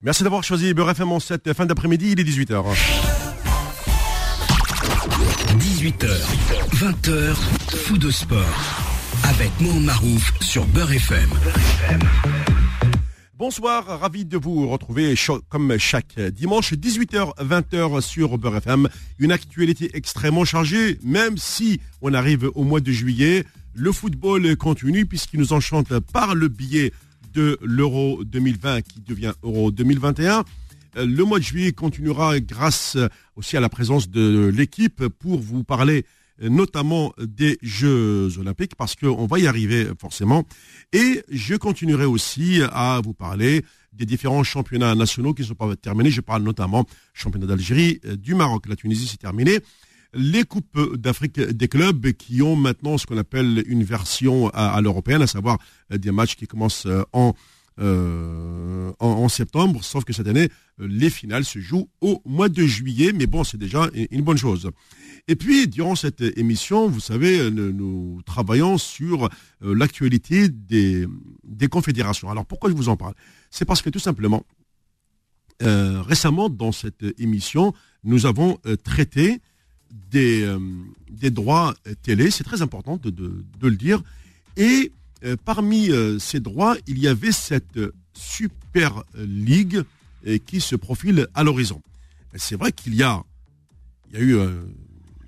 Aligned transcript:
Merci 0.00 0.22
d'avoir 0.22 0.44
choisi 0.44 0.74
Beurre 0.74 0.90
FM 0.90 1.10
en 1.10 1.18
cette 1.18 1.52
fin 1.54 1.66
d'après-midi, 1.66 2.12
il 2.12 2.20
est 2.20 2.22
18h. 2.22 2.62
18h, 5.58 6.06
20h, 6.76 7.34
fou 7.34 7.98
de 7.98 8.08
sport. 8.08 8.38
Avec 9.24 9.50
Mohamed 9.60 9.82
Marouf 9.86 10.32
sur 10.40 10.64
Beurre 10.66 10.92
FM. 10.92 11.30
Bonsoir, 13.34 13.98
ravi 13.98 14.24
de 14.24 14.38
vous 14.38 14.68
retrouver 14.68 15.16
comme 15.48 15.76
chaque 15.78 16.20
dimanche, 16.20 16.74
18h, 16.74 17.36
20h 17.44 18.00
sur 18.00 18.38
Beurre 18.38 18.58
FM. 18.58 18.88
Une 19.18 19.32
actualité 19.32 19.90
extrêmement 19.94 20.44
chargée, 20.44 21.00
même 21.02 21.36
si 21.38 21.80
on 22.02 22.14
arrive 22.14 22.48
au 22.54 22.62
mois 22.62 22.80
de 22.80 22.92
juillet. 22.92 23.44
Le 23.74 23.90
football 23.90 24.56
continue 24.56 25.06
puisqu'il 25.06 25.40
nous 25.40 25.52
enchante 25.52 25.98
par 26.12 26.36
le 26.36 26.46
biais 26.46 26.92
de 27.38 27.56
l'Euro 27.62 28.24
2020 28.24 28.82
qui 28.82 29.00
devient 29.00 29.32
Euro 29.44 29.70
2021. 29.70 30.44
Euh, 30.96 31.06
le 31.06 31.24
mois 31.24 31.38
de 31.38 31.44
juillet 31.44 31.70
continuera 31.70 32.40
grâce 32.40 32.96
aussi 33.36 33.56
à 33.56 33.60
la 33.60 33.68
présence 33.68 34.10
de 34.10 34.50
l'équipe 34.52 35.06
pour 35.06 35.38
vous 35.38 35.62
parler 35.62 36.04
euh, 36.42 36.48
notamment 36.48 37.12
des 37.20 37.56
Jeux 37.62 38.36
Olympiques, 38.40 38.74
parce 38.74 38.96
qu'on 38.96 39.26
va 39.26 39.38
y 39.38 39.46
arriver 39.46 39.86
forcément. 40.00 40.42
Et 40.92 41.22
je 41.30 41.54
continuerai 41.54 42.06
aussi 42.06 42.60
à 42.72 43.00
vous 43.04 43.14
parler 43.14 43.64
des 43.92 44.04
différents 44.04 44.42
championnats 44.42 44.96
nationaux 44.96 45.32
qui 45.32 45.42
ne 45.42 45.46
sont 45.46 45.54
pas 45.54 45.76
terminés. 45.76 46.10
Je 46.10 46.20
parle 46.20 46.42
notamment 46.42 46.86
championnat 47.14 47.46
d'Algérie, 47.46 48.00
euh, 48.04 48.16
du 48.16 48.34
Maroc, 48.34 48.66
la 48.66 48.74
Tunisie, 48.74 49.06
c'est 49.06 49.18
terminé 49.18 49.60
les 50.14 50.44
Coupes 50.44 50.96
d'Afrique 50.96 51.40
des 51.40 51.68
clubs 51.68 52.12
qui 52.12 52.42
ont 52.42 52.56
maintenant 52.56 52.98
ce 52.98 53.06
qu'on 53.06 53.18
appelle 53.18 53.62
une 53.66 53.84
version 53.84 54.48
à, 54.50 54.80
l'européenne, 54.80 55.22
à 55.22 55.26
savoir 55.26 55.58
euh, 55.92 55.98
des 55.98 56.10
matchs 56.10 56.36
qui 56.36 56.46
commencent 56.46 56.86
euh, 56.86 57.02
euh, 57.80 58.92
en, 58.98 59.06
en, 59.06 59.28
septembre, 59.28 59.84
sauf 59.84 60.04
que 60.04 60.12
cette 60.12 60.26
année, 60.26 60.48
les 60.78 61.10
finales 61.10 61.44
se 61.44 61.60
jouent 61.60 61.88
au 62.00 62.20
mois 62.24 62.48
de 62.48 62.64
juillet, 62.64 63.12
mais 63.12 63.26
bon, 63.26 63.44
c'est 63.44 63.58
déjà 63.58 63.88
une 64.10 64.22
bonne 64.22 64.38
chose. 64.38 64.70
Et 65.28 65.36
puis, 65.36 65.68
durant 65.68 65.94
cette 65.94 66.22
émission, 66.36 66.88
vous 66.88 67.00
savez, 67.00 67.50
nous, 67.50 68.20
travaillons 68.24 68.78
sur 68.78 69.28
l'actualité 69.60 70.48
des, 70.48 71.06
des 71.44 71.68
confédérations. 71.68 72.30
Alors, 72.30 72.46
pourquoi 72.46 72.70
je 72.70 72.74
vous 72.74 72.88
en 72.88 72.96
parle? 72.96 73.14
C'est 73.50 73.64
parce 73.64 73.82
que 73.82 73.90
tout 73.90 74.00
simplement, 74.00 74.44
récemment, 75.60 76.48
dans 76.48 76.72
cette 76.72 77.04
émission, 77.18 77.74
nous 78.02 78.26
avons 78.26 78.58
traité 78.82 79.40
des, 80.10 80.42
euh, 80.42 80.58
des 81.10 81.30
droits 81.30 81.74
télé, 82.02 82.30
c'est 82.30 82.44
très 82.44 82.62
important 82.62 82.98
de, 83.02 83.44
le 83.60 83.76
dire. 83.76 84.02
Et 84.56 84.92
euh, 85.24 85.36
parmi 85.44 85.90
euh, 85.90 86.18
ces 86.18 86.40
droits, 86.40 86.76
il 86.86 86.98
y 86.98 87.08
avait 87.08 87.32
cette 87.32 87.78
Super 88.12 89.02
League 89.16 89.82
qui 90.46 90.60
se 90.60 90.74
profile 90.74 91.28
à 91.34 91.44
l'horizon. 91.44 91.80
C'est 92.34 92.56
vrai 92.56 92.72
qu'il 92.72 92.94
y 92.96 93.04
a, 93.04 93.22
il 94.10 94.18
y 94.18 94.20
a 94.20 94.24
eu 94.24 94.36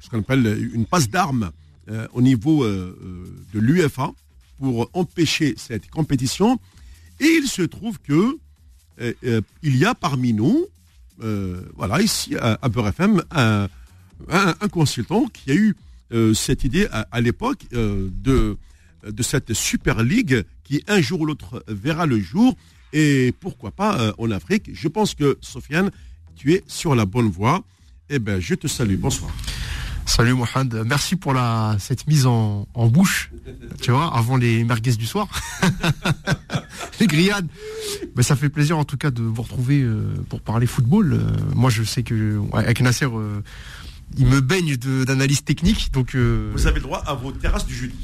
ce 0.00 0.10
qu'on 0.10 0.18
appelle 0.18 0.68
une 0.74 0.84
passe 0.84 1.08
d'armes 1.08 1.52
au 2.12 2.20
niveau 2.20 2.66
de 2.66 3.24
l'UFA 3.54 4.12
pour 4.58 4.90
empêcher 4.92 5.54
cette 5.56 5.88
compétition. 5.90 6.58
Et 7.20 7.38
il 7.40 7.46
se 7.46 7.62
trouve 7.62 8.00
que 8.00 8.36
il 9.62 9.76
y 9.76 9.84
a 9.84 9.94
parmi 9.94 10.32
nous, 10.32 10.66
voilà, 11.76 12.02
ici 12.02 12.34
à, 12.36 12.58
à 12.60 12.68
FM, 12.68 13.22
un, 13.30 13.68
un, 14.28 14.68
consultant 14.68 15.26
qui 15.32 15.50
a 15.50 15.54
eu 15.54 15.76
euh, 16.12 16.34
cette 16.34 16.64
idée 16.64 16.88
à, 16.90 17.20
l'époque 17.20 17.66
euh, 17.72 18.08
de, 18.12 18.56
de 19.08 19.22
cette 19.22 19.54
Super 19.54 20.02
League 20.02 20.44
qui 20.64 20.82
un 20.88 21.00
jour 21.00 21.20
ou 21.20 21.26
l'autre 21.26 21.64
verra 21.68 22.06
le 22.06 22.18
jour 22.18 22.56
et 22.92 23.32
pourquoi 23.38 23.70
pas 23.70 24.00
euh, 24.00 24.12
en 24.18 24.30
Afrique. 24.32 24.70
Je 24.72 24.88
pense 24.88 25.14
que 25.14 25.38
Sofiane, 25.40 25.90
tu 26.34 26.52
es 26.52 26.64
sur 26.66 26.96
la 26.96 27.06
bonne 27.06 27.28
voie. 27.28 27.62
Eh 28.08 28.18
bien, 28.18 28.40
je 28.40 28.54
te 28.56 28.66
salue. 28.66 28.96
Bonsoir. 28.96 29.30
Salut 30.04 30.34
Mohamed, 30.34 30.82
merci 30.86 31.14
pour 31.14 31.32
la, 31.32 31.76
cette 31.78 32.08
mise 32.08 32.26
en, 32.26 32.66
bouche, 32.74 33.30
tu 33.80 33.92
vois, 33.92 34.12
avant 34.16 34.36
les 34.36 34.64
merguez 34.64 34.96
du 34.96 35.06
soir, 35.06 35.28
les 37.00 37.06
grillades. 37.06 37.46
Ça 38.20 38.34
fait 38.34 38.48
plaisir 38.48 38.76
en 38.76 38.84
tout 38.84 38.96
cas 38.96 39.12
de 39.12 39.22
vous 39.22 39.42
retrouver 39.42 39.86
pour 40.28 40.40
parler 40.40 40.66
football. 40.66 41.20
moi 41.54 41.70
je 41.70 41.84
sais 41.84 42.02
que 42.02 42.40
avec 42.52 42.80
Nasser, 42.80 43.06
il 44.18 44.26
me 44.26 44.40
baigne 44.40 44.76
d'analyse 44.76 45.44
technique. 45.44 45.92
Donc, 45.92 46.14
euh, 46.14 46.50
Vous 46.52 46.66
avez 46.66 46.76
le 46.76 46.82
droit 46.82 47.02
à 47.06 47.14
vos 47.14 47.32
terrasses 47.32 47.66
du 47.66 47.74
jeudi. 47.74 47.94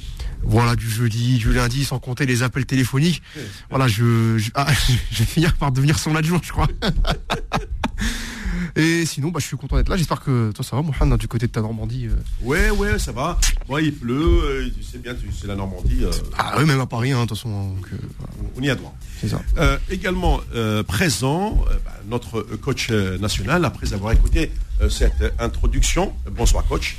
Voilà, 0.43 0.77
du 0.77 0.89
jeudi, 0.89 1.39
du 1.39 1.53
lundi, 1.53 1.85
sans 1.85 1.99
compter 1.99 2.27
les 2.27 2.43
appels 2.43 2.67
téléphoniques. 2.67 3.23
Voilà, 3.71 3.89
je, 3.89 4.39
ah, 4.55 4.67
je, 5.11 5.19
vais 5.19 5.25
finir 5.25 5.55
par 5.55 5.73
devenir 5.73 5.99
son 5.99 6.15
adjoint, 6.15 6.41
je 6.43 6.53
crois. 6.53 6.69
Et 8.77 9.07
sinon, 9.07 9.31
bah, 9.31 9.41
je 9.41 9.47
suis 9.47 9.57
content 9.57 9.77
d'être 9.77 9.89
là. 9.89 9.97
J'espère 9.97 10.21
que 10.21 10.53
toi, 10.53 10.65
ça 10.65 10.77
va, 10.77 10.83
Mohamed, 10.83 11.13
hein, 11.13 11.17
du 11.17 11.29
côté 11.29 11.47
de 11.47 11.53
ta 11.53 11.61
Normandie. 11.61 12.07
Euh. 12.07 12.17
Ouais, 12.43 12.71
ouais, 12.71 12.99
ça 12.99 13.13
va. 13.13 13.39
Moi, 13.69 13.83
il 13.83 13.95
pleut. 13.95 14.41
Euh, 14.45 14.71
tu 14.77 14.83
sais 14.83 14.99
bien, 14.99 15.15
c'est 15.39 15.47
la 15.47 15.57
Normandie. 15.57 16.03
Ah 16.39 16.57
oui, 16.59 16.65
même 16.65 16.81
à 16.81 16.87
Paris, 16.87 17.13
hein, 17.13 17.23
de 17.23 17.29
toute 17.29 17.39
façon. 17.39 17.75
On 18.57 18.63
y 18.63 18.71
a 18.71 18.75
droit. 18.75 18.95
C'est 19.21 19.29
ça. 19.29 19.41
également 19.91 20.41
présent, 20.87 21.65
bah, 21.85 21.93
notre 22.09 22.43
coach 22.43 22.91
national, 22.91 23.65
après 23.65 23.93
avoir 23.93 24.13
écouté 24.13 24.51
euh, 24.83 24.91
cette 24.91 25.33
introduction. 25.39 26.13
Bonsoir 26.31 26.65
coach. 26.67 26.97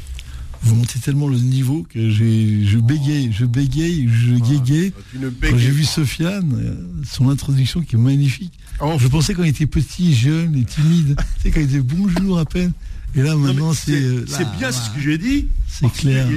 Vous 0.63 0.73
montez 0.73 0.99
tellement 0.99 1.27
le 1.27 1.37
niveau 1.37 1.85
que 1.87 2.09
je 2.09 2.77
bégaye, 2.79 3.31
je 3.31 3.45
bégaye, 3.45 4.09
je 4.09 4.33
guégaye. 4.33 4.93
Quand 5.41 5.57
j'ai 5.57 5.69
vu 5.69 5.83
Sofiane, 5.83 6.51
euh, 6.55 7.03
son 7.05 7.29
introduction 7.29 7.81
qui 7.81 7.95
est 7.95 7.99
magnifique. 7.99 8.53
Oh. 8.79 8.95
Je 8.99 9.07
pensais 9.07 9.33
quand 9.33 9.43
il 9.43 9.49
était 9.49 9.65
petit, 9.65 10.13
jeune 10.13 10.55
et 10.55 10.63
timide, 10.63 11.19
quand 11.43 11.59
il 11.59 11.67
disait 11.67 11.81
bonjour 11.81 12.39
à 12.39 12.45
peine. 12.45 12.71
Et 13.15 13.21
là, 13.21 13.35
maintenant, 13.35 13.73
c'est. 13.73 13.93
Euh, 13.93 14.25
c'est 14.27 14.47
bien 14.57 14.71
ce 14.71 14.89
que 14.91 14.99
j'ai 14.99 15.17
dit. 15.17 15.47
C'est 15.67 15.91
clair. 15.91 16.27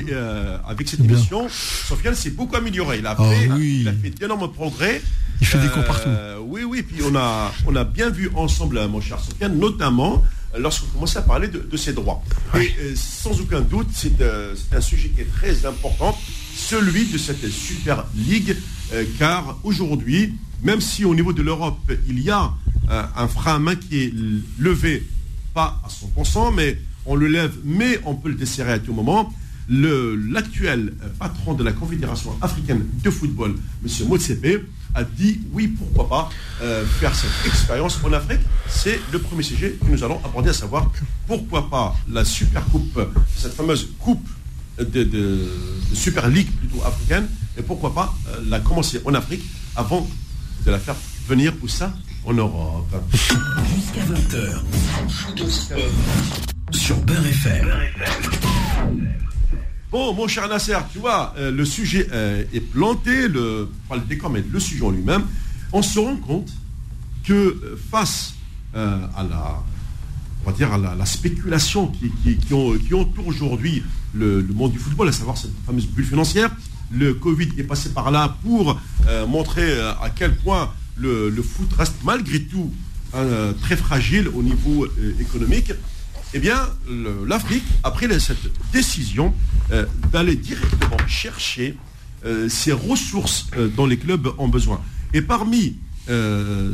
avec 0.66 0.88
cette 0.88 1.00
émission, 1.00 1.48
Sofiane 1.48 2.14
s'est 2.14 2.30
beaucoup 2.30 2.56
amélioré. 2.56 2.98
Il 2.98 3.06
a, 3.06 3.16
ah 3.18 3.24
fait, 3.30 3.48
il 3.58 3.88
a 3.88 3.92
fait 3.92 4.10
d'énormes 4.10 4.50
progrès. 4.52 5.02
Il 5.40 5.46
fait 5.46 5.58
des 5.58 5.68
cours 5.68 5.84
partout. 5.84 6.08
Oui, 6.46 6.62
oui. 6.64 6.82
Puis 6.82 7.02
on 7.04 7.14
a, 7.16 7.52
on 7.66 7.74
a 7.76 7.84
bien 7.84 8.10
vu 8.10 8.30
ensemble, 8.34 8.80
mon 8.88 9.00
cher 9.00 9.18
Sofiane, 9.20 9.58
notamment 9.58 10.22
lorsqu'on 10.58 10.86
commence 10.86 11.16
à 11.16 11.22
parler 11.22 11.48
de, 11.48 11.76
ces 11.76 11.92
droits. 11.92 12.22
Et 12.54 12.74
euh, 12.80 12.92
sans 12.96 13.40
aucun 13.40 13.60
doute, 13.60 13.88
euh, 14.20 14.54
c'est 14.56 14.76
un 14.76 14.80
sujet 14.80 15.08
qui 15.10 15.20
est 15.20 15.32
très 15.32 15.66
important, 15.66 16.18
celui 16.54 17.06
de 17.06 17.18
cette 17.18 17.48
Super 17.48 18.04
League, 18.16 18.56
euh, 18.92 19.04
car 19.18 19.58
aujourd'hui, 19.62 20.34
même 20.62 20.80
si 20.80 21.04
au 21.04 21.14
niveau 21.14 21.32
de 21.32 21.42
l'Europe, 21.42 21.92
il 22.08 22.20
y 22.20 22.30
a 22.30 22.52
un 22.88 23.28
frein 23.28 23.56
à 23.56 23.58
main 23.58 23.76
qui 23.76 24.02
est 24.04 24.14
levé, 24.58 25.06
pas 25.54 25.80
à 25.84 25.88
100%, 25.88 26.54
mais 26.54 26.78
on 27.06 27.14
le 27.14 27.28
lève, 27.28 27.52
mais 27.64 28.00
on 28.04 28.14
peut 28.14 28.28
le 28.28 28.34
desserrer 28.34 28.72
à 28.72 28.78
tout 28.78 28.92
moment, 28.92 29.32
l'actuel 29.68 30.92
patron 31.18 31.54
de 31.54 31.62
la 31.62 31.72
Confédération 31.72 32.36
africaine 32.42 32.84
de 33.02 33.10
football, 33.10 33.54
M. 33.84 34.08
Motsepe, 34.08 34.66
a 34.94 35.04
dit 35.04 35.40
oui, 35.52 35.68
pourquoi 35.68 36.08
pas 36.08 36.30
euh, 36.62 36.84
faire 36.84 37.14
cette 37.14 37.46
expérience 37.46 37.98
en 38.02 38.12
Afrique. 38.12 38.40
C'est 38.68 39.00
le 39.12 39.18
premier 39.20 39.42
sujet 39.42 39.76
que 39.80 39.90
nous 39.90 40.02
allons 40.02 40.20
aborder, 40.24 40.50
à 40.50 40.54
savoir 40.54 40.90
pourquoi 41.26 41.70
pas 41.70 41.96
la 42.08 42.24
Super 42.24 42.64
Coupe, 42.66 43.00
cette 43.36 43.54
fameuse 43.54 43.90
coupe 43.98 44.26
de, 44.78 45.48
Super 45.92 46.28
League 46.28 46.50
plutôt 46.50 46.84
africaine, 46.84 47.28
et 47.58 47.62
pourquoi 47.62 47.94
pas 47.94 48.14
euh, 48.28 48.40
la 48.48 48.60
commencer 48.60 49.00
en 49.04 49.14
Afrique 49.14 49.42
avant 49.76 50.08
de 50.64 50.70
la 50.70 50.78
faire 50.78 50.96
venir 51.28 51.52
où 51.62 51.68
ça 51.68 51.92
En 52.24 52.32
Europe. 52.34 52.94
Jusqu'à 53.12 54.02
20h, 54.04 54.62
sur 56.72 56.96
Beurre 56.98 57.26
FM. 57.26 57.68
Bon, 59.90 60.14
mon 60.14 60.28
cher 60.28 60.48
Nasser, 60.48 60.78
tu 60.92 61.00
vois, 61.00 61.34
euh, 61.36 61.50
le 61.50 61.64
sujet 61.64 62.06
euh, 62.12 62.44
est 62.52 62.60
planté, 62.60 63.26
le, 63.26 63.68
pas 63.88 63.96
le 63.96 64.02
décor, 64.02 64.30
mais 64.30 64.44
le 64.48 64.60
sujet 64.60 64.84
en 64.84 64.90
lui-même. 64.90 65.24
On 65.72 65.82
se 65.82 65.98
rend 65.98 66.14
compte 66.14 66.48
que 67.24 67.32
euh, 67.32 67.76
face 67.90 68.34
à 68.72 69.24
la, 69.28 69.64
on 70.44 70.50
va 70.50 70.56
dire, 70.56 70.72
à 70.72 70.78
la, 70.78 71.06
spéculation 71.06 71.88
qui, 71.88 72.12
qui, 72.22 72.54
entoure 72.94 73.26
aujourd'hui 73.26 73.82
le, 74.14 74.46
monde 74.54 74.70
du 74.70 74.78
football, 74.78 75.08
à 75.08 75.12
savoir 75.12 75.36
cette 75.36 75.50
fameuse 75.66 75.88
bulle 75.88 76.06
financière, 76.06 76.50
le 76.92 77.14
Covid 77.14 77.48
est 77.58 77.64
passé 77.64 77.90
par 77.90 78.10
là 78.10 78.36
pour 78.42 78.80
montrer 79.28 79.78
à 79.80 80.10
quel 80.14 80.36
point 80.36 80.72
le, 80.96 81.30
foot 81.42 81.72
reste 81.76 81.96
malgré 82.04 82.42
tout 82.42 82.72
très 83.60 83.76
fragile 83.76 84.28
au 84.28 84.42
niveau 84.42 84.86
économique 85.20 85.72
eh 86.32 86.38
bien, 86.38 86.68
l'Afrique 87.26 87.64
a 87.82 87.90
pris 87.90 88.06
cette 88.20 88.38
décision 88.72 89.34
euh, 89.72 89.86
d'aller 90.12 90.36
directement 90.36 90.96
chercher 91.08 91.76
euh, 92.24 92.48
ces 92.48 92.72
ressources 92.72 93.46
euh, 93.56 93.68
dont 93.68 93.86
les 93.86 93.96
clubs 93.96 94.28
ont 94.38 94.48
besoin. 94.48 94.80
Et 95.12 95.22
parmi 95.22 95.76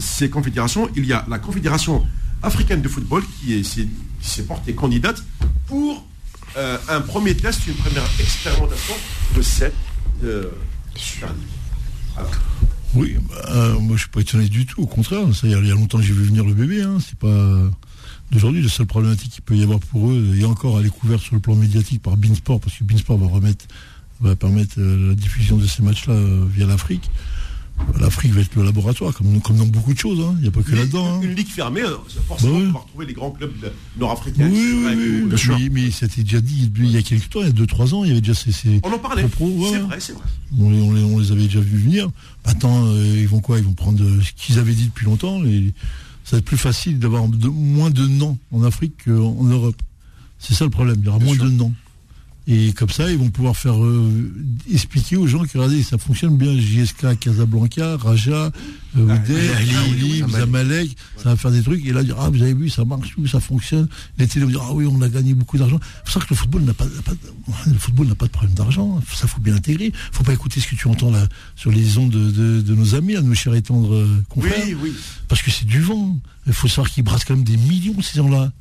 ces 0.01 0.31
confédérations, 0.31 0.89
il 0.97 1.05
y 1.05 1.13
a 1.13 1.27
la 1.29 1.39
Confédération 1.39 2.07
africaine 2.43 2.81
de 2.81 2.89
football 2.89 3.23
qui 3.39 3.63
s'est 4.23 4.43
portée 4.45 4.73
candidate 4.73 5.23
pour 5.67 6.07
un 6.57 7.01
premier 7.03 7.37
test, 7.37 7.67
une 7.67 7.75
première 7.75 8.09
expérimentation 8.19 8.95
de 9.37 9.43
cette 9.43 9.75
Super 10.95 11.29
Oui, 12.95 13.17
bah, 13.29 13.75
moi 13.81 13.97
je 13.97 14.03
suis 14.03 14.11
pas 14.11 14.21
étonné 14.21 14.49
du 14.49 14.67
tout, 14.67 14.83
au 14.83 14.87
contraire. 14.87 15.23
Ça, 15.35 15.47
il 15.47 15.53
y 15.53 15.55
a 15.55 15.75
longtemps 15.75 15.99
que 15.99 16.05
j'ai 16.05 16.13
vu 16.13 16.25
venir 16.25 16.45
le 16.45 16.55
bébé. 16.55 16.83
Hein. 16.83 16.99
C'est 17.01 17.19
pas 17.19 17.71
d'aujourd'hui. 18.31 18.63
La 18.63 18.69
seule 18.69 18.87
problématique 18.87 19.33
qu'il 19.33 19.43
peut 19.43 19.57
y 19.57 19.63
avoir 19.63 19.79
pour 19.81 20.11
eux, 20.11 20.35
et 20.37 20.45
encore 20.45 20.79
à 20.79 20.83
découvert 20.83 21.21
sur 21.21 21.35
le 21.35 21.41
plan 21.41 21.55
médiatique 21.55 22.03
par 22.03 22.17
Beansport, 22.17 22.61
parce 22.61 22.77
que 22.77 22.85
Beansport 22.85 23.19
va 24.21 24.37
permettre 24.37 24.75
euh, 24.79 25.11
la 25.11 25.15
diffusion 25.15 25.57
de 25.57 25.67
ces 25.67 25.83
matchs-là 25.83 26.15
euh, 26.15 26.45
via 26.49 26.67
l'Afrique. 26.67 27.11
L'Afrique 28.01 28.33
va 28.33 28.41
être 28.41 28.55
le 28.55 28.65
laboratoire, 28.65 29.15
comme, 29.15 29.41
comme 29.41 29.57
dans 29.57 29.67
beaucoup 29.67 29.95
de 29.95 29.99
choses. 29.99 30.21
Hein. 30.21 30.35
Il 30.39 30.43
n'y 30.43 30.49
a 30.49 30.51
pas 30.51 30.63
que 30.63 30.75
là-dedans. 30.75 31.07
Hein. 31.07 31.21
Une 31.23 31.35
ligue 31.35 31.49
fermée, 31.49 31.83
euh, 31.83 31.97
forcément, 32.27 32.59
bah 32.59 32.65
on 32.69 32.73
va 32.73 32.79
retrouver 32.81 33.07
les 33.07 33.13
grands 33.13 33.31
clubs 33.31 33.53
nord-africains. 33.99 34.49
Oui, 34.51 34.73
oui, 34.75 35.25
oui, 35.29 35.39
mais, 35.49 35.69
mais 35.71 35.91
c'était 35.91 36.23
déjà 36.23 36.41
dit 36.41 36.71
il 36.77 36.91
y 36.91 36.97
a 36.97 37.03
quelques 37.03 37.29
temps, 37.31 37.41
il 37.41 37.47
y 37.47 37.51
a 37.51 37.53
2-3 37.53 37.95
ans, 37.95 38.05
il 38.05 38.09
y 38.09 38.11
avait 38.13 38.21
déjà 38.21 38.35
ces. 38.35 38.53
ces 38.53 38.81
on 38.83 38.93
en 38.93 38.99
parlait. 38.99 39.23
c'est 39.23 39.79
vrai, 39.79 40.01
c'est 40.01 40.13
vrai. 40.13 40.25
On 40.59 40.71
les, 40.71 40.81
on, 40.81 41.19
les, 41.19 41.33
avait 41.33 41.45
déjà 41.45 41.61
vus 41.61 41.79
venir. 41.79 42.09
Maintenant, 42.45 42.87
euh, 42.87 43.17
ils 43.17 43.29
vont 43.29 43.41
quoi? 43.41 43.59
Ils 43.59 43.65
vont 43.65 43.75
prendre 43.75 44.03
ce 44.23 44.33
qu'ils 44.33 44.59
avaient 44.59 44.75
dit 44.75 44.87
depuis 44.87 45.07
longtemps. 45.07 45.45
Et 45.45 45.73
ça 46.25 46.37
va 46.37 46.39
être 46.39 46.45
plus 46.45 46.59
facile 46.59 46.99
d'avoir 46.99 47.25
moins 47.51 47.91
de 47.91 48.07
noms 48.07 48.39
en 48.53 48.63
Afrique 48.63 49.05
qu'en 49.05 49.45
Europe. 49.45 49.81
C'est 50.39 50.55
ça 50.55 50.65
le 50.65 50.71
problème, 50.71 50.97
il 51.01 51.07
y 51.07 51.09
aura 51.09 51.19
moins 51.19 51.37
de 51.37 51.49
noms. 51.49 51.73
Et 52.49 52.73
comme 52.73 52.91
ça, 52.91 53.11
ils 53.11 53.19
vont 53.19 53.29
pouvoir 53.29 53.57
faire 53.57 53.83
euh, 53.83 54.33
expliquer 54.73 55.17
aux 55.17 55.27
gens 55.27 55.45
que 55.45 55.59
regardez, 55.59 55.83
ça 55.83 55.99
fonctionne 55.99 56.37
bien. 56.37 56.57
JSK, 56.57 57.19
Casablanca, 57.19 57.97
Raja, 57.97 58.53
euh, 58.97 59.09
ah, 59.09 60.29
Zamalek, 60.31 60.97
ça 61.17 61.31
va 61.31 61.37
faire 61.37 61.51
des 61.51 61.63
trucs. 61.63 61.85
Et 61.85 61.93
là, 61.93 62.05
dire 62.05 62.15
ah 62.21 62.31
vous 62.31 62.41
avez 62.41 62.55
vu, 62.55 62.71
ça 62.71 62.85
marche, 62.85 63.17
ça 63.29 63.41
fonctionne. 63.41 63.89
Les 64.19 64.29
télé 64.29 64.45
vont 64.45 64.51
dire 64.53 64.63
ah 64.63 64.73
oui, 64.73 64.87
on 64.89 65.03
a 65.03 65.09
gagné 65.09 65.35
beaucoup 65.35 65.59
d'argent. 65.59 65.81
C'est 65.83 66.03
pour 66.05 66.13
ça 66.13 66.21
que 66.21 66.27
le 66.31 66.37
football 66.37 66.63
n'a 66.63 66.75
pas, 66.75 66.87
le 67.67 67.79
football 67.79 68.07
n'a 68.07 68.15
pas 68.15 68.27
de 68.27 68.31
problème 68.31 68.55
d'argent. 68.55 69.01
Ça 69.13 69.27
faut 69.27 69.41
bien 69.41 69.57
intégrer. 69.57 69.93
Faut 70.13 70.23
pas 70.23 70.33
écouter 70.33 70.61
ce 70.61 70.69
que 70.69 70.77
tu 70.77 70.87
entends 70.87 71.11
là 71.11 71.29
sur 71.57 71.73
les 71.73 71.99
ondes 71.99 72.11
de, 72.11 72.61
de, 72.61 72.75
nos 72.77 72.95
amis, 72.95 73.17
à 73.17 73.23
nos 73.23 73.35
chers 73.35 73.57
et 73.57 73.63
tendres 73.63 73.95
euh, 73.95 74.25
confrères. 74.29 74.63
Oui, 74.67 74.77
oui. 74.81 74.93
Parce 75.27 75.43
que 75.43 75.51
c'est 75.51 75.67
du 75.67 75.81
vent. 75.81 76.17
Il 76.47 76.53
faut 76.53 76.69
savoir 76.69 76.91
qu'ils 76.91 77.03
brassent 77.03 77.25
quand 77.25 77.35
même 77.35 77.45
des 77.45 77.57
millions 77.57 78.01
ces 78.03 78.19
gens-là 78.19 78.53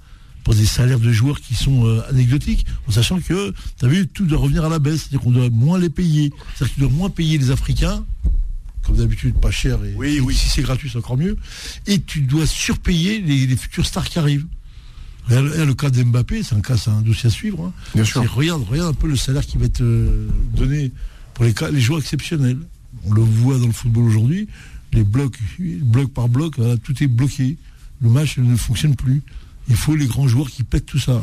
pour 0.46 0.54
des 0.54 0.68
salaires 0.68 1.00
de 1.00 1.12
joueurs 1.12 1.42
qui 1.42 1.56
sont 1.56 1.88
euh, 1.88 2.08
anecdotiques, 2.08 2.68
en 2.88 2.92
sachant 2.92 3.20
que, 3.20 3.52
tu 3.80 3.86
as 3.86 3.88
vu, 3.88 4.08
tout 4.08 4.26
doit 4.26 4.38
revenir 4.38 4.64
à 4.64 4.70
la 4.70 4.78
baisse, 4.78 5.02
c'est-à-dire 5.02 5.22
qu'on 5.22 5.32
doit 5.32 5.50
moins 5.50 5.80
les 5.80 5.90
payer. 5.90 6.32
C'est-à-dire 6.54 6.68
que 6.68 6.74
tu 6.76 6.80
dois 6.82 6.96
moins 6.96 7.10
payer 7.10 7.40
les 7.40 7.50
Africains, 7.50 8.06
comme 8.84 8.96
d'habitude, 8.96 9.34
pas 9.42 9.50
cher, 9.50 9.84
et, 9.84 9.96
oui, 9.96 10.20
oui. 10.20 10.36
si 10.36 10.48
c'est 10.48 10.62
gratuit, 10.62 10.88
c'est 10.88 11.00
encore 11.00 11.18
mieux, 11.18 11.36
et 11.88 12.00
tu 12.00 12.22
dois 12.22 12.46
surpayer 12.46 13.22
les, 13.22 13.58
futurs 13.58 13.88
stars 13.88 14.08
qui 14.08 14.20
arrivent. 14.20 14.46
le 15.30 15.74
cas 15.74 15.90
d'Mbappé, 15.90 16.44
c'est 16.44 16.54
un 16.54 16.62
cas, 16.62 16.78
c'est 16.78 16.92
un 16.92 17.02
dossier 17.02 17.28
à 17.28 17.32
suivre. 17.32 17.66
Hein. 17.66 17.74
Bien 17.96 18.06
sûr. 18.06 18.22
Regarde, 18.32 18.64
regarde 18.70 18.90
un 18.92 18.94
peu 18.94 19.08
le 19.08 19.16
salaire 19.16 19.48
qui 19.48 19.58
va 19.58 19.66
être 19.66 19.82
euh, 19.82 20.28
donné 20.56 20.92
pour 21.34 21.46
les, 21.46 21.56
cas, 21.56 21.72
les 21.72 21.82
joueurs 21.82 22.02
exceptionnels. 22.02 22.60
On 23.06 23.14
le 23.14 23.24
voit 23.24 23.58
dans 23.58 23.66
le 23.66 23.74
football 23.74 24.04
aujourd'hui, 24.04 24.48
les 24.94 25.04
blocs, 25.04 25.40
bloc 25.60 26.12
par 26.12 26.30
bloc, 26.30 26.58
tout 26.84 27.04
est 27.04 27.08
bloqué. 27.08 27.58
Le 28.02 28.10
match 28.12 28.38
ne 28.38 28.56
fonctionne 28.56 28.96
plus. 28.96 29.24
Il 29.70 29.76
faut 29.76 29.96
les 29.96 30.08
grands 30.08 30.28
joueurs 30.28 30.50
qui 30.50 30.64
pètent 30.64 30.86
tout 30.86 31.00
ça. 31.00 31.22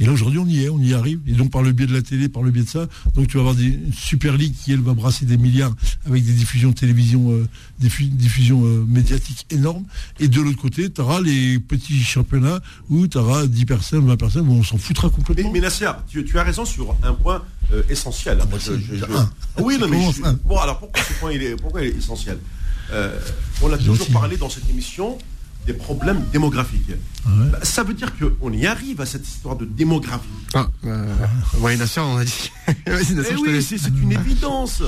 Et 0.00 0.04
là 0.04 0.12
aujourd'hui 0.12 0.40
on 0.40 0.46
y 0.46 0.64
est, 0.64 0.68
on 0.68 0.80
y 0.80 0.94
arrive. 0.94 1.20
Et 1.26 1.32
donc 1.32 1.52
par 1.52 1.62
le 1.62 1.70
biais 1.72 1.86
de 1.86 1.94
la 1.94 2.02
télé, 2.02 2.28
par 2.28 2.42
le 2.42 2.50
biais 2.50 2.64
de 2.64 2.68
ça, 2.68 2.86
donc 3.14 3.28
tu 3.28 3.34
vas 3.36 3.40
avoir 3.40 3.54
des 3.54 3.78
Super 3.96 4.36
League 4.36 4.52
qui 4.52 4.72
elle 4.72 4.80
va 4.80 4.94
brasser 4.94 5.26
des 5.26 5.36
milliards 5.36 5.72
avec 6.06 6.24
des 6.24 6.32
diffusions 6.32 6.70
de 6.70 6.74
télévision, 6.74 7.30
euh, 7.30 7.46
des 7.78 7.88
diffusions 7.88 8.64
euh, 8.64 8.84
médiatiques 8.88 9.46
énormes. 9.50 9.84
Et 10.18 10.26
de 10.26 10.40
l'autre 10.40 10.60
côté, 10.60 10.90
tu 10.90 11.00
auras 11.00 11.20
les 11.20 11.58
petits 11.60 12.02
championnats 12.02 12.60
où 12.90 13.06
tu 13.06 13.18
auras 13.18 13.46
10 13.46 13.64
personnes, 13.64 14.06
20 14.06 14.16
personnes, 14.16 14.48
où 14.48 14.52
on 14.54 14.64
s'en 14.64 14.78
foutra 14.78 15.08
complètement. 15.08 15.52
Mais, 15.52 15.60
Nasser, 15.60 15.90
tu, 16.08 16.26
as 16.36 16.42
raison 16.42 16.64
sur 16.64 16.96
un 17.04 17.12
point 17.12 17.42
euh, 17.72 17.82
essentiel. 17.88 18.38
Oui, 19.58 19.78
non, 19.78 19.86
mais 19.88 19.98
bon 20.44 20.56
alors 20.56 20.78
pourquoi 20.80 21.02
ce 21.04 21.12
point 21.20 21.32
il 21.32 21.42
est, 21.42 21.54
pourquoi 21.54 21.82
il 21.82 21.88
est 21.88 21.96
essentiel? 21.98 22.38
On 23.62 23.72
a 23.72 23.78
toujours 23.78 24.08
parlé 24.08 24.36
dans 24.36 24.50
cette 24.50 24.68
émission 24.68 25.16
des 25.66 25.72
problèmes 25.74 26.24
démographiques. 26.32 26.92
Ah 27.24 27.30
bah, 27.52 27.58
ça 27.62 27.82
veut 27.82 27.94
dire 27.94 28.12
qu'on 28.16 28.52
y 28.52 28.66
arrive 28.66 29.00
à 29.00 29.06
cette 29.06 29.26
histoire 29.26 29.56
de 29.56 29.64
démographie. 29.64 30.28
Ah, 30.54 30.68
euh, 30.84 31.14
oui, 31.58 31.76
Nation, 31.76 32.04
on 32.14 32.16
a 32.16 32.24
dit. 32.24 32.50
Eh 32.86 32.92
oui, 32.92 33.04
c'est 33.04 33.88
une 33.88 34.12
évidence. 34.12 34.82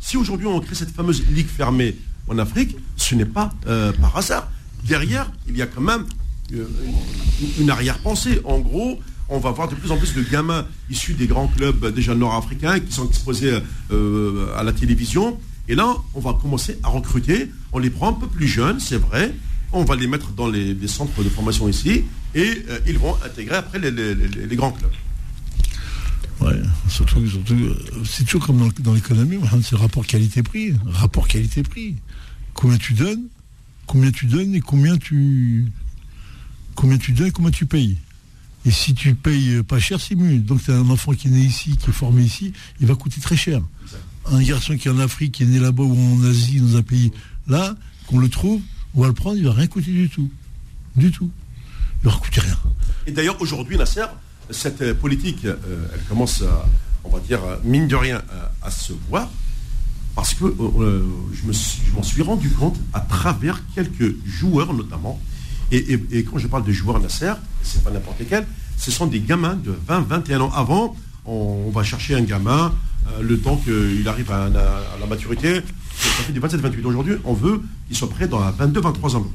si, 0.00 0.16
aujourd'hui 0.16 0.46
on 0.46 0.60
crée 0.60 0.74
cette 0.74 0.94
fameuse 0.94 1.24
ligue 1.28 1.48
fermée 1.48 1.96
en 2.28 2.38
Afrique, 2.38 2.76
ce 2.96 3.14
n'est 3.14 3.24
pas 3.24 3.52
euh, 3.66 3.92
par 3.92 4.16
hasard. 4.16 4.48
Derrière, 4.84 5.30
il 5.48 5.56
y 5.56 5.62
a 5.62 5.66
quand 5.66 5.80
même 5.80 6.04
euh, 6.52 6.66
une 7.58 7.70
arrière-pensée. 7.70 8.40
En 8.44 8.58
gros, 8.60 9.00
on 9.28 9.38
va 9.38 9.50
voir 9.50 9.68
de 9.68 9.74
plus 9.74 9.90
en 9.90 9.96
plus 9.96 10.14
de 10.14 10.22
gamins 10.22 10.66
issus 10.88 11.14
des 11.14 11.26
grands 11.26 11.48
clubs 11.48 11.92
déjà 11.92 12.14
nord-africains 12.14 12.80
qui 12.80 12.92
sont 12.92 13.08
exposés 13.08 13.60
à 14.56 14.62
la 14.62 14.72
télévision. 14.72 15.38
Et 15.68 15.74
là, 15.74 15.96
on 16.14 16.20
va 16.20 16.32
commencer 16.40 16.78
à 16.82 16.88
recruter. 16.88 17.50
On 17.72 17.78
les 17.78 17.90
prend 17.90 18.08
un 18.08 18.14
peu 18.14 18.26
plus 18.26 18.46
jeunes, 18.46 18.80
c'est 18.80 18.96
vrai, 18.96 19.34
on 19.72 19.84
va 19.84 19.96
les 19.96 20.06
mettre 20.06 20.32
dans 20.32 20.48
les, 20.48 20.76
centres 20.88 21.22
de 21.22 21.28
formation 21.28 21.68
ici 21.68 22.04
et 22.34 22.64
euh, 22.68 22.78
ils 22.86 22.98
vont 22.98 23.14
intégrer 23.24 23.56
après 23.56 23.78
les, 23.78 24.56
grands 24.56 24.72
clubs. 24.72 24.90
Ouais, 26.40 26.60
surtout, 26.88 27.18
euh, 27.20 27.74
c'est 28.04 28.24
toujours 28.24 28.46
comme 28.46 28.70
dans, 28.80 28.94
l'économie, 28.94 29.38
c'est 29.62 29.72
le 29.72 29.78
rapport 29.78 30.06
qualité-prix. 30.06 30.74
Rapport 30.86 31.26
qualité-prix. 31.26 31.96
Combien 32.54 32.78
tu 32.78 32.94
donnes, 32.94 33.24
combien 33.86 34.10
tu 34.10 34.26
donnes 34.26 34.54
et 34.54 34.60
combien 34.60 34.96
tu 34.96 35.66
combien 36.74 36.96
tu 36.96 37.12
donnes 37.12 37.28
et 37.28 37.32
combien 37.32 37.50
tu 37.50 37.66
payes. 37.66 37.98
Et 38.64 38.70
si 38.70 38.94
tu 38.94 39.14
payes 39.14 39.62
pas 39.62 39.80
cher, 39.80 40.00
c'est 40.00 40.14
mieux. 40.14 40.38
Donc 40.38 40.62
tu 40.62 40.70
as 40.70 40.76
un 40.76 40.90
enfant 40.90 41.12
qui 41.12 41.28
est 41.28 41.30
né 41.30 41.40
ici, 41.40 41.76
qui 41.76 41.90
est 41.90 41.92
formé 41.92 42.22
ici, 42.22 42.52
il 42.80 42.86
va 42.86 42.94
coûter 42.94 43.20
très 43.20 43.36
cher. 43.36 43.60
Un 44.26 44.42
garçon 44.42 44.76
qui 44.76 44.88
est 44.88 44.90
en 44.90 44.98
Afrique, 44.98 45.32
qui 45.32 45.42
est 45.42 45.46
né 45.46 45.58
là-bas 45.58 45.82
ou 45.82 45.96
en 45.96 46.22
Asie, 46.24 46.60
dans 46.60 46.76
un 46.76 46.82
pays 46.82 47.10
là, 47.46 47.74
qu'on 48.06 48.18
le 48.18 48.28
trouve, 48.28 48.60
on 48.98 49.02
va 49.02 49.06
le 49.06 49.14
prendre, 49.14 49.36
il 49.36 49.44
ne 49.44 49.48
va 49.48 49.54
rien 49.54 49.68
coûter 49.68 49.92
du 49.92 50.08
tout. 50.08 50.28
Du 50.96 51.12
tout. 51.12 51.30
Il 52.02 52.08
ne 52.08 52.12
va 52.12 52.18
coûter 52.18 52.40
rien. 52.40 52.58
Et 53.06 53.12
d'ailleurs, 53.12 53.40
aujourd'hui, 53.40 53.78
Nasser, 53.78 54.04
cette 54.50 54.82
euh, 54.82 54.92
politique, 54.92 55.44
euh, 55.44 55.54
elle 55.94 56.00
commence, 56.08 56.42
à, 56.42 56.66
on 57.04 57.10
va 57.10 57.20
dire, 57.20 57.40
mine 57.62 57.86
de 57.86 57.94
rien, 57.94 58.20
à, 58.60 58.70
se 58.72 58.92
voir, 59.08 59.30
parce 60.16 60.34
que 60.34 60.46
euh, 60.46 61.06
je 61.32 61.92
m'en 61.94 62.02
suis 62.02 62.22
rendu 62.22 62.50
compte 62.50 62.76
à 62.92 62.98
travers 62.98 63.62
quelques 63.72 64.16
joueurs, 64.26 64.74
notamment. 64.74 65.20
Et, 65.70 66.24
quand 66.24 66.38
je 66.38 66.48
parle 66.48 66.64
de 66.64 66.72
joueurs 66.72 66.98
Nasser, 66.98 67.34
c'est 67.62 67.84
pas 67.84 67.90
n'importe 67.90 68.18
lesquels, 68.18 68.46
ce 68.76 68.90
sont 68.90 69.06
des 69.06 69.20
gamins 69.20 69.54
de 69.54 69.78
20, 69.86 70.08
21 70.08 70.40
ans. 70.40 70.52
Avant, 70.52 70.96
on, 71.24 71.70
va 71.70 71.84
chercher 71.84 72.16
un 72.16 72.22
gamin, 72.22 72.74
le 73.20 73.38
temps 73.38 73.56
qu'il 73.56 74.06
arrive 74.08 74.30
à, 74.30 74.48
la 74.48 75.06
maturité, 75.06 75.60
ça 75.96 76.22
fait 76.24 76.32
du 76.32 76.40
27-28. 76.40 76.84
Aujourd'hui, 76.84 77.14
on 77.24 77.34
veut 77.34 77.60
qu'ils 77.86 77.96
soient 77.96 78.10
prêts 78.10 78.28
dans 78.28 78.40
22-23 78.40 79.16
ans. 79.16 79.26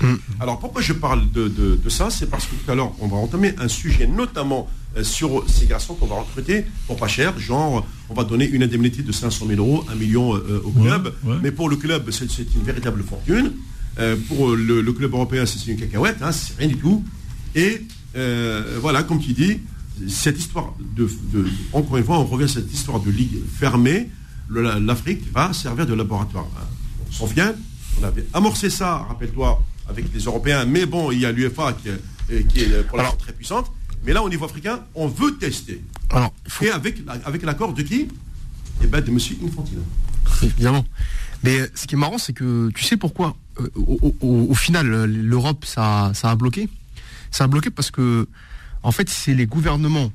Mm. 0.00 0.14
Alors 0.40 0.58
pourquoi 0.58 0.80
je 0.82 0.92
parle 0.92 1.30
de, 1.30 1.78
ça? 1.88 2.10
C'est 2.10 2.28
parce 2.28 2.46
que 2.46 2.54
tout 2.54 2.70
à 2.70 2.74
l'heure, 2.74 2.92
on 3.00 3.08
va 3.08 3.16
entamer 3.16 3.54
un 3.58 3.68
sujet 3.68 4.06
notamment 4.06 4.68
euh, 4.96 5.04
sur 5.04 5.44
ces 5.48 5.66
garçons 5.66 5.94
qu'on 5.94 6.06
va 6.06 6.16
recruter 6.16 6.64
pour 6.86 6.96
pas 6.96 7.08
cher, 7.08 7.38
genre 7.38 7.86
on 8.08 8.14
va 8.14 8.24
donner 8.24 8.48
une 8.48 8.62
indemnité 8.62 9.02
de 9.02 9.12
500 9.12 9.46
000 9.48 9.60
euros, 9.60 9.84
1 9.90 9.94
million 9.94 10.34
euh, 10.34 10.62
au 10.64 10.70
club, 10.70 11.14
mais 11.42 11.52
pour 11.52 11.68
le 11.68 11.76
club 11.76 12.10
c'est 12.10 12.24
une 12.54 12.62
véritable 12.64 13.02
fortune, 13.02 13.52
euh, 13.98 14.16
pour 14.28 14.50
le, 14.50 14.92
club 14.92 15.12
européen 15.12 15.46
c'est 15.46 15.64
une 15.70 15.78
cacahuète, 15.78 16.16
hein, 16.22 16.32
c'est 16.32 16.56
rien 16.58 16.68
du 16.68 16.76
tout, 16.76 17.04
et 17.54 17.82
voilà, 18.80 19.04
comme 19.04 19.20
tu 19.20 19.32
dis, 19.32 19.60
cette 20.08 20.38
histoire 20.38 20.74
de, 20.80 21.08
encore 21.72 21.96
une 21.96 22.04
fois, 22.04 22.18
on 22.18 22.24
revient 22.24 22.44
à 22.44 22.48
cette 22.48 22.72
histoire 22.72 23.00
de 23.00 23.10
ligue 23.10 23.38
fermée, 23.58 24.08
l'Afrique 24.50 25.22
va 25.32 25.52
servir 25.52 25.86
de 25.86 25.94
laboratoire. 25.94 26.46
On 27.08 27.12
s'en 27.12 27.26
vient, 27.26 27.54
on 28.00 28.04
avait 28.04 28.26
amorcé 28.32 28.70
ça, 28.70 28.98
rappelle-toi, 29.08 29.62
avec 29.88 30.06
les 30.12 30.20
Européens, 30.20 30.64
mais 30.64 30.86
bon, 30.86 31.10
il 31.10 31.20
y 31.20 31.26
a 31.26 31.32
l'UFA 31.32 31.74
qui, 31.74 31.88
est 32.60 32.88
pour 32.88 32.98
l'instant 32.98 33.16
très 33.16 33.32
puissante. 33.32 33.70
Mais 34.04 34.12
là, 34.12 34.22
au 34.22 34.28
niveau 34.28 34.46
africain, 34.46 34.80
on 34.94 35.08
veut 35.08 35.36
tester. 35.36 35.84
Alors, 36.10 36.32
Et 36.62 36.70
avec, 36.70 37.02
avec 37.24 37.42
l'accord 37.42 37.74
de 37.74 37.82
qui? 37.82 38.08
Eh 38.82 38.86
bien, 38.86 39.00
de 39.00 39.10
M. 39.10 39.18
Infantino. 39.44 39.82
Évidemment. 40.42 40.86
Mais 41.42 41.60
euh, 41.60 41.66
ce 41.74 41.86
qui 41.86 41.94
est 41.94 41.98
marrant, 41.98 42.18
c'est 42.18 42.32
que 42.32 42.70
tu 42.74 42.84
sais 42.84 42.96
pourquoi, 42.96 43.36
euh, 43.58 43.68
au, 44.20 44.54
final, 44.54 44.86
l'Europe, 45.04 45.64
ça, 45.64 46.12
ça 46.14 46.30
a 46.30 46.36
bloqué? 46.36 46.68
Ça 47.30 47.44
a 47.44 47.46
bloqué 47.46 47.70
parce 47.70 47.90
que, 47.90 48.26
en 48.82 48.92
fait, 48.92 49.08
c'est 49.08 49.34
les 49.34 49.46
gouvernements 49.46 50.12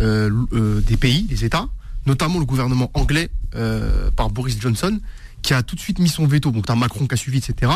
euh, 0.00 0.80
des 0.80 0.96
pays, 0.96 1.22
des 1.22 1.44
États, 1.44 1.68
notamment 2.06 2.38
le 2.38 2.44
gouvernement 2.44 2.90
anglais 2.94 3.30
euh, 3.54 4.10
par 4.10 4.30
Boris 4.30 4.58
Johnson, 4.60 4.98
qui 5.42 5.54
a 5.54 5.62
tout 5.62 5.76
de 5.76 5.80
suite 5.80 5.98
mis 5.98 6.08
son 6.08 6.26
veto. 6.26 6.50
Donc, 6.50 6.66
tu 6.66 6.72
as 6.72 6.76
Macron 6.76 7.06
qui 7.06 7.14
a 7.14 7.16
suivi, 7.16 7.38
etc. 7.38 7.72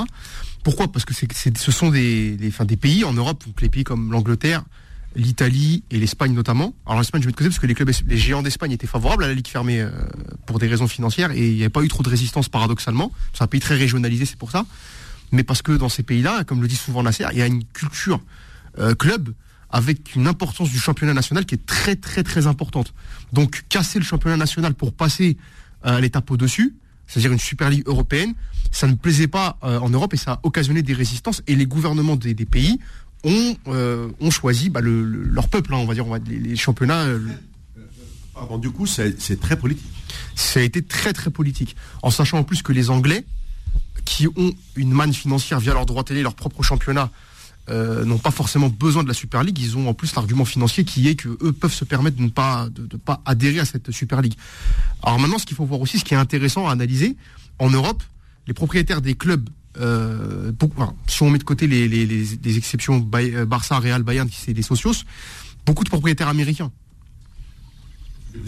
Pourquoi? 0.63 0.91
Parce 0.91 1.05
que 1.05 1.13
ce 1.15 1.71
sont 1.73 1.91
des, 1.91 2.39
pays 2.81 3.05
en 3.05 3.13
Europe, 3.13 3.45
donc 3.47 3.61
les 3.61 3.69
pays 3.69 3.85
comme 3.85 4.11
l'Angleterre, 4.13 4.65
l'Italie 5.15 5.85
et 5.91 5.99
l'Espagne 5.99 6.33
notamment. 6.33 6.75
Alors 6.87 6.99
l'Espagne, 6.99 7.23
je 7.23 7.27
vais 7.27 7.33
te 7.33 7.37
côté 7.37 7.51
parce 7.51 7.59
que 7.59 7.67
les 7.67 7.75
clubs, 7.75 7.91
les 8.09 8.17
géants 8.17 8.43
d'Espagne 8.43 8.73
étaient 8.73 8.87
favorables 8.87 9.25
à 9.25 9.29
la 9.29 9.35
ligue 9.35 9.47
fermée 9.47 9.81
euh, 9.81 9.91
pour 10.47 10.59
des 10.59 10.67
raisons 10.67 10.89
financières 10.89 11.31
et 11.31 11.47
il 11.47 11.55
n'y 11.55 11.61
avait 11.61 11.69
pas 11.69 11.83
eu 11.83 11.89
trop 11.89 12.03
de 12.03 12.09
résistance 12.09 12.49
paradoxalement. 12.49 13.13
C'est 13.33 13.45
un 13.45 13.47
pays 13.47 13.61
très 13.61 13.77
régionalisé, 13.77 14.25
c'est 14.25 14.39
pour 14.39 14.51
ça. 14.51 14.65
Mais 15.31 15.45
parce 15.45 15.63
que 15.63 15.73
dans 15.73 15.89
ces 15.89 16.03
pays-là, 16.03 16.45
comme 16.45 16.63
le 16.63 16.69
dit 16.69 16.77
souvent 16.77 17.03
Nasser, 17.03 17.27
il 17.33 17.39
y 17.39 17.43
a 17.43 17.47
une 17.47 17.65
culture 17.65 18.21
euh, 18.79 18.95
club 18.95 19.33
avec 19.75 20.15
une 20.15 20.29
importance 20.29 20.71
du 20.71 20.79
championnat 20.79 21.15
national 21.15 21.45
qui 21.45 21.57
est 21.57 21.67
très 21.67 21.97
très 21.97 22.23
très 22.23 22.47
importante. 22.47 22.95
Donc 23.33 23.65
casser 23.69 23.99
le 23.99 24.05
championnat 24.05 24.37
national 24.37 24.73
pour 24.73 24.93
passer 24.93 25.37
à 25.83 26.01
l'étape 26.01 26.31
au-dessus, 26.31 26.77
c'est-à-dire 27.09 27.33
une 27.33 27.41
Super 27.41 27.71
Ligue 27.71 27.83
européenne, 27.87 28.35
ça 28.71 28.87
ne 28.87 28.95
plaisait 28.95 29.27
pas 29.27 29.59
en 29.63 29.91
Europe 29.91 30.15
et 30.15 30.17
ça 30.17 30.35
a 30.35 30.41
occasionné 30.45 30.83
des 30.83 30.95
résistances. 30.95 31.43
Et 31.49 31.57
les 31.57 31.67
gouvernements 31.67 32.15
des, 32.15 32.35
pays 32.47 32.79
ont, 33.25 33.57
ont 33.67 34.31
choisi 34.31 34.71
bah, 34.71 34.81
leur 34.81 35.49
peuple, 35.49 35.75
hein, 35.75 35.79
on 35.79 35.87
va 35.87 35.95
dire, 35.95 36.07
les, 36.25 36.57
championnats. 36.57 37.07
Pardon, 38.33 38.59
du 38.59 38.71
coup, 38.71 38.87
c'est 38.87 39.41
très 39.41 39.59
politique. 39.59 39.91
Ça 40.37 40.61
a 40.61 40.63
été 40.63 40.83
très 40.83 41.13
très 41.13 41.31
politique. 41.31 41.75
En 42.03 42.11
sachant 42.11 42.39
en 42.39 42.45
plus 42.45 42.63
que 42.63 42.73
les 42.73 42.91
Anglais, 42.91 43.25
qui 44.05 44.29
ont 44.29 44.55
une 44.77 44.93
manne 44.93 45.13
financière 45.13 45.59
via 45.59 45.75
leur 45.75 45.85
droit 45.85 46.05
télé, 46.05 46.23
leur 46.23 46.35
propre 46.35 46.63
championnat, 46.63 47.11
euh, 47.71 48.05
n'ont 48.05 48.19
pas 48.19 48.31
forcément 48.31 48.69
besoin 48.69 49.03
de 49.03 49.09
la 49.09 49.15
Super 49.15 49.43
League. 49.43 49.59
Ils 49.59 49.79
ont 49.79 49.89
en 49.89 49.95
plus 49.95 50.15
l'argument 50.15 50.45
financier 50.45 50.85
qui 50.85 51.09
est 51.09 51.15
que 51.15 51.31
eux 51.43 51.53
peuvent 51.53 51.73
se 51.73 51.85
permettre 51.85 52.17
de 52.19 52.23
ne 52.23 52.29
pas 52.29 52.69
de, 52.71 52.97
pas 52.97 53.23
adhérer 53.25 53.61
à 53.61 53.65
cette 53.65 53.91
Super 53.91 54.21
League. 54.21 54.35
Alors 55.03 55.19
maintenant, 55.19 55.39
ce 55.39 55.47
qu'il 55.47 55.57
faut 55.57 55.65
voir 55.65 55.81
aussi, 55.81 55.99
ce 55.99 56.05
qui 56.05 56.15
est 56.15 56.19
intéressant 56.19 56.69
à 56.69 56.73
analyser, 56.73 57.17
en 57.59 57.71
Europe, 57.71 58.03
les 58.47 58.55
propriétaires 58.55 59.01
des 59.01 59.15
clubs, 59.15 59.49
euh, 59.81 60.53
si 61.07 61.23
on 61.23 61.31
met 61.31 61.39
de 61.39 61.45
côté 61.45 61.67
les, 61.67 61.89
les, 61.89 62.57
exceptions 62.59 63.09
euh, 63.15 63.47
Barça, 63.47 63.79
Real, 63.79 64.03
Bayern, 64.03 64.29
qui 64.29 64.37
c'est 64.37 64.53
des 64.53 64.63
socios, 64.63 64.93
beaucoup 65.65 65.85
de 65.85 65.89
propriétaires 65.89 66.29
américains. 66.29 66.71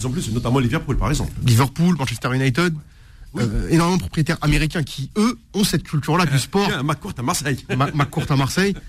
En 0.05 0.11
plus, 0.11 0.31
notamment 0.33 0.59
Liverpool, 0.59 0.99
par 0.99 1.09
exemple. 1.09 1.33
Liverpool, 1.45 1.97
Manchester 1.97 2.35
United. 2.35 2.75
Euh, 3.39 3.69
énormément 3.69 3.97
de 3.97 4.03
propriétaires 4.03 4.39
américains 4.41 4.83
qui, 4.83 5.11
eux, 5.17 5.39
ont 5.55 5.65
cette 5.65 5.83
culture-là 5.83 6.27
du 6.27 6.39
sport. 6.39 6.69
Tiens, 6.69 6.83
McCourt 6.83 7.15
à 7.19 7.23
Marseille. 7.23 7.65
McCourt 7.95 8.27
à 8.31 8.37
Marseille. 8.37 8.75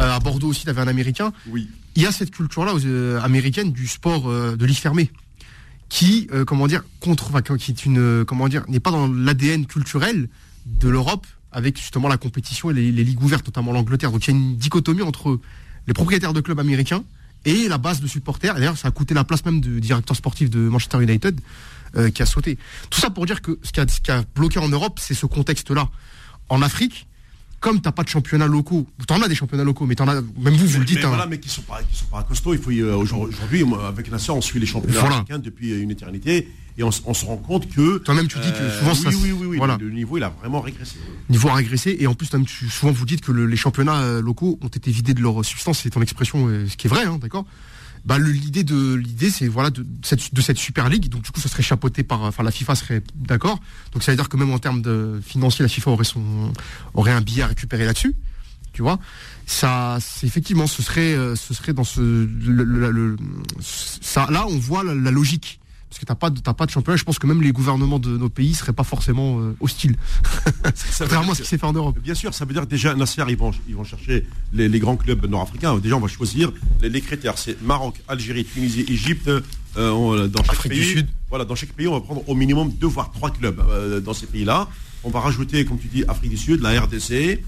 Euh, 0.00 0.14
à 0.14 0.20
Bordeaux 0.20 0.46
aussi, 0.46 0.62
tu 0.62 0.70
avais 0.70 0.80
un 0.80 0.86
Américain. 0.86 1.32
Oui. 1.48 1.68
Il 1.96 2.02
y 2.02 2.06
a 2.06 2.12
cette 2.12 2.30
culture-là 2.30 2.72
euh, 2.84 3.20
américaine 3.20 3.72
du 3.72 3.88
sport 3.88 4.30
de 4.30 4.64
lit 4.64 4.76
fermé 4.76 5.10
qui, 5.88 6.28
comment 6.46 6.68
dire, 6.68 6.84
contre, 7.00 7.40
qui 7.56 7.72
est 7.72 7.84
une, 7.84 8.24
comment 8.24 8.46
dire, 8.46 8.64
n'est 8.68 8.78
pas 8.78 8.92
dans 8.92 9.08
l'ADN 9.08 9.66
culturel 9.66 10.28
de 10.66 10.88
l'Europe 10.88 11.26
avec 11.50 11.76
justement 11.78 12.06
la 12.06 12.16
compétition 12.16 12.70
et 12.70 12.74
les, 12.74 12.92
les 12.92 13.02
ligues 13.02 13.20
ouvertes, 13.20 13.44
notamment 13.44 13.72
l'Angleterre. 13.72 14.12
Donc 14.12 14.24
il 14.28 14.30
y 14.30 14.36
a 14.36 14.38
une 14.38 14.56
dichotomie 14.56 15.02
entre 15.02 15.40
les 15.88 15.94
propriétaires 15.94 16.32
de 16.32 16.40
clubs 16.40 16.60
américains 16.60 17.02
et 17.44 17.68
la 17.68 17.78
base 17.78 18.00
de 18.00 18.06
supporters. 18.06 18.54
D'ailleurs, 18.54 18.76
ça 18.76 18.88
a 18.88 18.90
coûté 18.90 19.14
la 19.14 19.24
place 19.24 19.44
même 19.44 19.60
du 19.60 19.80
directeur 19.80 20.16
sportif 20.16 20.50
de 20.50 20.60
Manchester 20.60 21.02
United. 21.02 21.40
Euh, 21.96 22.10
qui 22.10 22.22
a 22.22 22.26
sauté. 22.26 22.58
Tout 22.90 23.00
ça 23.00 23.10
pour 23.10 23.24
dire 23.26 23.40
que 23.40 23.58
ce 23.62 23.72
qui 23.72 23.80
a, 23.80 23.88
ce 23.88 24.00
qui 24.00 24.10
a 24.10 24.22
bloqué 24.34 24.58
en 24.58 24.68
Europe, 24.68 24.98
c'est 25.00 25.14
ce 25.14 25.26
contexte-là. 25.26 25.88
En 26.50 26.60
Afrique, 26.62 27.06
comme 27.60 27.80
t'as 27.80 27.92
pas 27.92 28.02
de 28.02 28.08
championnats 28.08 28.46
locaux, 28.46 28.86
t'en 29.06 29.20
as 29.22 29.28
des 29.28 29.34
championnats 29.34 29.64
locaux, 29.64 29.86
mais 29.86 29.94
t'en 29.94 30.06
as, 30.06 30.20
même 30.20 30.54
vous, 30.54 30.66
vous 30.66 30.78
le 30.78 30.84
dites. 30.84 30.98
Mais, 30.98 31.04
hein. 31.04 31.08
voilà, 31.08 31.26
mais 31.26 31.40
qui 31.40 31.48
sont 31.48 31.62
pas, 31.62 31.80
qui 31.82 31.96
sont 31.96 32.06
pas 32.06 32.22
costauds. 32.22 32.52
Il 32.52 32.60
faut 32.60 32.70
euh, 32.70 32.94
aujourd'hui, 32.94 33.64
avec 33.86 34.10
la 34.10 34.18
on 34.30 34.40
suit 34.40 34.60
les 34.60 34.66
championnats 34.66 35.00
africains 35.00 35.38
depuis 35.38 35.74
une 35.80 35.90
éternité, 35.90 36.48
et 36.76 36.84
on, 36.84 36.90
se 36.90 37.24
rend 37.24 37.36
compte 37.38 37.68
que. 37.68 37.98
Toi-même, 37.98 38.28
tu 38.28 38.38
dis 38.38 38.52
que 38.52 38.70
souvent 38.70 38.92
euh, 38.92 39.10
oui, 39.10 39.16
oui, 39.22 39.32
oui, 39.32 39.46
oui, 39.46 39.56
voilà. 39.58 39.78
le, 39.80 39.90
niveau 39.90 40.18
il 40.18 40.22
a 40.22 40.28
vraiment 40.28 40.60
régressé. 40.60 40.96
Le 41.28 41.32
niveau 41.32 41.48
a 41.48 41.54
régressé, 41.54 41.96
et 41.98 42.06
en 42.06 42.14
plus, 42.14 42.28
souvent 42.70 42.92
vous 42.92 43.06
dites 43.06 43.22
que 43.22 43.32
les 43.32 43.56
championnats 43.56 44.20
locaux 44.20 44.58
ont 44.60 44.68
été 44.68 44.90
vidés 44.90 45.14
de 45.14 45.22
leur 45.22 45.44
substance. 45.44 45.80
C'est 45.82 45.90
ton 45.90 46.02
expression, 46.02 46.48
ce 46.68 46.76
qui 46.76 46.86
est 46.86 46.90
vrai, 46.90 47.04
hein, 47.04 47.18
d'accord 47.20 47.46
bah, 48.08 48.18
l'idée 48.18 48.64
de 48.64 48.94
l'idée 48.94 49.28
c'est 49.28 49.48
voilà 49.48 49.68
de, 49.68 49.84
cette, 50.02 50.32
de 50.32 50.40
cette 50.40 50.56
Super 50.56 50.88
League. 50.88 51.10
Donc 51.10 51.22
du 51.22 51.30
coup, 51.30 51.40
ça 51.40 51.50
serait 51.50 51.62
chapeauté 51.62 52.02
par, 52.02 52.22
enfin 52.22 52.42
la 52.42 52.50
FIFA 52.50 52.74
serait 52.74 53.02
d'accord. 53.14 53.60
Donc 53.92 54.02
ça 54.02 54.12
veut 54.12 54.16
dire 54.16 54.30
que 54.30 54.38
même 54.38 54.50
en 54.50 54.58
termes 54.58 54.80
de 54.80 55.20
la 55.60 55.68
FIFA 55.68 55.90
aurait 55.90 56.06
aurait 56.94 57.12
un 57.12 57.20
billet 57.20 57.42
à 57.42 57.48
récupérer 57.48 57.84
là-dessus. 57.84 58.14
Tu 58.72 58.80
vois, 58.80 58.98
ça, 59.44 59.98
effectivement, 60.22 60.66
ce 60.66 60.82
serait, 60.82 61.12
euh, 61.12 61.34
ce 61.34 61.52
serait 61.52 61.74
dans 61.74 61.84
ce, 61.84 62.28
ça, 63.60 64.28
là, 64.30 64.46
on 64.46 64.58
voit 64.58 64.84
la 64.84 65.10
logique 65.10 65.57
parce 65.88 66.00
que 66.00 66.04
t'as 66.04 66.14
pas, 66.14 66.30
pas 66.30 66.66
de 66.66 66.70
championnat. 66.70 66.96
Je 66.96 67.04
pense 67.04 67.18
que 67.18 67.26
même 67.26 67.42
les 67.42 67.52
gouvernements 67.52 67.98
de 67.98 68.16
nos 68.16 68.28
pays 68.28 68.54
seraient 68.54 68.74
pas 68.74 68.84
forcément 68.84 69.40
euh, 69.40 69.56
hostiles. 69.60 69.96
Contrairement 70.98 71.32
à 71.32 71.34
ce 71.34 71.42
qui 71.42 71.48
s'est 71.48 71.58
fait 71.58 71.66
en 71.66 71.72
Europe. 71.72 71.98
Bien 71.98 72.14
sûr, 72.14 72.34
ça 72.34 72.44
veut 72.44 72.52
dire 72.52 72.62
que 72.62 72.68
déjà 72.68 72.94
Nasser, 72.94 73.22
ils 73.28 73.36
vont, 73.36 73.52
ils 73.68 73.74
vont 73.74 73.84
chercher 73.84 74.26
les, 74.52 74.68
grands 74.78 74.96
clubs 74.96 75.24
nord-africains. 75.24 75.78
Déjà, 75.78 75.96
on 75.96 76.00
va 76.00 76.08
choisir 76.08 76.52
les, 76.82 77.00
critères. 77.00 77.38
C'est 77.38 77.60
Maroc, 77.62 78.00
Algérie, 78.06 78.44
Tunisie, 78.44 78.84
Égypte. 78.88 79.30
Euh, 79.76 80.26
dans 80.28 80.42
chaque 80.42 80.62
pays, 80.62 80.78
du 80.80 80.84
Sud. 80.84 81.06
Voilà, 81.28 81.44
dans 81.44 81.54
chaque 81.54 81.72
pays, 81.72 81.86
on 81.86 81.94
va 81.94 82.00
prendre 82.00 82.28
au 82.28 82.34
minimum 82.34 82.72
deux 82.72 82.86
voire 82.86 83.12
trois 83.12 83.30
clubs 83.30 83.60
euh, 83.60 84.00
dans 84.00 84.14
ces 84.14 84.26
pays-là. 84.26 84.68
On 85.04 85.10
va 85.10 85.20
rajouter, 85.20 85.64
comme 85.64 85.78
tu 85.78 85.86
dis, 85.86 86.04
Afrique 86.08 86.30
du 86.30 86.36
Sud, 86.36 86.60
la 86.60 86.80
RDC. 86.80 87.42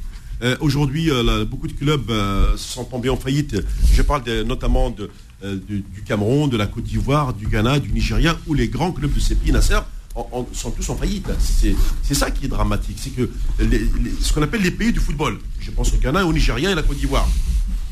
Aujourd'hui, 0.61 1.11
beaucoup 1.51 1.67
de 1.67 1.75
clubs 1.75 2.11
sont 2.57 2.85
tombés 2.85 3.11
en 3.11 3.17
faillite. 3.19 3.57
Je 3.93 4.01
parle 4.01 4.23
notamment 4.47 4.89
de, 4.89 5.11
euh, 5.43 5.57
du, 5.57 6.03
Cameroun, 6.05 6.51
de 6.51 6.57
la 6.57 6.67
Côte 6.67 6.85
d'Ivoire, 6.85 7.33
du 7.33 7.47
Ghana, 7.47 7.79
du 7.79 7.91
Nigeria, 7.93 8.37
où 8.47 8.55
les 8.55 8.69
grands 8.69 8.93
clubs 8.93 9.13
de 9.13 9.21
ces 9.21 9.35
pays, 9.35 9.53
Nasser, 9.53 9.79
sont 10.53 10.71
tous 10.71 10.89
en 10.91 10.97
faillite. 10.97 11.29
C'est 11.39 12.15
ça 12.15 12.31
qui 12.31 12.47
est 12.47 12.49
dramatique. 12.49 12.99
C'est 13.01 13.11
que 13.11 13.31
ce 14.21 14.33
qu'on 14.33 14.43
appelle 14.43 14.63
les 14.63 14.71
pays 14.71 14.93
du 14.93 15.01
football, 15.01 15.39
je 15.61 15.71
pense 15.71 15.93
au 15.95 15.97
Ghana, 15.97 16.27
au 16.27 16.33
Nigeria 16.33 16.71
et 16.71 16.75
la 16.75 16.83
Côte 16.83 16.99
d'Ivoire. 16.99 17.29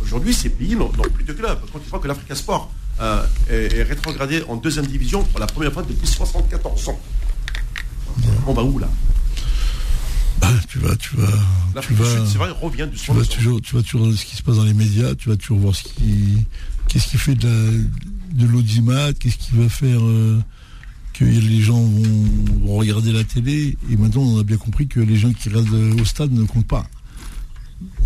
Aujourd'hui, 0.03 0.35
ces 0.35 0.51
pays 0.51 0.75
n'ont 0.75 0.89
plus 0.89 1.25
de 1.25 1.33
clubs. 1.33 1.59
Quand 1.73 1.79
tu 1.79 1.89
vois 1.91 1.99
que 1.99 2.09
l'Africa 2.09 2.35
Sport 2.35 2.71
euh, 3.01 3.25
est, 3.49 3.83
rétrogradé 3.83 4.43
en 4.49 4.57
deuxième 4.57 4.87
division 4.87 5.23
pour 5.25 5.41
la 5.41 5.47
première 5.47 5.73
fois 5.73 5.83
depuis 5.83 6.07
74 6.07 6.89
ans, 6.89 7.01
on 8.47 8.53
va 8.53 8.63
où 8.63 8.79
là? 8.79 8.89
Bah, 10.41 10.49
tu 10.69 10.79
vas, 10.79 10.95
tu 10.97 11.17
vas, 11.17 11.27
tu 11.81 11.95
vas, 11.95 12.27
c'est 12.27 12.39
vrai, 12.39 12.51
revient 12.51 12.87
du 12.91 12.97
tu 12.97 13.13
vas 13.13 13.25
toujours, 13.25 13.61
tu 13.61 13.75
vas 13.75 13.83
toujours 13.83 14.13
ce 14.13 14.25
qui 14.25 14.37
se 14.37 14.43
passe 14.43 14.57
dans 14.57 14.65
les 14.65 14.75
médias, 14.75 15.15
tu 15.17 15.29
vas 15.29 15.37
toujours 15.37 15.59
voir 15.59 15.75
ce 15.75 15.83
qui, 15.83 16.47
qu'est-ce 16.89 17.09
qui 17.09 17.19
fait 17.19 17.35
de, 17.35 17.85
l'audimat, 18.41 19.13
qu'est-ce 19.13 19.37
qui 19.37 19.55
va 19.55 19.69
faire 19.69 20.01
euh, 20.03 20.41
que 21.13 21.25
les 21.25 21.61
gens 21.61 21.81
vont, 21.81 22.77
regarder 22.77 23.13
la 23.13 23.25
télé? 23.25 23.77
Et 23.91 23.97
maintenant, 23.97 24.23
on 24.23 24.41
a 24.41 24.43
bien 24.43 24.57
compris 24.57 24.89
que 24.89 25.01
les 25.01 25.17
gens 25.17 25.33
qui 25.33 25.49
regardent 25.49 26.01
au 26.01 26.05
stade 26.05 26.33
ne 26.33 26.45
comptent 26.45 26.67
pas. 26.67 26.87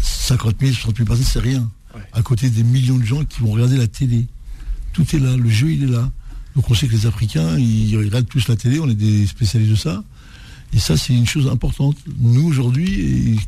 50 0.01 0.57
000, 0.61 0.73
60 0.73 0.97
000 0.97 1.07
personnes, 1.07 1.25
c'est 1.25 1.41
rien. 1.41 1.71
À 2.13 2.23
côté 2.23 2.51
des 2.51 2.63
millions 2.63 2.99
de 2.99 3.05
gens 3.05 3.25
qui 3.25 3.41
vont 3.41 3.53
regarder 3.53 3.77
la 3.77 3.87
télé. 3.87 4.27
Tout 4.93 5.05
est 5.15 5.19
là, 5.19 5.37
le 5.37 5.49
jeu, 5.49 5.73
il 5.73 5.85
est 5.85 5.93
là. 5.93 6.11
Donc 6.55 6.71
on 6.71 6.75
sait 6.75 6.87
que 6.87 6.93
les 6.93 7.07
Africains, 7.07 7.59
ils 7.59 7.97
regardent 7.97 8.29
tous 8.29 8.49
la 8.49 8.57
télé, 8.57 8.79
on 8.79 8.89
est 8.89 8.95
des 8.95 9.27
spécialistes 9.27 9.71
de 9.71 9.77
ça. 9.77 10.03
Et 10.75 10.79
ça, 10.79 10.97
c'est 10.97 11.15
une 11.15 11.27
chose 11.27 11.49
importante. 11.49 11.97
Nous, 12.19 12.47
aujourd'hui, 12.47 13.39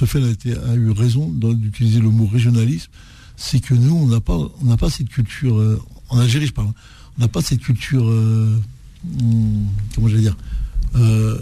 a, 0.00 0.70
a 0.70 0.74
eu 0.74 0.90
raison 0.90 1.28
d'utiliser 1.28 2.00
le 2.00 2.10
mot 2.10 2.26
régionalisme, 2.26 2.90
c'est 3.36 3.60
que 3.60 3.74
nous, 3.74 3.94
on 3.94 4.06
n'a 4.06 4.20
pas, 4.20 4.36
on 4.36 4.64
n'a 4.64 4.76
pas 4.76 4.90
cette 4.90 5.08
culture, 5.08 5.58
euh, 5.58 5.80
en 6.08 6.18
Algérie, 6.18 6.46
je 6.46 6.52
parle, 6.52 6.68
on 7.18 7.20
n'a 7.20 7.28
pas 7.28 7.42
cette 7.42 7.60
culture, 7.60 8.08
euh, 8.08 8.60
hmm, 9.04 9.66
comment 9.94 10.08
je 10.08 10.16
vais 10.16 10.22
dire, 10.22 10.36
euh, 10.96 11.38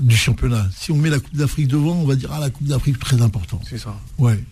du 0.00 0.16
championnat. 0.16 0.68
Si 0.76 0.90
on 0.92 0.96
met 0.96 1.10
la 1.10 1.18
Coupe 1.18 1.36
d'Afrique 1.36 1.68
devant, 1.68 1.94
on 1.94 2.06
va 2.06 2.16
dire, 2.16 2.30
ah, 2.32 2.40
la 2.40 2.50
Coupe 2.50 2.66
d'Afrique, 2.66 2.98
très 2.98 3.20
important. 3.22 3.60
C'est 3.68 3.78
ça. 3.78 3.98
Ouais. 4.18 4.42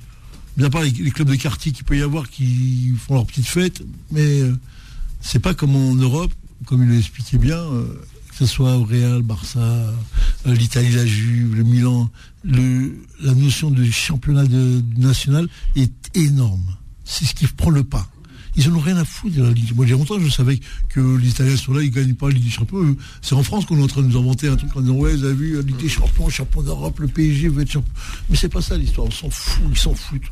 Bien 0.57 0.71
pas 0.71 0.85
les, 0.85 0.93
clubs 1.11 1.29
de 1.29 1.35
quartier 1.35 1.73
qu'il 1.73 1.85
peut 1.85 1.99
y 1.99 2.03
avoir 2.03 2.29
qui 2.29 2.93
font 2.97 3.15
leur 3.15 3.27
petite 3.27 3.47
fête, 3.47 3.83
mais 4.13 4.41
c'est 5.21 5.41
pas 5.41 5.53
comme 5.53 5.75
en 5.75 5.95
Europe, 5.95 6.33
comme 6.65 6.85
il 6.85 6.91
l'expliquait 6.91 7.39
bien, 7.39 7.59
que 8.35 8.47
ce 8.47 8.53
soit 8.53 8.77
au 8.77 8.85
Real, 8.85 9.23
Barça, 9.23 9.61
euh, 9.61 9.93
l'Italie, 10.55 10.91
la 10.91 11.07
Juve, 11.07 11.55
le 11.55 11.63
Milan, 11.63 12.11
le, 12.43 12.97
la 13.23 13.33
notion 13.33 13.71
de 13.71 13.85
championnat 13.85 14.45
national 14.97 15.49
est 15.77 16.04
énorme. 16.15 16.77
C'est 17.05 17.25
ce 17.25 17.35
qui 17.35 17.47
prend 17.47 17.71
le 17.71 17.85
pas. 17.85 18.09
Ils 18.57 18.69
n'en 18.69 18.77
ont 18.77 18.81
rien 18.81 18.97
à 18.97 19.05
foutre 19.05 19.35
de 19.37 19.43
la 19.43 19.51
Ligue. 19.51 19.75
Moi, 19.75 19.85
j'ai 19.85 19.95
longtemps, 19.95 20.19
je 20.21 20.29
savais 20.29 20.61
que 20.89 21.17
les 21.17 21.29
Italiens 21.29 21.57
sont 21.57 21.73
là, 21.73 21.83
ils 21.83 21.91
ne 21.91 21.95
gagnent 21.95 22.15
pas 22.15 22.29
la 22.29 22.35
Ligue 22.35 22.45
des 22.45 22.51
Champions. 22.51 22.97
C'est 23.21 23.35
en 23.35 23.43
France 23.43 23.67
qu'on 23.67 23.79
est 23.79 23.83
en 23.83 23.89
train 23.89 24.03
de 24.03 24.07
nous 24.07 24.17
inventer 24.17 24.49
un 24.49 24.57
truc 24.57 24.71
en 24.77 24.81
disant, 24.81 24.95
ouais, 24.95 25.17
vous 25.17 25.25
avez 25.25 25.35
vu, 25.35 25.57
la 25.57 25.63
Ligue 25.63 25.77
des 25.77 25.89
Champions, 25.89 26.29
champion 26.29 26.63
d'Europe, 26.63 27.01
le 27.01 27.09
PSG 27.09 27.49
veut 27.49 27.63
être 27.63 27.73
champion. 27.73 27.93
Mais 28.31 28.37
c'est 28.37 28.49
pas 28.49 28.63
ça 28.63 28.77
l'histoire, 28.79 29.09
on 29.09 29.11
s'en 29.11 29.31
fout, 29.31 29.65
ils 29.69 29.79
s'en 29.79 29.95
foutent. 29.95 30.31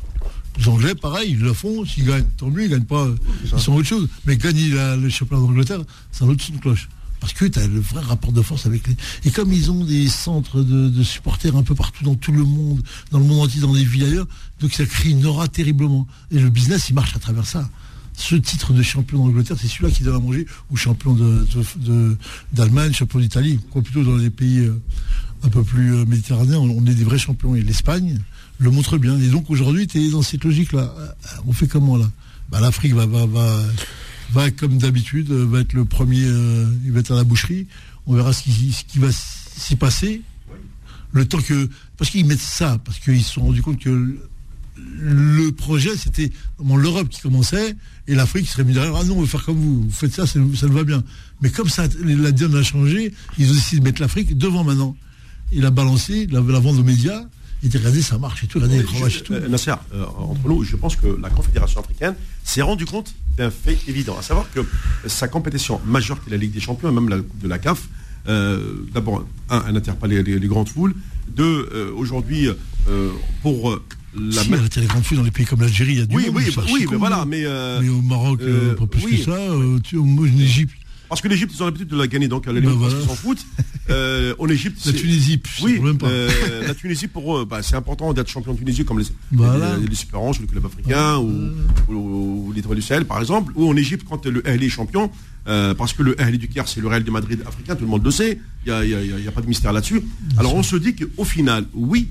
Les 0.57 0.67
Anglais, 0.69 0.95
pareil, 0.95 1.31
ils 1.31 1.39
le 1.39 1.51
font, 1.51 1.83
s'ils 1.83 2.05
gagnent, 2.05 2.25
tant 2.37 2.49
mieux, 2.49 2.63
ils 2.63 2.69
gagnent 2.69 2.85
pas, 2.85 3.07
ils 3.43 3.59
sont 3.59 3.73
autre 3.73 3.87
chose. 3.87 4.07
Mais 4.25 4.37
gagner 4.37 4.69
le 4.69 5.09
championnat 5.09 5.41
d'Angleterre, 5.41 5.81
c'est 6.11 6.23
un 6.23 6.29
autre 6.29 6.43
son 6.43 6.53
de 6.53 6.59
cloche 6.59 6.87
parce 7.23 7.31
que 7.31 7.45
tu 7.45 7.57
as 7.57 7.67
le 7.67 7.79
vrai 7.79 8.01
rapport 8.01 8.33
de 8.33 8.41
force 8.41 8.65
avec 8.65 8.85
les. 8.85 8.97
Et 9.23 9.31
comme 9.31 9.53
ils 9.53 9.71
ont 9.71 9.85
des 9.85 10.09
centres 10.09 10.61
de, 10.61 11.03
supporters 11.03 11.55
un 11.55 11.63
peu 11.63 11.73
partout 11.73 12.03
dans 12.03 12.15
tout 12.15 12.33
le 12.33 12.43
monde, 12.43 12.81
dans 13.11 13.19
le 13.19 13.23
monde 13.23 13.45
entier, 13.45 13.61
dans 13.61 13.71
les 13.71 13.85
villes 13.85 14.03
ailleurs, 14.03 14.27
donc 14.59 14.73
ça 14.73 14.85
crée 14.85 15.11
une 15.11 15.25
aura 15.25 15.47
terriblement. 15.47 16.05
Et 16.31 16.39
le 16.39 16.49
business, 16.49 16.89
il 16.89 16.95
marche 16.95 17.15
à 17.15 17.19
travers 17.19 17.45
ça. 17.45 17.69
Ce 18.17 18.35
titre 18.35 18.73
de 18.73 18.83
champion 18.83 19.19
d'Angleterre, 19.19 19.55
c'est 19.57 19.69
celui-là 19.69 19.91
qui 19.91 20.05
à 20.05 20.19
manger, 20.19 20.45
ou 20.69 20.75
champion 20.75 21.13
d'Allemagne, 22.51 22.89
de, 22.89 22.93
champion 22.93 23.19
d'Italie, 23.19 23.57
quoi 23.71 23.81
plutôt 23.81 24.03
dans 24.03 24.17
les 24.17 24.29
pays 24.29 24.59
euh, 24.59 24.81
un 25.43 25.49
peu 25.49 25.63
plus 25.63 25.95
euh, 25.95 26.05
méditerranéens, 26.05 26.57
on 26.57 26.85
est 26.87 26.93
des 26.93 27.05
vrais 27.05 27.19
champions. 27.19 27.55
Et 27.55 27.61
l'Espagne 27.61 28.19
le 28.59 28.69
montre 28.69 28.97
bien. 28.97 29.17
Et 29.17 29.27
donc 29.27 29.49
aujourd'hui, 29.49 29.87
tu 29.87 30.05
es 30.05 30.11
dans 30.11 30.23
cette 30.23 30.43
logique-là. 30.43 30.93
Euh, 30.99 31.07
on 31.47 31.53
fait 31.53 31.67
comment 31.67 31.95
là? 31.95 32.11
Bah, 32.49 32.59
L'Afrique 32.59 32.93
va 32.93 33.07
va, 34.33 34.51
comme 34.51 34.77
d'habitude, 34.77 35.31
euh, 35.31 35.45
va 35.45 35.61
être 35.61 35.73
le 35.73 35.85
premier, 35.85 36.23
euh, 36.25 36.65
il 36.85 36.91
va 36.91 36.99
être 36.99 37.11
à 37.11 37.15
la 37.15 37.23
boucherie. 37.23 37.67
On 38.07 38.15
verra 38.15 38.33
ce 38.33 38.43
qui, 38.43 38.71
ce 38.71 38.83
qui 38.83 38.99
va 38.99 39.09
s'y 39.11 39.75
passer. 39.75 40.21
Le 41.11 41.25
temps 41.25 41.39
que. 41.39 41.69
Parce 41.97 42.09
qu'ils 42.09 42.25
mettent 42.25 42.39
ça, 42.39 42.79
parce 42.83 42.99
qu'ils 42.99 43.23
se 43.23 43.33
sont 43.33 43.41
rendus 43.41 43.61
compte 43.61 43.79
que 43.79 44.17
le 44.75 45.51
projet, 45.51 45.95
c'était 45.95 46.31
l'Europe 46.59 47.07
qui 47.09 47.21
commençait 47.21 47.75
et 48.07 48.15
l'Afrique 48.15 48.49
serait 48.49 48.63
mis 48.63 48.73
derrière. 48.73 48.95
Ah 48.95 49.03
non, 49.03 49.17
on 49.17 49.21
veut 49.21 49.27
faire 49.27 49.45
comme 49.45 49.57
vous, 49.57 49.83
vous 49.83 49.91
faites 49.91 50.13
ça, 50.13 50.25
ça, 50.25 50.39
ça 50.55 50.67
nous 50.67 50.73
va 50.73 50.83
bien. 50.83 51.03
Mais 51.41 51.51
comme 51.51 51.69
ça, 51.69 51.87
la 52.03 52.31
donne 52.31 52.55
a 52.55 52.63
changé, 52.63 53.13
ils 53.37 53.51
ont 53.51 53.53
décidé 53.53 53.79
de 53.79 53.83
mettre 53.83 54.01
l'Afrique 54.01 54.35
devant 54.35 54.63
maintenant. 54.63 54.97
Il 55.51 55.65
a 55.65 55.71
balancé 55.71 56.25
la, 56.27 56.41
la 56.41 56.59
vente 56.59 56.77
aux 56.77 56.83
médias. 56.83 57.23
Il 57.63 57.69
dit, 57.69 57.77
regardez, 57.77 58.01
ça 58.01 58.17
marche 58.17 58.43
et 58.43 58.47
tout, 58.47 58.59
regardez 58.59 58.83
les 58.83 59.17
et 59.17 59.21
tout. 59.21 59.33
Euh, 59.33 59.47
Nasser, 59.47 59.71
euh, 59.93 60.03
entre 60.17 60.47
nous, 60.47 60.63
je 60.63 60.75
pense 60.75 60.97
que 60.97 61.07
la 61.21 61.29
Confédération 61.29 61.79
africaine 61.79 62.13
s'est 62.43 62.61
rendu 62.61 62.85
compte 62.85 63.15
d'un 63.37 63.49
fait 63.51 63.77
évident, 63.87 64.17
à 64.17 64.21
savoir 64.21 64.51
que 64.51 64.59
sa 65.07 65.29
compétition 65.29 65.79
majeure, 65.85 66.21
qui 66.21 66.29
est 66.29 66.31
la 66.31 66.37
Ligue 66.37 66.51
des 66.51 66.59
Champions, 66.59 66.91
même 66.91 67.07
la 67.07 67.17
de 67.17 67.47
la 67.47 67.59
CAF, 67.59 67.87
euh, 68.27 68.85
d'abord, 68.93 69.25
un, 69.49 69.63
elle 69.67 69.73
n'attire 69.73 69.95
pas 69.95 70.07
les, 70.07 70.23
les, 70.23 70.47
grandes 70.47 70.69
foules. 70.69 70.93
Deux, 71.27 71.69
euh, 71.73 71.91
aujourd'hui, 71.95 72.47
euh, 72.47 73.09
pour 73.41 73.79
la 74.17 74.43
si, 74.43 74.53
elle 74.53 74.63
attire 74.63 74.81
les 74.81 74.87
grandes 74.87 75.03
foules 75.03 75.17
dans 75.17 75.23
les 75.23 75.31
pays 75.31 75.45
comme 75.45 75.61
l'Algérie, 75.61 75.93
il 75.93 75.99
y 75.99 76.01
a 76.01 76.05
du 76.05 76.15
oui, 76.15 76.25
monde, 76.27 76.35
Oui, 76.35 76.53
oui, 76.71 76.87
mais 76.89 76.97
voilà, 76.97 77.25
mais, 77.25 77.45
mais 77.81 77.89
au 77.89 78.01
Maroc, 78.01 78.41
pas 78.77 78.87
plus 78.87 79.03
oui, 79.05 79.17
que 79.17 79.23
ça. 79.23 79.37
Tu, 79.83 79.97
en 79.97 80.25
Égypte, 80.25 80.75
parce 81.09 81.21
que 81.21 81.27
l'Égypte, 81.27 81.53
ils 81.55 81.61
ont 81.61 81.65
l'habitude 81.65 81.89
de 81.89 81.97
la 81.97 82.07
gagner, 82.07 82.27
donc 82.27 82.47
à 82.47 82.51
la 82.51 82.59
limite, 82.59 82.77
voilà. 82.77 82.99
s'en 83.01 83.15
foutent. 83.15 83.45
Euh, 83.89 84.33
en 84.39 84.47
Égypte, 84.47 84.83
la 84.85 84.93
Tunisie, 84.93 85.41
oui, 85.61 85.79
même 85.79 85.97
pas. 85.97 86.07
Euh, 86.07 86.67
la 86.67 86.73
Tunisie 86.73 87.07
pour 87.07 87.37
eux, 87.37 87.45
bah, 87.45 87.61
c'est 87.61 87.75
important 87.75 88.13
d'être 88.13 88.29
champion 88.29 88.53
de 88.53 88.57
Tunisie 88.57 88.85
comme 88.85 88.99
les, 88.99 89.05
voilà. 89.31 89.77
les, 89.77 89.87
les, 89.87 89.91
Espérances, 89.91 90.39
le 90.39 90.47
club 90.47 90.65
africain 90.65 91.17
ou, 91.17 91.51
ou, 91.89 92.47
ou 92.47 92.53
l'Étoile 92.53 92.77
du 92.77 92.81
Sahel, 92.81 93.05
par 93.05 93.19
exemple. 93.19 93.51
Ou 93.55 93.69
en 93.69 93.75
Égypte, 93.75 94.05
quand 94.09 94.25
le 94.25 94.47
Ahli 94.47 94.67
est 94.67 94.69
champion, 94.69 95.11
euh, 95.47 95.73
parce 95.73 95.93
que 95.93 96.01
le 96.01 96.19
Ahli 96.21 96.37
du 96.37 96.47
Caire, 96.47 96.67
c'est 96.67 96.79
le 96.79 96.87
Real 96.87 97.03
de 97.03 97.11
Madrid 97.11 97.43
africain, 97.45 97.75
tout 97.75 97.83
le 97.83 97.89
monde 97.89 98.05
le 98.05 98.11
sait. 98.11 98.39
Il 98.65 98.71
n'y 98.71 98.93
a, 98.93 98.97
a, 98.97 99.27
a, 99.27 99.31
pas 99.31 99.41
de 99.41 99.47
mystère 99.47 99.73
là-dessus. 99.73 100.01
Alors 100.37 100.55
on 100.55 100.63
se 100.63 100.77
dit 100.77 100.95
qu'au 100.95 101.25
final, 101.25 101.65
oui. 101.73 102.09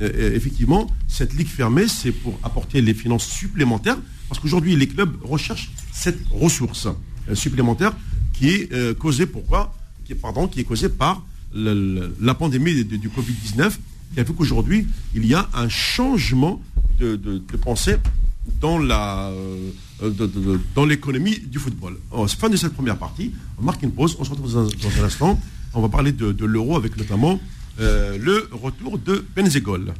Effectivement, 0.00 0.90
cette 1.06 1.34
ligue 1.34 1.46
fermée, 1.46 1.86
c'est 1.86 2.10
pour 2.10 2.38
apporter 2.42 2.82
les 2.82 2.94
finances 2.94 3.26
supplémentaires, 3.26 3.98
parce 4.28 4.40
qu'aujourd'hui, 4.40 4.74
les 4.74 4.88
clubs 4.88 5.16
recherchent 5.22 5.70
cette 5.92 6.18
ressource 6.32 6.88
supplémentaire 7.32 7.94
qui 8.34 8.48
est 8.48 8.72
euh, 8.72 8.94
causé 8.94 9.26
pourquoi? 9.26 9.74
Qui 10.04 10.14
pardon, 10.14 10.46
qui 10.48 10.60
est 10.60 10.64
causé 10.64 10.88
par 10.90 11.22
la 11.54 12.34
pandémie 12.34 12.84
du, 12.84 12.98
du 12.98 13.08
Covid-19, 13.08 13.72
qui 14.12 14.20
a 14.20 14.24
fait 14.24 14.32
qu'aujourd'hui, 14.32 14.86
il 15.14 15.24
y 15.24 15.34
a 15.34 15.48
un 15.54 15.68
changement 15.68 16.60
de, 16.98 17.16
de, 17.16 17.56
pensée 17.56 17.96
dans 18.60 18.78
la 18.78 19.30
euh, 20.02 20.58
dans 20.74 20.84
l'économie 20.84 21.38
du 21.38 21.58
football. 21.58 21.96
Fin 22.26 22.48
de 22.48 22.56
cette 22.56 22.74
première 22.74 22.98
partie, 22.98 23.32
on 23.58 23.62
marque 23.62 23.82
une 23.82 23.92
pause, 23.92 24.16
on 24.18 24.24
se 24.24 24.30
retrouve 24.30 24.52
dans 24.52 25.00
un, 25.00 25.04
instant. 25.04 25.40
On 25.72 25.80
va 25.80 25.88
parler 25.88 26.12
de, 26.12 26.44
l'euro 26.44 26.76
avec 26.76 26.96
notamment 26.96 27.40
euh, 27.80 28.18
le 28.20 28.48
retour 28.52 28.98
de 28.98 29.24
Benzegol. 29.36 29.94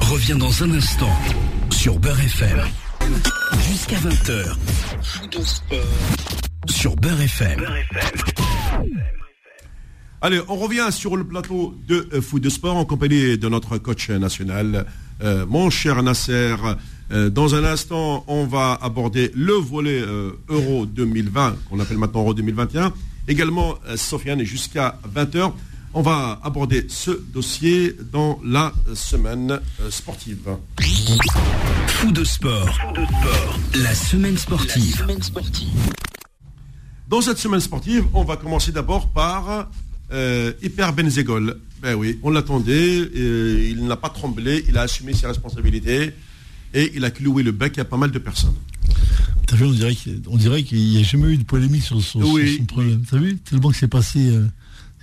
Revient 0.00 0.36
dans 0.38 0.62
un 0.62 0.70
instant 0.72 1.10
sur 1.70 1.98
Beurre 1.98 2.20
FM. 2.20 2.60
Jusqu'à 3.68 3.96
20h. 3.96 4.56
Sur 6.68 6.96
Beurre 6.96 7.20
FM. 7.20 7.66
Allez, 10.22 10.40
on 10.48 10.56
revient 10.56 10.88
sur 10.90 11.16
le 11.16 11.24
plateau 11.24 11.74
de 11.86 12.08
euh, 12.14 12.22
Foot 12.22 12.42
de 12.42 12.48
Sport 12.48 12.76
en 12.76 12.86
compagnie 12.86 13.36
de 13.36 13.48
notre 13.48 13.76
coach 13.76 14.08
national, 14.08 14.86
euh, 15.22 15.44
mon 15.46 15.68
cher 15.68 16.02
Nasser. 16.02 16.56
Euh, 17.10 17.28
dans 17.28 17.54
un 17.54 17.64
instant, 17.64 18.24
on 18.26 18.46
va 18.46 18.78
aborder 18.80 19.30
le 19.34 19.52
volet 19.52 20.02
Euro 20.48 20.86
2020, 20.86 21.56
qu'on 21.68 21.80
appelle 21.80 21.98
maintenant 21.98 22.20
Euro 22.20 22.32
2021. 22.32 22.94
Également, 23.28 23.74
Sofiane, 23.96 24.42
jusqu'à 24.44 24.98
20h. 25.14 25.52
On 25.96 26.02
va 26.02 26.40
aborder 26.42 26.86
ce 26.88 27.12
dossier 27.32 27.94
dans 28.12 28.40
la 28.44 28.72
semaine 28.96 29.60
sportive. 29.90 30.56
Fou 31.86 32.10
de 32.10 32.24
sport. 32.24 32.68
La 33.76 33.94
semaine 33.94 34.36
sportive. 34.36 34.90
La 34.90 35.06
semaine 35.06 35.22
sportive. 35.22 35.68
Dans 37.08 37.20
cette 37.20 37.38
semaine 37.38 37.60
sportive, 37.60 38.06
on 38.12 38.24
va 38.24 38.36
commencer 38.36 38.72
d'abord 38.72 39.08
par 39.10 39.70
euh, 40.12 40.52
Hyper 40.62 40.94
Benzegol. 40.94 41.60
Ben 41.80 41.94
oui, 41.94 42.18
on 42.24 42.30
l'attendait, 42.30 42.98
euh, 43.14 43.68
il 43.70 43.86
n'a 43.86 43.96
pas 43.96 44.08
tremblé, 44.08 44.64
il 44.66 44.76
a 44.76 44.82
assumé 44.82 45.12
ses 45.12 45.28
responsabilités 45.28 46.12
et 46.74 46.90
il 46.96 47.04
a 47.04 47.12
cloué 47.12 47.44
le 47.44 47.52
bec 47.52 47.78
à 47.78 47.84
pas 47.84 47.98
mal 47.98 48.10
de 48.10 48.18
personnes. 48.18 48.56
T'as 49.46 49.54
vu, 49.54 49.66
on 49.66 50.36
dirait 50.36 50.64
qu'il 50.64 50.80
n'y 50.80 50.98
a 50.98 51.04
jamais 51.04 51.34
eu 51.34 51.36
de 51.36 51.44
polémique 51.44 51.84
sur, 51.84 52.02
sur, 52.02 52.18
oui, 52.18 52.48
sur 52.48 52.58
son 52.58 52.64
problème. 52.64 52.98
Oui. 52.98 53.06
T'as 53.08 53.18
vu 53.18 53.36
Tellement 53.38 53.70
que 53.70 53.76
c'est 53.76 53.86
passé. 53.86 54.30
Euh, 54.30 54.44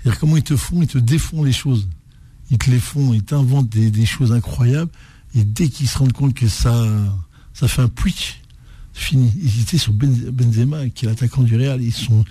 c'est-à-dire 0.01 0.19
comment 0.19 0.37
ils 0.37 0.43
te 0.43 0.55
font, 0.55 0.81
ils 0.81 0.87
te 0.87 0.97
défont 0.97 1.43
les 1.43 1.51
choses. 1.51 1.87
Ils 2.49 2.57
te 2.57 2.69
les 2.69 2.79
font, 2.79 3.13
ils 3.13 3.23
t'inventent 3.23 3.69
des, 3.69 3.91
des, 3.91 4.05
choses 4.05 4.31
incroyables. 4.31 4.91
Et 5.35 5.43
dès 5.43 5.69
qu'ils 5.69 5.87
se 5.87 5.97
rendent 5.97 6.13
compte 6.13 6.33
que 6.33 6.47
ça, 6.47 6.73
ça 7.53 7.67
fait 7.67 7.81
un 7.81 7.87
puitch, 7.87 8.41
fini. 8.93 9.31
Ils 9.41 9.61
étaient 9.61 9.77
sur 9.77 9.93
Benzema, 9.93 10.89
qui 10.89 11.05
est 11.05 11.07
l'attaquant 11.07 11.43
du 11.43 11.55
Real. 11.55 11.81
Ils 11.81 11.93
sont, 11.93 12.25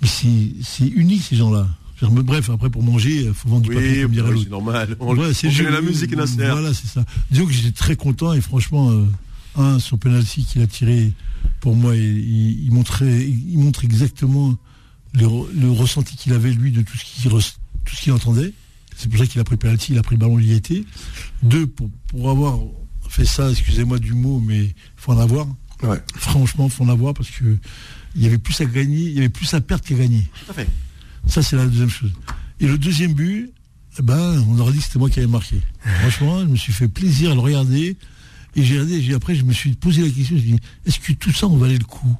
mais 0.00 0.08
c'est 0.08 0.86
unique 0.86 1.22
ces 1.22 1.36
gens-là. 1.36 1.68
Bref, 2.02 2.48
après 2.48 2.70
pour 2.70 2.82
manger, 2.82 3.24
il 3.26 3.34
faut 3.34 3.50
vendre 3.50 3.62
du 3.62 3.68
oui, 3.68 3.74
papier 3.76 4.02
comme 4.02 4.12
dirait 4.12 4.30
l'autre. 4.30 4.44
C'est 4.44 4.50
normal. 4.50 4.96
On, 5.00 5.14
ouais, 5.14 5.34
c'est 5.34 5.50
la 5.50 5.82
musique 5.82 6.16
Nasser. 6.16 6.48
Voilà, 6.50 6.72
c'est 6.72 6.86
ça. 6.86 7.04
Disons 7.30 7.44
que 7.44 7.52
j'étais 7.52 7.72
très 7.72 7.94
content 7.94 8.32
et 8.32 8.40
franchement, 8.40 8.90
euh, 8.90 9.04
un 9.56 9.78
son 9.78 9.98
penalty 9.98 10.46
qu'il 10.46 10.62
a 10.62 10.66
tiré, 10.66 11.12
pour 11.60 11.76
moi, 11.76 11.94
il, 11.94 12.02
il, 12.02 12.64
il, 12.64 12.72
montrait, 12.72 13.26
il 13.26 13.58
montre 13.58 13.84
exactement 13.84 14.56
le, 15.14 15.26
le 15.60 15.70
ressenti 15.70 16.16
qu'il 16.16 16.32
avait 16.32 16.52
lui 16.52 16.72
de 16.72 16.82
tout 16.82 16.96
ce 16.96 17.04
qu'il 17.04 17.30
tout 17.30 17.96
ce 17.96 18.02
qu'il 18.02 18.12
entendait. 18.12 18.52
C'est 18.96 19.08
pour 19.08 19.18
ça 19.18 19.26
qu'il 19.26 19.40
a 19.40 19.44
pris 19.44 19.56
penalty, 19.56 19.92
il 19.92 19.98
a 19.98 20.02
pris 20.02 20.16
le 20.16 20.20
ballon, 20.20 20.38
il 20.38 20.46
y 20.46 20.52
était. 20.52 20.84
Deux, 21.42 21.66
pour, 21.66 21.88
pour 22.08 22.30
avoir 22.30 22.58
fait 23.08 23.24
ça, 23.24 23.50
excusez-moi 23.50 23.98
du 23.98 24.12
mot, 24.14 24.40
mais 24.40 24.64
il 24.64 24.74
faut 24.96 25.12
en 25.12 25.18
avoir. 25.18 25.46
Ouais. 25.82 25.98
Franchement, 26.16 26.66
il 26.66 26.70
faut 26.70 26.84
en 26.84 26.88
avoir 26.88 27.14
parce 27.14 27.30
que 27.30 27.56
il 28.14 28.22
y 28.22 28.26
avait 28.26 28.38
plus 28.38 28.60
à 28.60 28.66
gagner, 28.66 29.02
il 29.02 29.12
y 29.12 29.18
avait 29.18 29.28
plus 29.28 29.52
à 29.54 29.60
perdre 29.60 29.84
qu'à 29.84 29.94
gagner. 29.94 30.28
Tout 30.44 30.50
à 30.50 30.54
fait. 30.54 30.68
Ça, 31.26 31.42
c'est 31.42 31.56
la 31.56 31.66
deuxième 31.66 31.90
chose. 31.90 32.12
Et 32.60 32.66
le 32.66 32.76
deuxième 32.76 33.14
but, 33.14 33.52
eh 33.98 34.02
ben, 34.02 34.44
on 34.48 34.58
aurait 34.58 34.72
dit 34.72 34.78
que 34.78 34.84
c'était 34.84 34.98
moi 34.98 35.08
qui 35.08 35.18
avais 35.18 35.28
marqué. 35.28 35.60
Franchement, 36.00 36.40
je 36.40 36.46
me 36.46 36.56
suis 36.56 36.72
fait 36.72 36.88
plaisir 36.88 37.30
à 37.30 37.34
le 37.34 37.40
regarder. 37.40 37.96
Et 38.56 38.64
j'ai 38.64 38.80
regardé, 38.80 39.14
après, 39.14 39.34
je 39.34 39.44
me 39.44 39.52
suis 39.52 39.72
posé 39.74 40.02
la 40.02 40.08
question, 40.08 40.24
je 40.30 40.34
me 40.34 40.40
suis 40.40 40.50
dit, 40.52 40.60
est-ce 40.84 40.98
que 40.98 41.12
tout 41.12 41.32
ça 41.32 41.46
en 41.46 41.56
valait 41.56 41.78
le 41.78 41.84
coup? 41.84 42.16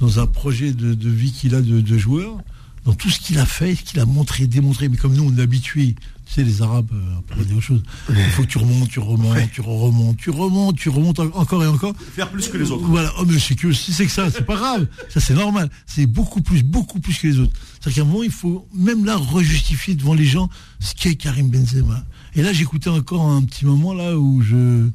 Dans 0.00 0.18
un 0.18 0.26
projet 0.26 0.72
de, 0.72 0.94
de 0.94 1.08
vie 1.08 1.32
qu'il 1.32 1.54
a 1.54 1.60
de, 1.60 1.80
de 1.80 1.98
joueur, 1.98 2.38
dans 2.84 2.92
tout 2.92 3.08
ce 3.10 3.18
qu'il 3.18 3.38
a 3.38 3.46
fait, 3.46 3.74
ce 3.74 3.82
qu'il 3.82 4.00
a 4.00 4.04
montré, 4.04 4.46
démontré, 4.46 4.88
mais 4.88 4.96
comme 4.96 5.14
nous, 5.14 5.24
on 5.24 5.38
est 5.38 5.40
habitués, 5.40 5.94
tu 6.26 6.32
sais, 6.34 6.42
les 6.42 6.60
Arabes, 6.60 6.90
euh, 6.92 7.34
peut 7.34 7.44
dire 7.44 7.56
autre 7.56 7.64
chose. 7.64 7.82
Il 8.10 8.16
faut 8.30 8.42
que 8.42 8.48
tu 8.48 8.58
remontes, 8.58 8.88
tu 8.90 8.98
remontes, 8.98 9.34
ouais. 9.34 9.50
tu 9.52 9.62
remontes, 9.62 10.16
tu 10.18 10.30
remontes, 10.30 10.76
tu 10.76 10.88
remontes 10.90 11.18
encore 11.18 11.64
et 11.64 11.66
encore. 11.66 11.94
Faire 12.14 12.30
plus 12.30 12.48
que 12.48 12.58
les 12.58 12.70
autres. 12.70 12.84
Voilà. 12.84 13.12
Oh, 13.18 13.24
mais 13.26 13.38
c'est 13.38 13.54
que 13.54 13.72
si 13.72 13.92
c'est 13.92 14.04
que 14.04 14.12
ça, 14.12 14.30
c'est 14.30 14.44
pas 14.44 14.56
grave. 14.56 14.86
Ça, 15.08 15.20
c'est 15.20 15.34
normal. 15.34 15.70
C'est 15.86 16.06
beaucoup 16.06 16.42
plus, 16.42 16.62
beaucoup 16.62 17.00
plus 17.00 17.18
que 17.18 17.26
les 17.26 17.38
autres. 17.38 17.52
C'est-à-dire 17.80 18.02
qu'à 18.02 18.08
un 18.08 18.12
moment, 18.12 18.22
il 18.22 18.30
faut 18.30 18.68
même 18.74 19.04
là 19.04 19.16
rejustifier 19.16 19.94
devant 19.94 20.14
les 20.14 20.26
gens 20.26 20.50
ce 20.80 20.94
qu'est 20.94 21.14
Karim 21.14 21.48
Benzema. 21.48 22.04
Et 22.36 22.42
là, 22.42 22.52
j'écoutais 22.52 22.90
encore 22.90 23.22
un 23.22 23.42
petit 23.42 23.64
moment 23.64 23.94
là 23.94 24.18
où 24.18 24.42
je, 24.42 24.88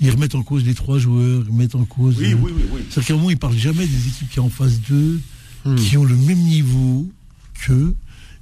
ils 0.00 0.10
remettent 0.10 0.34
en 0.34 0.42
cause 0.42 0.64
les 0.64 0.74
trois 0.74 0.98
joueurs, 0.98 1.42
ils 1.44 1.50
remettent 1.50 1.74
en 1.74 1.84
cause. 1.84 2.16
Oui, 2.18 2.32
euh... 2.32 2.36
oui, 2.40 2.52
oui, 2.54 2.62
oui. 2.72 2.80
C'est-à-dire 2.88 3.08
qu'à 3.08 3.14
un 3.14 3.16
moment, 3.16 3.30
ils 3.30 3.38
parlent 3.38 3.56
jamais 3.56 3.86
des 3.86 4.08
équipes 4.08 4.28
qui 4.28 4.36
sont 4.36 4.42
en 4.42 4.48
phase 4.48 4.80
2, 4.88 5.20
hmm. 5.64 5.76
qui 5.76 5.96
ont 5.96 6.04
le 6.04 6.16
même 6.16 6.38
niveau 6.38 7.10
qu'eux, 7.66 7.94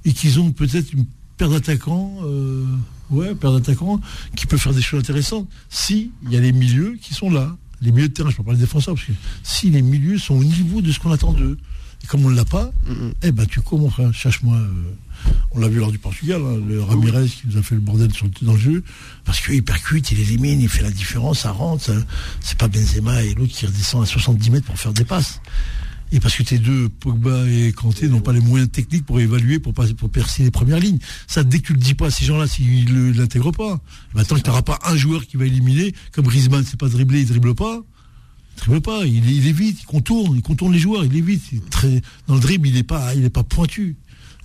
et 0.05 0.13
qu'ils 0.13 0.39
ont 0.39 0.51
peut-être 0.51 0.93
une 0.93 1.05
paire 1.37 1.49
d'attaquants, 1.49 2.15
euh, 2.23 2.65
ouais, 3.09 3.35
paire 3.35 3.53
d'attaquants 3.53 3.99
qui 4.35 4.45
peut 4.45 4.57
faire 4.57 4.73
des 4.73 4.81
choses 4.81 4.99
intéressantes. 4.99 5.47
Si 5.69 6.11
il 6.23 6.31
y 6.31 6.37
a 6.37 6.39
les 6.39 6.51
milieux 6.51 6.97
qui 7.01 7.13
sont 7.13 7.29
là, 7.29 7.55
les 7.81 7.91
milieux 7.91 8.09
de 8.09 8.13
terrain, 8.13 8.29
je 8.29 8.33
ne 8.33 8.37
parle 8.37 8.47
pas 8.47 8.59
des 8.59 8.65
défenseurs, 8.65 8.95
parce 8.95 9.05
que 9.05 9.13
si 9.43 9.69
les 9.69 9.81
milieux 9.81 10.17
sont 10.17 10.35
au 10.35 10.43
niveau 10.43 10.81
de 10.81 10.91
ce 10.91 10.99
qu'on 10.99 11.11
attend 11.11 11.33
d'eux, 11.33 11.57
et 12.03 12.07
comme 12.07 12.25
on 12.25 12.29
ne 12.29 12.35
l'a 12.35 12.45
pas, 12.45 12.65
mm 12.65 12.93
-hmm. 12.93 13.13
eh 13.23 13.31
ben 13.31 13.45
tu 13.45 13.61
cours 13.61 13.79
mon 13.79 13.89
frère, 13.89 14.13
cherche-moi. 14.13 14.57
Euh, 14.57 14.71
on 15.51 15.59
l'a 15.59 15.67
vu 15.67 15.79
lors 15.79 15.91
du 15.91 15.97
Portugal, 15.97 16.41
hein, 16.45 16.57
le 16.67 16.81
Ramirez 16.83 17.23
oui. 17.23 17.29
qui 17.29 17.47
nous 17.47 17.57
a 17.57 17.63
fait 17.63 17.75
le 17.75 17.81
bordel 17.81 18.13
sur, 18.13 18.27
dans 18.41 18.53
le 18.53 18.59
jeu, 18.59 18.83
parce 19.25 19.39
qu'il 19.41 19.63
percute, 19.63 20.11
il 20.11 20.19
élimine, 20.19 20.61
il 20.61 20.69
fait 20.69 20.83
la 20.83 20.91
différence, 20.91 21.39
ça 21.39 21.51
rentre. 21.51 21.91
C'est 22.41 22.57
pas 22.57 22.67
Benzema 22.67 23.23
et 23.23 23.33
l'autre 23.33 23.53
qui 23.53 23.65
redescend 23.65 24.03
à 24.03 24.05
70 24.05 24.51
mètres 24.51 24.65
pour 24.65 24.77
faire 24.77 24.93
des 24.93 25.05
passes. 25.05 25.41
Et 26.11 26.19
parce 26.19 26.35
que 26.35 26.43
tes 26.43 26.57
deux, 26.57 26.87
Pogba 26.87 27.49
et 27.49 27.73
Kanté, 27.73 28.07
n'ont 28.07 28.21
pas 28.21 28.31
les 28.31 28.39
moyens 28.39 28.71
techniques 28.71 29.05
pour 29.05 29.19
évaluer, 29.19 29.59
pour, 29.59 29.73
passer, 29.73 29.93
pour 29.93 30.09
percer 30.09 30.43
les 30.43 30.51
premières 30.51 30.79
lignes. 30.79 30.99
Ça, 31.27 31.43
dès 31.43 31.59
que 31.59 31.67
tu 31.67 31.73
le 31.73 31.79
dis 31.79 31.95
pas 31.95 32.07
à 32.07 32.11
ces 32.11 32.23
gens-là, 32.23 32.47
s'ils 32.47 32.93
ne 32.93 33.11
l'intègrent 33.11 33.51
pas, 33.51 33.81
maintenant 34.13 34.37
que 34.37 34.41
tu 34.41 34.47
n'auras 34.49 34.61
pas 34.61 34.79
un 34.85 34.95
joueur 34.95 35.25
qui 35.27 35.35
va 35.35 35.45
éliminer, 35.45 35.93
comme 36.13 36.25
Griezmann, 36.27 36.63
c'est 36.63 36.79
pas 36.79 36.87
dribbler, 36.87 37.21
il 37.21 37.27
dribble 37.27 37.55
pas. 37.55 37.81
Dribble 38.57 38.81
pas, 38.81 39.05
il, 39.05 39.29
il 39.29 39.47
évite, 39.47 39.81
il 39.81 39.85
contourne, 39.85 40.35
il 40.35 40.41
contourne 40.41 40.73
les 40.73 40.79
joueurs, 40.79 41.05
il 41.05 41.15
évite. 41.15 41.43
Il 41.51 41.61
très, 41.61 42.01
dans 42.27 42.35
le 42.35 42.41
dribble, 42.41 42.67
il 42.67 42.73
n'est 42.73 42.83
pas, 42.83 43.15
il 43.15 43.25
est 43.25 43.29
pas 43.29 43.43
pointu. 43.43 43.95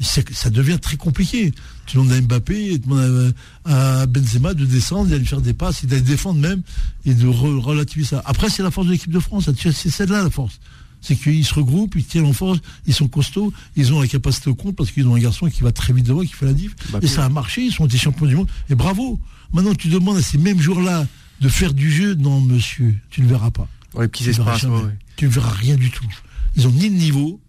Ça 0.00 0.50
devient 0.50 0.78
très 0.80 0.96
compliqué. 0.96 1.52
Tu 1.86 1.96
demandes 1.96 2.12
à 2.12 2.20
Mbappé, 2.20 2.72
tu 2.72 2.78
demandes 2.80 3.34
à, 3.64 4.00
à 4.02 4.06
Benzema 4.06 4.54
de 4.54 4.64
descendre, 4.64 5.10
d'aller 5.10 5.24
faire 5.24 5.40
des 5.40 5.54
passes, 5.54 5.84
d'aller 5.84 6.02
défendre 6.02 6.40
même, 6.40 6.62
et 7.04 7.14
de 7.14 7.26
re 7.26 7.62
relativiser 7.62 8.10
ça. 8.10 8.22
Après, 8.24 8.48
c'est 8.50 8.62
la 8.62 8.70
force 8.70 8.86
de 8.86 8.92
l'équipe 8.92 9.12
de 9.12 9.20
France. 9.20 9.48
C'est 9.56 9.90
celle-là 9.90 10.22
la 10.24 10.30
force 10.30 10.58
c'est 11.02 11.16
qu'ils 11.16 11.44
se 11.44 11.54
regroupent, 11.54 11.96
ils 11.96 12.04
tiennent 12.04 12.24
en 12.24 12.32
force, 12.32 12.60
ils 12.86 12.94
sont 12.94 13.08
costauds, 13.08 13.52
ils 13.76 13.92
ont 13.92 14.00
la 14.00 14.06
capacité 14.06 14.48
au 14.48 14.54
compte 14.54 14.76
parce 14.76 14.92
qu'ils 14.92 15.06
ont 15.08 15.16
un 15.16 15.18
garçon 15.18 15.50
qui 15.50 15.62
va 15.62 15.72
très 15.72 15.92
vite 15.92 16.06
devant, 16.06 16.20
qui 16.20 16.32
fait 16.32 16.46
la 16.46 16.52
diff. 16.52 16.74
Et 17.02 17.08
ça 17.08 17.24
a 17.24 17.28
marché, 17.28 17.62
ils 17.62 17.72
sont 17.72 17.86
des 17.86 17.98
champions 17.98 18.26
du 18.26 18.36
monde. 18.36 18.48
Et 18.70 18.74
bravo. 18.74 19.20
Maintenant, 19.52 19.74
tu 19.74 19.88
demandes 19.88 20.16
à 20.16 20.22
ces 20.22 20.38
mêmes 20.38 20.60
jours-là 20.60 21.06
de 21.40 21.48
faire 21.48 21.74
du 21.74 21.90
jeu. 21.90 22.14
Non, 22.14 22.40
monsieur, 22.40 22.94
tu 23.10 23.20
ne 23.20 23.26
verras 23.26 23.50
pas. 23.50 23.68
Les 24.00 24.08
petits 24.08 24.28
espaces, 24.28 24.66
Tu 25.16 25.26
ne 25.26 25.30
verras 25.30 25.50
rien 25.50 25.76
du 25.76 25.90
tout. 25.90 26.06
Ils 26.56 26.66
ont 26.66 26.70
ni 26.70 26.88
le 26.88 26.96
niveau, 26.96 27.40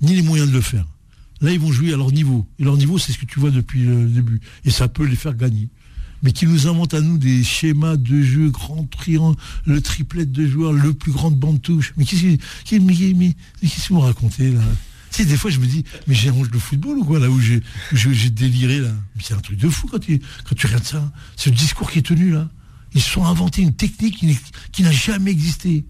ni 0.00 0.14
les 0.14 0.22
moyens 0.22 0.48
de 0.48 0.54
le 0.54 0.60
faire. 0.60 0.86
Là, 1.40 1.52
ils 1.52 1.60
vont 1.60 1.72
jouer 1.72 1.92
à 1.92 1.96
leur 1.96 2.12
niveau. 2.12 2.46
Et 2.58 2.64
leur 2.64 2.76
niveau, 2.76 2.98
c'est 2.98 3.12
ce 3.12 3.18
que 3.18 3.26
tu 3.26 3.40
vois 3.40 3.50
depuis 3.50 3.82
le 3.82 4.06
début. 4.06 4.40
Et 4.64 4.70
ça 4.70 4.88
peut 4.88 5.04
les 5.04 5.16
faire 5.16 5.34
gagner 5.34 5.68
mais 6.24 6.32
qui 6.32 6.46
nous 6.46 6.66
invente 6.66 6.94
à 6.94 7.02
nous 7.02 7.18
des 7.18 7.44
schémas 7.44 7.96
de 7.96 8.22
jeu, 8.22 8.48
grand 8.48 8.88
triangle, 8.90 9.36
le 9.66 9.80
triplet 9.82 10.24
de 10.24 10.46
joueurs, 10.46 10.72
le 10.72 10.94
plus 10.94 11.12
grand 11.12 11.30
bande 11.30 11.60
touche. 11.60 11.92
Mais 11.98 12.06
qu'est-ce 12.06 12.22
que, 12.22 12.78
mais, 12.78 13.36
qu'est-ce 13.60 13.88
que 13.88 13.92
vous 13.92 14.00
racontez 14.00 14.50
là? 14.50 14.62
Tu 15.12 15.24
des 15.26 15.36
fois, 15.36 15.50
je 15.50 15.60
me 15.60 15.66
dis, 15.66 15.84
mais 16.08 16.14
j'ai 16.14 16.30
honte 16.30 16.50
de 16.50 16.58
football 16.58 16.98
ou 16.98 17.04
quoi, 17.04 17.20
là 17.20 17.28
où 17.28 17.38
j'ai, 17.38 17.62
j'ai 17.92 18.30
déliré, 18.30 18.80
là? 18.80 18.90
c'est 19.20 19.34
un 19.34 19.38
truc 19.38 19.58
de 19.58 19.68
fou 19.68 19.86
quand 19.86 20.00
tu, 20.00 20.20
quand 20.48 20.56
tu 20.56 20.66
regardes 20.66 20.84
ça. 20.84 21.12
C'est 21.36 21.50
le 21.50 21.56
discours 21.56 21.90
qui 21.90 22.00
est 22.00 22.02
tenu, 22.02 22.30
là. 22.30 22.48
Ils 22.94 23.02
se 23.02 23.10
sont 23.10 23.24
inventés 23.24 23.62
une 23.62 23.74
technique 23.74 24.24
qui, 24.72 24.82
n'a 24.82 24.92
jamais 24.92 25.30
existé. 25.30 25.84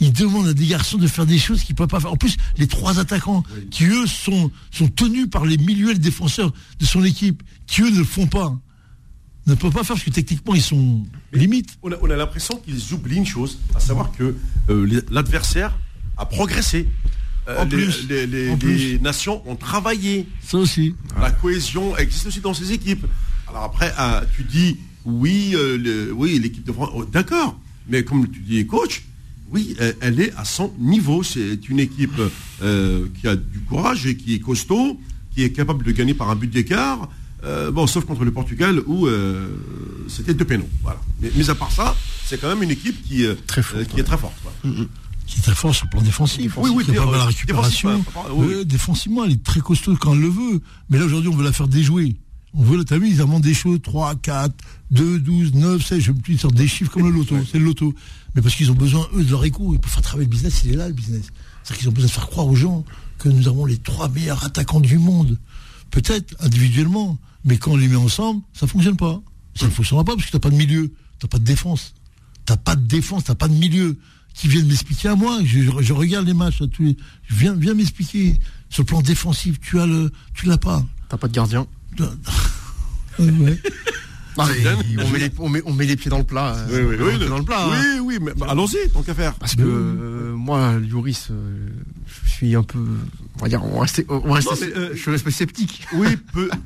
Ils 0.00 0.12
demandent 0.12 0.48
à 0.48 0.54
des 0.54 0.66
garçons 0.66 0.98
de 0.98 1.06
faire 1.06 1.26
des 1.26 1.38
choses 1.38 1.62
qu'ils 1.62 1.74
ne 1.74 1.78
peuvent 1.78 1.88
pas 1.88 2.00
faire. 2.00 2.12
En 2.12 2.16
plus, 2.16 2.36
les 2.58 2.66
trois 2.66 2.98
attaquants, 2.98 3.42
qui 3.70 3.86
eux 3.86 4.06
sont, 4.06 4.50
sont 4.70 4.88
tenus 4.88 5.28
par 5.30 5.46
les 5.46 5.56
milieux 5.56 5.90
et 5.90 5.94
les 5.94 5.98
défenseurs 5.98 6.52
de 6.78 6.84
son 6.84 7.02
équipe, 7.04 7.42
qui 7.66 7.82
eux 7.82 7.90
ne 7.90 7.98
le 7.98 8.04
font 8.04 8.26
pas 8.26 8.56
ne 9.46 9.54
peut 9.54 9.70
pas 9.70 9.84
faire 9.84 9.94
parce 9.94 10.02
que 10.02 10.10
techniquement 10.10 10.54
ils 10.54 10.62
sont 10.62 11.04
limites. 11.32 11.78
On 11.82 12.10
a, 12.10 12.16
l'impression 12.16 12.56
qu'ils 12.56 12.92
oublient 12.92 13.16
une 13.16 13.26
chose, 13.26 13.58
à 13.74 13.80
savoir 13.80 14.12
que 14.12 14.34
euh, 14.70 15.02
l'adversaire 15.10 15.78
a 16.16 16.26
progressé. 16.26 16.88
Euh, 17.48 17.62
en 17.62 17.66
plus, 17.66 18.08
les, 18.08 18.98
nations 18.98 19.48
ont 19.48 19.54
travaillé. 19.54 20.28
Ça 20.42 20.58
aussi. 20.58 20.96
La 21.20 21.30
cohésion 21.30 21.96
existe 21.96 22.26
aussi 22.26 22.40
dans 22.40 22.54
ces 22.54 22.72
équipes. 22.72 23.06
Alors 23.48 23.62
après, 23.62 23.92
ah, 23.96 24.22
tu 24.34 24.42
dis 24.42 24.78
oui, 25.06 25.52
euh, 25.54 26.10
oui, 26.14 26.38
l'équipe 26.38 26.64
de 26.64 26.72
France, 26.72 26.90
oh, 26.94 27.04
d'accord. 27.04 27.58
Mais 27.88 28.04
comme 28.04 28.28
tu 28.28 28.40
dis, 28.40 28.66
coach, 28.66 29.04
oui, 29.50 29.76
elle, 30.00 30.20
est 30.20 30.32
à 30.36 30.44
son 30.44 30.72
niveau. 30.78 31.22
C'est 31.22 31.68
une 31.68 31.78
équipe 31.78 32.20
qui 32.60 33.28
a 33.28 33.36
du 33.36 33.60
courage 33.60 34.06
et 34.06 34.16
qui 34.16 34.34
est 34.34 34.40
costaud, 34.40 34.98
qui 35.32 35.44
est 35.44 35.50
capable 35.50 35.84
de 35.84 35.92
gagner 35.92 36.14
par 36.14 36.30
un 36.30 36.36
but 36.36 36.50
d'écart. 36.50 37.08
Euh, 37.44 37.70
bon, 37.70 37.86
sauf 37.86 38.04
contre 38.04 38.24
le 38.24 38.32
Portugal 38.32 38.82
où 38.86 39.06
euh, 39.06 39.48
c'était 40.08 40.34
deux 40.34 40.44
pénaux. 40.44 40.68
Voilà. 40.82 41.00
Mais, 41.20 41.48
à 41.48 41.54
part 41.54 41.70
ça, 41.70 41.94
c'est 42.24 42.40
quand 42.40 42.48
même 42.48 42.62
une 42.62 42.70
équipe 42.70 43.00
qui, 43.02 43.24
euh, 43.24 43.34
très 43.46 43.62
qui 43.86 44.00
est 44.00 44.04
très 44.04 44.18
forte. 44.18 44.34
Mm, 44.64 44.70
mm. 44.70 44.88
Qui 45.26 45.38
est 45.38 45.42
très 45.42 45.54
forte 45.54 45.74
sur 45.74 45.86
le 45.86 45.90
plan 45.90 46.02
défensif. 46.02 46.56
Oui, 46.56 46.70
oui, 46.74 46.84
qui 46.84 46.96
a 46.96 47.04
pas 47.04 47.16
la 47.18 47.24
récupération. 47.24 48.04
Défensivement, 48.64 49.24
elle 49.24 49.32
est 49.32 49.44
très 49.44 49.60
costaud 49.60 49.96
quand 49.96 50.14
elle 50.14 50.20
le 50.20 50.28
veut. 50.28 50.60
Mais 50.88 50.98
là, 50.98 51.04
aujourd'hui, 51.04 51.28
on 51.28 51.36
veut 51.36 51.44
la 51.44 51.52
faire 51.52 51.68
déjouer. 51.68 52.16
On 52.58 52.62
veut, 52.62 52.84
t'as 52.84 52.98
vu, 52.98 53.10
ils 53.10 53.20
inventent 53.20 53.42
des 53.42 53.54
choses, 53.54 53.80
3, 53.82 54.14
4, 54.16 54.54
2, 54.90 55.20
12, 55.20 55.54
9, 55.54 55.84
16, 55.84 56.00
je 56.00 56.12
me 56.12 56.38
sortent 56.38 56.54
des 56.54 56.66
chiffres 56.66 56.90
comme 56.90 57.04
le 57.04 57.10
loto, 57.10 57.36
c'est 57.50 57.58
le 57.58 57.66
loto. 57.66 57.94
Mais 58.34 58.40
parce 58.42 58.54
qu'ils 58.54 58.70
ont 58.70 58.74
besoin, 58.74 59.06
eux, 59.14 59.24
de 59.24 59.30
leur 59.30 59.44
écho. 59.44 59.74
Ils 59.74 59.78
peuvent 59.78 59.90
faire 59.90 60.02
travailler 60.02 60.26
le 60.26 60.30
business, 60.30 60.62
il 60.64 60.72
est 60.72 60.76
là, 60.76 60.88
le 60.88 60.94
business. 60.94 61.26
C'est-à-dire 61.62 61.78
qu'ils 61.78 61.88
ont 61.88 61.92
besoin 61.92 62.08
de 62.08 62.12
faire 62.12 62.26
croire 62.28 62.46
aux 62.46 62.54
gens 62.54 62.84
que 63.18 63.28
nous 63.28 63.48
avons 63.48 63.66
les 63.66 63.76
trois 63.76 64.08
meilleurs 64.08 64.44
attaquants 64.44 64.80
du 64.80 64.98
monde. 64.98 65.38
Peut-être 65.90 66.34
individuellement, 66.40 67.18
mais 67.44 67.58
quand 67.58 67.72
on 67.72 67.76
les 67.76 67.88
met 67.88 67.96
ensemble, 67.96 68.42
ça 68.52 68.66
ne 68.66 68.70
fonctionne 68.70 68.96
pas. 68.96 69.20
Ça 69.54 69.66
ne 69.66 69.70
fonctionnera 69.70 70.04
pas 70.04 70.14
parce 70.14 70.26
que 70.26 70.30
tu 70.30 70.36
n'as 70.36 70.40
pas 70.40 70.50
de 70.50 70.56
milieu, 70.56 70.88
tu 71.18 71.24
n'as 71.26 71.28
pas 71.28 71.38
de 71.38 71.44
défense. 71.44 71.94
Tu 72.46 72.52
n'as 72.52 72.56
pas 72.56 72.76
de 72.76 72.86
défense, 72.86 73.24
tu 73.24 73.30
n'as 73.30 73.36
pas 73.36 73.48
de 73.48 73.54
milieu. 73.54 73.98
Qui 74.34 74.48
viennent 74.48 74.66
m'expliquer 74.66 75.08
à 75.08 75.14
moi, 75.14 75.40
je, 75.44 75.92
regarde 75.94 76.26
les 76.26 76.34
matchs, 76.34 76.58
tous 76.70 76.82
les, 76.82 76.96
viens, 77.30 77.54
viens 77.54 77.72
m'expliquer. 77.72 78.38
Sur 78.68 78.82
le 78.82 78.86
plan 78.86 79.00
défensif, 79.00 79.58
tu 79.60 79.80
as 79.80 79.86
le, 79.86 80.12
tu 80.34 80.46
l'as 80.46 80.58
pas. 80.58 80.84
T'as 81.08 81.16
pas 81.16 81.28
de 81.28 81.32
gardien. 81.32 81.66
ouais. 83.18 83.58
on, 85.38 85.72
met 85.72 85.86
les, 85.86 85.96
pieds 85.96 86.10
dans 86.10 86.18
le 86.18 86.24
plat. 86.24 86.56
Euh, 86.70 86.96
oui, 87.00 87.18
oui, 87.18 87.28
dans 87.28 87.38
le 87.38 87.44
plat. 87.44 87.66
Oui, 87.68 87.76
hein. 87.76 88.00
oui, 88.02 88.18
mais 88.20 88.32
bah, 88.36 88.46
allons-y, 88.50 88.90
tant 88.90 89.02
qu'à 89.02 89.14
faire. 89.14 89.34
Parce 89.34 89.54
que 89.54 89.62
euh, 89.62 90.34
moi, 90.34 90.74
Lloris, 90.78 91.28
euh, 91.30 91.68
je 92.06 92.30
suis 92.30 92.54
un 92.54 92.62
peu, 92.62 92.84
on 93.38 93.42
va 93.42 93.48
dire, 93.48 93.64
on 93.64 93.78
reste, 93.78 94.04
je 94.08 94.96
suis 94.96 95.10
resté 95.10 95.30
sceptique. 95.30 95.86
Oui, 95.94 96.08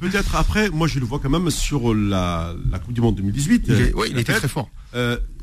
peut-être 0.01 0.35
après, 0.35 0.71
moi 0.71 0.89
je 0.89 0.99
le 0.99 1.05
vois 1.05 1.21
quand 1.21 1.31
même 1.31 1.51
sur 1.51 1.95
la, 1.95 2.55
Coupe 2.85 2.95
du 2.95 3.01
Monde 3.01 3.17
2018. 3.17 3.71
oui, 3.95 4.09
il 4.11 4.19
était 4.19 4.33
très 4.33 4.49
fort. 4.49 4.69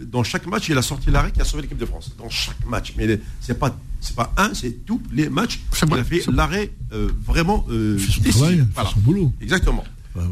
dans 0.02 0.24
chaque 0.24 0.48
match, 0.48 0.68
il 0.70 0.78
a 0.78 0.82
sorti 0.82 1.10
l'arrêt 1.10 1.32
qui 1.32 1.42
a 1.42 1.46
sauvé 1.46 1.64
l'équipe 1.64 1.78
de 1.78 1.86
France. 1.86 2.12
Dans 2.18 2.30
chaque 2.30 2.66
match. 2.68 2.94
Mais 2.98 3.20
c'est 3.40 3.58
pas, 3.58 3.78
c'est 4.02 4.16
pas 4.16 4.34
un, 4.38 4.54
c'est 4.54 4.86
tous 4.86 5.02
les 5.12 5.30
matchs. 5.30 5.62
Il 5.82 5.94
a 5.94 6.04
fait 6.04 6.26
l'arrêt 6.32 6.72
vraiment. 7.26 7.66
Euh, 7.70 7.98
son 7.98 8.22
travail, 8.22 8.66
son 8.76 9.00
boulot. 9.00 9.32
Exactement. 9.42 9.84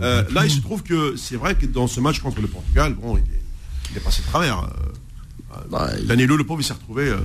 Euh, 0.01 0.23
là, 0.31 0.45
il 0.45 0.51
se 0.51 0.59
trouve 0.59 0.83
que 0.83 1.15
c'est 1.15 1.35
vrai 1.35 1.55
que 1.55 1.65
dans 1.65 1.87
ce 1.87 1.99
match 1.99 2.19
contre 2.19 2.41
le 2.41 2.47
Portugal, 2.47 2.93
bon, 2.93 3.17
il 3.17 3.97
est, 3.97 3.99
passé 3.99 4.21
de 4.21 4.27
travers. 4.27 4.59
Euh, 4.59 5.57
bah, 5.69 5.91
Danilo, 6.05 6.37
le 6.37 6.43
pauvre, 6.43 6.61
il 6.61 6.63
s'est 6.63 6.73
retrouvé 6.73 7.09
euh, 7.09 7.17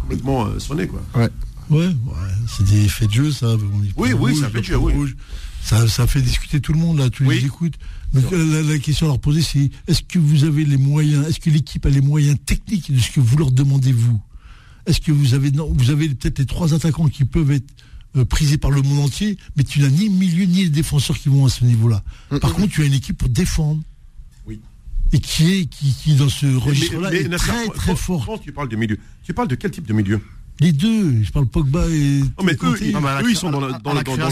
complètement 0.00 0.58
sonné, 0.58 0.86
quoi. 0.86 1.02
Ouais. 1.14 1.28
Ouais, 1.68 1.88
c'est 2.46 2.64
des 2.64 2.84
effets 2.84 3.08
de 3.08 3.12
jeu, 3.12 3.30
ça. 3.32 3.56
oui, 3.96 4.12
oui, 4.12 4.36
ça 4.36 4.48
fait 4.48 4.60
de 4.60 4.64
jeu, 4.64 4.76
oui. 4.76 5.14
Ça, 5.62 5.88
ça, 5.88 6.06
fait 6.06 6.22
discuter 6.22 6.60
tout 6.60 6.72
le 6.72 6.78
monde, 6.78 6.98
là, 6.98 7.10
tu 7.10 7.24
les 7.24 7.44
écoutes. 7.44 7.74
Donc, 8.12 8.24
la, 8.30 8.78
question 8.78 9.06
à 9.06 9.08
leur 9.08 9.18
poser, 9.18 9.42
c'est 9.42 9.70
est-ce 9.88 10.02
que 10.02 10.20
vous 10.20 10.44
avez 10.44 10.64
les 10.64 10.76
moyens, 10.76 11.26
est-ce 11.26 11.40
que 11.40 11.50
l'équipe 11.50 11.84
a 11.84 11.90
les 11.90 12.00
moyens 12.00 12.38
techniques 12.46 12.92
de 12.94 13.00
ce 13.00 13.10
que 13.10 13.18
vous 13.18 13.36
leur 13.36 13.50
demandez, 13.50 13.92
vous? 13.92 14.20
Est-ce 14.86 15.00
que 15.00 15.10
vous 15.10 15.34
avez, 15.34 15.50
non, 15.50 15.72
vous 15.76 15.90
avez 15.90 16.08
peut-être 16.08 16.38
les 16.38 16.46
trois 16.46 16.72
attaquants 16.72 17.08
qui 17.08 17.24
peuvent 17.24 17.50
être 17.50 17.66
euh, 18.16 18.24
prisé 18.24 18.58
par 18.58 18.70
le 18.70 18.82
monde 18.82 19.00
entier, 19.00 19.36
mais 19.56 19.64
tu 19.64 19.80
n'as 19.80 19.88
ni 19.88 20.08
milieu 20.08 20.44
ni 20.44 20.64
les 20.64 20.70
défenseurs 20.70 21.18
qui 21.18 21.28
vont 21.28 21.46
à 21.46 21.48
ce 21.48 21.64
niveau-là. 21.64 22.02
Par 22.40 22.52
contre, 22.52 22.68
tu 22.72 22.82
as 22.82 22.86
une 22.86 22.94
équipe 22.94 23.18
pour 23.18 23.28
défendre. 23.28 23.80
Oui. 24.46 24.60
Et 25.12 25.20
qui 25.20 25.52
est 25.52 25.66
qui, 25.66 26.14
dans 26.14 26.28
ce 26.28 26.46
registre-là 26.46 27.12
est 27.12 27.28
très 27.28 27.66
très 27.68 27.96
fort. 27.96 28.40
Tu 28.42 28.52
parles 28.52 28.68
de 28.68 28.76
milieu, 28.76 28.98
tu 29.22 29.34
parles 29.34 29.48
de 29.48 29.54
quel 29.54 29.70
type 29.70 29.86
de 29.86 29.92
milieu? 29.92 30.20
Les 30.60 30.72
deux, 30.72 31.22
je 31.22 31.30
parle 31.30 31.46
Pogba 31.46 31.86
et. 31.88 32.20
Non, 32.20 32.44
mais 32.44 32.52
eux, 32.62 32.76
ils, 32.80 33.36
sont 33.36 33.50
dans, 33.50 33.60
le 33.60 33.72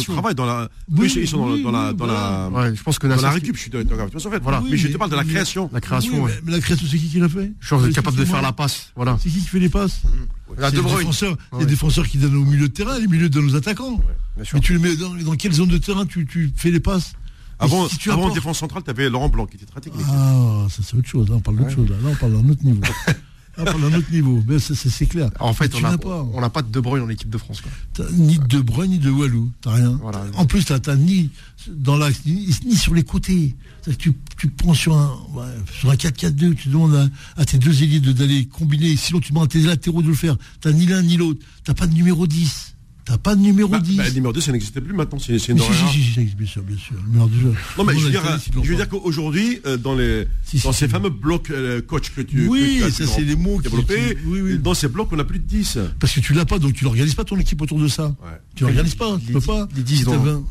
travail, 0.03 0.35
dans 0.35 0.47
la. 0.47 0.71
Oui, 0.91 1.13
ils 1.17 1.29
sont 1.29 1.39
dans, 1.59 1.71
la, 1.71 1.93
dans 1.93 2.07
la. 2.07 2.49
Ouais, 2.49 2.75
je 2.75 2.83
pense 2.83 2.99
que 2.99 3.07
dans 3.07 3.21
la 3.21 3.31
récup, 3.31 3.57
je 3.57 3.61
suis 3.61 3.71
d'accord 3.71 4.09
en 4.15 4.31
fait. 4.31 4.43
Voilà. 4.43 4.63
mais 4.69 4.77
je 4.77 4.89
te 4.89 4.97
parle 4.97 5.11
de 5.11 5.17
la 5.17 5.25
création. 5.25 5.69
La 5.73 5.81
création. 5.81 6.27
Mais 6.45 6.53
la 6.53 6.61
création, 6.61 6.87
c'est 6.91 6.99
qui 6.99 7.09
qui 7.09 7.21
l'a 7.21 7.29
fait 7.29 7.53
Je 7.61 7.77
suis 7.77 7.93
capable 7.93 8.17
de 8.17 8.25
faire 8.25 8.43
la 8.43 8.53
passe. 8.53 8.93
Voilà. 8.97 9.19
C'est 9.23 9.29
qui 9.29 9.41
qui 9.41 9.49
fait 9.49 9.61
les 9.61 9.69
passes 9.69 10.03
Les 10.59 10.71
défenseurs, 10.71 11.37
les 11.59 11.67
défenseurs 11.67 12.07
qui 12.07 12.19
donnent 12.19 12.37
au 12.37 12.45
milieu 12.45 12.69
de 12.69 12.73
terrain, 12.73 12.99
les 12.99 13.09
milieux 13.09 13.29
de 13.29 13.41
nos 13.41 13.57
attaquants. 13.57 14.01
Mais 14.37 14.61
tu 14.61 14.73
les 14.73 14.79
mets 14.79 14.97
dans 14.97 15.37
quelle 15.37 15.53
zone 15.53 15.69
de 15.69 15.79
terrain 15.79 16.07
tu 16.07 16.53
fais 16.57 16.71
les 16.71 16.81
passes 16.81 17.13
avant, 17.59 17.87
avant 18.11 18.31
défense 18.31 18.59
centrale, 18.59 18.83
tu 18.83 18.91
avais 18.91 19.09
Laurent 19.09 19.29
Blanc 19.29 19.47
qui 19.47 19.57
était 19.57 19.67
très 19.67 19.81
technique. 19.81 20.07
Ah, 20.09 20.67
ça 20.69 20.83
c'est 20.85 20.97
autre 20.97 21.09
chose. 21.09 21.29
Là, 21.29 21.37
on 21.37 21.41
parle 21.41 21.59
d'autre 21.59 21.71
chose. 21.71 21.89
Là, 21.89 21.97
on 22.05 22.15
parle 22.15 22.33
d'un 22.33 22.49
autre 22.49 22.65
niveau. 22.65 22.83
Ah, 23.57 23.63
à 23.67 23.75
un 23.75 23.95
autre 23.95 24.11
niveau. 24.11 24.43
Mais 24.47 24.59
c'est 24.59 25.07
clair. 25.07 25.31
En 25.41 25.53
fait, 25.53 25.75
on 25.75 25.81
n'a 25.81 25.99
pas, 25.99 26.27
on 26.33 26.51
pas 26.51 26.63
de 26.63 26.71
De 26.71 26.81
Bruyne 26.81 27.05
en 27.05 27.09
équipe 27.09 27.31
de 27.31 27.39
France. 27.39 27.63
Ni 28.13 28.39
de 28.39 28.47
De 28.47 28.61
Bruyne, 28.61 28.93
ni 28.93 28.99
de 28.99 29.11
Walou. 29.11 29.51
T'as 29.61 29.75
rien. 29.75 30.01
En 30.37 30.47
plus, 30.47 30.65
t'as 30.65 30.97
ni 30.97 31.31
dans 31.69 31.97
l'axe, 31.97 32.21
ni, 32.27 32.77
sur 32.77 32.95
les 32.95 33.05
côtés. 33.05 33.55
Tu, 33.99 34.13
tu 34.39 34.49
prends 34.49 34.75
sur 34.75 34.97
un, 34.97 35.17
sur 35.79 35.91
un 35.91 35.95
4-4-2, 35.95 36.55
tu 36.55 36.69
demandes 36.69 37.11
à, 37.37 37.45
tes 37.45 37.59
deux 37.59 37.83
ailiers 37.83 38.01
d'aller 38.01 38.47
combiner. 38.47 38.97
Sinon, 38.97 39.21
tu 39.21 39.33
demandes 39.33 39.45
à 39.45 39.49
tes 39.49 39.61
latéraux 39.61 40.03
de 40.03 40.09
le 40.09 40.15
faire. 40.15 40.37
T'as 40.61 40.73
ni 40.73 40.87
l'un 40.87 41.03
ni 41.03 41.17
l'autre. 41.17 41.41
T'as 41.65 41.75
pas 41.75 41.87
de 41.87 41.95
numéro 41.95 42.27
10. 42.27 42.74
T'as 43.05 43.19
pas 43.19 43.35
de 43.35 43.41
numéro 43.43 43.77
10 43.77 43.97
bah, 43.97 44.03
bah, 44.05 44.11
Numéro 44.13 44.33
10, 44.33 44.41
ça 44.41 44.53
n'existe 44.53 44.81
plus 44.81 44.95
maintenant. 44.95 45.19
C'est 45.19 45.35
une 45.35 45.59
si, 45.59 45.65
si, 45.93 46.03
si, 46.03 46.15
ça 46.15 46.21
existe, 46.23 46.39
bien 46.39 46.47
sûr, 46.47 46.63
bien 46.63 46.77
sûr. 46.79 46.97
Non, 47.77 47.85
mais 47.85 47.99
je 47.99 48.05
veux 48.05 48.11
dire, 48.11 48.23
je 48.63 48.71
veux 48.71 48.77
dire 48.77 48.89
qu'aujourd'hui, 48.89 49.61
euh, 49.67 49.77
dans, 49.77 49.95
les, 49.95 50.27
dans 50.63 50.73
ces 50.73 50.89
fameux 50.89 51.11
blocs 51.11 51.51
euh, 51.51 51.83
coach 51.83 52.11
que 52.11 52.23
tu 52.23 52.49
Oui, 52.49 52.81
que 52.81 52.91
ça, 52.91 53.07
c'est 53.07 53.25
des 53.25 53.37
mots 53.37 53.61
développés. 53.61 54.17
Oui, 54.25 54.41
oui. 54.41 54.59
Dans 54.59 54.73
ces 54.73 54.89
blocs, 54.89 55.09
on 55.13 55.17
n'a 55.17 55.25
plus 55.25 55.39
de 55.39 55.45
10. 55.45 55.79
Parce 56.01 56.15
que 56.15 56.21
tu 56.21 56.33
l'as 56.33 56.47
pas, 56.47 56.59
donc 56.59 56.73
tu 56.73 56.85
n'organises 56.85 57.15
pas 57.15 57.25
ton 57.25 57.39
équipe 57.39 57.61
autour 57.61 57.79
de 57.79 57.89
ça. 57.89 58.07
Ouais. 58.07 58.41
Tu 58.55 58.65
n'organises 58.65 58.95
pas, 58.95 59.19
tu 59.25 59.33
peux 59.33 59.41
pas. 59.41 59.69
Les 59.77 59.83
10 59.83 60.05
dans, 60.05 60.45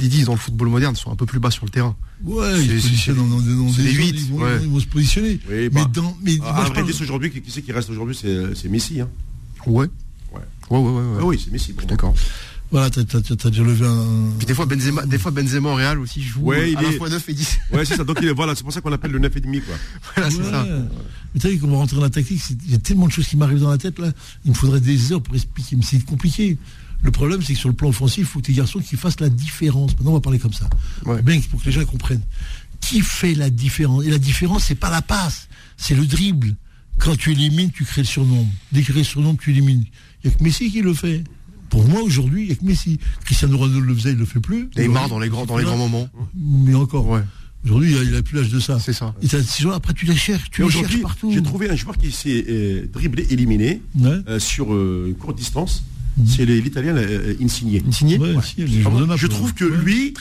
les 0.00 0.08
10 0.08 0.24
dans 0.24 0.32
le 0.32 0.38
football 0.38 0.68
moderne 0.68 0.96
sont 0.96 1.12
un 1.12 1.16
peu 1.16 1.26
plus 1.26 1.38
bas 1.38 1.52
sur 1.52 1.64
le 1.64 1.70
terrain. 1.70 1.94
Ouais, 2.24 2.60
ils 2.60 2.80
se 2.80 2.86
positionnent 2.88 3.28
dans, 3.28 3.40
des 3.40 3.92
8. 3.92 4.16
Ils 4.62 4.68
vont 4.68 4.80
se 4.80 4.86
positionner. 4.86 5.38
Mais 5.48 5.68
bah, 5.68 5.88
dans. 5.92 6.16
Mais, 6.22 6.38
ah, 6.42 6.66
aujourd'hui, 7.00 7.30
qui 7.30 7.42
c'est 7.48 7.62
qui 7.62 7.72
reste 7.72 7.90
aujourd'hui? 7.90 8.16
C'est 8.16 8.68
Messi. 8.68 9.00
Hein. 9.00 9.08
Ouais. 9.66 9.86
Ouais, 10.70 10.78
ouais, 10.78 10.90
ouais. 10.90 11.18
Ah 11.20 11.24
oui, 11.24 11.40
c'est 11.42 11.52
Messi. 11.52 11.74
D'accord. 11.86 12.14
Voilà, 12.70 12.90
t'as 12.90 13.50
déjà 13.50 13.62
levé 13.62 13.86
un. 13.86 14.32
Puis 14.38 14.46
des 14.46 14.54
fois 14.54 14.66
Benzema, 14.66 15.06
des 15.06 15.18
fois 15.18 15.30
Benzema 15.30 15.68
au 15.68 15.74
Real 15.76 16.00
aussi 16.00 16.22
joue 16.22 16.40
ouais, 16.40 16.74
à 16.74 16.82
la 16.82 16.90
fois 16.92 17.08
9 17.08 17.28
et 17.28 17.34
10. 17.34 17.58
Ouais, 17.72 17.84
c'est 17.84 17.96
ça. 17.96 18.04
Donc 18.04 18.18
il 18.20 18.28
est, 18.28 18.32
voilà, 18.32 18.56
c'est 18.56 18.64
pour 18.64 18.72
ça 18.72 18.80
qu'on 18.80 18.92
appelle 18.92 19.12
le 19.12 19.20
9 19.20 19.36
et 19.36 19.40
demi, 19.40 19.60
quoi. 19.60 19.74
Voilà, 20.14 20.30
c'est 20.30 20.42
ça. 20.42 20.66
Mais 21.34 21.40
tu 21.40 21.48
sais, 21.48 21.58
qu'on 21.58 21.68
va 21.68 21.76
rentrer 21.76 21.96
dans 21.96 22.02
la 22.02 22.10
tactique, 22.10 22.40
il 22.66 22.72
y 22.72 22.74
a 22.74 22.78
tellement 22.78 23.06
de 23.06 23.12
choses 23.12 23.28
qui 23.28 23.36
m'arrivent 23.36 23.60
dans 23.60 23.70
la 23.70 23.78
tête 23.78 23.98
là. 23.98 24.10
Il 24.44 24.50
me 24.50 24.56
faudrait 24.56 24.80
des 24.80 25.12
heures 25.12 25.22
pour 25.22 25.34
expliquer, 25.34 25.76
mais 25.76 25.84
c'est 25.84 26.04
compliqué. 26.04 26.58
Le 27.02 27.10
problème, 27.10 27.42
c'est 27.42 27.52
que 27.52 27.58
sur 27.58 27.68
le 27.68 27.74
plan 27.74 27.90
offensif, 27.90 28.20
il 28.20 28.24
faut 28.24 28.40
que 28.40 28.46
tes 28.46 28.54
garçons 28.54 28.80
qui 28.80 28.96
fassent 28.96 29.20
la 29.20 29.28
différence. 29.28 29.92
Maintenant, 29.92 30.12
on 30.12 30.14
va 30.14 30.20
parler 30.20 30.38
comme 30.38 30.54
ça. 30.54 30.68
Ouais. 31.04 31.22
Bien 31.22 31.38
pour 31.50 31.60
que 31.60 31.66
les 31.66 31.72
gens 31.72 31.84
comprennent. 31.84 32.22
Qui 32.80 33.02
fait 33.02 33.34
la 33.34 33.50
différence? 33.50 34.04
Et 34.04 34.10
la 34.10 34.18
différence, 34.18 34.64
c'est 34.64 34.74
pas 34.74 34.90
la 34.90 35.02
passe, 35.02 35.48
c'est 35.76 35.94
le 35.94 36.06
dribble 36.06 36.56
quand 36.98 37.16
tu 37.16 37.32
élimines, 37.32 37.70
tu 37.70 37.84
crées 37.84 38.02
le 38.02 38.06
surnombre. 38.06 38.50
Dès 38.72 38.80
que 38.80 38.86
tu 38.86 38.92
crées 38.92 39.00
le 39.00 39.06
surnombre, 39.06 39.38
tu 39.40 39.50
élimines. 39.50 39.84
Il 40.24 40.30
n'y 40.30 40.34
a 40.34 40.38
que 40.38 40.44
Messi 40.44 40.70
qui 40.70 40.80
le 40.80 40.94
fait. 40.94 41.22
Pour 41.68 41.86
moi, 41.86 42.02
aujourd'hui, 42.02 42.42
il 42.42 42.46
n'y 42.46 42.52
a 42.52 42.56
que 42.56 42.64
Messi. 42.64 42.98
Cristiano 43.24 43.58
Ronaldo 43.58 43.80
le 43.80 43.94
faisait, 43.94 44.10
il 44.10 44.14
ne 44.14 44.20
le 44.20 44.26
fait 44.26 44.40
plus. 44.40 44.70
Neymar 44.76 45.08
dans 45.08 45.18
les 45.18 45.28
grands, 45.28 45.44
dans 45.44 45.58
les 45.58 45.64
grands 45.64 45.76
moments. 45.76 46.08
Mais 46.34 46.74
encore. 46.74 47.08
Ouais. 47.08 47.22
Aujourd'hui, 47.64 47.94
il 48.02 48.10
n'a 48.10 48.22
plus 48.22 48.36
l'âge 48.36 48.50
de 48.50 48.60
ça. 48.60 48.78
C'est 48.78 48.92
ça. 48.92 49.14
Et 49.22 49.26
ces 49.28 49.66
après, 49.68 49.94
tu 49.94 50.04
les 50.04 50.16
cherches. 50.16 50.50
Tu 50.50 50.62
les 50.62 50.70
cherches 50.70 51.00
partout. 51.00 51.30
J'ai 51.32 51.42
trouvé 51.42 51.70
un 51.70 51.76
joueur 51.76 51.96
qui 51.96 52.10
s'est 52.10 52.44
euh, 52.48 52.86
dribblé, 52.92 53.26
éliminé 53.30 53.80
euh, 54.02 54.38
sur 54.38 54.74
euh, 54.74 55.06
une 55.08 55.14
courte 55.14 55.36
distance. 55.36 55.84
Mhm. 56.16 56.26
C'est 56.26 56.44
l'Italien 56.44 56.94
Insigné. 57.42 57.82
Insigné 57.88 58.18
ouais, 58.18 58.36
Je 59.16 59.26
trouve 59.26 59.52
que 59.54 59.64
lui, 59.64 60.14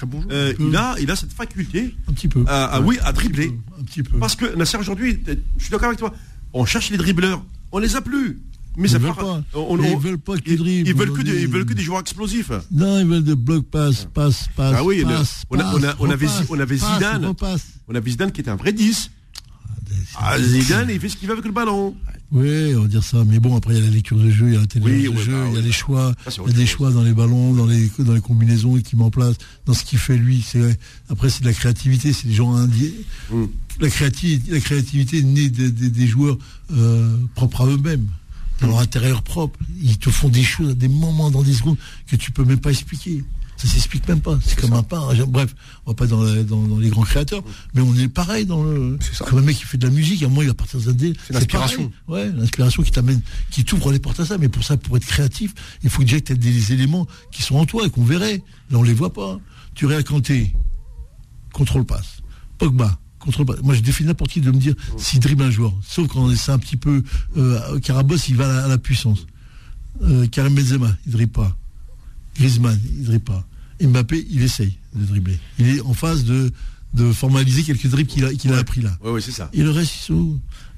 il, 0.59 0.75
a, 0.75 0.95
il 0.99 1.11
a 1.11 1.15
cette 1.15 1.33
faculté 1.33 1.93
un 2.07 2.13
petit 2.13 2.27
peu. 2.27 2.43
À, 2.47 2.81
oui, 2.81 2.97
à 3.03 3.11
dribbler. 3.11 3.51
Un 3.79 3.83
petit 3.83 4.03
peu. 4.03 4.17
Parce 4.17 4.35
que 4.35 4.55
Nasser, 4.55 4.77
aujourd'hui, 4.77 5.19
je 5.27 5.63
suis 5.63 5.71
d'accord 5.71 5.87
avec 5.87 5.99
toi, 5.99 6.13
on 6.53 6.65
cherche 6.65 6.89
les 6.89 6.97
dribbleurs. 6.97 7.43
On 7.71 7.79
les 7.79 7.95
a 7.95 8.01
plus. 8.01 8.39
Mais 8.75 8.89
ils, 8.89 8.97
veulent 8.97 9.13
pas. 9.13 9.43
ils 9.53 9.97
veulent 9.97 10.17
pas 10.17 10.37
qu'ils 10.37 10.57
dribblent. 10.57 10.87
Ils 10.87 10.95
veulent, 10.95 11.13
que 11.13 11.21
des, 11.21 11.41
ils 11.41 11.47
veulent 11.47 11.65
que 11.65 11.73
des 11.73 11.83
joueurs 11.83 11.99
explosifs. 11.99 12.51
Non, 12.71 12.99
ils 12.99 13.05
veulent 13.05 13.23
des 13.23 13.35
blocs 13.35 13.65
passe, 13.65 14.07
passe, 14.13 14.47
passe. 14.55 14.75
Ah 14.77 14.83
oui, 14.83 15.03
passe, 15.03 15.43
on, 15.49 15.59
a, 15.59 15.75
on, 15.75 15.83
a, 15.83 15.95
on, 15.99 16.09
avait, 16.09 16.27
on 16.49 16.59
avait 16.59 16.77
Zidane. 16.77 17.33
On 17.87 17.95
avait 17.95 18.09
Zidane 18.09 18.31
qui 18.31 18.41
était 18.41 18.51
un 18.51 18.55
vrai 18.55 18.73
10. 18.73 19.11
Ah, 20.15 20.39
Zidane, 20.39 20.89
il 20.89 20.99
fait 20.99 21.09
ce 21.09 21.17
qu'il 21.17 21.27
veut 21.27 21.33
avec 21.33 21.45
le 21.45 21.51
ballon. 21.51 21.95
Oui, 22.31 22.73
on 22.75 22.81
va 22.81 22.87
dire 22.87 23.03
ça. 23.03 23.23
Mais 23.25 23.39
bon, 23.39 23.55
après, 23.55 23.75
il 23.75 23.79
y 23.79 23.81
a 23.83 23.85
la 23.85 23.93
lecture 23.93 24.17
de 24.17 24.29
jeu, 24.29 24.47
il 24.47 24.53
y 24.53 24.57
a 24.57 24.59
l'intelligence 24.59 25.11
de 25.11 25.21
jeu, 25.21 25.31
bah 25.31 25.47
il 25.49 25.55
y 25.55 25.57
a 25.57 25.61
les 25.61 25.71
choix, 25.71 26.13
il 26.27 26.51
y 26.51 26.55
a 26.55 26.57
des 26.57 26.65
choix 26.65 26.91
dans 26.91 27.03
les 27.03 27.13
ballons, 27.13 27.53
dans 27.53 27.67
les, 27.67 27.91
dans 27.99 28.13
les 28.13 28.21
combinaisons 28.21 28.75
qu'il 28.81 28.97
met 28.97 29.05
en 29.05 29.11
place, 29.11 29.35
dans 29.65 29.73
ce 29.73 29.83
qu'il 29.83 29.99
fait 29.99 30.17
lui. 30.17 30.43
C'est, 30.45 30.79
après, 31.09 31.29
c'est 31.29 31.41
de 31.41 31.47
la 31.47 31.53
créativité, 31.53 32.11
c'est 32.11 32.27
des 32.27 32.33
gens 32.33 32.53
indiens. 32.55 32.89
Mm. 33.31 33.43
La, 33.79 33.89
créativité, 33.89 34.51
la 34.51 34.59
créativité 34.59 35.21
née 35.21 35.49
des, 35.49 36.07
joueurs 36.07 36.37
euh, 36.75 37.17
propres 37.35 37.61
à 37.61 37.67
eux-mêmes 37.67 38.07
dans 38.63 38.69
leur 38.69 38.79
intérieur 38.79 39.21
propre. 39.21 39.59
Ils 39.81 39.97
te 39.97 40.09
font 40.09 40.29
des 40.29 40.43
choses 40.43 40.71
à 40.71 40.73
des 40.73 40.87
moments 40.87 41.29
dans 41.29 41.43
des 41.43 41.53
secondes 41.53 41.77
que 42.07 42.15
tu 42.15 42.31
peux 42.31 42.45
même 42.45 42.59
pas 42.59 42.71
expliquer. 42.71 43.23
Ça 43.57 43.67
s'explique 43.67 44.07
même 44.07 44.19
pas. 44.19 44.39
C'est 44.43 44.59
comme 44.59 44.73
un 44.73 44.83
pain. 44.83 45.09
Bref, 45.27 45.55
on 45.85 45.91
va 45.91 45.95
pas 45.95 46.07
dans, 46.07 46.23
dans, 46.43 46.79
les 46.79 46.89
grands 46.89 47.03
créateurs, 47.03 47.43
mais 47.73 47.81
on 47.81 47.95
est 47.95 48.07
pareil 48.07 48.45
dans 48.45 48.63
le. 48.63 48.97
C'est 48.99 49.23
comme 49.25 49.39
un 49.39 49.43
mec 49.43 49.57
qui 49.57 49.63
fait 49.63 49.77
de 49.77 49.87
la 49.87 49.93
musique. 49.93 50.23
À 50.23 50.25
un 50.25 50.29
moment, 50.29 50.41
il 50.41 50.47
va 50.47 50.53
partir 50.53 50.79
d'un 50.79 50.91
dé. 50.91 51.13
C'est 51.27 51.33
l'inspiration. 51.33 51.91
Ouais, 52.07 52.29
l'inspiration 52.35 52.83
qui 52.83 52.91
t'amène, 52.91 53.21
qui 53.51 53.63
t'ouvre 53.63 53.91
les 53.91 53.99
portes 53.99 54.19
à 54.19 54.25
ça. 54.25 54.37
Mais 54.37 54.49
pour 54.49 54.63
ça, 54.63 54.75
pour 54.75 54.97
être 54.97 55.05
créatif, 55.05 55.53
il 55.83 55.89
faut 55.89 56.01
déjà 56.01 56.19
que 56.19 56.25
tu 56.25 56.33
aies 56.33 56.37
des 56.37 56.73
éléments 56.73 57.07
qui 57.31 57.43
sont 57.43 57.55
en 57.55 57.65
toi 57.65 57.85
et 57.85 57.89
qu'on 57.89 58.03
verrait. 58.03 58.43
Là, 58.71 58.79
on 58.79 58.83
les 58.83 58.93
voit 58.93 59.13
pas. 59.13 59.39
Tu 59.75 59.85
réacanté. 59.85 60.53
Contrôle 61.53 61.85
passe. 61.85 62.21
Pogba 62.57 62.99
moi, 63.63 63.75
je 63.75 63.81
défie 63.81 64.03
n'importe 64.03 64.31
qui 64.31 64.41
de 64.41 64.51
me 64.51 64.57
dire 64.57 64.73
s'il 64.97 65.19
dribble 65.19 65.43
un 65.43 65.51
joueur. 65.51 65.73
Sauf 65.85 66.07
quand 66.07 66.33
c'est 66.35 66.51
un 66.51 66.59
petit 66.59 66.77
peu. 66.77 67.03
Euh, 67.37 67.79
Carabos, 67.79 68.17
il 68.29 68.35
va 68.35 68.65
à 68.65 68.67
la, 68.67 68.77
puissance. 68.77 69.25
Euh, 70.03 70.27
Karim 70.27 70.55
Benzema, 70.55 70.95
il 71.05 71.11
dribble 71.11 71.31
pas. 71.31 71.55
Griezmann, 72.35 72.79
il 72.97 73.05
dribble 73.05 73.23
pas. 73.23 73.45
Mbappé, 73.81 74.25
il 74.29 74.41
essaye 74.41 74.77
de 74.95 75.05
dribbler. 75.05 75.37
Il 75.59 75.67
est 75.67 75.81
en 75.81 75.93
phase 75.93 76.23
de, 76.23 76.51
de 76.93 77.11
formaliser 77.11 77.63
quelques 77.63 77.87
dribbles 77.87 78.09
qu'il 78.09 78.25
a, 78.25 78.33
qu'il 78.33 78.53
a 78.53 78.57
appris 78.57 78.81
là. 78.81 78.97
Oui, 79.03 79.21
c'est 79.21 79.31
ça. 79.31 79.49
Et 79.53 79.63
le 79.63 79.71
reste, 79.71 80.11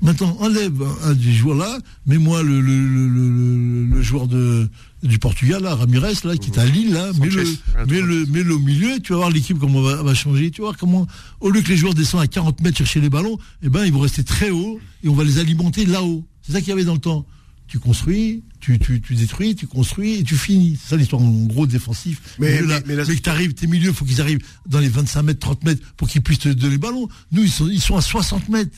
Maintenant, 0.01 0.35
enlève 0.39 0.83
un, 1.03 1.13
des 1.13 1.31
joueurs 1.31 1.57
là, 1.57 1.79
mets-moi 2.05 2.43
le, 2.43 2.59
le, 2.59 3.87
le, 3.87 4.01
joueur 4.01 4.27
de, 4.27 4.69
du 5.05 5.19
Portugal, 5.19 5.61
là, 5.63 5.75
Ramirez, 5.75 6.13
là, 6.23 6.37
qui 6.37 6.51
est 6.51 6.59
à 6.59 6.65
Lille, 6.65 6.93
là, 6.93 7.11
mets-le, 7.19 8.25
mets 8.25 8.43
le, 8.43 8.55
au 8.55 8.59
milieu, 8.59 8.99
tu 8.99 9.13
vas 9.13 9.19
voir 9.19 9.29
l'équipe 9.29 9.57
comment 9.59 9.81
va, 9.81 10.01
va 10.01 10.13
changer. 10.13 10.51
Tu 10.51 10.61
vas 10.61 10.67
voir 10.67 10.77
comment, 10.77 11.07
au 11.39 11.49
lieu 11.49 11.61
que 11.61 11.69
les 11.69 11.77
joueurs 11.77 11.93
descendent 11.93 12.21
à 12.21 12.27
40 12.27 12.61
mètres 12.61 12.77
chercher 12.77 13.01
les 13.01 13.09
ballons, 13.09 13.37
eh 13.63 13.69
ben, 13.69 13.85
ils 13.85 13.93
vont 13.93 13.99
rester 13.99 14.23
très 14.23 14.49
haut 14.49 14.79
et 15.03 15.09
on 15.09 15.13
va 15.13 15.23
les 15.23 15.39
alimenter 15.39 15.85
là-haut. 15.85 16.25
C'est 16.41 16.53
ça 16.53 16.59
qu'il 16.59 16.69
y 16.69 16.71
avait 16.71 16.85
dans 16.85 16.93
le 16.93 16.99
temps. 16.99 17.25
Tu 17.67 17.79
construis, 17.79 18.43
tu, 18.59 18.77
tu, 18.77 19.01
tu, 19.01 19.15
détruis, 19.15 19.55
tu 19.55 19.65
construis 19.65 20.19
et 20.19 20.23
tu 20.23 20.37
finis. 20.37 20.77
C'est 20.79 20.89
ça 20.89 20.97
l'histoire 20.97 21.21
en 21.21 21.45
gros 21.45 21.65
défensif. 21.65 22.35
Mais, 22.37 22.61
mais, 22.61 22.81
mais, 22.85 22.95
que 23.03 23.11
tu 23.13 23.29
arrives, 23.29 23.53
tes 23.53 23.65
milieux, 23.65 23.89
il 23.89 23.95
faut 23.95 24.05
qu'ils 24.05 24.21
arrivent 24.21 24.43
dans 24.67 24.79
les 24.79 24.89
25 24.89 25.23
mètres, 25.23 25.39
30 25.39 25.63
mètres 25.63 25.81
pour 25.97 26.07
qu'ils 26.07 26.21
puissent 26.21 26.39
te 26.39 26.49
donner 26.49 26.73
le 26.73 26.79
ballon. 26.79 27.07
Nous, 27.31 27.43
ils 27.43 27.51
sont, 27.51 27.67
ils 27.67 27.81
sont 27.81 27.97
à 27.97 28.01
60 28.01 28.49
mètres. 28.49 28.77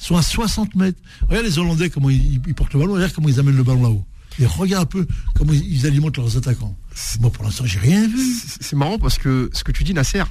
Ils 0.00 0.06
sont 0.06 0.16
à 0.16 0.22
60 0.22 0.76
mètres. 0.76 0.98
Regarde 1.28 1.46
les 1.46 1.58
Hollandais, 1.58 1.90
comment 1.90 2.08
ils, 2.08 2.40
portent 2.54 2.72
le 2.72 2.80
ballon, 2.80 2.94
regarde 2.94 3.12
comment 3.12 3.28
ils 3.28 3.38
amènent 3.40 3.56
le 3.56 3.64
ballon 3.64 3.82
là-haut. 3.82 4.04
Et 4.38 4.46
regarde 4.46 4.84
un 4.84 4.86
peu 4.86 5.06
comment 5.34 5.52
ils, 5.52 5.86
alimentent 5.86 6.16
leurs 6.16 6.36
attaquants. 6.36 6.76
Moi, 7.20 7.30
pour 7.30 7.44
l'instant, 7.44 7.64
j'ai 7.66 7.78
rien 7.78 8.06
vu. 8.06 8.34
C'est 8.60 8.76
marrant 8.76 8.98
parce 8.98 9.18
que 9.18 9.50
ce 9.52 9.64
que 9.64 9.72
tu 9.72 9.84
dis, 9.84 9.92
Nasser, 9.92 10.22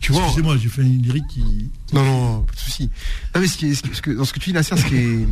tu 0.00 0.12
vois. 0.12 0.22
Excusez-moi, 0.22 0.56
j'ai 0.56 0.68
fait 0.68 0.82
une 0.82 1.02
lyrique 1.02 1.26
qui. 1.28 1.70
Non, 1.92 2.04
non, 2.04 2.42
pas 2.42 2.54
de 2.54 2.58
souci. 2.58 2.90
Non, 3.34 3.40
mais 3.40 3.46
ce 3.46 3.56
qui 3.56 3.74
ce 3.74 3.82
que, 3.82 4.10
dans 4.10 4.24
ce 4.24 4.32
que 4.32 4.38
tu 4.38 4.50
dis, 4.50 4.54
Nasser, 4.54 4.76
ce 4.76 4.86
qui 4.86 4.96
est. 4.96 5.26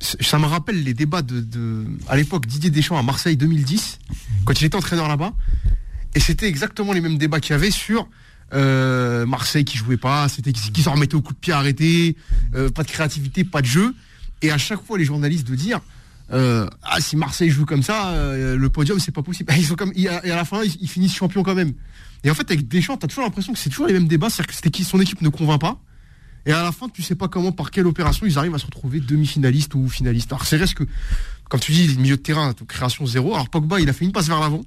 Ça 0.00 0.38
me 0.38 0.46
rappelle 0.46 0.82
les 0.82 0.92
débats 0.92 1.22
de, 1.22 1.86
à 2.08 2.16
l'époque 2.16 2.46
Didier 2.46 2.70
Deschamps 2.70 2.98
à 2.98 3.02
Marseille 3.02 3.36
2010, 3.36 4.00
quand 4.44 4.60
il 4.60 4.66
était 4.66 4.76
entraîneur 4.76 5.08
là-bas. 5.08 5.32
Et 6.14 6.20
c'était 6.20 6.46
exactement 6.46 6.92
les 6.92 7.00
mêmes 7.00 7.16
débats 7.16 7.40
qu'il 7.40 7.52
y 7.52 7.54
avait 7.54 7.70
sur 7.70 8.08
euh, 8.52 9.24
Marseille 9.26 9.64
qui 9.64 9.78
jouait 9.78 9.96
pas, 9.96 10.28
c'était 10.28 10.52
qui 10.52 10.82
s'en 10.82 10.92
remettait 10.92 11.14
au 11.14 11.22
coup 11.22 11.32
de 11.32 11.38
pied 11.38 11.52
arrêté, 11.52 12.16
euh, 12.54 12.68
pas 12.70 12.82
de 12.82 12.90
créativité, 12.90 13.44
pas 13.44 13.62
de 13.62 13.66
jeu. 13.66 13.94
Et 14.42 14.50
à 14.50 14.58
chaque 14.58 14.84
fois, 14.84 14.98
les 14.98 15.04
journalistes 15.04 15.46
de 15.46 15.54
dire 15.54 15.80
euh, 16.32 16.66
ah 16.82 17.00
si 17.00 17.16
Marseille 17.16 17.50
joue 17.50 17.66
comme 17.66 17.82
ça, 17.82 18.14
le 18.34 18.68
podium 18.68 18.98
c'est 18.98 19.12
pas 19.12 19.22
possible. 19.22 19.52
Ils 19.56 19.64
sont 19.64 19.76
comme 19.76 19.92
et 19.94 20.08
à, 20.08 20.22
la 20.24 20.44
fin 20.44 20.62
ils, 20.62 20.88
finissent 20.88 21.14
champions 21.14 21.42
quand 21.42 21.54
même. 21.54 21.72
Et 22.22 22.30
en 22.30 22.34
fait 22.34 22.50
avec 22.50 22.66
Deschamps, 22.66 22.96
t'as 22.96 23.08
toujours 23.08 23.24
l'impression 23.24 23.52
que 23.52 23.58
c'est 23.58 23.70
toujours 23.70 23.86
les 23.86 23.92
mêmes 23.92 24.08
débats, 24.08 24.30
c'est-à-dire 24.30 24.48
que 24.48 24.54
c'était 24.54 24.70
qui 24.70 24.84
son 24.84 25.00
équipe 25.00 25.20
ne 25.20 25.28
convainc 25.28 25.60
pas. 25.60 25.78
Et 26.46 26.52
à 26.52 26.62
la 26.62 26.72
fin, 26.72 26.88
tu 26.88 27.02
sais 27.02 27.14
pas 27.14 27.28
comment, 27.28 27.52
par 27.52 27.70
quelle 27.70 27.86
opération, 27.86 28.26
ils 28.26 28.38
arrivent 28.38 28.54
à 28.54 28.58
se 28.58 28.66
retrouver 28.66 29.00
demi-finalistes 29.00 29.74
ou 29.74 29.88
finalistes. 29.88 30.32
Alors 30.32 30.44
c'est 30.44 30.58
vrai 30.58 30.66
que, 30.74 30.84
comme 31.48 31.60
tu 31.60 31.72
dis, 31.72 31.96
milieu 31.96 32.16
de 32.16 32.22
terrain, 32.22 32.52
création 32.68 33.06
zéro. 33.06 33.34
Alors 33.34 33.48
Pogba, 33.48 33.80
il 33.80 33.88
a 33.88 33.92
fait 33.92 34.04
une 34.04 34.12
passe 34.12 34.28
vers 34.28 34.40
l'avant 34.40 34.62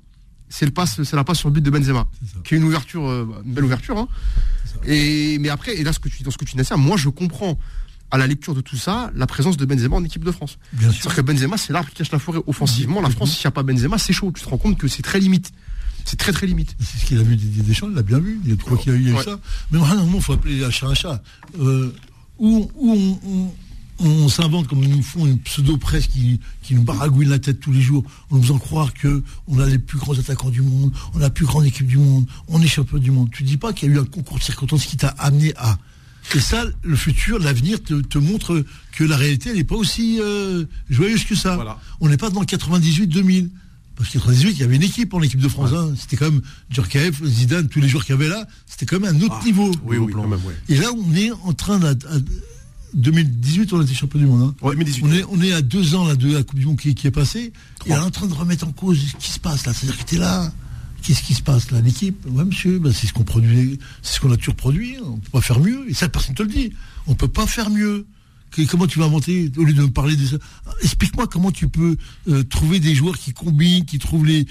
c'est 0.50 0.66
le 0.66 0.72
passe, 0.72 1.04
c'est 1.04 1.16
la 1.16 1.24
passe 1.24 1.40
sur 1.40 1.50
le 1.50 1.54
but 1.54 1.62
de 1.62 1.70
Benzema, 1.70 2.08
qui 2.44 2.56
est 2.56 2.58
une 2.58 2.64
ouverture, 2.64 3.08
euh, 3.08 3.28
une 3.46 3.54
belle 3.54 3.66
ouverture. 3.66 3.98
Hein. 3.98 4.08
Et 4.86 5.38
mais 5.40 5.50
après, 5.50 5.76
et 5.76 5.84
là 5.84 5.92
ce 5.92 6.00
que 6.00 6.10
tu 6.10 6.24
dans 6.24 6.32
ce 6.32 6.38
que 6.38 6.46
tu 6.46 6.56
dis, 6.56 6.64
moi 6.78 6.98
je 6.98 7.10
comprends 7.10 7.58
à 8.12 8.18
la 8.18 8.28
lecture 8.28 8.56
de 8.56 8.62
tout 8.62 8.78
ça 8.78 9.12
la 9.16 9.28
présence 9.28 9.58
de 9.58 9.66
Benzema 9.66 9.96
en 9.96 10.04
équipe 10.04 10.24
de 10.24 10.32
France. 10.32 10.58
C'est-à-dire 10.80 11.16
que 11.16 11.22
Benzema 11.22 11.58
c'est 11.58 11.74
l'arbre 11.74 11.90
qui 11.90 11.96
cache 11.96 12.12
la 12.12 12.20
forêt 12.20 12.40
offensivement. 12.48 13.02
La 13.02 13.10
France, 13.10 13.32
s'il 13.32 13.46
n'y 13.46 13.50
a 13.50 13.52
pas 13.52 13.64
Benzema, 13.64 13.98
c'est 13.98 14.14
chaud. 14.14 14.32
Tu 14.36 14.44
te 14.44 14.50
rends 14.50 14.58
compte 14.58 14.78
que 14.78 14.88
c'est 14.88 15.04
très 15.04 15.20
limite. 15.20 15.52
C'est 16.06 16.18
très 16.18 16.32
très 16.32 16.48
limite. 16.48 16.76
C'est 16.80 17.00
ce 17.00 17.06
qu'il 17.06 17.20
a 17.20 17.24
vu 17.24 17.36
des 17.36 17.62
Deschamps, 17.64 17.90
il 17.90 17.96
l'a 17.96 18.02
bien 18.02 18.20
vu. 18.20 18.40
Il 18.46 18.52
y 18.52 18.54
a 18.54 18.78
qu'il 18.78 18.94
a 18.94 18.96
eu 18.96 19.14
ça. 19.24 19.40
Mais 19.72 19.80
normalement, 19.80 20.16
il 20.16 20.22
faut 20.22 20.34
appeler 20.34 20.64
un 20.64 20.72
chat 20.72 20.88
un 20.88 20.94
chat. 20.94 21.22
Euh, 21.60 21.94
où, 22.40 22.72
où 22.76 23.20
on 23.26 23.52
on 24.00 24.30
s'invente 24.30 24.68
comme 24.68 24.86
nous 24.86 25.02
font 25.02 25.26
une 25.26 25.40
pseudo-presse 25.40 26.08
qui, 26.08 26.40
qui 26.62 26.76
nous 26.76 26.84
baragouine 26.84 27.30
la 27.30 27.40
tête 27.40 27.60
tous 27.60 27.72
les 27.72 27.82
jours 27.82 28.04
en 28.30 28.36
nous 28.36 28.44
faisant 28.44 28.60
croire 28.60 28.94
que 28.94 29.24
on 29.48 29.60
a 29.60 29.66
les 29.66 29.80
plus 29.80 29.98
grands 29.98 30.18
attaquants 30.18 30.50
du 30.50 30.62
monde, 30.62 30.92
on 31.14 31.18
a 31.18 31.24
la 31.24 31.30
plus 31.30 31.46
grande 31.46 31.66
équipe 31.66 31.88
du 31.88 31.98
monde, 31.98 32.26
on 32.48 32.62
est 32.62 32.68
champion 32.68 32.98
du 32.98 33.12
monde. 33.12 33.30
Tu 33.32 33.44
dis 33.44 33.58
pas 33.58 33.74
qu'il 33.74 33.90
y 33.90 33.92
a 33.92 33.96
eu 33.96 34.00
un 34.00 34.06
concours 34.06 34.38
de 34.38 34.44
circonstances 34.44 34.86
qui 34.86 34.98
t'a 34.98 35.10
amené 35.10 35.54
à. 35.58 35.78
Et 36.36 36.40
ça, 36.40 36.66
le 36.84 36.96
futur, 36.96 37.40
l'avenir 37.40 37.80
te, 37.82 38.18
montre 38.18 38.64
que 38.92 39.04
la 39.04 39.18
réalité, 39.18 39.50
elle 39.50 39.58
n'est 39.58 39.64
pas 39.64 39.76
aussi 39.76 40.20
euh, 40.20 40.66
joyeuse 40.90 41.24
que 41.24 41.36
ça. 41.36 41.80
On 42.00 42.10
n'est 42.10 42.18
pas 42.18 42.30
dans 42.30 42.44
98-2000. 42.44 43.50
Parce 43.96 44.10
qu'en 44.10 44.20
98, 44.20 44.52
il 44.52 44.60
y 44.60 44.64
avait 44.64 44.76
une 44.76 44.84
équipe 44.84 45.14
en 45.14 45.22
équipe 45.24 45.40
de 45.40 45.48
France. 45.48 45.72
Hein. 45.74 45.94
C'était 46.00 46.18
comme 46.18 46.42
Djurkaeff, 46.70 47.24
Zidane, 47.24 47.68
tous 47.68 47.80
les 47.80 47.88
joueurs 47.88 48.06
qu'il 48.06 48.14
y 48.14 48.18
avait 48.18 48.28
là. 48.28 48.46
C'était 48.68 48.86
quand 48.86 49.00
même 49.00 49.16
un 49.16 49.22
autre 49.22 49.40
ah, 49.42 49.46
niveau. 49.46 49.72
Oui, 49.86 49.98
oui, 49.98 50.14
quand 50.14 50.28
même, 50.28 50.40
Et 50.70 50.76
là, 50.76 50.90
on 50.96 51.16
est 51.16 51.32
en 51.32 51.54
train 51.54 51.80
de 51.80 51.98
2018, 52.94 53.74
on 53.74 53.80
a 53.80 53.84
été 53.84 53.96
champion 53.96 54.20
du 54.20 54.28
monde. 54.28 54.44
Hein. 54.44 54.56
On, 54.62 54.72
est, 55.12 55.24
on 55.30 55.42
est 55.42 55.52
à 55.52 55.62
deux 55.62 55.96
ans 55.96 56.06
là, 56.06 56.16
de 56.16 56.32
la 56.32 56.44
Coupe 56.44 56.60
du 56.60 56.66
Monde 56.68 56.78
qui, 56.78 56.90
est 56.90 57.12
passée. 57.12 57.52
Et 57.86 57.92
elle 57.92 57.94
est 57.94 57.98
en 57.98 58.12
train 58.12 58.28
de 58.28 58.34
remettre 58.34 58.68
en 58.68 58.72
cause 58.72 59.00
ce 59.00 59.16
qui 59.16 59.32
se 59.32 59.40
passe 59.40 59.66
là. 59.66 59.74
C'est-à-dire 59.74 59.98
que 59.98 60.08
tu 60.08 60.16
es 60.16 60.20
là. 60.20 60.52
Qu'est-ce 61.04 61.24
qui 61.24 61.34
se 61.34 61.42
passe 61.42 61.72
là 61.72 61.82
L'équipe? 61.82 62.26
Ouais, 62.30 62.46
monsieur, 62.46 62.80
ben, 62.80 62.92
c'est 62.92 63.08
ce 63.08 63.14
qu'on 63.14 63.24
produit, 63.24 63.80
c'est 64.02 64.16
ce 64.16 64.20
qu'on 64.20 64.32
a 64.32 64.38
toujours 64.38 64.56
produit. 64.56 64.98
On 65.04 65.16
ne 65.16 65.22
peut 65.22 65.32
pas 65.32 65.42
faire 65.42 65.60
mieux. 65.60 65.86
Et 65.90 65.94
ça, 65.94 66.10
personne 66.10 66.34
ne 66.34 66.38
te 66.38 66.44
le 66.44 66.50
dit. 66.50 66.74
On 67.06 67.12
ne 67.12 67.16
peut 67.16 67.28
pas 67.28 67.48
faire 67.48 67.70
mieux 67.70 68.06
comment 68.66 68.88
tu 68.88 69.00
vas 69.00 69.06
inventer 69.06 69.52
au 69.58 69.64
lieu 69.64 69.74
de 69.74 69.82
me 69.82 69.92
parler 69.92 70.16
de 70.16 70.26
ça 70.26 70.38
Explique-moi 70.82 71.28
comment 71.28 71.52
tu 71.52 71.68
peux 71.68 71.98
euh, 72.28 72.44
trouver 72.44 72.80
des 72.80 72.96
joueurs 72.96 73.18
qui 73.18 73.34
combinent, 73.34 73.86
qui 73.86 74.00
trouvent 74.00 74.26
les, 74.26 74.48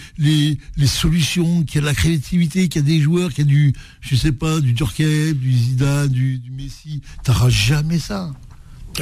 solutions, 0.86 1.64
qui 1.64 1.78
a 1.78 1.80
de 1.80 1.86
la 1.86 1.94
créativité, 1.94 2.68
qui 2.68 2.78
a 2.78 2.82
des 2.82 3.00
joueurs, 3.00 3.32
qui 3.32 3.40
a 3.40 3.44
du, 3.44 3.72
je 4.00 4.14
sais 4.14 4.32
pas, 4.32 4.60
du 4.60 4.76
Djorkaeff, 4.76 5.34
du 5.34 5.52
Zidane, 5.52 6.08
du, 6.08 6.38
du 6.38 6.50
Messi. 6.50 7.00
T'auras 7.24 7.48
jamais 7.48 7.98
ça. 7.98 8.32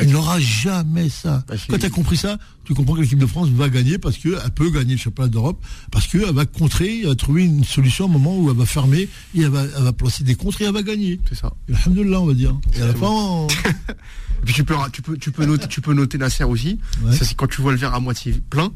Il 0.03 0.11
n'aura 0.11 0.41
jamais 0.41 1.09
ça. 1.09 1.45
Bah, 1.49 1.55
Quand 1.69 1.79
tu 1.79 1.87
as 1.87 1.91
compris 1.91 2.17
ça, 2.17 2.39
tu 2.65 2.75
comprends 2.75 2.95
que 2.95 3.01
l'équipe 3.01 3.19
de 3.19 3.27
France 3.27 3.49
va 3.51 3.69
gagner 3.69 3.99
parce 3.99 4.17
qu'elle 4.17 4.39
peut 4.55 4.71
gagner 4.71 4.95
le 4.95 4.99
championnat 4.99 5.29
d'Europe, 5.29 5.63
parce 5.91 6.07
qu'elle 6.07 6.33
va 6.33 6.47
contrer, 6.47 7.01
elle 7.01 7.09
va 7.09 7.15
trouver 7.15 7.45
une 7.45 7.65
solution 7.65 8.07
au 8.07 8.09
moment 8.09 8.37
où 8.39 8.51
elle 8.51 8.57
va 8.57 8.67
fermer, 8.67 9.09
et 9.35 9.43
elle 9.43 9.49
va, 9.49 9.65
elle 9.77 9.83
va 9.83 9.93
placer 9.93 10.25
des 10.25 10.35
contres 10.35 10.63
et 10.63 10.65
elle 10.65 10.73
va 10.73 10.83
gagner. 10.83 11.21
C'est 11.29 11.37
ça. 11.37 11.53
Alhamdulillah, 11.69 12.21
on 12.21 12.27
va 12.27 12.35
dire. 12.35 12.59
Et 12.77 12.83
à 12.83 12.87
la 12.87 12.95
fin, 12.95 13.47
puis 14.45 14.55
tu 14.55 14.65
peux, 14.65 14.75
tu 14.93 15.03
peux, 15.03 15.17
tu 15.17 15.31
peux 15.31 15.45
noter, 15.45 15.69
tu 15.69 15.81
peux 15.81 15.93
noter 15.93 16.19
Nasser 16.19 16.45
aussi. 16.45 16.79
c'est 17.13 17.35
quand 17.35 17.47
tu 17.47 17.61
vois 17.61 17.73
le 17.73 17.79
verre 17.79 17.95
à 17.95 18.01
moitié 18.01 18.35
plein, 18.51 18.73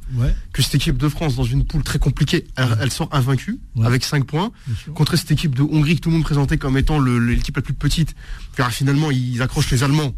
que 0.52 0.62
cette 0.62 0.74
équipe 0.74 0.98
de 0.98 1.08
France 1.08 1.36
dans 1.36 1.44
une 1.44 1.64
poule 1.64 1.82
très 1.82 1.98
compliquée, 1.98 2.46
elle, 2.56 2.90
sort 2.90 3.08
invaincue 3.12 3.58
avec 3.82 4.04
5 4.04 4.24
points 4.24 4.50
contre 4.94 5.16
cette 5.16 5.30
équipe 5.30 5.54
de 5.54 5.62
Hongrie 5.62 5.96
que 5.96 6.00
tout 6.00 6.10
le 6.10 6.16
monde 6.16 6.24
présentait 6.24 6.58
comme 6.58 6.76
étant 6.76 7.00
l'équipe 7.00 7.56
la 7.56 7.62
plus 7.62 7.74
petite. 7.74 8.14
Car 8.56 8.72
finalement, 8.72 9.10
ils 9.10 9.40
accrochent 9.40 9.70
les 9.70 9.82
Allemands 9.82 10.14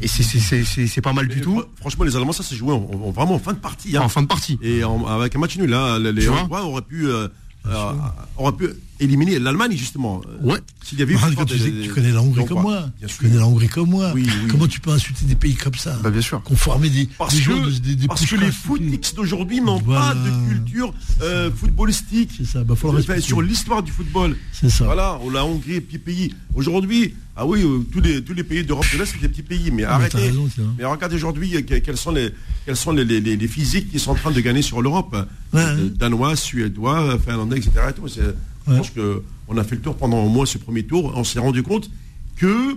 Et 0.00 0.08
c'est 0.08 1.00
pas 1.00 1.12
mal 1.12 1.28
du 1.28 1.40
tout. 1.40 1.62
Franchement, 1.80 2.04
les 2.04 2.16
Allemands, 2.16 2.32
ça 2.32 2.42
s'est 2.42 2.56
joué 2.56 2.72
en, 2.72 3.10
vraiment 3.10 3.34
en 3.34 3.38
fin 3.38 3.52
de 3.52 3.58
partie. 3.58 3.96
Hein. 3.96 4.02
En 4.02 4.08
fin 4.08 4.22
de 4.22 4.26
partie. 4.26 4.58
Et 4.62 4.82
avec 5.08 5.36
un 5.36 5.38
match 5.38 5.56
nul, 5.56 5.70
là, 5.70 5.98
les, 5.98 6.12
les 6.12 6.28
auraient 6.28 6.82
pu. 6.82 7.08
Euh, 7.08 7.28
euh, 7.66 7.92
aurait 8.36 8.52
pu 8.52 8.68
éliminer 9.00 9.38
l'Allemagne 9.38 9.74
justement. 9.74 10.20
Ouais. 10.42 10.58
S'il 10.82 10.98
y 10.98 11.02
avait 11.02 11.14
tu, 11.14 11.88
connais 11.88 12.12
la 12.12 12.20
Hongrie 12.20 12.44
comme 12.44 12.60
moi. 12.60 12.90
Tu 13.06 13.16
connais 13.16 13.36
la 13.36 13.46
Hongrie 13.46 13.68
comme 13.68 13.88
moi. 13.88 14.12
Comment 14.50 14.66
tu 14.66 14.80
peux 14.80 14.90
insulter 14.90 15.24
des 15.24 15.34
pays 15.34 15.54
comme 15.54 15.74
ça 15.74 15.98
bah, 16.02 16.10
Bien 16.10 16.20
sûr. 16.20 16.42
Conformer 16.42 16.90
des, 16.90 17.08
parce 17.16 17.40
que, 17.40 17.78
des, 17.78 18.06
parce 18.06 18.26
que 18.26 18.36
les 18.36 18.52
footix 18.52 19.14
d'aujourd'hui 19.14 19.62
n'ont 19.62 19.80
pas 19.80 20.14
de 20.14 20.52
culture 20.52 20.92
euh, 21.22 21.50
footballistique. 21.50 22.32
C'est 22.36 22.46
ça. 22.46 22.64
Bah, 22.64 22.74
sur 23.20 23.40
l'histoire 23.40 23.82
du 23.82 23.92
football. 23.92 24.36
C'est 24.52 24.68
ça. 24.68 24.84
Voilà, 24.84 25.18
la 25.32 25.44
Hongrie, 25.46 25.80
petit 25.80 25.98
pays. 25.98 26.34
Aujourd'hui, 26.54 27.14
ah 27.36 27.44
oui, 27.46 27.64
euh, 27.64 27.84
tous, 27.90 28.00
les, 28.00 28.22
tous 28.22 28.32
les 28.32 28.44
pays 28.44 28.62
d'Europe 28.64 28.86
de 28.92 28.98
l'Est, 28.98 29.06
c'est 29.06 29.20
des 29.20 29.28
petits 29.28 29.42
pays. 29.42 29.70
Mais, 29.72 29.82
ah, 29.82 29.94
arrêtez. 29.94 30.32
mais 30.78 30.84
regardez 30.84 31.16
aujourd'hui 31.16 31.56
euh, 31.56 31.62
quels 31.62 31.96
sont, 31.96 32.12
les, 32.12 32.30
quels 32.64 32.76
sont 32.76 32.92
les, 32.92 33.04
les, 33.04 33.48
physiques 33.48 33.90
qui 33.90 33.98
sont 33.98 34.12
en 34.12 34.14
train 34.14 34.30
de 34.30 34.40
gagner 34.40 34.62
sur 34.62 34.80
l'Europe. 34.80 35.16
Euh, 35.54 35.88
Danois, 35.90 36.36
Suédois, 36.36 37.18
Finlandais, 37.18 37.56
etc. 37.56 37.72
Je 37.96 38.22
pense 38.66 38.90
qu'on 38.90 39.56
a 39.56 39.64
fait 39.64 39.74
le 39.74 39.80
tour 39.80 39.96
pendant 39.96 40.18
au 40.22 40.28
moins 40.28 40.46
ce 40.46 40.58
premier 40.58 40.84
tour. 40.84 41.12
On 41.16 41.24
s'est 41.24 41.40
rendu 41.40 41.64
compte 41.64 41.90
que 42.36 42.76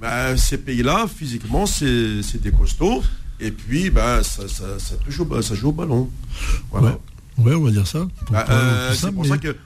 bah, 0.00 0.36
ces 0.36 0.58
pays-là, 0.58 1.06
physiquement, 1.08 1.64
c'est 1.64 2.42
des 2.42 2.50
costauds. 2.50 3.02
Et 3.40 3.50
puis, 3.50 3.88
bah, 3.88 4.22
ça, 4.22 4.46
ça, 4.48 4.78
ça, 4.78 4.96
ça, 4.96 5.54
joue 5.54 5.68
au 5.68 5.72
ballon. 5.72 6.10
Voilà. 6.70 6.98
Ouais. 7.38 7.54
on 7.54 7.62
va 7.62 7.70
dire 7.70 7.86
ça. 7.86 8.06
Bah, 8.30 8.46
c'est 8.94 9.12
pour 9.12 9.24
ça 9.24 9.38
que, 9.38 9.56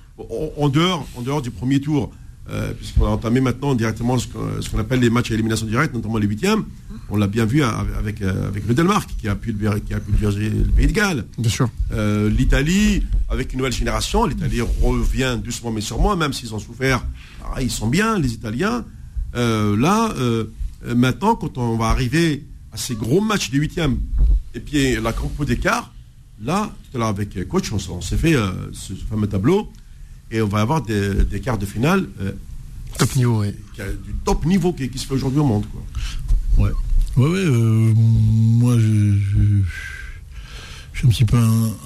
en 0.57 0.69
dehors, 0.69 1.09
en 1.17 1.23
dehors 1.23 1.43
du 1.43 1.51
premier 1.51 1.81
tour, 1.81 2.13
euh, 2.51 2.73
puisqu'on 2.73 3.05
a 3.05 3.11
entamé 3.11 3.43
maintenant 3.43 3.75
directement 3.75 4.17
ce 4.19 4.27
qu'on 4.27 4.79
appelle 4.79 5.01
les 5.01 5.11
matchs 5.11 5.31
à 5.31 5.35
élimination 5.35 5.67
directe, 5.67 5.93
notamment 5.93 6.17
les 6.17 6.27
huitièmes. 6.27 6.65
On 7.11 7.17
l'a 7.17 7.27
bien 7.27 7.45
vu 7.45 7.63
avec, 7.63 8.23
euh, 8.23 8.49
avec 8.49 8.67
le 8.67 8.73
Danemark, 8.73 9.11
qui 9.19 9.29
a 9.29 9.35
pu 9.35 9.53
le, 9.53 9.79
qui 9.81 9.93
a 9.93 10.01
pu 10.01 10.13
le 10.13 10.65
Pays 10.75 10.87
de 10.87 10.93
Galles. 10.93 11.27
Bien 11.37 11.51
sûr. 11.51 11.69
Euh, 11.93 12.31
L'Italie, 12.31 13.03
avec 13.29 13.53
une 13.53 13.59
nouvelle 13.59 13.73
génération, 13.75 14.25
l'Italie 14.25 14.63
revient 14.63 15.39
doucement 15.43 15.71
mais 15.71 15.83
sûrement, 15.83 16.17
même 16.17 16.33
s'ils 16.33 16.55
ont 16.55 16.59
souffert, 16.59 17.05
ah, 17.55 17.61
ils 17.61 17.71
sont 17.71 17.87
bien, 17.87 18.19
les 18.19 18.33
Italiens. 18.33 18.85
là, 19.35 20.15
maintenant, 20.97 21.35
quand 21.35 21.59
on 21.59 21.77
va 21.77 21.89
arriver 21.89 22.47
à 22.73 22.79
ces 22.79 22.95
gros 22.95 23.21
matchs 23.21 23.51
des 23.51 23.59
huitièmes, 23.59 23.99
et 24.55 24.61
puis 24.61 24.97
la 24.97 25.13
compo 25.13 25.45
d'écart, 25.45 25.93
là, 26.43 26.71
tout 26.91 26.97
à 26.97 27.01
l'heure 27.01 27.09
avec 27.09 27.47
coach, 27.47 27.71
on, 27.73 28.01
s'est 28.01 28.17
fait 28.17 28.37
ce 28.73 28.95
fameux 28.95 29.29
tableau 29.29 29.71
et 30.31 30.43
on 30.43 30.49
va 30.49 30.61
avoir 30.61 30.83
des, 30.83 31.25
des 31.25 31.41
quarts 31.41 31.59
de 31.59 31.67
finale 31.67 32.07
euh, 32.21 32.33
top 32.99 33.17
niveau, 33.17 33.41
oui. 33.43 33.53
du 33.79 34.15
top 34.25 34.45
niveau 34.45 34.73
qui, 34.73 34.91
se 34.97 35.07
fait 35.07 35.15
aujourd'hui 35.15 35.41
au 35.41 35.45
monde. 35.45 35.65
Quoi. 35.67 35.83
Ouais, 36.65 36.73
ouais, 37.17 37.31
ouais 37.31 37.39
euh, 37.39 37.93
moi 37.95 38.79
je, 38.79 39.19
je, 40.93 40.99
suis 40.99 41.07
un 41.07 41.11
petit 41.11 41.25
peu 41.25 41.39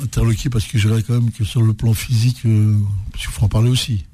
interloqué 0.02 0.48
parce 0.48 0.66
que 0.66 0.78
je 0.78 0.88
dirais 0.88 1.02
quand 1.02 1.14
même 1.14 1.30
que 1.30 1.44
sur 1.44 1.62
le 1.62 1.74
plan 1.74 1.92
physique, 1.92 2.40
euh, 2.46 2.78
parce 3.10 3.24
qu'il 3.24 3.32
faut 3.32 3.44
en 3.44 3.48
parler 3.48 3.70
aussi. 3.70 4.04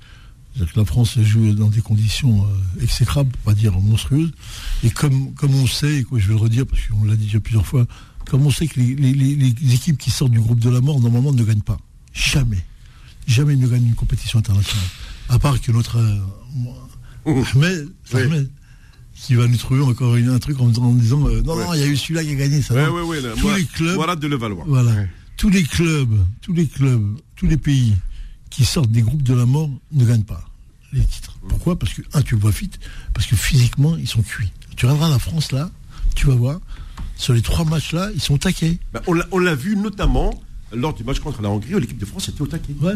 Que 0.58 0.64
la 0.76 0.84
France 0.84 1.16
joue 1.20 1.54
dans 1.54 1.68
des 1.68 1.80
conditions 1.80 2.44
exécrables, 2.80 3.30
pour 3.30 3.42
pas 3.42 3.54
dire 3.54 3.78
monstrueuses. 3.78 4.32
Et 4.82 4.90
comme, 4.90 5.32
comme 5.34 5.54
on 5.54 5.68
sait, 5.68 5.98
et 5.98 6.02
quoi, 6.02 6.18
je 6.18 6.26
vais 6.26 6.34
le 6.34 6.40
redire 6.40 6.66
parce 6.66 6.82
qu'on 6.88 7.04
l'a 7.04 7.14
dit 7.14 7.26
déjà 7.26 7.38
plusieurs 7.38 7.64
fois, 7.64 7.86
comme 8.28 8.44
on 8.44 8.50
sait 8.50 8.66
que 8.66 8.80
les, 8.80 8.96
les 8.96 9.74
équipes 9.74 9.98
qui 9.98 10.10
sortent 10.10 10.32
du 10.32 10.40
groupe 10.40 10.58
de 10.58 10.68
la 10.68 10.80
mort, 10.80 10.98
normalement, 10.98 11.32
ne 11.32 11.44
gagnent 11.44 11.62
pas. 11.62 11.78
Jamais 12.12 12.64
jamais 13.28 13.54
ne 13.54 13.66
gagne 13.68 13.86
une 13.86 13.94
compétition 13.94 14.38
internationale. 14.38 14.86
À 15.28 15.38
part 15.38 15.60
que 15.60 15.70
notre 15.70 15.98
euh, 15.98 17.36
Ahmed, 18.14 18.50
qui 19.14 19.34
va 19.34 19.46
nous 19.46 19.56
trouver 19.56 19.82
encore 19.82 20.14
un 20.14 20.38
truc 20.38 20.58
en, 20.60 20.68
disant 20.68 21.28
euh, 21.28 21.42
non, 21.42 21.56
non, 21.56 21.74
il 21.74 21.80
y 21.80 21.82
a 21.82 21.86
eu 21.86 21.96
celui-là 21.96 22.24
qui 22.24 22.30
a 22.30 22.34
gagné 22.34 22.62
ça. 22.62 22.74
tous 23.38 23.50
les 23.54 23.64
clubs, 23.64 23.94
voilà 23.94 24.16
de 24.16 24.26
le 24.26 24.36
valoir. 24.36 24.66
Voilà. 24.66 24.92
Tous 25.36 25.50
les 25.50 25.62
clubs, 25.62 26.18
tous 26.40 26.52
les 26.52 26.66
clubs, 26.66 27.16
tous 27.36 27.46
les 27.46 27.56
pays 27.56 27.94
qui 28.50 28.64
sortent 28.64 28.90
des 28.90 29.02
groupes 29.02 29.22
de 29.22 29.34
la 29.34 29.46
mort 29.46 29.70
ne 29.92 30.04
gagnent 30.04 30.24
pas 30.24 30.42
les 30.92 31.04
titres. 31.04 31.38
Pourquoi? 31.48 31.78
Parce 31.78 31.92
que, 31.92 32.02
un, 32.14 32.22
tu 32.22 32.34
le 32.34 32.40
vois 32.40 32.50
vite, 32.50 32.80
parce 33.12 33.26
que 33.26 33.36
physiquement, 33.36 33.96
ils 33.96 34.08
sont 34.08 34.22
cuits. 34.22 34.50
Tu 34.76 34.86
regarderas 34.86 35.10
la 35.10 35.18
France 35.18 35.52
là, 35.52 35.70
tu 36.14 36.26
vas 36.26 36.34
voir, 36.34 36.60
sur 37.14 37.34
les 37.34 37.42
trois 37.42 37.64
matchs 37.66 37.92
là, 37.92 38.08
ils 38.14 38.22
sont 38.22 38.38
taqués. 38.38 38.78
Ben, 38.94 39.02
on 39.06 39.38
l'a 39.38 39.54
vu 39.54 39.76
notamment 39.76 40.32
lors 40.72 40.94
du 40.94 41.04
match 41.04 41.20
contre 41.20 41.42
la 41.42 41.48
Hongrie, 41.48 41.78
l'équipe 41.80 41.98
de 41.98 42.04
France 42.04 42.28
était 42.28 42.42
au 42.42 42.46
taquet. 42.46 42.74
Ouais. 42.80 42.94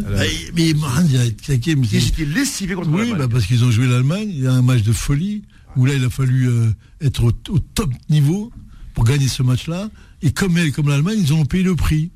Mais 0.54 0.74
Mohan, 0.74 1.04
il 1.08 1.16
a 1.16 1.24
été 1.24 1.54
taqué. 1.54 1.76
Mais 1.76 1.86
ils 1.92 2.08
étaient 2.08 2.24
lessivés 2.24 2.74
contre. 2.74 2.90
Oui, 2.90 3.12
bah 3.16 3.28
parce 3.28 3.46
qu'ils 3.46 3.64
ont 3.64 3.70
joué 3.70 3.86
l'Allemagne. 3.86 4.28
Il 4.28 4.42
y 4.42 4.46
a 4.46 4.52
un 4.52 4.62
match 4.62 4.82
de 4.82 4.92
folie 4.92 5.42
où 5.76 5.86
là, 5.86 5.94
il 5.94 6.04
a 6.04 6.10
fallu 6.10 6.48
euh, 6.48 6.70
être 7.00 7.24
au, 7.24 7.32
top 7.32 7.90
niveau 8.10 8.52
pour 8.94 9.04
gagner 9.04 9.28
ce 9.28 9.42
match-là. 9.42 9.90
Et 10.20 10.32
comme 10.32 10.56
elle, 10.58 10.72
comme 10.72 10.88
l'Allemagne, 10.88 11.18
ils 11.18 11.32
ont 11.32 11.44
payé 11.44 11.64
le 11.64 11.76
prix. 11.76 12.10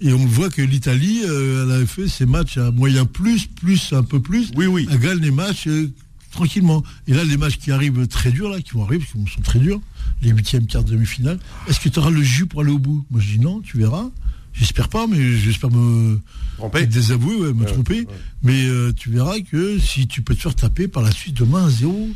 Et 0.00 0.12
on 0.12 0.24
voit 0.26 0.48
que 0.48 0.62
l'Italie, 0.62 1.22
euh, 1.24 1.64
elle 1.64 1.72
avait 1.72 1.86
fait 1.86 2.06
ses 2.06 2.24
matchs 2.24 2.56
à 2.56 2.70
moyen 2.70 3.04
plus, 3.04 3.46
plus, 3.46 3.92
un 3.92 4.04
peu 4.04 4.20
plus. 4.20 4.52
Oui, 4.54 4.66
oui. 4.66 4.86
Elle 4.88 5.00
gagne 5.00 5.18
les 5.18 5.32
matchs 5.32 5.66
euh, 5.66 5.90
tranquillement. 6.30 6.84
Et 7.08 7.14
là, 7.14 7.24
les 7.24 7.36
matchs 7.36 7.58
qui 7.58 7.72
arrivent 7.72 8.06
très 8.06 8.30
durs, 8.30 8.48
là, 8.48 8.60
qui 8.60 8.72
vont 8.72 8.84
arriver, 8.84 8.98
parce 8.98 9.12
qu'ils 9.12 9.28
sont 9.28 9.42
très 9.42 9.58
durs, 9.58 9.80
les 10.22 10.30
huitièmes, 10.30 10.66
quart, 10.66 10.84
demi-finale, 10.84 11.40
est-ce 11.66 11.80
que 11.80 11.88
tu 11.88 11.98
auras 11.98 12.10
le 12.10 12.22
jus 12.22 12.46
pour 12.46 12.60
aller 12.60 12.70
au 12.70 12.78
bout? 12.78 13.04
Moi, 13.10 13.20
je 13.20 13.32
dis 13.32 13.40
non, 13.40 13.60
tu 13.60 13.78
verras. 13.78 14.08
J'espère 14.52 14.88
pas, 14.88 15.06
mais 15.06 15.36
j'espère 15.38 15.70
me 15.70 16.20
tromper. 16.56 16.86
désavouer, 16.86 17.52
me 17.52 17.64
tromper. 17.64 18.06
Mais 18.42 18.66
euh, 18.66 18.92
tu 18.92 19.10
verras 19.10 19.40
que 19.40 19.78
si 19.78 20.06
tu 20.06 20.22
peux 20.22 20.34
te 20.34 20.40
faire 20.40 20.54
taper 20.54 20.88
par 20.88 21.02
la 21.02 21.10
suite 21.10 21.36
demain 21.36 21.66
à 21.66 21.70
zéro, 21.70 22.08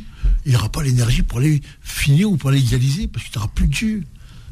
il 0.45 0.51
n'y 0.51 0.55
aura 0.55 0.69
pas 0.69 0.83
l'énergie 0.83 1.23
pour 1.23 1.39
aller 1.39 1.61
finir 1.81 2.31
ou 2.31 2.37
pour 2.37 2.49
aller 2.49 2.59
égaliser, 2.59 3.07
parce 3.07 3.25
que 3.25 3.31
tu 3.31 3.37
n'auras 3.37 3.51
plus 3.53 3.67
de 3.67 3.73
jus. 3.73 4.03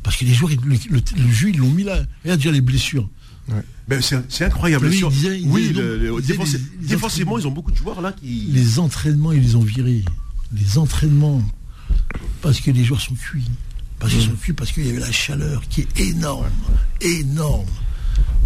Parce 0.04 0.18
que 0.18 0.26
les 0.26 0.34
joueurs, 0.34 0.52
le, 0.52 1.32
jus, 1.32 1.50
ils 1.50 1.58
l'ont 1.58 1.72
mis 1.72 1.84
là. 1.84 2.04
Regarde 2.24 2.40
déjà 2.40 2.52
les 2.52 2.62
blessures. 2.62 3.10
Ben, 3.88 4.02
c'est 4.02 4.44
incroyable. 4.44 4.88
oui, 5.46 5.74
défensivement, 6.82 7.38
ils 7.38 7.48
ont 7.48 7.52
beaucoup 7.52 7.72
de 7.72 7.78
joueurs 7.78 8.02
là 8.02 8.12
qui. 8.12 8.48
Les 8.52 8.80
entraînements, 8.80 9.32
ils 9.32 9.42
les 9.42 9.56
ont 9.56 9.62
virés. 9.62 10.04
Les 10.54 10.78
entraînements. 10.78 11.44
Parce 12.42 12.60
que 12.62 12.72
les 12.72 12.84
joueurs 12.84 13.02
sont 13.02 13.16
cuits. 13.16 13.50
Parce 14.06 14.18
qu'ils 14.18 14.30
sont 14.30 14.36
cuits 14.36 14.54
parce 14.54 14.72
qu'il 14.72 14.86
y 14.86 14.92
a 14.92 14.94
eu 14.94 15.00
la 15.00 15.12
chaleur 15.12 15.64
qui 15.68 15.82
est 15.82 16.00
énorme. 16.00 16.46
Énorme. 17.02 17.66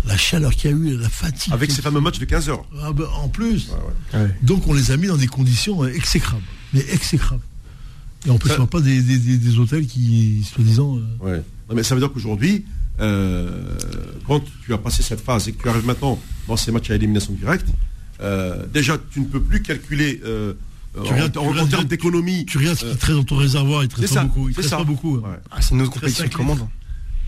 La 0.05 0.15
chaleur 0.15 0.55
qu'il 0.55 0.71
y 0.71 0.73
a 0.73 0.77
eu, 0.77 0.97
la 0.97 1.09
fatigue. 1.09 1.51
Avec 1.51 1.69
ces 1.69 1.81
fameux 1.81 1.99
matchs 1.99 2.17
de 2.17 2.23
15 2.23 2.47
heures. 2.47 2.63
Ah 2.81 2.93
ben, 2.93 3.03
en 3.21 3.27
plus. 3.27 3.69
Donc 4.41 4.65
on 4.69 4.73
les 4.73 4.91
a 4.91 4.95
mis 4.95 5.07
dans 5.07 5.17
des 5.17 5.27
conditions 5.27 5.83
euh, 5.83 5.93
exécrables. 5.93 6.45
Mais 6.73 6.79
exécrables. 6.93 7.41
Et 8.25 8.29
on 8.29 8.37
peut 8.37 8.47
faire 8.47 8.69
pas 8.69 8.79
des, 8.79 9.01
des, 9.01 9.59
hôtels 9.59 9.85
qui, 9.85 10.47
soi-disant. 10.49 10.97
Euh, 10.97 11.25
ouais. 11.25 11.43
mais 11.75 11.83
ça 11.83 11.93
veut 11.93 11.99
dire 11.99 12.13
qu'aujourd'hui, 12.13 12.63
euh, 13.01 13.75
quand 14.25 14.41
tu 14.63 14.73
as 14.73 14.77
passé 14.77 15.03
cette 15.03 15.19
phase 15.19 15.49
et 15.49 15.51
que 15.51 15.61
tu 15.61 15.67
arrives 15.67 15.85
maintenant 15.85 16.17
dans 16.47 16.55
ces 16.55 16.71
matchs 16.71 16.91
à 16.91 16.95
élimination 16.95 17.33
directe, 17.33 17.67
déjà 18.73 18.97
tu 19.11 19.19
ne 19.19 19.25
peux 19.25 19.41
plus 19.41 19.61
calculer 19.61 20.21
tu 20.93 21.13
regardes, 21.13 21.37
en, 21.37 21.67
termes 21.67 21.85
d'économie. 21.85 22.45
Tu 22.45 22.57
regardes 22.57 22.77
ce 22.77 22.85
qui 22.85 22.91
reste 22.91 23.11
dans 23.11 23.23
ton 23.23 23.37
réservoir, 23.37 23.83
il 23.83 23.89
te 23.89 23.99
reste 23.99 24.13
pas 24.13 24.23
beaucoup. 24.23 24.49
Il 24.49 24.55
reste 24.55 24.69
pas 24.69 24.83
beaucoup. 24.83 25.21
Ah, 25.51 25.61
c'est 25.61 25.75
une 25.75 25.81
autre 25.81 25.91
compétition 25.91 26.25
qui 26.25 26.29
commande. 26.31 26.67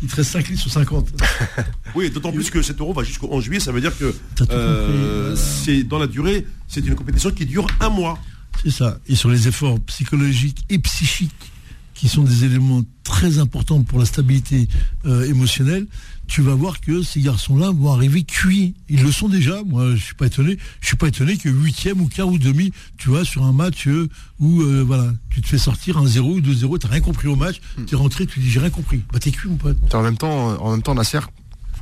Il 0.04 0.08
te 0.08 0.16
reste 0.16 0.32
5 0.32 0.48
litres 0.48 0.62
sur 0.62 0.72
50. 0.72 1.10
oui, 1.96 2.10
d'autant 2.10 2.32
plus 2.32 2.50
que 2.50 2.62
cet 2.62 2.80
euro 2.80 2.92
va 2.92 3.04
jusqu'au 3.04 3.28
11 3.32 3.44
juillet, 3.44 3.60
ça 3.60 3.72
veut 3.72 3.82
dire 3.82 3.96
que 3.96 4.16
euh, 4.50 5.36
c'est 5.36 5.84
dans 5.84 6.00
la 6.00 6.08
durée, 6.08 6.48
c'est 6.68 6.86
une 6.86 6.96
compétition 6.96 7.30
qui 7.30 7.46
dure 7.46 7.68
un 7.80 7.90
mois. 7.90 8.18
C'est 8.64 8.72
ça. 8.72 8.98
Et 9.08 9.16
sur 9.16 9.30
les 9.30 9.48
efforts 9.48 9.80
psychologiques 9.82 10.66
et 10.70 10.80
psychiques, 10.80 11.52
qui 11.94 12.10
sont 12.10 12.24
des 12.24 12.46
éléments 12.46 12.82
très 13.04 13.38
importants 13.38 13.84
pour 13.84 14.00
la 14.00 14.06
stabilité 14.06 14.68
euh, 15.06 15.24
émotionnelle, 15.26 15.86
tu 16.32 16.42
vas 16.42 16.56
voir 16.56 16.80
que 16.80 17.04
ces 17.04 17.20
garçons-là 17.20 17.72
vont 17.72 17.92
arriver 17.92 18.24
cuits. 18.24 18.74
Ils 18.88 19.04
le 19.04 19.12
sont 19.12 19.28
déjà. 19.28 19.64
Moi, 19.66 19.96
je 19.96 20.02
suis 20.02 20.16
pas 20.16 20.28
étonné. 20.28 20.58
Je 20.80 20.88
suis 20.88 20.96
pas 20.96 21.10
étonné 21.10 21.36
que 21.36 21.50
huitième 21.50 22.00
ou 22.00 22.08
quart 22.08 22.30
ou 22.30 22.38
demi, 22.38 22.72
tu 22.98 23.10
vois, 23.10 23.26
sur 23.26 23.44
un 23.44 23.52
match 23.52 23.86
euh, 23.88 24.08
où 24.40 24.62
euh, 24.62 24.82
voilà, 24.82 25.12
tu 25.30 25.42
te 25.42 25.48
fais 25.48 25.58
sortir 25.58 25.98
un 25.98 26.08
0 26.08 26.36
ou 26.36 26.40
2-0, 26.40 26.80
tu 26.80 26.88
n'as 26.88 26.94
rien 26.94 27.02
compris 27.02 27.28
au 27.28 27.36
match, 27.36 27.60
hmm. 27.78 27.84
tu 27.84 27.96
es 27.96 27.98
rentré, 27.98 28.26
tu 28.26 28.40
dis 28.40 28.50
j'ai 28.50 28.62
rien 28.62 28.70
compris. 28.70 29.02
Bah 29.12 29.20
t'es 29.20 29.32
cuit 29.32 29.50
mon 29.50 29.58
pote. 29.58 29.94
En 29.94 30.02
même 30.02 30.16
temps, 30.16 30.58
en 30.64 30.72
même 30.72 30.82
temps, 30.82 30.96
Nasser, 30.96 31.20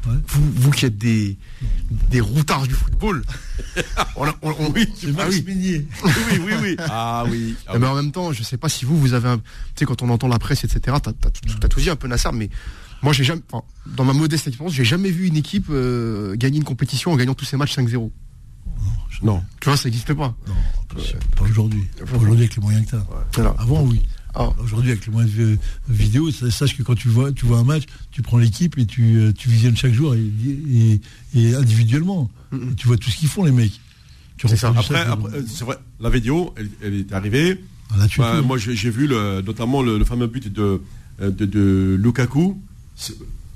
vous, 0.03 0.51
vous, 0.55 0.71
qui 0.71 0.85
êtes 0.85 0.97
des, 0.97 1.37
des 2.09 2.19
routards 2.19 2.65
du 2.65 2.73
football. 2.73 3.23
oui, 4.73 4.87
c'est 4.95 5.09
ah 5.19 5.25
oui. 5.29 5.43
oui, 5.45 6.39
oui, 6.41 6.53
oui. 6.59 6.75
Ah 6.89 7.23
oui. 7.29 7.55
Ah 7.67 7.77
mais 7.77 7.85
en 7.85 7.93
même 7.93 8.11
temps, 8.11 8.33
je 8.33 8.41
sais 8.41 8.57
pas 8.57 8.69
si 8.69 8.85
vous, 8.85 8.97
vous 8.97 9.13
avez 9.13 9.29
un. 9.29 9.37
Tu 9.37 9.43
sais, 9.75 9.85
quand 9.85 10.01
on 10.01 10.09
entend 10.09 10.27
la 10.27 10.39
presse, 10.39 10.63
etc., 10.63 10.97
t'as 11.03 11.11
as, 11.11 11.67
tout 11.67 11.79
dit 11.79 11.91
un 11.91 11.95
peu 11.95 12.07
Nasser, 12.07 12.29
mais 12.33 12.49
moi, 13.01 13.13
j'ai 13.13 13.23
jamais, 13.23 13.41
dans 13.85 14.03
ma 14.03 14.13
modeste 14.13 14.47
expérience, 14.47 14.73
j'ai 14.73 14.85
jamais 14.85 15.09
vu 15.09 15.27
une 15.27 15.37
équipe 15.37 15.67
euh, 15.69 16.35
gagner 16.35 16.57
une 16.57 16.63
compétition 16.63 17.11
en 17.11 17.15
gagnant 17.15 17.33
tous 17.33 17.45
ses 17.45 17.57
matchs 17.57 17.77
5-0. 17.77 18.11
Non. 19.21 19.43
Tu 19.59 19.69
vois, 19.69 19.77
ça 19.77 19.85
n'existe 19.89 20.13
pas. 20.13 20.35
Non, 20.47 20.53
pas 21.35 21.43
aujourd'hui. 21.43 21.83
aujourd'hui 22.01 22.37
avec 22.37 22.55
les 22.55 22.61
moyens 22.61 22.85
que 22.85 22.95
tu 23.33 23.41
as. 23.41 23.55
Avant, 23.57 23.83
oui. 23.83 24.01
Ah. 24.35 24.49
Aujourd'hui, 24.63 24.91
avec 24.91 25.05
les 25.05 25.11
moyens 25.11 25.35
de 25.35 25.57
vidéo, 25.89 26.31
sache 26.31 26.77
que 26.77 26.83
quand 26.83 26.95
tu 26.95 27.09
vois, 27.09 27.31
tu 27.31 27.45
vois 27.45 27.57
un 27.57 27.63
match, 27.63 27.83
tu 28.11 28.21
prends 28.21 28.37
l'équipe 28.37 28.77
et 28.77 28.85
tu, 28.85 29.17
euh, 29.17 29.33
tu, 29.33 29.49
visionnes 29.49 29.75
chaque 29.75 29.91
jour 29.91 30.15
et, 30.15 31.01
individuellement. 31.55 32.29
tu 32.77 32.87
vois 32.87 32.97
tout 32.97 33.09
ce 33.09 33.17
qu'ils 33.17 33.27
font, 33.27 33.43
les 33.43 33.51
mecs. 33.51 33.79
C'est 34.41 34.55
ça. 34.55 34.69
Après, 34.69 35.05
euh, 35.05 35.41
c'est 35.47 35.65
vrai, 35.65 35.77
la 35.99 36.09
vidéo, 36.09 36.53
elle, 36.81 36.93
est 36.93 37.11
arrivée. 37.11 37.61
Bah, 38.17 38.41
moi, 38.41 38.57
j'ai 38.57 38.89
vu 38.89 39.07
notamment 39.07 39.81
le, 39.81 40.03
fameux 40.05 40.27
but 40.27 40.51
de, 40.51 40.81
de, 41.19 41.97
Lukaku. 41.99 42.61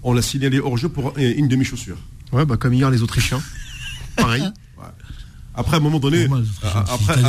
On 0.03 0.13
l'a 0.13 0.21
signalé 0.21 0.59
hors 0.59 0.77
jeu 0.77 0.89
pour 0.89 1.13
une 1.17 1.47
demi-chaussure. 1.47 1.97
Ouais, 2.31 2.45
bah, 2.45 2.57
comme 2.57 2.73
hier 2.73 2.89
les 2.89 3.03
Autrichiens. 3.03 3.41
Pareil. 4.15 4.43
Après, 5.55 5.75
à 5.75 5.79
un 5.79 5.83
moment 5.83 5.99
donné, 5.99 6.27
après, 6.63 7.21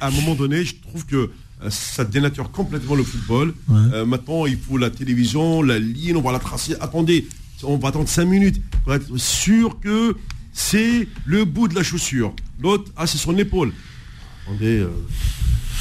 à, 0.00 0.06
un 0.06 0.10
moment 0.10 0.34
donné, 0.34 0.64
je 0.64 0.76
trouve 0.76 1.04
que 1.06 1.30
euh, 1.62 1.70
ça 1.70 2.04
dénature 2.04 2.50
complètement 2.50 2.94
le 2.94 3.02
football. 3.02 3.52
Euh, 3.70 4.06
maintenant, 4.06 4.46
il 4.46 4.56
faut 4.58 4.78
la 4.78 4.90
télévision, 4.90 5.62
la 5.62 5.78
ligne, 5.78 6.16
on 6.16 6.22
va 6.22 6.32
la 6.32 6.38
tracer. 6.38 6.76
Attendez, 6.80 7.26
on 7.64 7.76
va 7.76 7.88
attendre 7.88 8.08
5 8.08 8.24
minutes 8.24 8.62
pour 8.84 8.94
être 8.94 9.16
sûr 9.16 9.80
que 9.80 10.16
c'est 10.52 11.08
le 11.24 11.44
bout 11.44 11.68
de 11.68 11.74
la 11.74 11.82
chaussure. 11.82 12.34
L'autre, 12.60 12.90
ah, 12.96 13.06
c'est 13.06 13.18
son 13.18 13.36
épaule. 13.36 13.72
Attendez. 14.46 14.78
Euh... 14.78 14.88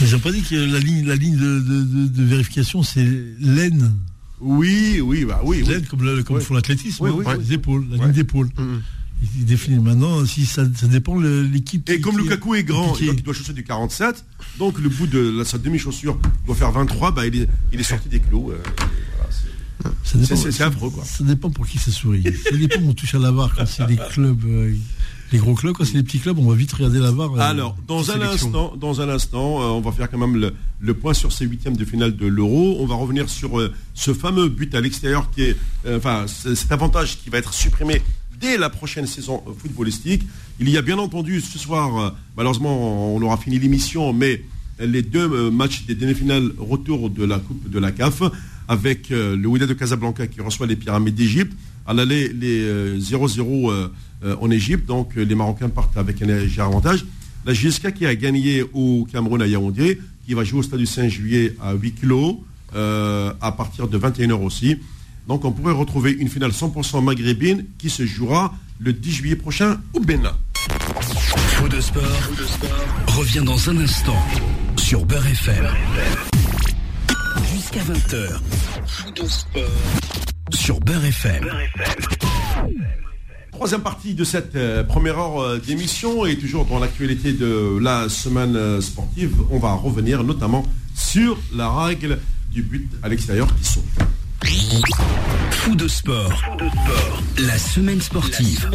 Mais 0.02 0.08
j'ai 0.08 0.18
pas 0.18 0.32
dit 0.32 0.42
que 0.42 0.56
la 0.56 0.80
ligne, 0.80 1.06
la 1.06 1.16
ligne 1.16 1.36
de, 1.36 2.24
vérification, 2.24 2.84
c'est 2.84 3.06
l'aine. 3.40 3.94
Oui, 4.42 5.02
oui, 5.02 5.26
bah 5.26 5.42
oui. 5.44 5.64
L'aine, 5.64 5.86
comme, 5.86 6.04
le, 6.04 6.24
comme 6.24 6.40
font 6.42 6.54
l'athlétisme, 6.54 7.06
oui, 7.06 7.26
les 7.40 7.54
épaules, 7.54 7.86
la 7.92 7.98
ligne 7.98 8.14
d'épaule. 8.14 8.48
Mm-hmm. 8.48 8.80
Il 9.38 9.46
définit 9.46 9.80
maintenant 9.80 10.26
si 10.26 10.46
ça, 10.46 10.64
ça 10.76 10.88
dépend 10.88 11.20
de 11.20 11.42
l'équipe. 11.52 11.90
Et 11.90 12.00
comme 12.00 12.18
Lukaku 12.18 12.56
est 12.56 12.64
grand, 12.64 12.98
il 13.00 13.22
doit 13.22 13.34
chausser 13.34 13.54
du 13.54 13.64
47, 13.64 14.24
donc 14.58 14.80
le 14.80 14.88
bout 14.88 15.08
de 15.08 15.44
sa 15.44 15.58
demi-chaussure 15.58 16.18
doit 16.46 16.56
faire 16.56 16.72
23, 16.72 17.12
bah, 17.12 17.28
il, 17.28 17.42
est, 17.42 17.50
il 17.74 17.80
est 17.80 17.84
sorti 17.84 18.08
des 18.08 18.22
clous. 18.22 18.52
Euh, 18.52 18.58
c'est 20.04 20.62
affreux 20.62 20.90
quoi. 20.90 21.04
Ça 21.06 21.24
dépend 21.24 21.50
pour 21.50 21.68
qui 21.68 21.78
ça 21.78 21.92
sourit. 21.92 22.24
ça 22.24 22.56
dépend 22.56 22.82
on 22.82 22.94
touche 22.94 23.16
à 23.16 23.20
la 23.20 23.32
barre 23.32 23.54
quand 23.56 23.66
c'est 23.66 23.86
des 23.88 23.98
clubs. 24.12 24.44
Euh, 24.46 24.74
les 25.32 25.40
gros 25.40 25.54
clubs, 25.54 25.74
quand 25.74 25.86
c'est 25.86 25.96
les 25.96 26.04
petits 26.04 26.20
clubs, 26.20 26.38
on 26.40 26.50
va 26.50 26.56
vite 26.56 26.72
regarder 26.74 27.00
la 27.00 27.12
barre. 27.12 27.34
Euh, 27.36 27.40
Alors, 27.40 27.76
dans 27.88 28.12
un 28.12 28.22
instant, 28.22 28.74
dans 28.76 29.02
un 29.02 29.10
instant, 29.10 29.76
on 29.78 29.82
va 29.82 29.92
faire 29.92 30.10
quand 30.10 30.18
même 30.18 30.52
le, 30.80 30.94
point 30.94 31.14
sur 31.14 31.32
ces 31.32 31.46
huitièmes 31.46 31.78
de 31.78 31.86
finale 31.86 32.16
de 32.16 32.28
l'Euro. 32.28 32.78
On 32.80 32.86
va 32.86 32.96
revenir 32.96 33.30
sur 33.30 33.62
ce 33.94 34.14
fameux 34.14 34.50
but 34.50 34.74
à 34.76 34.82
l'extérieur 34.82 35.30
qui 35.32 35.44
est, 35.44 35.58
enfin, 35.88 36.26
cet 36.28 36.72
avantage 36.72 37.20
qui 37.20 37.30
va 37.30 37.38
être 37.38 37.54
supprimé 37.54 38.02
dès 38.40 38.58
la 38.58 38.70
prochaine 38.70 39.06
saison 39.06 39.44
footballistique. 39.58 40.24
Il 40.60 40.70
y 40.70 40.78
a 40.78 40.82
bien 40.82 40.98
entendu 40.98 41.42
ce 41.42 41.60
soir, 41.60 41.98
euh, 41.98 42.10
malheureusement 42.38 43.16
on 43.16 43.22
aura 43.22 43.38
fini 43.38 43.60
l'émission, 43.60 44.14
mais 44.14 44.44
les 44.80 45.02
deux 45.02 45.30
euh, 45.32 45.52
matchs 45.52 45.86
des 45.86 45.96
demi-finales 45.96 46.52
retour 46.58 47.10
de 47.10 47.24
la 47.26 47.40
Coupe 47.40 47.70
de 47.70 47.80
la 47.80 47.92
CAF, 47.92 48.22
avec 48.68 49.12
euh, 49.12 49.36
le 49.36 49.48
Wydad 49.48 49.68
de 49.68 49.74
Casablanca 49.74 50.28
qui 50.28 50.42
reçoit 50.42 50.68
les 50.68 50.76
pyramides 50.76 51.16
d'Égypte. 51.16 51.54
À 51.90 51.94
l'aller, 51.96 52.28
les 52.28 53.00
0-0 53.00 53.90
en 54.40 54.52
Égypte, 54.52 54.86
donc 54.86 55.16
les 55.16 55.34
Marocains 55.34 55.70
partent 55.70 55.98
avec 55.98 56.22
un 56.22 56.28
léger 56.28 56.62
avantage. 56.62 57.04
La 57.48 57.54
JSK 57.56 57.94
qui 57.94 58.06
a 58.06 58.14
gagné 58.14 58.64
au 58.74 59.08
Cameroun 59.12 59.42
à 59.42 59.48
Yaoundé, 59.48 60.00
qui 60.28 60.36
va 60.36 60.44
jouer 60.44 60.60
au 60.60 60.62
stade 60.62 60.78
du 60.78 60.86
5 60.86 61.10
juillet 61.10 61.56
à 61.60 61.74
8 61.74 61.94
kilos, 61.94 62.36
à 62.76 63.54
partir 63.58 63.88
de 63.88 63.98
21h 63.98 64.34
aussi. 64.34 64.78
Donc 65.28 65.46
on 65.46 65.52
pourrait 65.52 65.74
retrouver 65.74 66.12
une 66.12 66.30
finale 66.30 66.52
100% 66.52 67.04
maghrébine 67.04 67.66
qui 67.80 67.90
se 67.90 68.06
jouera 68.06 68.54
le 68.78 68.94
10 68.94 69.12
juillet 69.12 69.36
prochain 69.36 69.82
au 69.94 70.00
Bénin. 70.00 70.38
Revient 73.08 73.42
dans 73.44 73.68
un 73.68 73.78
instant 73.78 74.24
sur 74.78 75.08
FM. 75.12 75.66
Jusqu'à 77.44 77.82
20h. 77.82 78.40
Faux 78.86 79.12
de 79.12 79.26
sport 79.26 79.64
sur 80.52 80.80
Beurre 80.80 81.06
FM. 81.06 81.50
Troisième 83.52 83.82
partie 83.82 84.14
de 84.14 84.24
cette 84.24 84.56
euh, 84.56 84.84
première 84.84 85.20
heure 85.20 85.40
euh, 85.40 85.58
d'émission 85.60 86.26
et 86.26 86.38
toujours 86.38 86.66
dans 86.66 86.80
l'actualité 86.80 87.34
de 87.34 87.78
la 87.82 88.10
semaine 88.10 88.56
euh, 88.56 88.82
sportive, 88.82 89.36
on 89.52 89.60
va 89.60 89.74
revenir 89.74 90.24
notamment 90.24 90.66
sur 90.96 91.38
la 91.54 91.70
règle 91.70 92.20
du 92.52 92.64
but 92.64 92.90
à 93.04 93.10
l'extérieur 93.10 93.54
qui 93.56 93.66
saute. 93.66 93.84
Fou 95.52 95.76
de 95.76 95.88
sport. 95.88 96.32
La 97.38 97.58
semaine 97.58 98.02
sportive. 98.02 98.70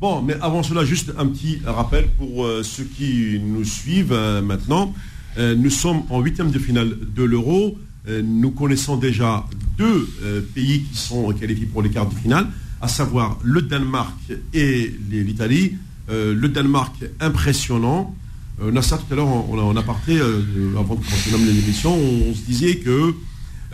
Bon, 0.00 0.20
mais 0.20 0.34
avant 0.42 0.62
cela, 0.62 0.84
juste 0.84 1.12
un 1.16 1.26
petit 1.26 1.62
rappel 1.64 2.08
pour 2.18 2.44
euh, 2.44 2.62
ceux 2.62 2.84
qui 2.84 3.40
nous 3.42 3.64
suivent 3.64 4.12
euh, 4.12 4.42
maintenant. 4.42 4.92
Euh, 5.36 5.54
nous 5.56 5.70
sommes 5.70 6.02
en 6.10 6.20
huitième 6.20 6.50
de 6.50 6.58
finale 6.58 6.96
de 7.14 7.24
l'Euro. 7.24 7.76
nous 8.22 8.50
connaissons 8.50 8.96
déjà 8.98 9.46
deux 9.78 10.06
pays 10.54 10.82
qui 10.82 10.96
sont 10.96 11.32
qualifiés 11.32 11.66
pour 11.66 11.82
les 11.82 11.88
quarts 11.88 12.08
de 12.08 12.14
finale, 12.14 12.46
à 12.82 12.88
savoir 12.88 13.38
le 13.42 13.62
Danemark 13.62 14.14
et 14.52 14.94
l'Italie. 15.10 15.78
le 16.10 16.46
Danemark 16.48 16.94
impressionnant. 17.18 18.14
Nasser, 18.60 18.96
tout 18.98 19.14
à 19.14 19.16
l'heure, 19.16 19.26
on, 19.26 19.58
on, 19.58 19.76
a 19.76 19.82
parté, 19.82 20.20
avant 20.20 20.94
de 20.96 21.00
commencer 21.00 21.30
l'émission, 21.30 21.96
on 21.96 22.34
se 22.34 22.42
disait 22.42 22.76
que 22.76 23.14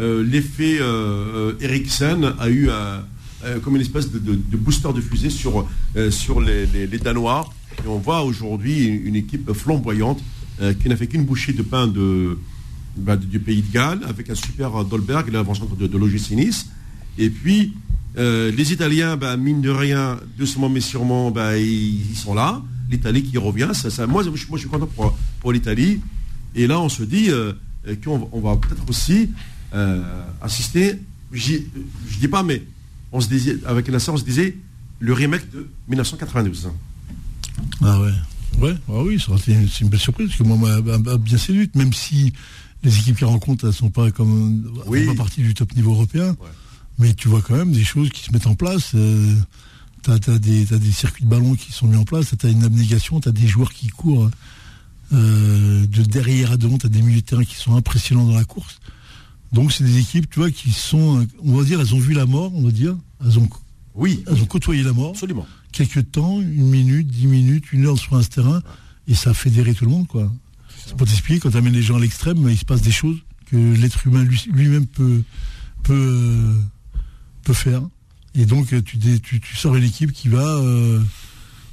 euh, 0.01 0.25
l'effet 0.25 0.79
euh, 0.81 1.53
euh, 1.53 1.59
Eriksen 1.61 2.33
a 2.39 2.49
eu 2.49 2.71
comme 3.63 3.77
une 3.77 3.83
espèce 3.83 4.11
de, 4.11 4.57
booster 4.57 4.93
de 4.95 5.01
fusée 5.01 5.31
sur, 5.31 5.67
sur 6.11 6.41
les, 6.41 6.67
Danois. 6.99 7.49
Et 7.85 7.89
on 7.89 7.99
voit 7.99 8.23
aujourd'hui 8.23 8.85
une, 8.85 9.17
équipe 9.17 9.53
flamboyante 9.53 10.21
qui 10.81 10.89
n'a 10.89 10.97
fait 10.97 11.07
qu'une 11.07 11.25
bouchée 11.25 11.53
de 11.53 11.63
pain 11.63 11.93
bah, 12.97 13.17
du 13.17 13.41
pays 13.41 13.63
de 13.63 13.73
Galles, 13.73 14.01
avec 14.07 14.29
un 14.31 14.35
super 14.35 14.85
Dolberg, 14.85 15.31
l'avant-centre 15.33 15.75
de, 15.77 15.87
de 15.87 15.99
l'OGC 15.99 16.33
Nice. 16.33 16.67
Et 17.19 17.31
puis, 17.31 17.73
les 18.17 18.73
Italiens, 18.73 19.17
bah, 19.17 19.37
mine 19.37 19.61
de 19.63 19.71
rien, 19.71 20.19
doucement 20.37 20.69
mais 20.69 20.81
sûrement, 20.81 21.31
bah, 21.31 21.57
ils, 21.57 22.17
sont 22.17 22.35
là. 22.35 22.63
L'Italie 22.91 23.23
qui 23.23 23.39
revient. 23.39 23.71
Moi, 24.09 24.23
je 24.23 24.57
suis 24.59 24.69
content 24.69 24.89
pour, 25.41 25.53
l'Italie. 25.53 26.01
Et 26.55 26.67
là, 26.67 26.81
on 26.81 26.89
se 26.89 27.05
dit 27.05 27.31
qu'on 28.05 28.29
on 28.33 28.41
va 28.41 28.57
peut-être 28.57 28.89
aussi 28.89 29.31
euh, 29.73 30.03
assister, 30.43 30.99
je 31.33 32.19
dis 32.19 32.29
pas, 32.29 32.43
mais 32.43 32.63
avec 33.67 33.89
Nasser, 33.89 34.11
on 34.11 34.17
se 34.17 34.25
disait 34.25 34.57
le 34.99 35.13
remake 35.13 35.49
de 35.51 35.69
1992. 35.89 36.71
Ah 37.83 38.01
ouais. 38.01 38.11
Ouais, 38.59 38.75
ah 38.89 39.03
oui, 39.03 39.23
c'est 39.45 39.81
une 39.81 39.89
belle 39.89 40.01
surprise, 40.01 40.29
parce 40.29 40.39
que 40.39 40.45
moi, 40.45 40.81
m'a 40.81 41.17
bien 41.17 41.39
séduite, 41.39 41.75
même 41.77 41.93
si 41.93 42.33
les 42.83 42.99
équipes 42.99 43.19
qui 43.19 43.25
rencontrent, 43.25 43.67
elles 43.67 43.75
sont 43.75 43.91
pas 43.91 44.11
comme 44.11 44.71
oui. 44.87 45.07
pas 45.07 45.15
partie 45.15 45.43
du 45.43 45.55
top 45.55 45.75
niveau 45.75 45.93
européen. 45.93 46.37
Mais 46.99 47.15
tu 47.15 47.29
vois 47.29 47.41
quand 47.41 47.57
même 47.57 47.73
des 47.73 47.85
choses 47.85 48.11
qui 48.11 48.23
se 48.23 48.33
mettent 48.33 48.47
en 48.47 48.55
place. 48.55 48.93
Euh, 48.95 49.35
tu 50.03 50.11
as, 50.11 50.39
des, 50.39 50.93
circuits 50.93 51.25
de 51.25 51.31
ballon 51.31 51.55
qui 51.55 51.73
sont 51.73 51.87
mis 51.87 51.97
en 51.97 52.05
place, 52.05 52.35
tu 52.39 52.47
as 52.47 52.51
une 52.51 52.65
abnégation, 52.65 53.21
tu 53.21 53.29
as 53.29 53.33
des 53.33 53.47
joueurs 53.47 53.73
qui 53.73 53.89
courent 53.89 54.31
euh, 55.13 55.87
de 55.87 56.03
derrière 56.03 56.53
à 56.53 56.57
devant, 56.57 56.79
tu 56.79 56.87
as 56.87 56.89
des 56.91 57.03
milieux 57.03 57.21
de 57.21 57.27
terrain 57.27 57.45
qui 57.45 57.57
sont 57.57 57.75
impressionnants 57.75 58.27
dans 58.27 58.35
la 58.35 58.45
course. 58.45 58.81
Donc 59.53 59.73
c'est 59.73 59.85
des 59.85 59.99
équipes, 59.99 60.31
tu 60.31 60.39
vois, 60.39 60.51
qui 60.51 60.73
sont, 60.73 61.27
on 61.43 61.57
va 61.57 61.65
dire, 61.65 61.81
elles 61.81 61.95
ont 61.95 61.99
vu 61.99 62.15
la 62.15 62.27
mort, 62.27 62.53
on 62.55 62.63
va 62.63 62.71
dire. 62.71 62.97
Elles 63.25 63.39
ont, 63.39 63.49
oui, 63.95 64.23
elles 64.27 64.43
ont 64.43 64.47
côtoyé 64.47 64.83
la 64.83 64.93
mort. 64.93 65.11
Absolument. 65.11 65.47
Quelques 65.73 66.11
temps, 66.11 66.41
une 66.41 66.69
minute, 66.69 67.07
dix 67.07 67.27
minutes, 67.27 67.73
une 67.73 67.87
heure 67.87 67.99
sur 67.99 68.17
un 68.17 68.23
terrain, 68.23 68.63
et 69.07 69.15
ça 69.15 69.31
a 69.31 69.35
fédéré 69.35 69.75
tout 69.75 69.85
le 69.85 69.91
monde, 69.91 70.07
quoi. 70.07 70.33
C'est 70.87 70.97
pour 70.97 71.07
t'expliquer, 71.07 71.41
quand 71.41 71.51
tu 71.51 71.57
amènes 71.57 71.73
les 71.73 71.83
gens 71.83 71.97
à 71.97 72.01
l'extrême, 72.01 72.49
il 72.49 72.59
se 72.59 72.65
passe 72.65 72.83
des 72.83 72.91
choses 72.91 73.19
que 73.47 73.57
l'être 73.57 74.07
humain 74.07 74.25
lui-même 74.53 74.87
peut, 74.87 75.23
faire. 77.53 77.83
Et 78.35 78.47
donc 78.47 78.69
tu, 78.85 78.99
tu, 78.99 79.41
tu 79.41 79.57
sors 79.57 79.75
une 79.75 79.83
équipe 79.83 80.13
qui 80.13 80.29
va, 80.29 80.45
euh, 80.45 81.01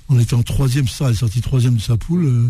en 0.09 0.43
troisième, 0.43 0.87
ça, 0.87 1.05
elle 1.05 1.11
est 1.11 1.17
sortie 1.17 1.41
troisième 1.41 1.75
de 1.75 1.81
sa 1.81 1.97
poule. 1.97 2.25
Euh, 2.25 2.49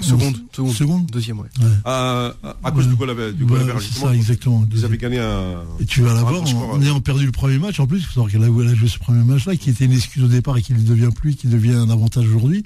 Seconde, 0.00 0.36
seconde, 0.52 1.06
deuxième, 1.06 1.40
ouais. 1.40 1.48
à 1.84 2.34
cause 2.74 2.86
du 2.86 2.94
goal, 2.94 3.34
du 3.34 3.46
goal 3.46 3.60
C'est 3.80 3.98
ça, 3.98 4.14
exactement. 4.14 4.64
Vous 4.70 4.84
avez 4.84 4.98
gagné 4.98 5.18
un. 5.18 5.62
Et 5.80 5.86
tu 5.86 6.02
vas 6.02 6.12
la 6.12 6.22
voir, 6.22 6.42
en, 6.42 6.82
ayant 6.82 7.00
perdu 7.00 7.24
le 7.24 7.32
premier 7.32 7.58
match, 7.58 7.80
en 7.80 7.86
plus, 7.86 7.98
il 7.98 8.04
faut 8.04 8.12
savoir 8.12 8.30
qu'elle 8.30 8.42
a, 8.42 8.74
joué 8.74 8.88
ce 8.88 8.98
premier 8.98 9.24
match-là, 9.24 9.56
qui 9.56 9.70
était 9.70 9.86
une 9.86 9.92
excuse 9.92 10.22
au 10.22 10.28
départ 10.28 10.56
et 10.58 10.62
qui 10.62 10.74
ne 10.74 10.80
devient 10.80 11.10
plus, 11.14 11.34
qui 11.34 11.48
devient 11.48 11.74
un 11.74 11.88
avantage 11.88 12.26
aujourd'hui. 12.26 12.64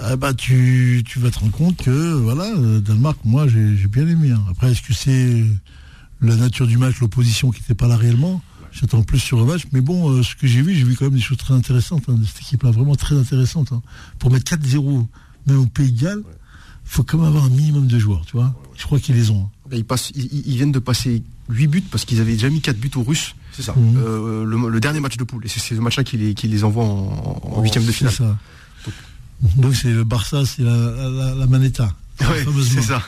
Euh, 0.00 0.16
bah, 0.16 0.34
tu, 0.34 1.04
tu 1.06 1.18
vas 1.18 1.30
te 1.30 1.38
rendre 1.38 1.52
compte 1.52 1.76
que, 1.76 2.14
voilà, 2.14 2.46
euh, 2.56 2.80
Danemark, 2.80 3.18
moi, 3.24 3.46
j'ai 3.46 3.86
bien 3.86 4.08
aimé. 4.08 4.30
Hein. 4.30 4.42
Après, 4.50 4.72
est-ce 4.72 4.82
que 4.82 4.92
c'est 4.92 5.44
la 6.20 6.36
nature 6.36 6.66
du 6.66 6.78
match, 6.78 7.00
l'opposition 7.00 7.50
qui 7.50 7.60
n'était 7.60 7.74
pas 7.74 7.86
là 7.86 7.96
réellement? 7.96 8.42
J'attends 8.72 9.02
plus 9.04 9.20
sur 9.20 9.38
le 9.38 9.44
match, 9.44 9.66
mais 9.72 9.80
bon, 9.80 10.10
euh, 10.10 10.22
ce 10.24 10.34
que 10.34 10.48
j'ai 10.48 10.60
vu, 10.60 10.74
j'ai 10.74 10.82
vu 10.82 10.96
quand 10.96 11.04
même 11.04 11.14
des 11.14 11.20
choses 11.20 11.38
très 11.38 11.54
intéressantes 11.54 12.04
hein, 12.08 12.14
de 12.14 12.24
cette 12.24 12.40
équipe-là, 12.40 12.72
vraiment 12.72 12.96
très 12.96 13.16
intéressantes. 13.16 13.70
Hein. 13.70 13.82
Pour 14.18 14.32
mettre 14.32 14.52
4-0, 14.56 15.06
même 15.46 15.58
au 15.60 15.66
Pays 15.66 15.92
de 15.92 16.00
Galles, 16.00 16.22
faut 16.84 17.02
quand 17.02 17.18
même 17.18 17.26
avoir 17.26 17.44
un 17.44 17.50
minimum 17.50 17.86
de 17.86 17.98
joueurs, 17.98 18.24
tu 18.26 18.36
vois. 18.36 18.54
Je 18.76 18.84
crois 18.84 18.98
qu'ils 18.98 19.14
les 19.14 19.30
ont. 19.30 19.48
Hein. 19.66 19.68
Ils, 19.72 19.84
passent, 19.84 20.12
ils, 20.14 20.56
viennent 20.56 20.72
de 20.72 20.78
passer 20.78 21.22
8 21.48 21.66
buts 21.66 21.84
parce 21.90 22.04
qu'ils 22.04 22.20
avaient 22.20 22.32
déjà 22.32 22.50
mis 22.50 22.60
4 22.60 22.76
buts 22.78 22.90
aux 22.96 23.02
Russes. 23.02 23.34
C'est 23.52 23.62
ça. 23.62 23.74
Euh, 23.78 24.44
le, 24.44 24.80
dernier 24.80 25.00
match 25.00 25.16
de 25.16 25.24
poule. 25.24 25.44
Et 25.44 25.48
c'est 25.48 25.60
ce 25.60 25.74
match-là 25.74 26.04
qui 26.04 26.16
les, 26.16 26.34
qui 26.34 26.48
les 26.48 26.64
envoie 26.64 26.84
en, 26.84 27.60
8 27.60 27.62
huitième 27.62 27.84
de 27.84 27.92
finale. 27.92 28.12
C'est 28.12 28.24
ça. 28.24 28.38
Donc 29.56 29.74
c'est 29.74 29.90
le 29.90 30.04
Barça, 30.04 30.44
c'est 30.46 30.62
la, 30.62 31.34
la, 31.34 31.46
Manetta. 31.46 31.94
Oui, 32.20 32.64
c'est 32.64 32.82
ça. 32.82 33.02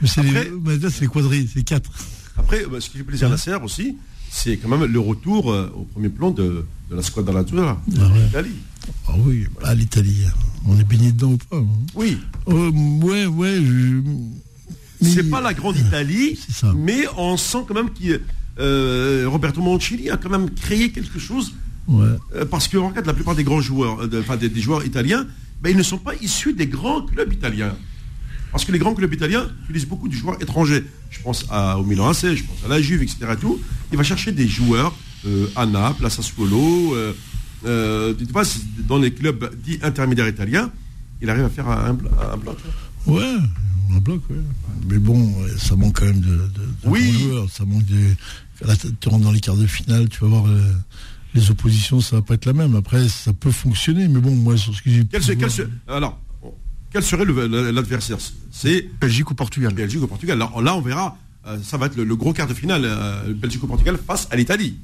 Mais 0.00 0.08
c'est 0.08 0.22
les, 0.22 0.90
c'est 0.90 1.02
les 1.02 1.06
quadrilles, 1.06 1.48
c'est 1.52 1.62
4. 1.62 1.90
Après, 2.36 2.64
bah, 2.66 2.80
ce 2.80 2.88
qui 2.88 2.98
fait 2.98 3.04
plaisir 3.04 3.28
à 3.28 3.30
la 3.30 3.36
serre 3.36 3.62
aussi, 3.62 3.96
c'est 4.30 4.56
quand 4.56 4.68
même 4.68 4.84
le 4.84 5.00
retour 5.00 5.50
euh, 5.50 5.72
au 5.74 5.82
premier 5.84 6.08
plan 6.08 6.30
de, 6.30 6.64
de 6.90 6.96
la 6.96 7.02
squadra 7.02 7.40
ah, 7.40 7.76
l'Italie. 8.14 8.56
Ah 9.06 9.12
oui, 9.18 9.46
l'Italie. 9.74 10.24
On 10.68 10.78
est 10.78 10.84
baigné 10.84 11.12
dedans 11.12 11.32
ou 11.32 11.38
pas 11.38 11.62
Oui. 11.94 12.18
Euh, 12.48 12.70
ouais, 12.70 13.26
ouais. 13.26 13.62
C'est 15.00 15.30
pas 15.30 15.40
la 15.40 15.54
grande 15.54 15.78
Italie, 15.78 16.38
mais 16.76 17.06
on 17.16 17.36
sent 17.36 17.64
quand 17.66 17.74
même 17.74 17.90
que 17.90 18.20
euh, 18.58 19.24
Roberto 19.28 19.62
Mancini 19.62 20.10
a 20.10 20.18
quand 20.18 20.28
même 20.28 20.50
créé 20.50 20.90
quelque 20.90 21.18
chose. 21.18 21.54
Euh, 21.90 22.18
parce 22.50 22.68
que 22.68 22.76
regarde, 22.76 23.06
la 23.06 23.14
plupart 23.14 23.34
des 23.34 23.44
grands 23.44 23.62
joueurs, 23.62 24.06
enfin 24.20 24.36
des, 24.36 24.60
joueurs 24.60 24.84
italiens, 24.84 25.26
ben, 25.62 25.70
ils 25.70 25.76
ne 25.76 25.82
sont 25.82 25.96
pas 25.96 26.14
issus 26.20 26.52
des 26.52 26.66
grands 26.66 27.00
clubs 27.00 27.32
italiens. 27.32 27.74
Parce 28.52 28.66
que 28.66 28.72
les 28.72 28.78
grands 28.78 28.94
clubs 28.94 29.12
italiens 29.12 29.48
utilisent 29.64 29.86
beaucoup 29.86 30.08
de 30.08 30.14
joueurs 30.14 30.42
étrangers. 30.42 30.84
Je 31.10 31.20
pense 31.20 31.46
à, 31.50 31.78
au 31.78 31.84
Milan 31.84 32.08
AC, 32.08 32.34
je 32.34 32.44
pense 32.44 32.62
à 32.66 32.68
la 32.68 32.82
Juve, 32.82 33.02
etc. 33.02 33.18
Tout. 33.40 33.58
Il 33.90 33.96
va 33.96 34.04
chercher 34.04 34.32
des 34.32 34.46
joueurs 34.46 34.94
à 35.56 35.64
Naples, 35.64 36.04
à 36.04 36.10
Sassuolo, 36.10 36.94
euh, 37.64 38.14
dans 38.86 38.98
les 38.98 39.12
clubs 39.12 39.54
dits 39.62 39.78
intermédiaires 39.82 40.28
italiens, 40.28 40.70
il 41.20 41.28
arrive 41.30 41.44
à 41.44 41.50
faire 41.50 41.68
un, 41.68 41.92
bloc. 41.92 42.56
Ouais, 43.06 43.36
un 43.94 43.98
bloc, 43.98 44.20
ouais. 44.30 44.36
Mais 44.88 44.98
bon, 44.98 45.34
ça 45.56 45.74
manque 45.76 45.98
quand 46.00 46.06
même 46.06 46.20
de, 46.20 46.40
oui. 46.84 47.12
joueurs. 47.12 47.50
Ça 47.50 47.64
manque 47.64 47.84
de. 47.86 48.14
Là, 48.64 48.74
tu 48.76 49.08
rentres 49.08 49.24
dans 49.24 49.32
les 49.32 49.40
quarts 49.40 49.56
de 49.56 49.66
finale, 49.66 50.08
tu 50.08 50.20
vas 50.20 50.28
voir 50.28 50.46
euh, 50.46 50.60
les 51.34 51.50
oppositions, 51.50 52.00
ça 52.00 52.16
va 52.16 52.22
pas 52.22 52.34
être 52.34 52.46
la 52.46 52.52
même. 52.52 52.76
Après, 52.76 53.08
ça 53.08 53.32
peut 53.32 53.50
fonctionner, 53.50 54.08
mais 54.08 54.20
bon, 54.20 54.34
moi, 54.34 54.56
sur 54.56 54.74
ce 54.74 54.82
que 54.82 54.90
j'ai. 54.90 55.04
Quel, 55.04 55.22
alors, 55.88 56.20
quel 56.92 57.02
serait 57.02 57.24
l'adversaire? 57.24 58.18
C'est 58.50 58.88
Belgique 59.00 59.30
ou 59.30 59.34
Portugal. 59.34 59.74
Belgique 59.74 60.02
ou 60.02 60.06
Portugal. 60.06 60.38
Là, 60.38 60.50
on 60.54 60.80
verra. 60.80 61.16
Euh, 61.46 61.58
ça 61.62 61.76
va 61.76 61.86
être 61.86 61.96
le, 61.96 62.16
gros 62.16 62.32
quart 62.32 62.46
de 62.46 62.54
finale, 62.54 62.88
Belgique 63.34 63.62
ou 63.62 63.66
Portugal 63.66 63.98
face 64.04 64.28
à 64.30 64.36
l'Italie 64.36 64.76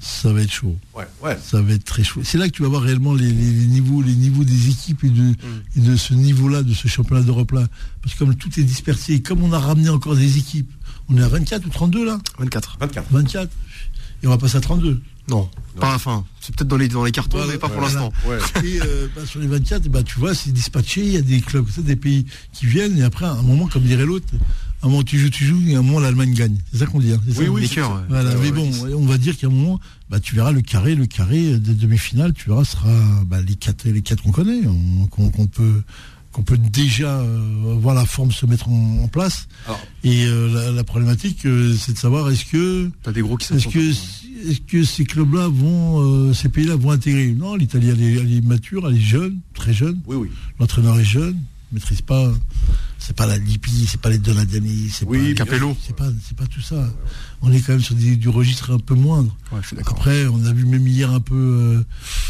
ça 0.00 0.32
va 0.32 0.42
être 0.42 0.52
chaud. 0.52 0.76
Ouais, 0.94 1.06
ouais. 1.22 1.38
Ça 1.42 1.62
va 1.62 1.72
être 1.72 1.84
très 1.84 2.04
chaud. 2.04 2.20
C'est 2.24 2.38
là 2.38 2.48
que 2.48 2.52
tu 2.52 2.62
vas 2.62 2.68
voir 2.68 2.82
réellement 2.82 3.14
les, 3.14 3.32
niveaux, 3.32 4.02
les 4.02 4.14
niveaux 4.14 4.44
des 4.44 4.68
équipes 4.68 5.04
et 5.04 5.10
de, 5.10 5.22
mm. 5.22 5.86
de 5.86 5.96
ce 5.96 6.14
niveau-là, 6.14 6.62
de 6.62 6.74
ce 6.74 6.88
championnat 6.88 7.22
d'Europe-là. 7.22 7.66
Parce 8.02 8.14
que 8.14 8.18
comme 8.20 8.34
tout 8.34 8.50
est 8.58 8.64
dispersé, 8.64 9.22
comme 9.22 9.42
on 9.42 9.52
a 9.52 9.58
ramené 9.58 9.88
encore 9.88 10.16
des 10.16 10.38
équipes, 10.38 10.70
on 11.08 11.16
est 11.16 11.22
à 11.22 11.28
24 11.28 11.66
ou 11.66 11.70
32 11.70 12.04
là? 12.04 12.18
24. 12.38 12.78
24. 12.80 13.12
24. 13.12 13.50
Et 14.22 14.26
on 14.26 14.30
va 14.30 14.38
passer 14.38 14.56
à 14.56 14.60
32. 14.60 15.00
Non, 15.28 15.48
pas 15.80 15.88
à 15.88 15.92
la 15.92 15.98
fin. 15.98 16.24
C'est 16.40 16.54
peut-être 16.54 16.68
dans 16.68 16.76
les, 16.76 16.88
dans 16.88 17.02
les 17.02 17.12
cartons, 17.12 17.38
mais 17.48 17.56
pas 17.56 17.70
pour 17.70 17.80
l'instant. 17.80 18.12
Et 18.62 18.78
euh, 18.82 19.08
bah, 19.16 19.24
sur 19.24 19.40
les 19.40 19.46
24, 19.46 19.88
bah, 19.88 20.02
tu 20.02 20.18
vois, 20.18 20.34
c'est 20.34 20.52
dispatché, 20.52 21.00
il 21.00 21.12
y 21.12 21.16
a 21.16 21.22
des 21.22 21.40
clubs, 21.40 21.66
des 21.78 21.96
pays 21.96 22.26
qui 22.52 22.66
viennent, 22.66 22.98
et 22.98 23.02
après, 23.02 23.24
à 23.24 23.32
un 23.32 23.42
moment, 23.42 23.66
comme 23.66 23.82
dirait 23.82 24.04
l'autre, 24.04 24.26
un 24.86 24.90
moment 24.90 25.02
tu 25.02 25.18
joues, 25.18 25.30
tu 25.30 25.44
joues, 25.44 25.62
et 25.66 25.74
à 25.74 25.78
un 25.78 25.82
moment 25.82 26.00
l'Allemagne 26.00 26.34
gagne. 26.34 26.56
C'est 26.72 26.78
ça 26.78 26.86
qu'on 26.86 27.00
dit. 27.00 27.12
Hein, 27.12 27.20
oui, 27.38 27.48
oui, 27.48 27.70
Voilà, 28.08 28.34
mais 28.42 28.52
bon, 28.52 28.70
on 28.96 29.06
va 29.06 29.18
dire 29.18 29.36
qu'à 29.36 29.46
un 29.46 29.50
moment, 29.50 29.80
bah, 30.10 30.20
tu 30.20 30.34
verras 30.34 30.52
le 30.52 30.62
carré, 30.62 30.94
le 30.94 31.06
carré 31.06 31.58
des 31.58 31.74
demi-finales, 31.74 32.32
tu 32.34 32.48
verras, 32.48 32.64
sera 32.64 32.90
bah, 33.26 33.40
les 33.40 33.54
quatre, 33.54 33.84
les 33.88 34.02
quatre 34.02 34.22
qu'on 34.22 34.32
connaît, 34.32 34.60
qu'on 35.10 35.46
peut 35.46 35.82
qu'on 36.34 36.42
peut 36.42 36.58
déjà 36.58 37.20
euh, 37.20 37.76
voir 37.78 37.94
la 37.94 38.04
forme 38.04 38.32
se 38.32 38.44
mettre 38.44 38.68
en, 38.68 39.06
place. 39.06 39.46
et 40.02 40.26
euh, 40.26 40.72
la, 40.72 40.82
problématique, 40.82 41.46
euh, 41.46 41.74
c'est 41.78 41.92
de 41.92 41.98
savoir 41.98 42.28
est-ce 42.28 42.44
que 42.44 42.90
As 43.06 43.12
des 43.12 43.22
gros 43.22 43.36
qui 43.36 43.54
est-ce 43.54 43.68
que 43.68 43.90
est-ce 44.50 44.60
que 44.60 44.82
ces 44.82 45.04
clubs-là 45.04 45.48
vont, 45.48 46.34
ces 46.34 46.48
pays-là 46.48 46.74
vont 46.74 46.90
intégrer? 46.90 47.28
Non, 47.28 47.54
l'Italie 47.54 47.88
elle, 47.88 48.32
est 48.32 48.44
mature, 48.44 48.86
elle 48.88 48.96
est 48.96 49.00
jeune, 49.00 49.38
très 49.54 49.72
jeune. 49.72 50.00
Oui, 50.06 50.16
oui. 50.16 50.28
L'entraîneur 50.58 50.98
est 50.98 51.04
jeune, 51.04 51.38
maîtrise 51.74 52.02
pas 52.02 52.32
c'est 53.06 53.14
pas 53.14 53.26
la 53.26 53.36
Lippi, 53.36 53.86
c'est 53.86 54.00
pas 54.00 54.08
les 54.08 54.16
Donadiani, 54.16 54.88
c'est 54.90 55.04
oui, 55.04 55.34
pas 55.34 55.44
Capello. 55.44 55.76
C'est 55.84 55.94
pas, 55.94 56.08
c'est 56.26 56.36
pas 56.36 56.46
tout 56.46 56.62
ça. 56.62 56.90
On 57.42 57.52
est 57.52 57.60
quand 57.60 57.72
même 57.72 57.82
sur 57.82 57.94
du 57.94 58.28
registre 58.30 58.72
un 58.72 58.78
peu 58.78 58.94
moindre. 58.94 59.36
Après, 59.86 60.26
on 60.26 60.42
a 60.46 60.52
vu 60.54 60.64
même 60.64 60.86
hier 60.86 61.10
un 61.10 61.20
peu 61.20 61.34
euh, 61.34 61.82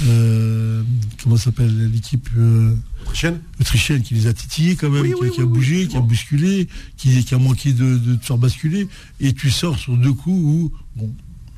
euh, 0.09 0.83
comment 1.23 1.37
s'appelle 1.37 1.93
l'équipe 1.93 2.29
euh, 2.37 2.75
autrichienne. 3.03 3.41
autrichienne 3.61 4.03
qui 4.03 4.15
les 4.15 4.27
a 4.27 4.33
titillés 4.33 4.75
quand 4.75 4.91
même, 4.91 5.05
qui, 5.31 5.41
a 5.41 5.45
bougé, 5.45 5.87
qui 5.87 5.97
a 5.97 6.01
bousculé, 6.01 6.67
qui, 6.97 7.25
a 7.33 7.39
manqué 7.39 7.73
de, 7.73 7.97
de, 7.97 8.17
te 8.17 8.25
faire 8.25 8.39
basculer, 8.39 8.89
et 9.21 9.33
tu 9.33 9.51
sors 9.51 9.79
sur 9.79 9.97
deux 9.97 10.13
coups 10.13 10.37
où 10.37 10.73
bon, 10.97 11.15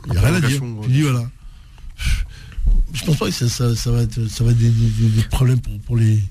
il 0.08 0.12
n'y 0.12 0.18
a 0.18 0.20
rien 0.20 0.34
à 0.34 0.40
dire. 0.42 0.60
Tu 0.82 0.90
dis 0.90 1.02
voilà. 1.02 1.26
Je 2.92 3.04
pense 3.04 3.16
pas 3.16 3.26
que 3.26 3.32
ça, 3.32 3.74
ça, 3.74 3.90
va 3.90 4.02
être, 4.02 4.28
ça 4.28 4.44
va 4.44 4.50
être 4.50 4.58
des, 4.58 5.22
problèmes 5.30 5.60
pour, 5.60 5.78
pour 5.80 5.96
les 5.96 6.22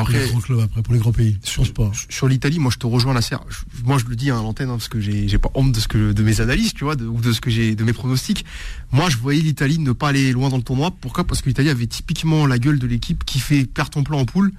après, 0.00 0.12
pour 0.12 0.22
les 0.22 0.28
grands 0.28 0.40
clubs, 0.40 0.60
après, 0.60 0.82
pour 0.82 0.94
les 0.94 1.00
grands 1.00 1.12
pays. 1.12 1.38
Sur, 1.42 1.64
sur 2.08 2.28
l'Italie, 2.28 2.58
moi 2.58 2.70
je 2.72 2.78
te 2.78 2.86
rejoins 2.86 3.14
la 3.14 3.22
serre. 3.22 3.44
Moi 3.84 3.98
je 3.98 4.06
le 4.06 4.16
dis 4.16 4.30
à 4.30 4.34
l'antenne 4.34 4.68
hein, 4.68 4.74
parce 4.74 4.88
que 4.88 5.00
j'ai 5.00 5.38
pas 5.38 5.50
honte 5.54 5.72
de 5.72 5.80
ce 5.80 5.88
que 5.88 6.12
de 6.12 6.22
mes 6.22 6.40
analyses, 6.40 6.74
tu 6.74 6.84
vois, 6.84 6.94
ou 6.94 7.20
de 7.20 7.32
ce 7.32 7.40
que 7.40 7.50
j'ai 7.50 7.74
de 7.74 7.84
mes 7.84 7.92
pronostics. 7.92 8.44
Moi 8.92 9.08
je 9.10 9.16
voyais 9.16 9.40
l'Italie 9.40 9.78
ne 9.78 9.92
pas 9.92 10.08
aller 10.08 10.32
loin 10.32 10.48
dans 10.48 10.56
le 10.56 10.62
tournoi. 10.62 10.90
Pourquoi? 10.90 11.24
Parce 11.24 11.42
que 11.42 11.48
l'Italie 11.48 11.70
avait 11.70 11.86
typiquement 11.86 12.46
la 12.46 12.58
gueule 12.58 12.78
de 12.78 12.86
l'équipe 12.86 13.24
qui 13.24 13.38
fait 13.38 13.64
perdre 13.64 13.90
ton 13.90 14.04
plan 14.04 14.18
en 14.18 14.24
poule 14.24 14.52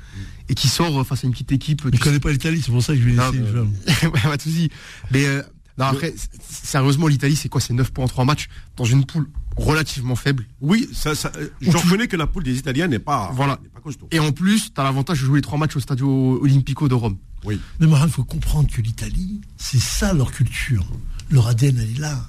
et 0.50 0.54
qui 0.54 0.68
sort 0.68 1.06
face 1.06 1.24
à 1.24 1.28
une 1.28 1.34
petite 1.34 1.52
équipe. 1.52 1.82
Je 1.92 2.00
connais 2.00 2.20
pas 2.20 2.32
l'Italie, 2.32 2.62
c'est 2.64 2.72
pour 2.72 2.84
ça 2.84 2.94
que 2.94 3.00
je 3.02 3.10
ouais, 3.10 4.22
pas 4.22 4.38
de 4.38 4.42
souci. 4.42 4.70
Mais 5.12 5.26
euh, 5.26 5.42
non, 5.78 5.86
après, 5.86 6.14
sérieusement, 6.50 7.08
l'Italie, 7.08 7.36
c'est 7.36 7.50
quoi 7.50 7.60
C'est 7.60 7.74
9 7.74 7.92
points 7.92 8.06
en 8.06 8.08
3 8.08 8.26
matchs 8.26 8.48
dans 8.78 8.86
une 8.86 9.06
poule 9.06 9.30
relativement 9.58 10.16
faible? 10.16 10.46
Oui, 10.62 10.88
ça, 10.94 11.16
ça 11.16 11.32
euh, 11.38 11.50
j'en 11.62 11.80
reconnais 11.80 12.08
que 12.08 12.16
la 12.16 12.28
poule 12.28 12.44
des 12.44 12.58
Italiens 12.58 12.88
n'est 12.88 13.00
pas, 13.00 13.32
voilà. 13.34 13.58
pas 13.84 13.90
Et 14.12 14.20
en 14.20 14.32
plus, 14.32 14.74
tu 14.74 14.80
as 14.80 14.84
l'avantage 14.84 15.20
de 15.20 15.26
jouer 15.26 15.40
les 15.40 15.44
3 15.44 15.60
matchs 15.60 15.76
au 15.76 15.80
Stadio 15.82 16.40
Olimpico 16.42 16.88
de 16.88 16.94
Rome. 16.94 17.18
Oui. 17.44 17.60
Mais 17.80 17.88
il 17.88 18.10
faut 18.10 18.24
comprendre 18.24 18.70
que 18.72 18.82
l'Italie, 18.82 19.42
c'est 19.58 19.80
ça 19.80 20.14
leur 20.14 20.32
culture. 20.32 20.86
Leur 21.30 21.48
ADN, 21.48 21.78
elle 21.80 21.92
est 21.92 22.00
là. 22.00 22.26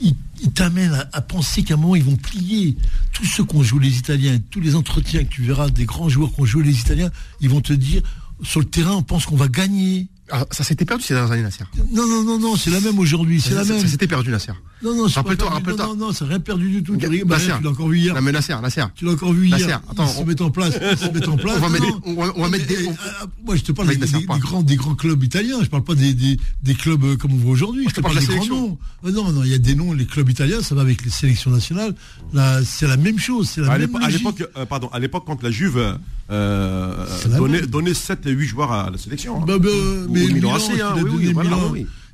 Ils, 0.00 0.14
t'amènent 0.54 1.06
à, 1.12 1.20
penser 1.20 1.62
qu'à 1.62 1.74
un 1.74 1.76
moment, 1.76 1.94
ils 1.94 2.02
vont 2.02 2.16
plier. 2.16 2.76
Tous 3.12 3.26
ceux 3.26 3.44
qu'on 3.44 3.62
joue 3.62 3.78
les 3.78 3.98
Italiens, 3.98 4.38
tous 4.50 4.60
les 4.60 4.74
entretiens 4.74 5.24
que 5.24 5.28
tu 5.28 5.42
verras 5.42 5.68
des 5.68 5.84
grands 5.84 6.08
joueurs 6.08 6.32
qu'on 6.32 6.46
joue 6.46 6.60
les 6.60 6.80
Italiens, 6.80 7.10
ils 7.40 7.50
vont 7.50 7.60
te 7.60 7.72
dire, 7.72 8.02
sur 8.42 8.60
le 8.60 8.66
terrain, 8.66 8.94
on 8.94 9.02
pense 9.02 9.26
qu'on 9.26 9.36
va 9.36 9.48
gagner. 9.48 10.08
Ah, 10.32 10.46
ça 10.50 10.64
s'était 10.64 10.84
perdu 10.84 11.04
ces 11.04 11.14
dernières 11.14 11.32
années, 11.32 11.42
Nasser. 11.42 11.64
Non, 11.92 12.06
non, 12.06 12.22
non, 12.24 12.38
non, 12.38 12.56
c'est 12.56 12.70
la 12.70 12.80
même 12.80 12.98
aujourd'hui, 12.98 13.40
c'est 13.40 13.54
la 13.54 13.64
même. 13.64 13.80
Ça 13.80 13.88
s'était 13.88 14.06
perdu, 14.06 14.30
Nasser. 14.30 14.52
Non, 14.82 14.94
non, 14.94 15.06
rappelle-toi, 15.06 15.50
rappelle-toi. 15.50 15.86
Non, 15.86 15.96
non, 15.96 16.12
c'est 16.12 16.24
rien 16.24 16.40
perdu 16.40 16.70
du 16.70 16.82
tout. 16.82 16.96
Tu 16.96 17.06
Nasser, 17.26 17.52
tu 17.58 17.64
l'as 17.64 17.70
encore 17.70 17.88
vu 17.88 17.98
hier. 17.98 18.14
Non, 18.14 18.22
mais 18.22 18.32
Nasser, 18.32 18.54
Nasser. 18.62 18.84
Tu 18.94 19.04
l'as 19.04 19.12
encore 19.12 19.32
vu 19.32 19.46
hier. 19.46 19.58
Nasser, 19.58 19.72
attends. 19.90 20.06
Ils 20.06 20.20
se 20.20 20.24
mettent 20.24 20.40
en 20.40 20.50
place, 20.50 20.74
ils 20.92 20.98
se 20.98 21.10
mettent 21.12 21.28
en 21.28 21.36
place. 21.36 21.56
On 21.58 21.60
va 21.60 21.68
mettre, 21.68 22.00
on 22.04 22.14
va, 22.14 22.32
on 22.36 22.42
va 22.42 22.48
mettre 22.48 22.66
des. 22.66 22.76
Ah, 22.88 23.26
moi, 23.44 23.56
je 23.56 23.62
te 23.62 23.72
parle 23.72 23.88
des, 23.88 23.98
grands, 24.38 24.62
des 24.62 24.76
grands 24.76 24.94
clubs 24.94 25.22
italiens. 25.22 25.58
Je 25.62 25.68
parle 25.68 25.84
pas 25.84 25.94
des, 25.94 26.14
des, 26.14 26.38
des 26.62 26.74
clubs 26.74 27.04
euh, 27.04 27.16
comme 27.16 27.32
on 27.32 27.36
voit 27.36 27.52
aujourd'hui. 27.52 27.86
Je 27.88 27.94
te 27.94 28.00
parle 28.00 28.18
des 28.18 28.26
grands 28.26 28.46
noms. 28.46 28.78
Euh, 29.04 29.12
non, 29.12 29.30
non, 29.32 29.44
il 29.44 29.50
y 29.50 29.54
a 29.54 29.58
des 29.58 29.74
noms, 29.74 29.92
les 29.92 30.06
clubs 30.06 30.28
italiens, 30.28 30.62
ça 30.62 30.74
va 30.74 30.80
avec 30.80 31.04
les 31.04 31.10
sélections 31.10 31.50
nationales. 31.50 31.94
Là, 32.32 32.60
c'est 32.64 32.86
la 32.86 32.96
même 32.96 33.18
chose, 33.18 33.50
c'est 33.50 33.60
la 33.60 33.76
même 33.76 33.94
À 33.96 34.08
l'époque, 34.08 34.44
euh, 34.56 34.64
pardon, 34.64 34.88
à 34.92 34.98
l'époque, 34.98 35.24
quand 35.26 35.42
la 35.42 35.50
Juve 35.50 35.98
donnait 36.30 37.94
7 37.94 38.26
et 38.26 38.30
8 38.30 38.46
joueurs 38.46 38.72
à 38.72 38.90
la 38.90 38.98
sélection. 38.98 39.42
Hein. 39.42 39.44
Bah, 39.46 39.58
bah, 39.58 39.68
mais 40.08 40.26
Milan, 40.26 40.58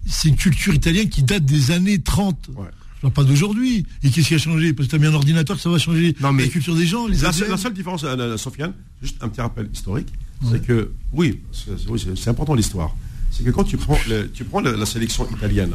c'est 0.07 0.28
une 0.28 0.36
culture 0.36 0.74
italienne 0.74 1.09
qui 1.09 1.22
date 1.22 1.44
des 1.44 1.70
années 1.70 1.98
30. 1.98 2.50
pas 3.14 3.24
d'aujourd'hui. 3.24 3.86
Et 4.02 4.11
qu'est-ce 4.11 4.28
qui 4.28 4.34
a 4.34 4.38
changé? 4.38 4.72
Parce 4.72 4.88
que 4.88 4.90
tu 4.90 4.96
as 4.96 4.98
mis 4.98 5.07
un 5.07 5.14
ordinateur, 5.14 5.59
ça 5.59 5.68
va 5.68 5.78
changer 5.78 6.16
non, 6.20 6.32
mais 6.32 6.44
la 6.44 6.48
culture 6.48 6.74
des 6.74 6.86
gens. 6.86 7.07
Les 7.07 7.18
la, 7.18 7.32
seule, 7.32 7.72
différence, 7.72 8.04
euh, 8.04 8.36
Sofiane, 8.36 8.72
juste 9.02 9.16
un 9.20 9.28
petit 9.28 9.40
rappel 9.40 9.68
historique, 9.72 10.09
c'est 10.50 10.64
que, 10.64 10.92
oui, 11.12 11.40
c'est 11.52 12.28
important 12.28 12.54
l'histoire. 12.54 12.94
C'est 13.30 13.44
que 13.44 13.50
quand 13.50 13.64
tu 13.64 13.76
prends, 13.76 13.98
tu 14.32 14.44
prends 14.44 14.61
la, 14.61 14.86
sélection 14.86 15.28
italienne, 15.30 15.72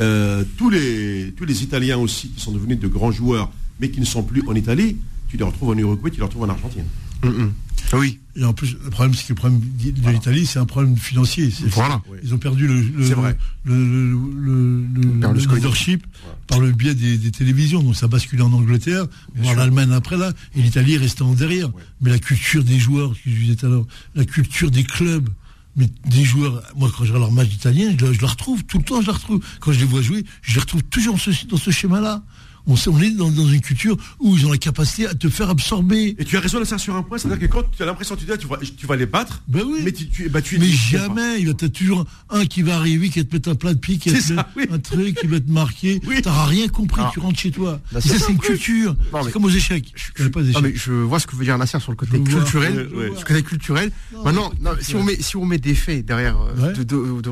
euh, 0.00 0.44
tous, 0.56 0.70
les, 0.70 1.32
tous 1.36 1.44
les 1.44 1.62
Italiens 1.62 1.98
aussi 1.98 2.28
qui 2.28 2.40
sont 2.40 2.52
devenus 2.52 2.78
de 2.78 2.88
grands 2.88 3.12
joueurs, 3.12 3.50
mais 3.78 3.90
qui 3.90 4.00
ne 4.00 4.04
sont 4.04 4.22
plus 4.22 4.42
en 4.46 4.54
Italie, 4.54 4.96
tu 5.28 5.36
les 5.36 5.44
retrouves 5.44 5.70
en 5.70 5.78
Uruguay, 5.78 6.10
tu 6.10 6.18
les 6.18 6.24
retrouves 6.24 6.42
en 6.42 6.48
Argentine. 6.48 6.84
Mm. 7.22 7.50
Oui. 7.92 8.20
Et 8.36 8.44
en 8.44 8.52
plus, 8.52 8.76
le 8.82 8.90
problème, 8.90 9.14
c'est 9.14 9.24
que 9.24 9.30
le 9.30 9.34
problème 9.34 9.60
de 9.60 10.10
l'Italie, 10.10 10.46
c'est 10.46 10.60
un 10.60 10.64
problème 10.64 10.96
financier. 10.96 11.52
Voilà. 11.66 12.00
Ils 12.22 12.32
ont 12.32 12.38
perdu 12.38 12.68
le, 12.68 12.80
le, 13.64 14.84
leadership 15.54 16.06
par 16.46 16.60
le 16.60 16.70
biais 16.70 16.94
des, 16.94 17.30
télévisions. 17.32 17.82
Donc 17.82 17.96
ça 17.96 18.06
basculé 18.06 18.42
en 18.42 18.52
Angleterre, 18.52 19.06
voir 19.34 19.56
l'Allemagne 19.56 19.92
après 19.92 20.16
là, 20.16 20.32
et 20.54 20.62
l'Italie 20.62 20.94
est 20.94 20.98
restée 20.98 21.22
en 21.22 21.32
derrière. 21.34 21.70
Mais 22.00 22.10
la 22.10 22.18
culture 22.18 22.62
des 22.62 22.78
joueurs, 22.78 23.12
je 23.26 23.30
disais 23.30 23.56
tout 23.56 23.66
à 23.66 23.68
l'heure, 23.68 23.86
la 24.14 24.24
culture 24.24 24.70
des 24.70 24.84
clubs, 24.84 25.28
mais 25.76 25.88
des 26.06 26.24
joueurs, 26.24 26.62
moi 26.76 26.88
quand 26.96 27.04
je 27.04 27.12
regarde 27.12 27.30
leur 27.30 27.32
match 27.32 27.52
italien, 27.52 27.94
je, 27.98 28.12
je 28.12 28.22
la 28.22 28.28
retrouve, 28.28 28.64
tout 28.64 28.78
le 28.78 28.84
temps 28.84 29.00
je 29.00 29.08
la 29.08 29.14
retrouve. 29.14 29.40
Quand 29.60 29.72
je 29.72 29.80
les 29.80 29.84
vois 29.84 30.02
jouer, 30.02 30.24
je 30.42 30.54
les 30.54 30.60
retrouve 30.60 30.82
toujours 30.84 31.16
dans 31.48 31.56
ce 31.56 31.70
schéma-là 31.70 32.22
on, 32.86 33.00
est 33.00 33.10
dans, 33.10 33.30
une 33.30 33.60
culture 33.60 33.96
où 34.18 34.36
ils 34.36 34.46
ont 34.46 34.52
la 34.52 34.58
capacité 34.58 35.06
à 35.06 35.14
te 35.14 35.28
faire 35.28 35.50
absorber. 35.50 36.14
Et 36.18 36.24
tu 36.24 36.36
as 36.36 36.40
raison 36.40 36.60
de 36.60 36.64
ça 36.64 36.78
sur 36.78 36.94
un 36.96 37.02
point, 37.02 37.18
c'est-à-dire 37.18 37.48
que 37.48 37.52
quand 37.52 37.62
tu 37.70 37.82
as 37.82 37.86
l'impression 37.86 38.16
que 38.16 38.20
tu, 38.20 38.38
tu, 38.38 38.46
vas, 38.46 38.58
tu 38.58 38.86
vas 38.86 38.96
les 38.96 39.06
battre, 39.06 39.42
ben 39.48 39.62
oui. 39.66 39.80
mais 39.84 39.92
tu, 39.92 40.08
tu 40.08 40.26
es 40.26 40.28
battu. 40.28 40.58
Mais 40.58 40.66
jamais, 40.66 41.40
il 41.40 41.46
va 41.46 41.52
être 41.52 41.66
toujours 41.68 42.04
un 42.30 42.46
qui 42.46 42.62
va 42.62 42.76
arriver, 42.76 43.08
qui 43.08 43.20
va 43.20 43.24
te 43.24 43.34
mettre 43.34 43.48
un 43.50 43.54
plat 43.54 43.74
de 43.74 43.78
pied, 43.78 43.98
qui 43.98 44.10
va 44.10 44.18
te 44.18 44.58
mettre 44.58 44.72
un 44.72 44.78
truc, 44.78 45.16
qui 45.16 45.26
va 45.26 45.40
te 45.40 45.50
marquer. 45.50 46.00
Tu 46.00 46.22
n'auras 46.22 46.46
rien 46.46 46.68
compris, 46.68 47.02
tu 47.12 47.20
rentres 47.20 47.38
chez 47.38 47.50
toi. 47.50 47.80
Bah, 47.92 48.00
ça, 48.00 48.18
c'est 48.18 48.32
une 48.32 48.38
culture. 48.38 48.96
C'est 49.24 49.32
comme 49.32 49.44
aux 49.44 49.50
échecs. 49.50 49.92
Je, 50.14 50.28
pas 50.28 50.40
mais 50.62 50.74
je 50.74 50.92
vois 50.92 51.18
ce 51.20 51.26
que 51.26 51.36
veut 51.36 51.44
dire 51.44 51.58
Nasser 51.58 51.80
sur 51.80 51.92
le 51.92 51.96
côté 51.96 52.20
culturel. 52.20 52.88
Ce 53.16 53.24
côté 53.24 53.42
culturel. 53.42 53.90
Maintenant, 54.24 54.50
si 54.80 54.94
on 54.94 55.02
met 55.02 55.20
si 55.20 55.36
on 55.36 55.44
met 55.44 55.58
des 55.58 55.74
faits 55.74 56.04
derrière 56.04 56.36
euh, 56.40 56.72
de, 56.72 56.82
de, 56.82 57.30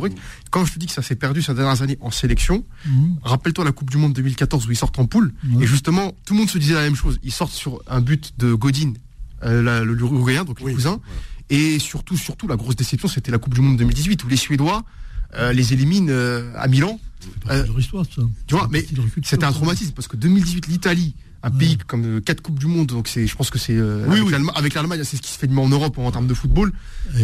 quand 0.50 0.64
je 0.64 0.72
te 0.72 0.78
dis 0.78 0.86
que 0.86 0.92
ça 0.92 1.02
s'est 1.02 1.16
perdu 1.16 1.42
ces 1.42 1.54
dernières 1.54 1.82
années 1.82 1.98
en 2.00 2.10
sélection, 2.10 2.64
mhm. 2.86 3.16
rappelle-toi 3.22 3.64
la 3.64 3.72
Coupe 3.72 3.90
du 3.90 3.96
Monde 3.96 4.12
2014 4.12 4.66
où 4.66 4.70
ils 4.70 4.76
sortent 4.76 4.98
en 4.98 5.06
poule. 5.06 5.27
Et 5.60 5.66
justement, 5.66 6.14
tout 6.24 6.34
le 6.34 6.40
monde 6.40 6.50
se 6.50 6.58
disait 6.58 6.74
la 6.74 6.82
même 6.82 6.96
chose. 6.96 7.18
Ils 7.22 7.32
sortent 7.32 7.52
sur 7.52 7.82
un 7.86 8.00
but 8.00 8.34
de 8.38 8.54
Godin 8.54 8.92
euh, 9.44 9.84
l'Uruguayen, 9.84 10.44
donc 10.44 10.60
le 10.60 10.74
cousin. 10.74 11.00
Et 11.50 11.78
surtout, 11.78 12.16
surtout, 12.16 12.46
la 12.46 12.56
grosse 12.56 12.76
déception, 12.76 13.08
c'était 13.08 13.30
la 13.30 13.38
Coupe 13.38 13.54
du 13.54 13.60
Monde 13.60 13.78
2018 13.78 14.24
où 14.24 14.28
les 14.28 14.36
Suédois 14.36 14.84
euh, 15.34 15.52
les 15.52 15.74
éliminent 15.74 16.08
euh, 16.10 16.50
à 16.56 16.68
Milan. 16.68 16.98
Euh, 17.50 17.66
leur 17.66 17.78
histoire, 17.78 18.04
ça. 18.06 18.22
Tu 18.46 18.54
vois, 18.54 18.68
mais 18.70 18.84
c'était 19.22 19.44
un 19.44 19.52
traumatisme 19.52 19.92
parce 19.92 20.08
que 20.08 20.16
2018, 20.16 20.68
l'Italie, 20.68 21.14
un 21.42 21.50
pays 21.50 21.76
comme 21.76 22.22
quatre 22.22 22.40
coupes 22.40 22.58
du 22.58 22.66
monde, 22.66 22.86
donc 22.86 23.08
c'est, 23.08 23.26
je 23.26 23.36
pense 23.36 23.50
que 23.50 23.58
c'est 23.58 23.78
oui, 23.78 24.20
avec 24.54 24.74
l'Allemagne, 24.74 25.04
c'est 25.04 25.16
ce 25.16 25.22
qui 25.22 25.30
se 25.30 25.38
fait 25.38 25.46
de 25.46 25.52
mieux 25.52 25.60
en 25.60 25.68
Europe 25.68 25.98
en 25.98 26.10
termes 26.10 26.26
de 26.26 26.34
football. 26.34 26.72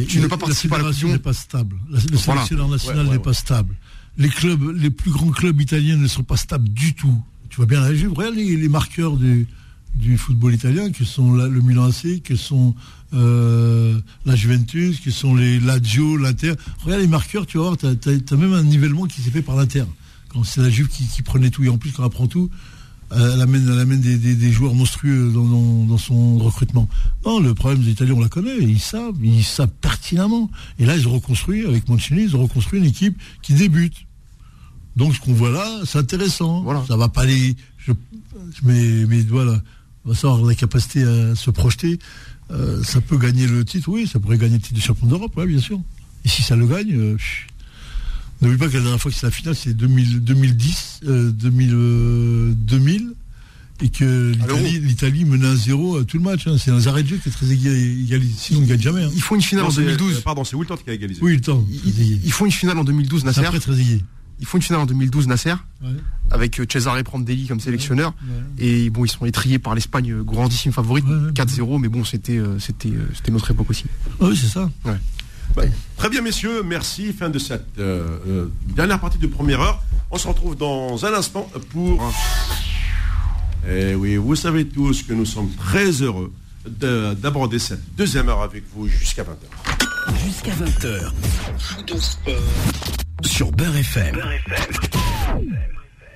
tu 0.08 0.18
ne 0.18 0.22
peux 0.24 0.28
pas 0.28 0.36
participer 0.36 0.74
à 0.74 0.78
la 0.78 0.90
n'est 0.90 1.18
pas 1.18 1.32
stable. 1.32 1.76
le 1.88 1.98
sélectionneur 2.18 2.68
national 2.68 3.06
n'est 3.08 3.18
pas 3.18 3.34
stable. 3.34 3.74
Les 4.16 4.28
clubs, 4.28 4.76
les 4.76 4.90
plus 4.90 5.10
grands 5.10 5.30
clubs 5.30 5.60
italiens 5.60 5.96
ne 5.96 6.06
sont 6.06 6.22
pas 6.22 6.36
stables 6.36 6.68
du 6.68 6.94
tout. 6.94 7.20
Tu 7.54 7.58
vois 7.58 7.66
bien 7.66 7.82
la 7.82 7.94
Juve. 7.94 8.12
Regarde 8.14 8.34
les, 8.34 8.68
marqueurs 8.68 9.16
du, 9.16 9.46
du 9.94 10.18
football 10.18 10.54
italien, 10.54 10.90
qui 10.90 11.04
sont 11.04 11.34
le 11.34 11.60
Milan 11.60 11.84
AC, 11.84 12.20
qui 12.20 12.36
sont 12.36 12.74
euh, 13.12 13.96
la 14.26 14.34
Juventus, 14.34 14.98
qui 14.98 15.12
sont 15.12 15.36
les 15.36 15.60
Lazio, 15.60 16.16
l'Inter. 16.16 16.54
Regarde 16.82 17.02
les 17.02 17.06
marqueurs, 17.06 17.46
tu 17.46 17.58
vas 17.58 17.62
voir, 17.62 17.76
tu 17.76 17.86
as, 17.86 18.36
même 18.36 18.54
un 18.54 18.64
nivellement 18.64 19.04
qui 19.04 19.20
s'est 19.20 19.30
fait 19.30 19.40
par 19.40 19.54
l'Inter. 19.54 19.84
Quand 20.30 20.42
c'est 20.42 20.62
la 20.62 20.68
Juve 20.68 20.88
qui, 20.88 21.22
prenait 21.22 21.50
tout, 21.50 21.62
et 21.62 21.68
en 21.68 21.78
plus 21.78 21.92
quand 21.92 22.02
elle 22.02 22.10
prend 22.10 22.26
tout, 22.26 22.50
elle 23.12 23.40
amène, 23.40 23.70
elle 23.72 23.78
amène 23.78 24.00
des, 24.00 24.50
joueurs 24.50 24.74
monstrueux 24.74 25.30
dans, 25.32 25.96
son 25.96 26.38
recrutement. 26.38 26.88
Non, 27.24 27.38
le 27.38 27.54
problème 27.54 27.84
des 27.84 27.92
Italiens, 27.92 28.14
on 28.14 28.20
la 28.20 28.28
connaît, 28.28 28.58
ils 28.58 28.80
savent, 28.80 29.14
ils 29.22 29.44
savent 29.44 29.70
pertinemment. 29.80 30.50
Et 30.80 30.86
là, 30.86 30.96
ils 30.96 31.06
ont 31.06 31.12
reconstruit, 31.12 31.64
avec 31.64 31.88
Mancini, 31.88 32.24
ils 32.24 32.34
ont 32.34 32.42
reconstruit 32.42 32.80
une 32.80 32.86
équipe 32.86 33.16
qui 33.42 33.54
débute. 33.54 33.94
Donc 34.96 35.14
ce 35.14 35.20
qu'on 35.20 35.32
voit 35.32 35.50
là, 35.50 35.66
c'est 35.84 35.98
intéressant. 35.98 36.62
Voilà. 36.62 36.84
Ça 36.86 36.96
va 36.96 37.08
pas 37.08 37.22
aller. 37.22 37.56
Je, 37.78 37.92
mets 38.62 39.06
mes 39.06 39.22
doigts 39.22 39.44
là. 39.44 39.60
On 40.04 40.10
va 40.10 40.14
savoir 40.14 40.42
la 40.42 40.54
capacité 40.54 41.02
à 41.02 41.34
se 41.34 41.50
projeter. 41.50 41.98
Euh, 42.50 42.82
ça 42.82 43.00
peut 43.00 43.16
gagner 43.16 43.46
le 43.46 43.64
titre, 43.64 43.88
oui, 43.88 44.06
ça 44.06 44.20
pourrait 44.20 44.38
gagner 44.38 44.56
le 44.56 44.60
titre 44.60 44.74
de 44.74 44.84
champion 44.84 45.06
d'Europe, 45.06 45.32
oui, 45.36 45.46
bien 45.46 45.60
sûr. 45.60 45.80
Et 46.24 46.28
si 46.28 46.42
ça 46.42 46.56
le 46.56 46.66
gagne, 46.66 46.92
euh, 46.92 47.16
n'oublie 48.42 48.58
pas 48.58 48.68
que 48.68 48.74
la 48.74 48.80
dernière 48.80 49.00
fois 49.00 49.10
que 49.10 49.16
c'est 49.16 49.26
la 49.26 49.32
finale, 49.32 49.56
c'est 49.56 49.72
2010, 49.72 51.00
2000, 51.02 52.54
2000, 52.54 53.12
et 53.82 53.88
que 53.88 54.32
l'Italie 54.82 55.24
menait 55.24 55.48
un 55.48 55.56
zéro 55.56 55.96
à 55.96 56.04
tout 56.04 56.18
le 56.18 56.22
match. 56.22 56.46
Hein. 56.46 56.56
C'est 56.58 56.70
un 56.70 56.86
arrêt 56.86 57.02
de 57.02 57.08
jeu 57.08 57.16
qui 57.16 57.28
est 57.28 57.32
très 57.32 57.50
égalisé. 57.50 58.34
Sinon, 58.36 58.60
on 58.60 58.62
ne 58.62 58.66
gagne 58.68 58.80
jamais. 58.80 59.04
Hein. 59.04 59.10
Ils 59.14 59.22
font 59.22 59.34
une 59.34 59.42
finale 59.42 59.64
en 59.64 59.70
2012. 59.72 60.20
pardon, 60.20 60.44
c'est 60.44 60.56
Wilton 60.56 60.76
qui 60.76 60.90
a 60.90 60.92
égalisé. 60.92 61.20
Oui, 61.22 61.32
Wilton. 61.32 61.66
Ils, 61.70 62.24
ils, 62.24 62.32
font 62.32 62.44
une 62.44 62.52
finale 62.52 62.78
en 62.78 62.84
2012, 62.84 63.24
Nasser. 63.24 63.40
Après, 63.40 63.58
très 63.58 63.72
égalisé. 63.72 64.04
Ils 64.40 64.46
font 64.46 64.58
une 64.58 64.62
finale 64.62 64.82
en 64.82 64.86
2012, 64.86 65.28
Nasser, 65.28 65.54
avec 66.30 66.58
euh, 66.60 66.66
Cesare 66.70 67.02
Prandelli 67.04 67.46
comme 67.46 67.60
sélectionneur. 67.60 68.14
Et 68.58 68.90
bon, 68.90 69.04
ils 69.04 69.08
sont 69.08 69.24
étriés 69.24 69.58
par 69.58 69.74
l'Espagne, 69.74 70.12
euh, 70.12 70.22
grandissime 70.22 70.72
favorite, 70.72 71.04
4-0, 71.06 71.80
mais 71.80 71.88
bon, 71.88 72.04
c'était 72.04 72.36
euh, 72.36 72.58
c'était 72.58 72.92
c'était 73.14 73.32
notre 73.32 73.50
époque 73.50 73.70
aussi. 73.70 73.84
Ah 74.20 74.26
oui, 74.26 74.36
c'est 74.36 74.48
ça. 74.48 74.68
Bah, 74.84 75.62
très 75.96 76.08
bien, 76.08 76.20
messieurs, 76.20 76.62
merci. 76.64 77.12
Fin 77.12 77.28
de 77.30 77.38
cette 77.38 77.78
dernière 78.74 79.00
partie 79.00 79.18
de 79.18 79.26
première 79.26 79.60
heure. 79.60 79.82
On 80.10 80.18
se 80.18 80.26
retrouve 80.28 80.56
dans 80.56 81.04
un 81.04 81.14
instant 81.14 81.48
pour. 81.70 82.12
Eh 83.68 83.94
oui, 83.94 84.16
vous 84.16 84.36
savez 84.36 84.66
tous 84.68 85.02
que 85.02 85.14
nous 85.14 85.24
sommes 85.24 85.50
très 85.52 85.90
heureux 86.02 86.32
d'aborder 86.66 87.58
cette 87.58 87.94
deuxième 87.96 88.28
heure 88.28 88.42
avec 88.42 88.64
vous 88.74 88.88
jusqu'à 88.88 89.22
20h. 89.22 89.36
Jusqu'à 90.24 90.52
20h. 90.52 91.12
Sur 93.22 93.52
Beurre 93.52 93.76
FM. 93.76 94.20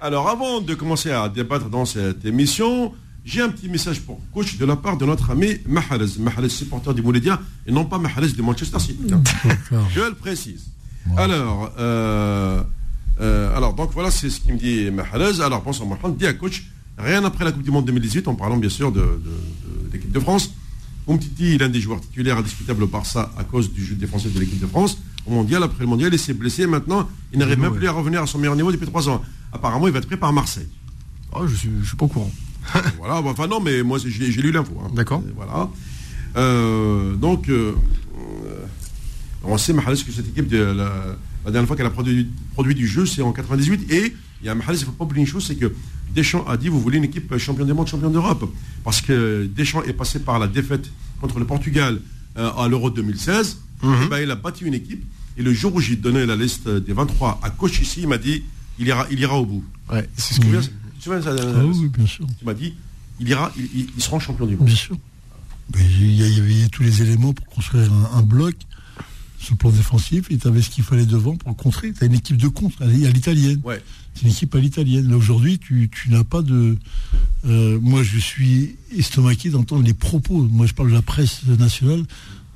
Alors, 0.00 0.28
avant 0.28 0.60
de 0.60 0.74
commencer 0.74 1.10
à 1.10 1.28
débattre 1.28 1.68
dans 1.70 1.84
cette 1.84 2.24
émission, 2.24 2.92
j'ai 3.24 3.40
un 3.40 3.48
petit 3.48 3.68
message 3.68 4.00
pour 4.00 4.20
coach 4.32 4.58
de 4.58 4.66
la 4.66 4.76
part 4.76 4.96
de 4.96 5.06
notre 5.06 5.30
ami 5.30 5.58
Mahrez. 5.66 6.18
Mahrez, 6.18 6.48
supporter 6.48 6.92
du 6.94 7.02
Moulédia, 7.02 7.40
et 7.66 7.72
non 7.72 7.84
pas 7.84 7.98
Mahrez 7.98 8.32
de 8.32 8.42
Manchester 8.42 8.78
City. 8.78 9.06
Je 9.94 10.00
le 10.00 10.14
précise. 10.14 10.70
Alors, 11.16 11.72
euh, 11.78 12.62
euh, 13.20 13.56
alors, 13.56 13.74
donc 13.74 13.92
voilà, 13.92 14.10
c'est 14.10 14.28
ce 14.28 14.40
qu'il 14.40 14.54
me 14.54 14.58
dit 14.58 14.90
Mahrez. 14.90 15.40
Alors, 15.40 15.62
bonsoir 15.62 15.88
Mohamed, 15.88 16.16
dis 16.16 16.26
à 16.26 16.34
coach, 16.34 16.64
rien 16.98 17.24
après 17.24 17.44
la 17.44 17.52
Coupe 17.52 17.62
du 17.62 17.70
Monde 17.70 17.86
2018, 17.86 18.28
en 18.28 18.34
parlant 18.34 18.56
bien 18.56 18.70
sûr 18.70 18.92
de, 18.92 19.04
l'équipe 19.92 20.12
de 20.12 20.20
France. 20.20 20.52
Umtiti, 21.08 21.56
l'un 21.56 21.70
des 21.70 21.80
joueurs 21.80 22.00
titulaires 22.00 22.36
indiscutables 22.36 22.82
au 22.82 22.86
Barça 22.86 23.32
à 23.38 23.44
cause 23.44 23.72
du 23.72 23.82
jeu 23.82 23.94
défensif 23.94 24.34
de 24.34 24.40
l'équipe 24.40 24.60
de 24.60 24.66
France 24.66 24.98
mondial. 25.30 25.62
Après 25.62 25.80
le 25.80 25.86
mondial, 25.86 26.12
il 26.12 26.18
s'est 26.18 26.34
blessé. 26.34 26.66
Maintenant, 26.66 27.08
il 27.32 27.38
n'arrive 27.38 27.58
même 27.58 27.74
plus 27.74 27.86
à 27.86 27.92
revenir 27.92 28.22
à 28.22 28.26
son 28.26 28.38
meilleur 28.38 28.56
niveau 28.56 28.72
depuis 28.72 28.86
trois 28.86 29.08
ans. 29.08 29.22
Apparemment, 29.52 29.86
il 29.86 29.92
va 29.92 29.98
être 29.98 30.06
pris 30.06 30.16
par 30.16 30.32
Marseille. 30.32 30.68
Oh, 31.32 31.46
je 31.46 31.54
suis, 31.54 31.70
suis 31.84 31.96
pas 31.96 32.06
au 32.06 32.08
courant. 32.08 32.30
voilà, 32.98 33.20
enfin 33.22 33.46
non, 33.46 33.60
mais 33.60 33.82
moi 33.82 33.98
j'ai 33.98 34.42
lu 34.42 34.52
l'info. 34.52 34.72
Hein. 34.84 34.90
D'accord. 34.94 35.22
Voilà. 35.36 35.70
Euh, 36.36 37.14
donc, 37.14 37.48
euh, 37.48 37.72
on 39.44 39.56
sait, 39.56 39.72
Mahalis, 39.72 40.04
que 40.04 40.12
cette 40.12 40.28
équipe, 40.28 40.48
de, 40.48 40.58
la, 40.58 41.16
dernière 41.44 41.66
fois 41.66 41.76
qu'elle 41.76 41.86
a 41.86 41.90
produit, 41.90 42.28
produit, 42.52 42.74
du 42.74 42.86
jeu, 42.86 43.06
c'est 43.06 43.22
en 43.22 43.32
98. 43.32 43.90
Et 43.92 44.14
il 44.42 44.46
y 44.46 44.48
a 44.48 44.54
Mahalis, 44.54 44.78
il 44.78 44.80
ne 44.80 44.86
faut 44.86 44.92
pas 44.92 45.04
oublier 45.04 45.22
une 45.22 45.26
chose, 45.26 45.46
c'est 45.46 45.56
que 45.56 45.72
Deschamps 46.14 46.44
a 46.46 46.56
dit, 46.56 46.68
vous 46.68 46.80
voulez 46.80 46.98
une 46.98 47.04
équipe 47.04 47.36
champion 47.38 47.64
du 47.64 47.72
monde, 47.72 47.86
champion 47.86 48.10
d'Europe. 48.10 48.50
Parce 48.84 49.00
que 49.00 49.46
Deschamps 49.46 49.82
est 49.82 49.92
passé 49.92 50.20
par 50.20 50.38
la 50.38 50.46
défaite 50.46 50.90
contre 51.20 51.38
le 51.38 51.44
Portugal 51.44 52.00
euh, 52.36 52.50
à 52.52 52.68
l'Euro 52.68 52.90
2016. 52.90 53.58
Mhm. 53.82 53.94
Eh 54.04 54.08
ben, 54.08 54.18
il 54.18 54.30
a 54.30 54.36
battu 54.36 54.66
une 54.66 54.74
équipe 54.74 55.04
et 55.38 55.42
le 55.42 55.52
jour 55.52 55.74
où 55.74 55.80
j'ai 55.80 55.96
donné 55.96 56.26
la 56.26 56.36
liste 56.36 56.68
des 56.68 56.92
23 56.92 57.40
à 57.42 57.50
coach 57.50 57.80
ici, 57.80 58.00
il 58.02 58.08
m'a 58.08 58.18
dit 58.18 58.42
il 58.78 58.88
ira, 58.88 59.06
il 59.10 59.20
ira 59.20 59.38
au 59.38 59.46
bout. 59.46 59.64
Ouais, 59.90 60.08
c'est 60.16 60.34
ce 60.34 60.40
que. 60.40 60.46
Tu 61.00 61.08
vois, 61.08 61.22
ça, 61.22 61.34
ah 61.38 61.64
oui, 61.64 61.88
bien 61.88 62.06
sûr. 62.06 62.26
Tu 62.38 62.44
m'as 62.44 62.54
dit 62.54 62.74
il 63.20 63.28
ira, 63.28 63.52
il, 63.56 64.02
sera 64.02 64.18
champion 64.18 64.46
du 64.46 64.56
monde. 64.56 64.66
Bien 64.66 64.76
sûr. 64.76 64.96
il, 65.76 66.14
y 66.14 66.40
avait 66.40 66.68
tous 66.68 66.82
les 66.82 67.02
éléments 67.02 67.32
pour 67.32 67.46
construire 67.46 67.90
un, 68.14 68.22
bloc 68.22 68.54
sur 69.38 69.54
le 69.54 69.58
plan 69.58 69.70
défensif 69.70 70.30
et 70.30 70.38
tu 70.38 70.46
avais 70.46 70.62
ce 70.62 70.70
qu'il 70.70 70.84
fallait 70.84 71.06
devant 71.06 71.36
pour 71.36 71.50
le 71.50 71.54
contrer. 71.54 71.92
Tu 71.92 72.02
as 72.02 72.06
une 72.06 72.14
équipe 72.14 72.36
de 72.36 72.48
contre 72.48 72.82
à 72.82 72.86
l'italienne. 72.86 73.60
Ouais. 73.64 73.82
C'est 74.14 74.22
une 74.22 74.30
équipe 74.30 74.54
à 74.54 74.58
l'italienne. 74.58 75.08
Là 75.08 75.16
aujourd'hui, 75.16 75.58
tu, 75.58 75.88
n'as 76.08 76.24
pas 76.24 76.42
de. 76.42 76.76
Euh, 77.44 77.78
moi, 77.80 78.02
je 78.02 78.18
suis 78.18 78.76
estomaqué 78.96 79.50
d'entendre 79.50 79.84
les 79.84 79.94
propos. 79.94 80.42
Moi, 80.50 80.66
je 80.66 80.74
parle 80.74 80.90
de 80.90 80.94
la 80.94 81.02
presse 81.02 81.44
nationale 81.46 82.04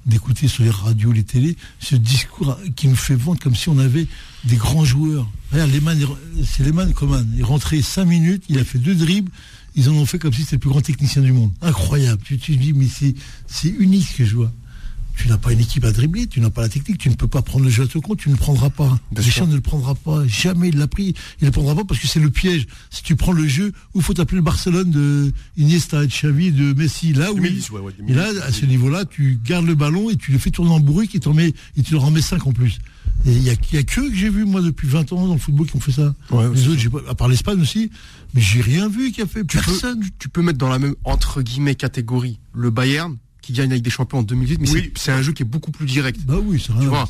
d'écouter 0.07 0.49
sur 0.49 0.65
les 0.65 0.71
radios, 0.71 1.13
les 1.13 1.23
télés, 1.23 1.57
ce 1.81 1.97
discours 1.97 2.59
qui 2.77 2.89
nous 2.89 2.97
fait 2.97 3.15
vendre 3.15 3.41
comme 3.41 3.55
si 3.55 3.69
on 3.69 3.79
avait 3.79 4.07
des 4.45 4.57
grands 4.57 4.85
joueurs. 4.85 5.29
Regarde, 5.53 5.71
c'est 6.45 6.65
Lehmann 6.65 6.93
Coman. 6.93 7.29
Il 7.35 7.41
est 7.41 7.45
rentré 7.45 7.83
5 7.83 8.05
minutes, 8.05 8.45
il 8.49 8.59
a 8.59 8.65
fait 8.65 8.79
deux 8.79 8.95
dribbles, 8.95 9.31
ils 9.75 9.89
en 9.89 9.93
ont 9.93 10.07
fait 10.07 10.19
comme 10.19 10.33
si 10.33 10.43
c'était 10.43 10.57
le 10.57 10.61
plus 10.61 10.71
grand 10.71 10.81
technicien 10.81 11.23
du 11.23 11.33
monde. 11.33 11.53
Incroyable. 11.63 12.21
Tu, 12.25 12.39
te 12.39 12.53
dis, 12.53 12.73
mais 12.73 12.87
c'est 13.47 13.69
unique 13.69 14.07
ce 14.09 14.17
que 14.19 14.25
je 14.25 14.37
vois 14.37 14.53
tu 15.23 15.29
n'as 15.29 15.39
pas 15.39 15.53
une 15.53 15.61
équipe 15.61 15.85
à 15.85 15.93
dribbler, 15.93 16.27
tu 16.27 16.41
n'as 16.41 16.51
pas 16.51 16.63
la 16.63 16.69
technique, 16.69 16.99
tu 16.99 17.09
ne 17.09 17.15
peux 17.15 17.29
pas 17.29 17.43
prendre 17.43 17.65
le 17.65 17.71
jeu 17.71 17.85
à 17.85 17.87
ton 17.87 18.01
compte, 18.01 18.19
tu 18.19 18.29
ne 18.29 18.35
le 18.35 18.41
prendras 18.41 18.71
pas. 18.71 18.99
Deschamps 19.13 19.47
ne 19.47 19.55
le 19.55 19.61
prendra 19.61 19.95
pas, 19.95 20.27
jamais 20.27 20.71
il 20.71 20.79
l'a 20.79 20.89
pris, 20.89 21.15
il 21.41 21.45
ne 21.45 21.47
le 21.47 21.53
prendra 21.53 21.77
pas 21.77 21.85
parce 21.85 22.01
que 22.01 22.09
c'est 22.09 22.19
le 22.19 22.29
piège. 22.29 22.67
Si 22.91 23.05
tu 23.05 23.15
prends 23.15 23.31
le 23.31 23.47
jeu, 23.47 23.73
où 23.95 24.01
faut 24.01 24.19
appeler 24.21 24.39
le 24.39 24.43
Barcelone 24.43 24.91
de 24.91 25.33
Iniesta, 25.57 26.01
de 26.01 26.07
Xavi, 26.07 26.51
de 26.51 26.73
Messi, 26.73 27.13
là 27.13 27.33
oui. 27.33 27.65
et 28.09 28.15
là, 28.15 28.31
à 28.45 28.51
ce 28.51 28.67
niveau-là, 28.67 29.05
tu 29.05 29.39
gardes 29.45 29.67
le 29.67 29.77
ballon 29.77 30.11
et 30.11 30.17
tu 30.17 30.33
le 30.33 30.39
fais 30.39 30.51
tourner 30.51 30.73
en 30.73 30.81
bourrique 30.81 31.15
et, 31.15 31.19
et 31.19 31.83
tu 31.85 31.93
le 31.93 31.99
remets 31.99 32.21
5 32.21 32.45
en 32.45 32.53
plus. 32.53 32.81
Il 33.25 33.39
n'y 33.39 33.51
a, 33.51 33.53
a 33.53 33.57
que 33.57 34.01
que 34.01 34.15
j'ai 34.15 34.29
vu, 34.29 34.45
moi, 34.45 34.61
depuis 34.61 34.89
20 34.89 35.13
ans 35.13 35.29
dans 35.29 35.35
le 35.35 35.39
football 35.39 35.69
qui 35.69 35.77
ont 35.77 35.81
fait 35.81 35.93
ça. 35.93 36.13
Les 36.53 36.67
autres, 36.67 37.09
à 37.09 37.15
part 37.15 37.29
l'Espagne 37.29 37.61
aussi, 37.61 37.93
mais 38.35 38.41
j'ai 38.41 38.61
rien 38.61 38.89
vu 38.89 39.13
qui 39.13 39.23
a 39.23 39.27
fait. 39.27 39.45
Personne. 39.45 40.01
tu 40.19 40.29
peux 40.29 40.43
mettre 40.43 40.59
dans 40.59 40.69
la 40.69 40.81
même, 40.81 40.97
entre 41.05 41.43
guillemets, 41.43 41.77
catégorie 41.77 42.41
le 42.55 42.71
Bayern, 42.71 43.17
qui 43.43 43.53
gagne 43.53 43.71
avec 43.71 43.83
des 43.83 43.91
champions 43.91 44.19
en 44.19 44.23
2008, 44.23 44.61
mais 44.61 44.93
c'est 44.97 45.13
un 45.13 45.21
jeu 45.21 45.33
qui 45.33 45.43
est 45.43 45.47
beaucoup 45.47 45.71
plus 45.71 45.87
direct. 45.87 46.21
Bah 46.25 46.37
oui, 46.43 46.63
c'est 46.65 46.73
tu 46.79 46.87
vois. 46.87 47.09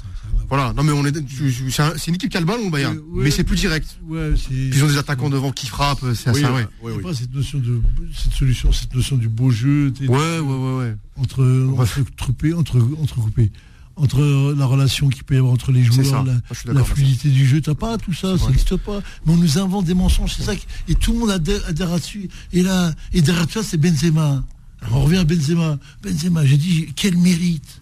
Voilà, 0.49 0.72
non 0.74 0.83
mais 0.83 0.93
on 0.93 1.07
est, 1.07 1.14
c'est 1.14 2.09
une 2.09 2.14
équipe 2.16 2.30
qui 2.30 2.37
a 2.37 2.41
le 2.41 2.47
ballon, 2.47 2.68
Bayern, 2.68 2.99
mais 3.14 3.30
c'est 3.30 3.45
plus 3.45 3.57
direct. 3.57 3.99
Ouais, 4.07 4.33
ils 4.51 4.85
ont 4.85 4.89
des 4.89 4.99
attaquants 4.99 5.30
devant 5.30 5.53
qui 5.53 5.66
frappent, 5.66 6.05
c'est 6.14 6.30
assez 6.30 6.45
ouais. 6.45 6.66
ouais, 6.83 6.99
Pas 7.01 7.14
cette 7.14 7.33
notion 7.35 7.59
de 7.59 7.80
cette 8.14 8.33
solution, 8.33 8.72
cette 8.72 8.95
notion 8.95 9.16
du 9.16 9.28
beau 9.28 9.51
jeu. 9.51 9.93
Ouais, 10.01 10.09
ouais, 10.09 10.41
ouais, 10.41 10.76
ouais. 10.78 10.97
Entre 11.16 11.43
entrecoupé, 11.78 12.53
entre 12.55 12.78
entrecoupé 13.01 13.51
entre 13.97 14.55
la 14.57 14.66
relation 14.66 15.09
qu'il 15.09 15.24
peut 15.24 15.35
y 15.35 15.39
avoir 15.39 15.53
entre 15.53 15.70
les 15.70 15.83
joueurs, 15.83 16.24
la, 16.66 16.85
fluidité 16.85 17.28
du 17.28 17.47
jeu, 17.47 17.61
t'as 17.61 17.74
pas 17.74 17.99
tout 17.99 18.12
ça, 18.12 18.39
ça 18.39 18.47
n'existe 18.47 18.76
pas. 18.76 19.01
Mais 19.26 19.33
on 19.33 19.37
nous 19.37 19.59
invente 19.59 19.85
des 19.85 19.95
mensonges, 19.95 20.35
c'est 20.37 20.43
ça, 20.43 20.53
et 20.89 20.95
tout 20.95 21.12
le 21.12 21.18
monde 21.18 21.30
adhère, 21.30 21.61
adhère 21.66 21.91
là-dessus. 21.91 22.28
Et 22.53 22.62
là, 22.62 22.93
et 23.12 23.22
derrière 23.22 23.47
toi, 23.47 23.62
c'est 23.62 23.76
Benzema. 23.76 24.45
On 24.91 25.05
revient 25.05 25.18
à 25.18 25.24
Benzema. 25.24 25.78
Benzema, 26.03 26.45
j'ai 26.45 26.57
dit, 26.57 26.93
quel 26.97 27.16
mérite 27.16 27.80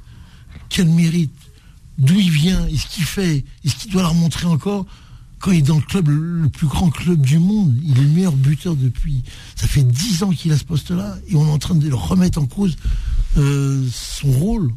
Quel 0.69 0.89
mérite 0.89 1.33
D'où 1.99 2.15
il 2.15 2.31
vient 2.31 2.67
Est-ce 2.69 2.87
qu'il 2.87 3.05
fait 3.05 3.45
Est-ce 3.65 3.77
qu'il 3.77 3.93
doit 3.93 4.03
leur 4.03 4.15
montrer 4.15 4.47
encore 4.47 4.87
quand 5.41 5.53
il 5.53 5.61
est 5.61 5.63
dans 5.63 5.77
le 5.77 5.83
club, 5.83 6.09
le 6.09 6.51
plus 6.51 6.67
grand 6.67 6.91
club 6.91 7.23
du 7.23 7.39
monde, 7.39 7.75
il 7.83 7.99
est 7.99 8.03
le 8.03 8.09
meilleur 8.09 8.37
buteur 8.37 8.77
depuis. 8.77 9.25
Ça 9.57 9.67
fait 9.67 9.83
dix 9.83 10.23
ans 10.23 10.31
qu'il 10.31 10.53
a 10.53 10.59
ce 10.59 10.65
poste-là 10.65 11.17
et 11.29 11.35
on 11.35 11.47
est 11.47 11.51
en 11.51 11.59
train 11.59 11.75
de 11.75 11.89
le 11.89 11.95
remettre 11.95 12.39
en 12.39 12.45
cause 12.45 12.77
euh, 13.39 13.83
son 13.91 14.31
rôle. 14.31 14.71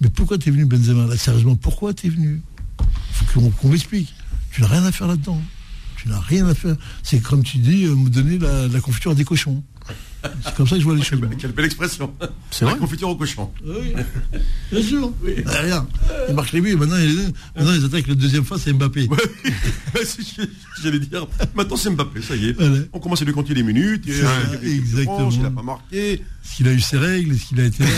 Mais 0.00 0.08
pourquoi 0.08 0.38
tu 0.38 0.48
es 0.48 0.52
venu, 0.52 0.64
Benzema? 0.64 1.14
Sérieusement, 1.18 1.56
pourquoi 1.56 1.92
tu 1.92 2.06
es 2.06 2.10
venu? 2.10 2.40
Faut 3.12 3.50
qu'on 3.50 3.68
m'explique. 3.68 4.14
Tu 4.50 4.62
n'as 4.62 4.68
rien 4.68 4.84
à 4.84 4.92
faire 4.92 5.08
là-dedans. 5.08 5.42
Tu 5.96 6.08
n'as 6.08 6.20
rien 6.20 6.46
à 6.46 6.54
faire. 6.54 6.76
C'est 7.02 7.20
comme 7.20 7.42
tu 7.42 7.58
dis, 7.58 7.84
euh, 7.84 7.94
me 7.94 8.08
donner 8.08 8.38
la, 8.38 8.66
la 8.66 8.80
confiture 8.80 9.10
à 9.10 9.14
des 9.14 9.24
cochons. 9.24 9.62
C'est 10.44 10.54
comme 10.56 10.66
ça 10.66 10.74
que 10.74 10.80
je 10.80 10.84
vois 10.84 10.96
les 10.96 11.02
choses. 11.02 11.20
Quelle 11.38 11.52
belle 11.52 11.66
expression. 11.66 12.12
C'est 12.50 12.64
vrai. 12.64 12.74
La 12.74 12.80
confiture 12.80 13.08
au 13.08 13.16
cochon. 13.16 13.50
Oui, 13.64 13.94
bien 14.72 14.82
sûr. 14.82 15.12
Oui. 15.22 15.34
Ah, 15.46 15.62
regarde, 15.62 15.86
il 16.28 16.34
marque 16.34 16.52
les 16.52 16.60
buts, 16.60 16.76
maintenant, 16.76 16.96
il, 16.96 17.32
maintenant 17.56 17.72
ils 17.74 17.84
attaquent 17.84 18.08
la 18.08 18.14
deuxième 18.14 18.44
fois, 18.44 18.58
c'est 18.58 18.72
Mbappé. 18.72 19.08
J'allais 20.82 20.98
dire, 20.98 21.26
maintenant 21.54 21.76
c'est 21.76 21.90
Mbappé, 21.90 22.22
ça 22.22 22.36
y 22.36 22.48
est. 22.48 22.52
Voilà. 22.52 22.78
On 22.92 22.98
commence 22.98 23.22
à 23.22 23.24
lui 23.24 23.32
compter 23.32 23.54
les 23.54 23.62
minutes. 23.62 24.08
Et, 24.08 24.20
euh, 24.22 24.60
exactement. 24.62 25.30
il 25.30 25.42
n'a 25.42 25.50
pas 25.50 25.62
marqué. 25.62 26.14
Est-ce 26.14 26.56
qu'il 26.56 26.68
a 26.68 26.72
eu 26.72 26.80
ses 26.80 26.98
règles? 26.98 27.34
Est-ce 27.34 27.46
qu'il 27.46 27.60
a 27.60 27.64
été 27.64 27.84
là? 27.84 27.90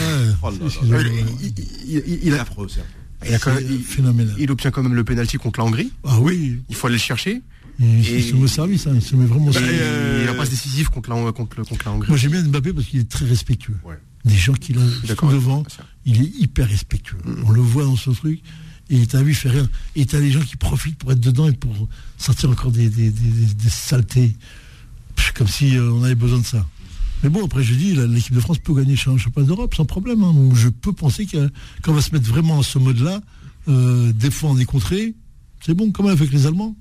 Oh 0.42 0.50
là, 0.50 0.56
là, 0.60 1.02
là, 1.02 1.08
il, 1.40 1.46
il, 1.46 2.02
il, 2.06 2.18
il 2.24 2.32
est 2.34 2.38
affreux, 2.38 2.66
c'est 2.68 2.80
il, 3.28 3.34
a 3.34 3.38
quand 3.38 3.52
même, 3.54 3.64
il, 3.68 4.42
il 4.42 4.50
obtient 4.50 4.70
quand 4.70 4.82
même 4.82 4.94
le 4.94 5.04
pénalty 5.04 5.36
contre 5.36 5.60
la 5.60 5.66
Hongrie. 5.66 5.92
Ah 6.04 6.18
oui. 6.20 6.58
Il 6.68 6.74
faut 6.74 6.86
aller 6.86 6.96
le 6.96 7.00
chercher. 7.00 7.42
Il, 7.80 8.06
et, 8.06 8.20
se 8.20 8.34
met 8.34 8.42
au 8.42 8.46
service, 8.46 8.86
hein, 8.86 8.92
il 8.94 9.02
se 9.02 9.16
met 9.16 9.24
vraiment 9.24 9.46
au 9.46 9.52
service. 9.52 9.70
Euh, 9.72 10.18
il 10.22 10.26
n'a 10.26 10.34
pas 10.34 10.46
décisif 10.46 10.90
contre 10.90 11.10
la, 11.10 11.32
contre, 11.32 11.62
contre 11.62 11.86
la 11.86 11.92
Hongrie. 11.92 12.08
Moi 12.08 12.18
j'aime 12.18 12.32
bien 12.32 12.42
Mbappé 12.42 12.74
parce 12.74 12.86
qu'il 12.86 13.00
est 13.00 13.08
très 13.08 13.24
respectueux. 13.24 13.76
Ouais. 13.84 13.98
Des 14.24 14.36
gens 14.36 14.52
qui 14.52 14.74
l'ont 14.74 14.84
devant, 15.30 15.62
il 16.04 16.20
est 16.22 16.32
hyper 16.38 16.68
respectueux. 16.68 17.18
Mm. 17.24 17.44
On 17.46 17.50
le 17.50 17.62
voit 17.62 17.84
dans 17.84 17.96
ce 17.96 18.10
truc. 18.10 18.42
Et 18.90 19.06
t'as 19.06 19.22
vu, 19.22 19.30
il 19.30 19.34
fait 19.34 19.48
rien. 19.48 19.68
Et 19.96 20.04
t'as 20.04 20.20
des 20.20 20.30
gens 20.30 20.40
qui 20.40 20.56
profitent 20.56 20.98
pour 20.98 21.12
être 21.12 21.20
dedans 21.20 21.48
et 21.48 21.52
pour 21.52 21.88
sortir 22.18 22.50
encore 22.50 22.72
des, 22.72 22.90
des, 22.90 23.10
des, 23.10 23.54
des 23.54 23.70
saletés. 23.70 24.36
Comme 25.34 25.48
si 25.48 25.76
euh, 25.76 25.90
on 25.92 26.02
avait 26.02 26.14
besoin 26.14 26.40
de 26.40 26.44
ça. 26.44 26.66
Mais 27.22 27.28
bon, 27.28 27.44
après, 27.44 27.62
je 27.62 27.74
dis, 27.74 27.94
l'équipe 27.94 28.34
de 28.34 28.40
France 28.40 28.58
peut 28.58 28.74
gagner 28.74 28.92
le 28.92 29.18
championnat 29.18 29.46
d'Europe 29.46 29.74
sans 29.74 29.84
problème. 29.84 30.22
Hein. 30.22 30.34
Je 30.54 30.68
peux 30.68 30.92
penser 30.92 31.26
qu'on 31.84 31.92
va 31.92 32.00
se 32.00 32.12
mettre 32.12 32.26
vraiment 32.26 32.60
à 32.60 32.62
ce 32.62 32.78
mode-là, 32.78 33.20
euh, 33.68 34.12
des 34.12 34.30
fois 34.30 34.50
on 34.50 34.58
est 34.58 34.64
contré, 34.64 35.14
c'est 35.64 35.74
bon, 35.74 35.92
comme 35.92 36.06
avec 36.06 36.32
les 36.32 36.46
Allemands. 36.46 36.76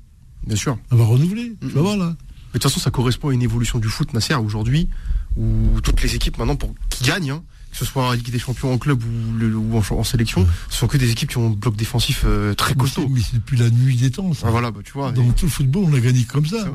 Bien 0.45 0.55
sûr. 0.55 0.77
On 0.91 0.95
va 0.95 1.05
renouveler, 1.05 1.53
tu 1.61 1.67
vas 1.67 1.81
voir 1.81 1.97
là. 1.97 2.15
Mais 2.53 2.57
de 2.57 2.63
toute 2.63 2.63
façon, 2.63 2.79
ça 2.79 2.89
correspond 2.89 3.29
à 3.29 3.33
une 3.33 3.43
évolution 3.43 3.77
du 3.77 3.87
foot, 3.87 4.13
Nasser, 4.13 4.33
aujourd'hui, 4.33 4.89
où 5.37 5.79
toutes 5.83 6.01
les 6.01 6.15
équipes 6.15 6.37
maintenant 6.39 6.55
pour, 6.55 6.73
qui 6.89 7.03
gagnent, 7.03 7.31
hein, 7.31 7.43
que 7.71 7.77
ce 7.77 7.85
soit 7.85 8.07
en 8.07 8.11
Ligue 8.13 8.31
des 8.31 8.39
Champions 8.39 8.73
en 8.73 8.79
club 8.79 9.03
ou, 9.03 9.37
le, 9.37 9.55
ou 9.55 9.77
en, 9.77 9.83
en, 9.95 10.03
sélection, 10.03 10.47
ce 10.69 10.77
sont 10.77 10.87
que 10.87 10.97
des 10.97 11.11
équipes 11.11 11.29
qui 11.29 11.37
ont 11.37 11.47
un 11.47 11.51
bloc 11.51 11.75
défensif 11.75 12.23
euh, 12.25 12.55
très 12.55 12.73
costaud. 12.73 13.07
Mais 13.07 13.19
c'est 13.21 13.35
depuis 13.35 13.57
la 13.57 13.69
nuit 13.69 13.95
des 13.95 14.09
temps. 14.09 14.33
Ça. 14.33 14.47
Ah, 14.47 14.51
voilà, 14.51 14.71
bah, 14.71 14.79
tu 14.83 14.93
vois. 14.93 15.11
Dans 15.11 15.29
et... 15.29 15.33
tout 15.33 15.45
le 15.45 15.51
football, 15.51 15.85
on 15.87 15.93
a 15.93 15.99
gagné 15.99 16.23
comme 16.23 16.45
ça. 16.45 16.65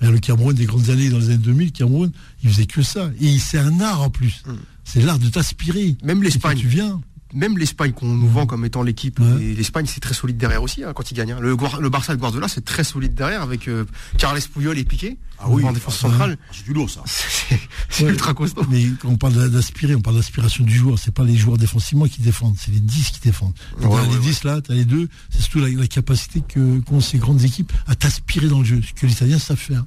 Le 0.00 0.18
Cameroun 0.18 0.54
des 0.54 0.66
grandes 0.66 0.90
années 0.90 1.08
dans 1.08 1.18
les 1.18 1.26
années 1.26 1.38
2000, 1.38 1.72
Cameroun, 1.72 2.12
il 2.44 2.50
faisait 2.50 2.66
que 2.66 2.82
ça. 2.82 3.10
Et 3.20 3.38
c'est 3.38 3.58
un 3.58 3.80
art 3.80 4.02
en 4.02 4.10
plus. 4.10 4.42
Mm. 4.46 4.52
C'est 4.84 5.00
l'art 5.00 5.18
de 5.18 5.28
t'aspirer. 5.28 5.96
Même 6.04 6.22
l'Espagne. 6.22 6.58
Tu 6.58 6.68
viens 6.68 7.00
même 7.36 7.58
l'Espagne 7.58 7.92
qu'on 7.92 8.06
nous 8.06 8.28
vend 8.28 8.46
comme 8.46 8.64
étant 8.64 8.82
l'équipe, 8.82 9.20
ouais. 9.20 9.54
l'Espagne 9.54 9.86
c'est 9.86 10.00
très 10.00 10.14
solide 10.14 10.38
derrière 10.38 10.62
aussi 10.62 10.82
hein, 10.82 10.92
quand 10.94 11.10
il 11.10 11.14
gagne. 11.14 11.32
Hein. 11.32 11.38
Le, 11.40 11.56
le, 11.80 11.88
Barça 11.90 12.14
de 12.14 12.20
Guardiola 12.20 12.48
c'est 12.48 12.64
très 12.64 12.82
solide 12.82 13.14
derrière 13.14 13.42
avec 13.42 13.68
euh, 13.68 13.84
Carles 14.18 14.40
Puyol 14.52 14.78
et 14.78 14.84
Piqué 14.84 15.18
ah 15.38 15.44
oui, 15.48 15.62
en 15.64 15.72
défense 15.72 15.98
centrale. 15.98 16.38
C'est 16.50 16.64
du 16.64 16.72
lourd 16.72 16.88
ça. 16.88 17.02
C'est 17.90 18.04
ouais. 18.04 18.10
ultra 18.10 18.32
costaud. 18.32 18.64
Mais 18.70 18.86
quand 19.00 19.08
on 19.08 19.16
parle 19.16 19.50
d'aspirer, 19.50 19.94
on 19.94 20.00
parle 20.00 20.16
d'aspiration 20.16 20.64
du 20.64 20.74
joueur. 20.74 20.98
C'est 20.98 21.14
pas 21.14 21.24
les 21.24 21.36
joueurs 21.36 21.58
défensivement 21.58 22.06
qui 22.06 22.22
défendent, 22.22 22.56
c'est 22.58 22.70
les 22.70 22.80
10 22.80 23.10
qui 23.10 23.20
défendent. 23.20 23.54
Ouais, 23.80 23.86
ouais, 23.86 24.00
les 24.10 24.18
10 24.18 24.44
là, 24.44 24.60
tu 24.62 24.72
as 24.72 24.74
les 24.74 24.86
deux, 24.86 25.08
c'est 25.30 25.42
surtout 25.42 25.60
la, 25.60 25.68
la 25.68 25.86
capacité 25.86 26.42
que 26.46 26.80
qu'ont 26.80 27.00
ces 27.00 27.18
grandes 27.18 27.44
équipes 27.44 27.72
à 27.86 27.94
t'aspirer 27.94 28.48
dans 28.48 28.60
le 28.60 28.64
jeu, 28.64 28.80
ce 28.82 28.98
que 28.98 29.06
les 29.06 29.12
Italiens 29.12 29.38
savent 29.38 29.58
faire. 29.58 29.84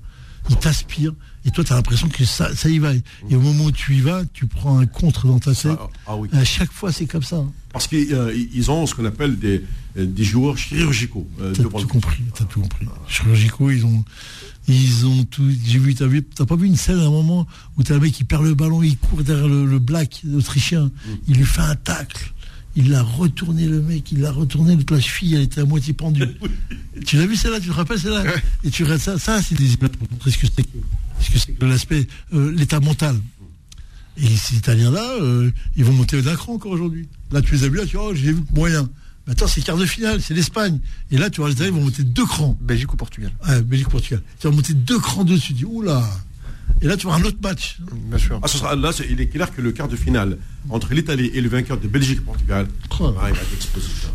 Ils 0.50 0.56
t'aspirent 0.56 1.14
et 1.46 1.52
toi 1.52 1.64
tu 1.64 1.74
as 1.74 1.76
l'impression 1.76 2.10
que 2.10 2.26
ça, 2.26 2.56
ça 2.56 2.70
y 2.70 2.80
va. 2.80 2.94
Et 2.94 3.36
au 3.36 3.40
moment 3.40 3.66
où 3.66 3.72
tu 3.72 3.96
y 3.96 4.02
vas, 4.02 4.24
tu 4.34 4.48
prends 4.48 4.80
un 4.80 4.86
contre 4.86 5.28
dans 5.28 5.40
ta 5.40 5.54
tête. 5.54 5.78
Ah, 5.80 5.90
ah 6.08 6.16
oui. 6.18 6.30
À 6.34 6.44
chaque 6.44 6.72
fois 6.72 6.92
c'est 6.92 7.06
comme 7.06 7.24
ça. 7.24 7.44
Parce 7.72 7.88
qu'ils 7.88 8.14
euh, 8.14 8.70
ont 8.70 8.86
ce 8.88 8.96
qu'on 8.96 9.06
appelle 9.06 9.38
des, 9.38 9.64
des 9.96 10.24
joueurs 10.24 10.58
chirurgicaux. 10.58 11.28
Euh, 11.40 11.54
t'as 11.54 11.64
tout 11.64 11.88
compris, 11.88 12.24
t'as 12.34 12.46
tout 12.46 12.62
compris. 12.62 12.88
Chirurgicaux, 13.08 13.70
ils 13.70 13.86
ont, 13.86 14.04
ils 14.68 15.06
ont 15.06 15.24
tout. 15.26 15.50
J'ai 15.66 15.80
vu, 15.80 15.94
t'as 15.94 16.08
vu, 16.08 16.24
t'as 16.24 16.46
pas 16.46 16.56
vu 16.56 16.68
une 16.68 16.76
scène 16.76 17.00
à 17.00 17.06
un 17.06 17.12
moment 17.12 17.48
où 17.78 17.84
t'as 17.84 17.96
un 17.96 18.00
mec 18.00 18.14
qui 18.14 18.24
perd 18.24 18.44
le 18.44 18.56
ballon, 18.56 18.82
il 18.82 18.98
court 18.98 19.24
derrière 19.24 19.48
le, 19.48 19.66
le 19.66 19.80
black 19.80 20.24
autrichien, 20.36 20.86
mm. 20.86 20.92
il 21.28 21.38
lui 21.38 21.46
fait 21.46 21.62
un 21.62 21.76
tacle. 21.76 22.34
Il 22.76 22.92
l'a 22.92 23.02
retourné 23.02 23.66
le 23.66 23.82
mec, 23.82 24.12
il 24.12 24.22
l'a 24.22 24.32
retourné, 24.32 24.78
la 24.90 25.00
cheville, 25.00 25.36
elle 25.36 25.42
était 25.42 25.62
à 25.62 25.66
moitié 25.66 25.94
pendue. 25.94 26.24
tu 27.06 27.18
l'as 27.18 27.26
vu 27.26 27.36
celle-là, 27.36 27.60
tu 27.60 27.68
te 27.68 27.74
rappelles 27.74 28.00
celle-là? 28.00 28.24
Et 28.64 28.70
tu 28.70 28.84
regardes 28.84 29.02
ça, 29.02 29.18
ça 29.18 29.42
c'est 29.42 29.56
des 29.56 29.74
images 29.74 29.90
pour 29.90 30.08
montrer 30.12 30.32
ce 30.32 30.38
que 30.38 30.48
c'est 30.56 30.66
ce 31.20 31.30
que 31.32 31.40
c'est 31.40 31.62
l'aspect, 31.64 32.08
euh, 32.34 32.52
l'état 32.52 32.80
mental. 32.80 33.16
Et 34.22 34.28
ces 34.28 34.56
Italiens-là, 34.58 35.18
euh, 35.22 35.52
ils 35.78 35.86
vont 35.86 35.94
monter 35.94 36.22
d'un 36.22 36.36
cran 36.36 36.54
encore 36.54 36.72
aujourd'hui. 36.72 37.08
Là, 37.32 37.42
tu 37.42 37.54
les 37.56 37.64
as 37.64 37.70
vus, 37.70 37.78
là, 37.78 37.86
tu 37.86 37.98
vois, 37.98 38.14
j'ai 38.14 38.34
vu 38.34 38.44
moyen. 38.54 38.90
Mais 39.26 39.34
attends, 39.34 39.48
c'est 39.48 39.62
quart 39.62 39.78
de 39.78 39.86
finale, 39.86 40.22
c'est 40.22 40.34
l'Espagne. 40.34 40.80
Et 41.12 41.18
là, 41.18 41.30
tu 41.30 41.40
vois, 41.40 41.50
les 41.50 41.56
Italiens 41.56 41.72
vont 41.72 41.84
monter 41.84 42.04
deux 42.04 42.26
crans. 42.26 42.58
Belgique 42.60 42.94
ou 42.94 42.98
Portugal 42.98 43.32
Ouais, 43.48 43.62
Belgique 43.62 43.88
ou 43.88 43.92
Portugal. 43.92 44.22
Tu 44.40 44.48
vas 44.48 44.54
monter 44.54 44.74
deux 44.74 45.00
crans 45.00 45.24
dessus. 45.24 45.48
Tu 45.50 45.54
dis, 45.54 45.66
oula 45.66 46.04
Et 46.82 46.88
là, 46.88 46.98
tu 46.98 47.08
vois 47.08 47.16
un 47.16 47.24
autre 47.24 47.38
match. 47.42 47.80
Bien 48.10 48.18
sûr. 48.18 48.40
Ah, 48.42 48.48
ce 48.48 48.58
sera, 48.58 48.76
là, 48.76 48.92
il 49.10 49.22
est 49.22 49.28
clair 49.28 49.56
que 49.56 49.62
le 49.62 49.72
quart 49.72 49.88
de 49.88 49.96
finale 49.96 50.38
entre 50.70 50.94
l'Italie 50.94 51.32
et 51.34 51.40
le 51.40 51.48
vainqueur 51.48 51.80
de 51.80 51.88
Belgique 51.88 52.18
et 52.18 52.22
Portugal, 52.22 52.68
oh. 53.00 53.14
ah. 53.22 53.30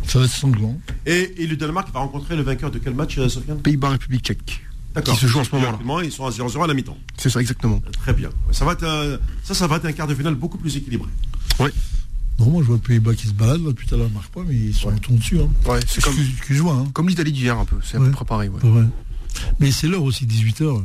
Ça 0.06 0.18
va 0.18 0.24
être 0.26 0.30
sanglant. 0.30 0.78
Et, 1.06 1.42
et, 1.42 1.46
le 1.46 1.56
Danemark 1.56 1.92
va 1.92 2.00
rencontrer 2.00 2.36
le 2.36 2.42
vainqueur 2.42 2.70
de 2.70 2.78
quel 2.78 2.94
match, 2.94 3.16
euh, 3.18 3.28
Sofiane? 3.28 3.60
Pays-Bas, 3.60 3.90
République 3.90 4.24
tchèque. 4.24 4.60
Qui 5.02 5.16
se 5.16 5.26
joue 5.26 5.40
en 5.40 5.44
ce 5.44 5.54
moment-là. 5.54 6.04
Ils 6.04 6.12
sont 6.12 6.24
à 6.24 6.30
0-0 6.30 6.62
à 6.62 6.66
la 6.66 6.74
mi-temps. 6.74 6.96
C'est 7.16 7.30
ça, 7.30 7.40
exactement. 7.40 7.80
Très 8.00 8.12
bien. 8.12 8.30
Ça, 8.52 8.64
va 8.64 8.72
être, 8.72 8.84
euh, 8.84 9.18
ça, 9.42 9.54
ça 9.54 9.66
va 9.66 9.76
être 9.76 9.86
un 9.86 9.92
quart 9.92 10.06
de 10.06 10.14
finale 10.14 10.34
beaucoup 10.34 10.58
plus 10.58 10.76
équilibré. 10.76 11.08
Oui. 11.58 11.70
Non, 12.38 12.50
moi 12.50 12.62
je 12.62 12.66
vois 12.66 12.76
le 12.76 12.82
Pays-Bas 12.82 13.14
qui 13.14 13.28
se 13.28 13.32
balade, 13.32 13.62
là, 13.62 13.68
depuis 13.68 13.86
tout 13.86 13.94
à 13.94 13.98
l'heure, 13.98 14.10
marque 14.10 14.32
pas, 14.32 14.42
mais 14.46 14.54
ils 14.54 14.74
sont 14.74 14.88
ouais. 14.88 14.98
tombés 14.98 15.18
dessus. 15.18 15.40
Hein. 15.40 15.48
Ouais, 15.66 15.80
c'est 15.86 16.02
comme, 16.02 16.14
que, 16.14 16.46
que 16.46 16.54
je 16.54 16.62
vois, 16.62 16.74
hein. 16.74 16.86
comme 16.92 17.08
l'Italie 17.08 17.32
d'hier 17.32 17.56
un 17.56 17.64
peu, 17.64 17.76
c'est 17.82 17.96
ouais. 17.96 18.04
à 18.04 18.06
peu 18.06 18.12
près 18.12 18.24
pareil. 18.24 18.48
Ouais. 18.48 18.68
ouais. 18.68 18.84
Mais 19.60 19.70
c'est 19.70 19.86
l'heure 19.86 20.02
aussi, 20.02 20.26
18h. 20.26 20.84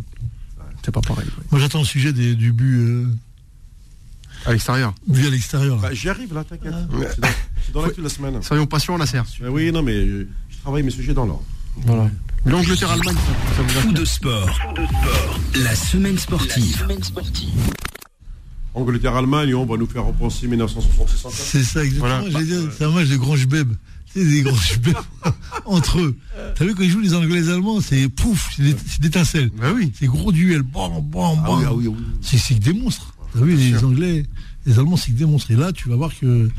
C'est 0.83 0.91
pas 0.91 1.01
pareil. 1.01 1.27
Moi 1.51 1.59
j'attends 1.59 1.79
le 1.79 1.85
sujet 1.85 2.13
des, 2.13 2.35
du 2.35 2.51
but. 2.51 2.77
Euh... 2.77 3.07
À 4.45 4.53
l'extérieur 4.53 4.93
But 5.07 5.27
à 5.27 5.29
l'extérieur. 5.29 5.77
Bah, 5.77 5.93
J'y 5.93 6.07
arrive 6.07 6.33
là, 6.33 6.43
t'inquiète. 6.43 6.73
Ah. 6.73 6.87
C'est 7.11 7.71
dans, 7.73 7.79
dans 7.79 7.85
l'actu 7.85 7.99
de 7.99 8.05
la 8.05 8.09
semaine. 8.09 8.41
Soyons 8.41 8.65
patients, 8.65 8.97
la 8.97 9.05
serre. 9.05 9.25
Euh, 9.41 9.49
oui, 9.49 9.71
non, 9.71 9.83
mais 9.83 10.05
je 10.05 10.25
travaille 10.61 10.83
mes 10.83 10.91
sujets 10.91 11.13
dans 11.13 11.25
l'ordre. 11.25 11.43
Voilà. 11.77 12.09
L'Angleterre-Allemagne, 12.45 13.15
ça 13.55 13.61
vous 13.61 13.69
Fou 13.69 13.91
de 13.91 14.05
sport. 14.05 14.49
La 15.55 15.75
semaine 15.75 16.17
sportive. 16.17 16.71
La 16.71 16.77
semaine 16.85 17.03
sportive. 17.03 17.49
Angleterre-Allemagne, 18.73 19.53
on 19.55 19.65
va 19.65 19.77
nous 19.77 19.87
faire 19.87 20.05
repenser 20.05 20.47
1966 20.47 21.43
C'est 21.43 21.63
ça, 21.63 21.83
exactement. 21.83 22.21
Voilà. 22.29 22.43
Dire, 22.43 22.71
c'est 22.77 22.85
un 22.85 22.91
match 22.91 23.07
de 23.07 23.17
grands 23.17 23.35
beb. 23.47 23.73
C'est 24.13 24.25
des 24.25 24.41
grands 24.41 24.55
beb 24.83 24.95
entre 25.65 25.99
eux. 25.99 26.15
T'as 26.55 26.65
vu 26.65 26.75
quand 26.75 26.83
ils 26.83 26.89
jouent 26.89 27.01
les 27.01 27.13
Anglais 27.13 27.39
et 27.39 27.41
les 27.41 27.49
Allemands, 27.49 27.81
c'est 27.81 28.07
pouf, 28.09 28.51
c'est 28.55 29.01
d'étincelles. 29.01 29.51
Bah 29.59 29.71
oui. 29.75 29.91
C'est 29.97 30.07
gros 30.07 30.31
duel. 30.31 30.61
Bam, 30.61 30.93
bam, 30.93 31.35
bam. 31.35 31.43
Ah 31.45 31.51
oui, 31.51 31.63
ah 31.67 31.73
oui, 31.73 31.87
oui. 31.87 31.97
C'est 32.21 32.55
que 32.55 32.59
des 32.59 32.73
monstres. 32.73 33.13
T'as 33.33 33.41
vu, 33.41 33.55
les 33.55 33.77
sûr. 33.77 33.87
Anglais, 33.87 34.25
les 34.65 34.79
Allemands, 34.79 34.97
c'est 34.97 35.11
que 35.11 35.17
des 35.17 35.25
monstres. 35.25 35.51
Et 35.51 35.55
là, 35.55 35.71
tu 35.71 35.89
vas 35.89 35.95
voir 35.95 36.11
que. 36.19 36.49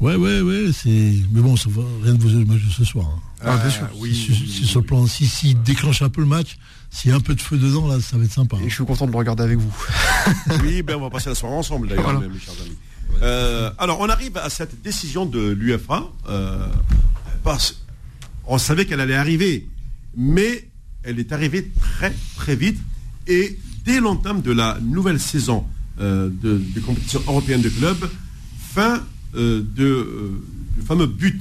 Ouais, 0.00 0.14
ouais, 0.14 0.40
ouais, 0.40 0.70
c'est. 0.72 1.12
Mais 1.30 1.40
bon, 1.40 1.56
ça 1.56 1.68
va 1.68 1.82
rien 2.02 2.14
de 2.14 2.22
vous 2.22 2.28
le 2.30 2.44
match 2.46 2.64
de 2.64 2.70
ce 2.70 2.84
soir. 2.84 3.06
Hein. 3.06 3.20
Ah, 3.44 3.56
bien 3.58 3.70
sûr. 3.70 3.86
Oui, 3.96 4.14
si, 4.14 4.30
oui, 4.30 4.50
si, 4.50 4.66
sur 4.66 4.80
le 4.80 4.86
plan, 4.86 5.06
si, 5.06 5.26
si 5.26 5.54
déclenche 5.54 6.00
un 6.00 6.08
peu 6.08 6.22
le 6.22 6.26
match, 6.26 6.56
s'il 6.90 7.10
y 7.10 7.14
a 7.14 7.16
un 7.16 7.20
peu 7.20 7.34
de 7.34 7.40
feu 7.40 7.58
dedans, 7.58 7.86
là, 7.86 8.00
ça 8.00 8.16
va 8.16 8.24
être 8.24 8.32
sympa. 8.32 8.56
Et 8.64 8.68
je 8.70 8.74
suis 8.74 8.84
content 8.84 9.06
de 9.06 9.12
le 9.12 9.18
regarder 9.18 9.42
avec 9.42 9.58
vous. 9.58 9.72
oui, 10.64 10.82
ben 10.82 10.96
on 10.96 11.00
va 11.00 11.10
passer 11.10 11.28
la 11.28 11.34
soirée 11.34 11.54
ensemble 11.54 11.88
d'ailleurs, 11.88 12.04
voilà. 12.04 12.20
mes 12.20 12.38
chers 12.38 12.54
amis. 12.54 12.76
Euh, 13.22 13.70
alors, 13.78 14.00
on 14.00 14.08
arrive 14.08 14.36
à 14.38 14.48
cette 14.48 14.80
décision 14.82 15.26
de 15.26 15.50
l'UFA. 15.50 16.04
Euh, 16.28 16.66
parce, 17.44 17.82
on 18.46 18.56
savait 18.56 18.86
qu'elle 18.86 19.00
allait 19.00 19.14
arriver, 19.14 19.68
mais 20.16 20.68
elle 21.02 21.18
est 21.18 21.32
arrivée 21.32 21.70
très 21.78 22.14
très 22.36 22.56
vite. 22.56 22.78
Et 23.26 23.58
dès 23.84 24.00
l'entame 24.00 24.40
de 24.40 24.52
la 24.52 24.78
nouvelle 24.80 25.20
saison 25.20 25.66
euh, 26.00 26.30
de, 26.30 26.58
de, 26.58 26.80
compétition 26.80 27.22
européenne 27.26 27.60
de 27.60 27.68
clubs, 27.68 28.10
fin 28.74 29.02
de, 29.34 30.40
du 30.76 30.82
fameux 30.86 31.06
but 31.06 31.40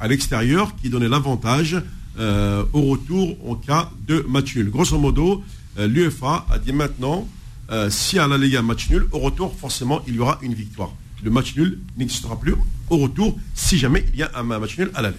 à 0.00 0.08
l'extérieur 0.08 0.74
qui 0.76 0.88
donnait 0.90 1.08
l'avantage 1.08 1.82
euh, 2.18 2.64
au 2.72 2.82
retour 2.82 3.36
en 3.48 3.54
cas 3.54 3.90
de 4.06 4.24
match 4.28 4.56
nul. 4.56 4.70
Grosso 4.70 4.98
modo, 4.98 5.44
euh, 5.78 5.86
l'UEFA 5.86 6.46
a 6.50 6.58
dit 6.58 6.72
maintenant, 6.72 7.28
euh, 7.70 7.88
si 7.88 8.18
à 8.18 8.26
la 8.26 8.36
Liga 8.36 8.62
match 8.62 8.90
nul, 8.90 9.06
au 9.12 9.18
retour, 9.20 9.54
forcément, 9.58 10.02
il 10.08 10.16
y 10.16 10.18
aura 10.18 10.38
une 10.42 10.54
victoire. 10.54 10.92
Le 11.22 11.30
match 11.30 11.54
nul 11.56 11.78
n'existera 11.96 12.38
plus 12.38 12.54
au 12.88 12.96
retour 12.96 13.38
si 13.54 13.78
jamais 13.78 14.04
il 14.12 14.18
y 14.18 14.22
a 14.22 14.30
un 14.34 14.42
match 14.42 14.76
nul 14.78 14.90
à 14.94 15.02
l'aller. 15.02 15.16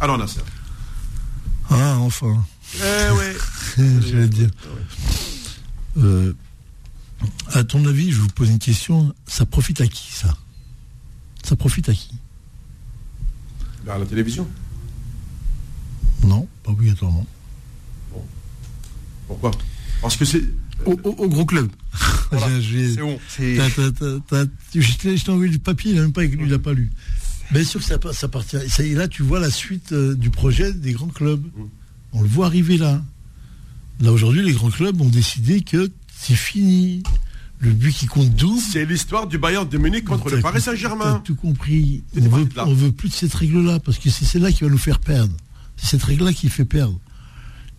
Alors, 0.00 0.16
Nasser. 0.16 0.40
Ah, 1.70 1.98
enfin. 1.98 2.44
Eh 2.76 3.12
ouais. 3.12 3.36
J'allais 4.00 4.28
dire. 4.28 4.50
Euh, 5.98 6.32
à 7.52 7.64
ton 7.64 7.84
avis, 7.84 8.12
je 8.12 8.20
vous 8.20 8.28
pose 8.28 8.48
une 8.48 8.60
question. 8.60 9.14
Ça 9.26 9.44
profite 9.44 9.80
à 9.80 9.86
qui, 9.86 10.12
ça? 10.12 10.36
Ça 11.42 11.56
profite 11.56 11.88
à 11.88 11.92
qui? 11.94 12.10
À 13.88 13.98
la 13.98 14.04
télévision 14.04 14.46
non, 16.24 16.48
pas 16.64 16.72
obligatoirement. 16.72 17.26
Bon. 18.12 18.24
Pourquoi? 19.26 19.50
Parce 20.02 20.16
que 20.16 20.24
c'est. 20.24 20.42
Au, 20.84 20.92
au, 21.04 21.10
au, 21.10 21.28
gros 21.28 21.44
club. 21.44 21.68
Voilà. 22.30 22.46
c'est 22.60 23.00
bon. 23.00 23.18
Je 23.38 25.24
t'ai 25.24 25.30
envoyé 25.30 25.50
du 25.50 25.58
papier, 25.58 25.92
il 25.92 25.96
n'a 25.96 26.02
même 26.02 26.12
pas 26.12 26.24
il 26.24 26.46
n'a 26.46 26.58
pas 26.58 26.74
lu. 26.74 26.90
Bien 27.50 27.64
sûr 27.64 27.80
que 27.80 27.86
ça, 27.86 27.98
ça 28.12 28.26
appartient. 28.26 28.58
Et 28.80 28.94
là, 28.94 29.08
tu 29.08 29.22
vois 29.22 29.40
la 29.40 29.50
suite 29.50 29.92
euh, 29.92 30.14
du 30.14 30.28
projet 30.28 30.74
des 30.74 30.92
grands 30.92 31.08
clubs. 31.08 31.42
Mmh. 31.42 31.62
On 32.12 32.20
le 32.20 32.28
voit 32.28 32.46
arriver 32.46 32.76
là. 32.76 33.02
Là, 34.00 34.12
aujourd'hui, 34.12 34.44
les 34.44 34.52
grands 34.52 34.70
clubs 34.70 35.00
ont 35.00 35.08
décidé 35.08 35.62
que 35.62 35.90
c'est 36.14 36.34
fini. 36.34 37.02
Le 37.60 37.72
but 37.72 37.92
qui 37.92 38.06
compte 38.06 38.30
double. 38.34 38.60
C'est 38.60 38.84
l'histoire 38.84 39.26
du 39.26 39.38
Bayern 39.38 39.68
de 39.68 39.78
Munich 39.78 40.04
contre 40.04 40.30
le 40.30 40.40
Paris 40.40 40.60
Saint-Germain. 40.60 41.20
tout 41.24 41.34
compris. 41.34 42.02
On 42.16 42.28
veut, 42.28 42.48
veut 42.74 42.92
plus 42.92 43.08
de 43.08 43.14
cette 43.14 43.34
règle-là 43.34 43.80
parce 43.80 43.98
que 43.98 44.10
c'est 44.10 44.24
celle-là 44.24 44.52
qui 44.52 44.64
va 44.64 44.70
nous 44.70 44.78
faire 44.78 45.00
perdre. 45.00 45.34
C'est 45.76 45.86
cette 45.86 46.02
règle-là 46.02 46.32
qui 46.32 46.48
fait 46.48 46.64
perdre. 46.64 46.98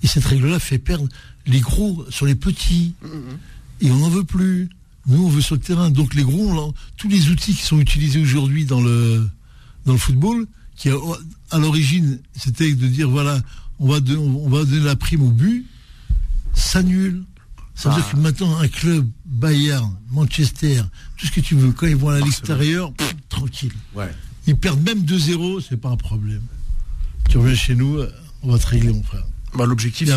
Et 0.03 0.07
cette 0.07 0.25
règle-là 0.25 0.59
fait 0.59 0.79
perdre 0.79 1.07
les 1.45 1.59
gros 1.59 2.05
sur 2.09 2.25
les 2.25 2.35
petits. 2.35 2.93
Mm-hmm. 3.03 3.85
Et 3.87 3.91
on 3.91 3.97
n'en 3.97 4.09
veut 4.09 4.23
plus. 4.23 4.69
Nous, 5.07 5.25
on 5.25 5.29
veut 5.29 5.41
sur 5.41 5.55
le 5.55 5.61
terrain. 5.61 5.89
Donc 5.89 6.13
les 6.13 6.23
gros, 6.23 6.73
tous 6.97 7.07
les 7.07 7.29
outils 7.29 7.53
qui 7.53 7.63
sont 7.63 7.79
utilisés 7.79 8.19
aujourd'hui 8.19 8.65
dans 8.65 8.81
le, 8.81 9.27
dans 9.85 9.93
le 9.93 9.99
football, 9.99 10.45
qui 10.75 10.89
à 11.51 11.57
l'origine, 11.57 12.19
c'était 12.35 12.73
de 12.73 12.87
dire 12.87 13.09
voilà, 13.09 13.41
on 13.79 13.87
va, 13.87 13.99
on 14.17 14.49
va 14.49 14.63
donner 14.65 14.85
la 14.85 14.95
prime 14.95 15.23
au 15.23 15.31
but, 15.31 15.65
s'annule. 16.53 17.23
Ça 17.79 17.87
veut 17.87 17.95
dire 17.95 18.05
ah. 18.09 18.11
que 18.13 18.19
maintenant, 18.19 18.57
un 18.57 18.67
club, 18.67 19.07
Bayern, 19.25 19.95
Manchester, 20.11 20.81
tout 21.15 21.27
ce 21.27 21.31
que 21.31 21.39
tu 21.39 21.55
veux, 21.55 21.71
quand 21.71 21.87
ils 21.87 21.95
vont 21.95 22.09
à 22.09 22.19
l'extérieur, 22.19 22.91
tranquille. 23.29 23.71
Ils 24.47 24.57
perdent 24.57 24.83
même 24.85 24.99
2-0, 24.99 25.63
c'est 25.67 25.77
pas 25.77 25.87
un 25.87 25.95
problème. 25.95 26.41
Tu 27.29 27.37
reviens 27.37 27.55
chez 27.55 27.75
nous, 27.75 28.01
on 28.43 28.51
va 28.51 28.59
te 28.59 28.67
régler, 28.67 28.91
mon 28.91 29.01
frère. 29.01 29.23
Bah, 29.55 29.65
l'objectif, 29.65 30.09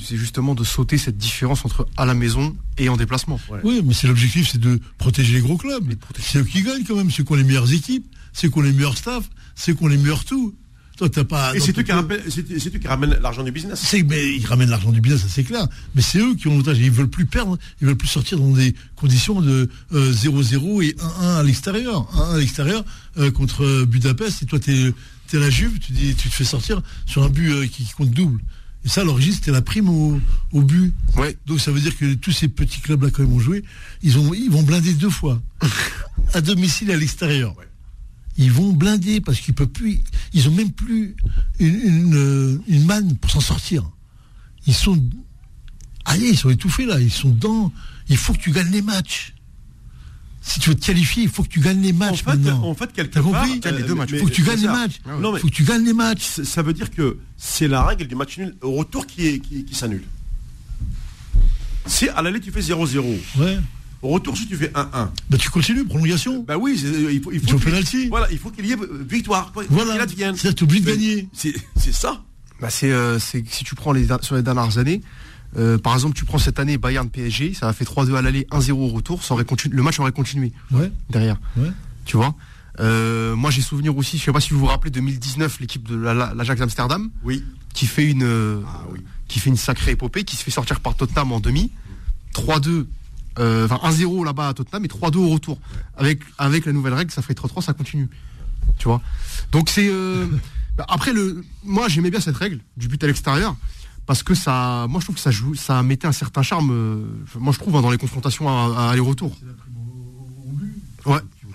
c'est 0.00 0.16
justement 0.16 0.54
de 0.54 0.62
sauter 0.62 0.96
cette 0.96 1.18
différence 1.18 1.64
entre 1.64 1.88
à 1.96 2.06
la 2.06 2.14
maison 2.14 2.56
et 2.78 2.88
en 2.88 2.96
déplacement. 2.96 3.40
Oui, 3.64 3.82
mais 3.84 3.94
c'est 3.94 4.06
l'objectif, 4.06 4.50
c'est 4.52 4.60
de 4.60 4.80
protéger 4.96 5.34
les 5.34 5.40
gros 5.40 5.56
clubs. 5.56 5.92
C'est 6.20 6.38
eux 6.38 6.44
qui 6.44 6.62
gagnent 6.62 6.84
quand 6.84 6.94
même, 6.94 7.10
ceux 7.10 7.24
qui 7.24 7.32
ont 7.32 7.36
les 7.36 7.42
meilleures 7.42 7.72
équipes, 7.72 8.06
ceux 8.32 8.48
qui 8.48 8.58
ont 8.58 8.62
les 8.62 8.72
meilleurs 8.72 8.96
staffs, 8.96 9.28
ceux 9.56 9.74
qui 9.74 9.82
ont 9.82 9.88
les 9.88 9.98
meilleurs 9.98 10.24
tout. 10.24 10.54
Toi, 10.98 11.08
t'as 11.08 11.22
pas. 11.22 11.54
Et 11.54 11.60
c'est 11.60 11.78
eux, 11.78 11.82
qui 11.82 12.88
ramènent 12.88 13.16
l'argent 13.22 13.44
du 13.44 13.52
business. 13.52 13.94
Mais 14.08 14.34
ils 14.34 14.44
ramènent 14.44 14.68
l'argent 14.68 14.90
du 14.90 15.00
business, 15.00 15.24
c'est 15.28 15.44
clair. 15.44 15.68
Mais 15.94 16.02
c'est 16.02 16.18
eux 16.18 16.34
qui 16.34 16.48
ont 16.48 16.56
l'otage. 16.56 16.78
Ils 16.80 16.90
veulent 16.90 17.08
plus 17.08 17.24
perdre. 17.24 17.56
Ils 17.80 17.86
veulent 17.86 17.96
plus 17.96 18.08
sortir 18.08 18.38
dans 18.38 18.50
des 18.50 18.74
conditions 18.96 19.40
de 19.40 19.70
0-0 19.92 19.94
euh, 19.94 20.82
et 20.82 20.96
1-1 21.22 21.38
à 21.38 21.42
l'extérieur. 21.44 22.08
1-1 22.14 22.34
à 22.34 22.38
l'extérieur 22.38 22.84
euh, 23.16 23.30
contre 23.30 23.84
Budapest. 23.84 24.42
Et 24.42 24.46
toi, 24.46 24.58
t'es 24.58 24.92
es 25.32 25.38
la 25.38 25.50
Juve, 25.50 25.78
tu, 25.78 25.92
dis, 25.92 26.14
tu 26.16 26.28
te 26.28 26.34
fais 26.34 26.44
sortir 26.44 26.82
sur 27.06 27.22
un 27.22 27.28
but 27.28 27.52
euh, 27.52 27.66
qui 27.66 27.84
compte 27.96 28.10
double. 28.10 28.40
Et 28.84 28.88
ça, 28.88 29.02
à 29.02 29.04
l'origine, 29.04 29.32
c'était 29.32 29.52
la 29.52 29.62
prime 29.62 29.88
au, 29.88 30.20
but. 30.52 30.92
Ouais. 31.16 31.36
Donc 31.46 31.60
ça 31.60 31.70
veut 31.70 31.80
dire 31.80 31.96
que 31.96 32.14
tous 32.14 32.32
ces 32.32 32.48
petits 32.48 32.80
clubs-là, 32.80 33.10
quand 33.10 33.22
ils 33.22 33.28
vont 33.28 33.38
jouer, 33.38 33.62
ils, 34.02 34.18
ont, 34.18 34.34
ils 34.34 34.50
vont 34.50 34.62
blinder 34.62 34.94
deux 34.94 35.10
fois. 35.10 35.40
à 36.34 36.40
domicile 36.40 36.90
et 36.90 36.94
à 36.94 36.96
l'extérieur. 36.96 37.54
Ils 38.36 38.52
vont 38.52 38.72
blinder 38.72 39.20
parce 39.20 39.40
qu'ils 39.40 39.54
peuvent 39.54 39.66
plus. 39.66 39.98
Ils 40.32 40.48
ont 40.48 40.52
même 40.52 40.72
plus 40.72 41.16
une, 41.58 42.62
une, 42.66 42.84
manne 42.84 43.16
pour 43.16 43.30
s'en 43.30 43.40
sortir. 43.40 43.84
Ils 44.66 44.74
sont. 44.74 45.02
Allez, 46.04 46.28
ils 46.28 46.36
sont 46.36 46.50
étouffés 46.50 46.86
là. 46.86 47.00
Ils 47.00 47.10
sont 47.10 47.30
dedans. 47.30 47.72
Il 48.08 48.16
faut 48.16 48.32
que 48.32 48.38
tu 48.38 48.50
gagnes 48.50 48.70
les 48.70 48.82
matchs 48.82 49.34
si 50.48 50.60
tu 50.60 50.70
veux 50.70 50.76
te 50.76 50.86
qualifier, 50.86 51.24
il 51.24 51.28
faut 51.28 51.42
que 51.42 51.48
tu 51.48 51.60
gagnes 51.60 51.82
les 51.82 51.92
matchs. 51.92 52.22
En 52.26 52.30
fait, 52.30 52.36
maintenant. 52.36 52.62
En 52.64 52.74
fait 52.74 52.90
quelque 52.92 53.18
part, 53.18 53.44
les 53.46 53.82
deux 53.82 53.94
matchs. 53.94 54.10
Il 54.12 54.18
faut 54.18 54.26
que 54.26 54.32
tu 54.32 54.42
gagnes 54.42 54.62
les 54.62 54.68
matchs. 54.68 55.00
Il 55.06 55.38
faut 55.40 55.48
que 55.48 55.52
tu 55.52 55.64
gagnes 55.64 55.84
les 55.84 55.92
matchs. 55.92 56.40
Ça 56.42 56.62
veut 56.62 56.72
dire 56.72 56.90
que 56.90 57.18
c'est 57.36 57.68
la 57.68 57.84
règle 57.84 58.06
du 58.06 58.14
match 58.14 58.38
nul 58.38 58.54
au 58.62 58.72
retour 58.72 59.06
qui, 59.06 59.40
qui, 59.40 59.74
s'annule. 59.74 60.04
Si 61.86 62.08
à 62.08 62.22
l'aller 62.22 62.40
tu 62.40 62.50
fais 62.50 62.60
0-0. 62.60 63.18
Ouais. 63.38 63.58
Au 64.02 64.08
retour, 64.08 64.36
si 64.36 64.46
tu 64.46 64.56
fais 64.56 64.68
1-1. 64.68 64.90
Bah, 65.30 65.38
tu 65.38 65.50
continues, 65.50 65.84
prolongation. 65.84 66.44
Bah 66.46 66.56
oui, 66.56 66.80
il 66.80 67.20
faut, 67.20 67.32
il 67.32 67.40
faut, 67.40 67.58
penalty. 67.58 68.08
Voilà, 68.08 68.28
il 68.30 68.38
faut 68.38 68.50
qu'il 68.50 68.66
y 68.66 68.72
ait 68.72 68.76
victoire. 69.08 69.52
Voilà. 69.70 69.94
C'est-à-dire 69.94 70.34
tu 70.34 70.46
es 70.46 70.62
obligé 70.62 70.80
de 70.80 70.90
gagner. 70.90 71.28
C'est 71.32 71.92
ça. 71.92 72.22
Bah 72.60 72.70
c'est 72.70 72.92
si 73.20 73.64
tu 73.64 73.74
prends 73.74 73.92
les, 73.92 74.06
sur 74.22 74.34
les 74.34 74.42
dernières 74.42 74.78
années, 74.78 75.00
euh, 75.56 75.78
par 75.78 75.94
exemple, 75.94 76.14
tu 76.14 76.24
prends 76.24 76.38
cette 76.38 76.58
année 76.58 76.76
Bayern 76.76 77.08
PSG, 77.08 77.54
ça 77.54 77.68
a 77.68 77.72
fait 77.72 77.84
3-2 77.84 78.14
à 78.16 78.22
l'aller, 78.22 78.46
1-0 78.50 78.72
au 78.72 78.88
retour, 78.88 79.24
ça 79.24 79.34
aurait 79.34 79.46
le 79.70 79.82
match 79.82 79.98
aurait 79.98 80.12
continué 80.12 80.52
derrière. 81.10 81.38
Tu 82.04 82.16
vois? 82.16 82.34
Euh, 82.80 83.34
moi, 83.34 83.50
j'ai 83.50 83.60
souvenir 83.60 83.96
aussi, 83.96 84.18
je 84.18 84.24
sais 84.24 84.32
pas 84.32 84.40
si 84.40 84.50
vous 84.50 84.60
vous 84.60 84.66
rappelez 84.66 84.90
2019, 84.90 85.60
l'équipe 85.60 85.88
de 85.88 85.96
l'Ajax 85.96 86.60
Amsterdam, 86.60 87.10
oui. 87.24 87.44
qui 87.74 87.86
fait 87.86 88.08
une, 88.08 88.22
euh, 88.22 88.60
ah 88.66 88.84
qui 89.26 89.40
fait 89.40 89.50
une 89.50 89.56
sacrée 89.56 89.92
épopée, 89.92 90.24
qui 90.24 90.36
se 90.36 90.44
fait 90.44 90.50
sortir 90.50 90.80
par 90.80 90.94
Tottenham 90.94 91.32
en 91.32 91.40
demi, 91.40 91.72
3-2, 92.34 92.86
enfin 93.38 93.80
1-0 93.90 94.24
là-bas 94.24 94.48
à 94.48 94.54
Tottenham 94.54 94.84
et 94.84 94.88
3-2 94.88 95.16
au 95.16 95.28
retour. 95.30 95.58
Avec 95.96 96.20
avec 96.38 96.66
la 96.66 96.72
nouvelle 96.72 96.94
règle, 96.94 97.10
ça 97.10 97.22
ferait 97.22 97.34
3-3, 97.34 97.62
ça 97.62 97.72
continue. 97.72 98.08
Tu 98.78 98.88
vois? 98.88 99.00
Donc 99.52 99.70
c'est 99.70 99.90
bah, 100.78 100.86
après 100.88 101.12
le, 101.12 101.44
moi 101.64 101.88
j'aimais 101.88 102.10
bien 102.10 102.20
cette 102.20 102.36
règle 102.36 102.60
du 102.76 102.86
but 102.86 103.02
à 103.02 103.08
l'extérieur 103.08 103.56
parce 104.08 104.22
que 104.22 104.34
ça, 104.34 104.86
moi 104.88 105.00
je 105.00 105.04
trouve 105.04 105.16
que 105.16 105.20
ça 105.20 105.30
joue, 105.30 105.54
ça 105.54 105.82
mettait 105.82 106.06
un 106.06 106.12
certain 106.12 106.42
charme. 106.42 106.70
Euh, 106.72 107.04
moi 107.38 107.52
je 107.52 107.58
trouve 107.58 107.76
hein, 107.76 107.82
dans 107.82 107.90
les 107.90 107.98
confrontations 107.98 108.48
à, 108.48 108.88
aller-retour. 108.90 109.36
Ouais. 111.04 111.18
Tu 111.40 111.46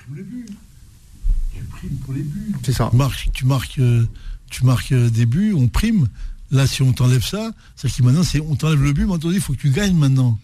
primes 1.63 1.97
pour 2.05 2.13
les 2.13 2.21
buts. 2.21 2.53
C'est 2.63 2.73
ça. 2.73 2.89
Tu 2.91 2.97
marques, 2.97 3.29
tu 3.33 3.45
marques, 3.45 3.79
euh, 3.79 4.05
tu 4.51 4.65
marques 4.65 4.91
euh, 4.91 5.09
des 5.09 5.25
buts, 5.25 5.55
on 5.57 5.67
prime. 5.67 6.07
Là, 6.51 6.67
si 6.67 6.83
on 6.83 6.93
t'enlève 6.93 7.23
ça, 7.23 7.49
c'est 7.75 7.91
que 7.91 8.03
maintenant, 8.03 8.21
c'est 8.21 8.39
on 8.39 8.55
t'enlève 8.55 8.83
le 8.83 8.93
but, 8.93 9.07
mais 9.07 9.15
il 9.33 9.41
faut 9.41 9.53
que 9.53 9.57
tu 9.57 9.71
gagnes 9.71 9.97
maintenant. 9.97 10.37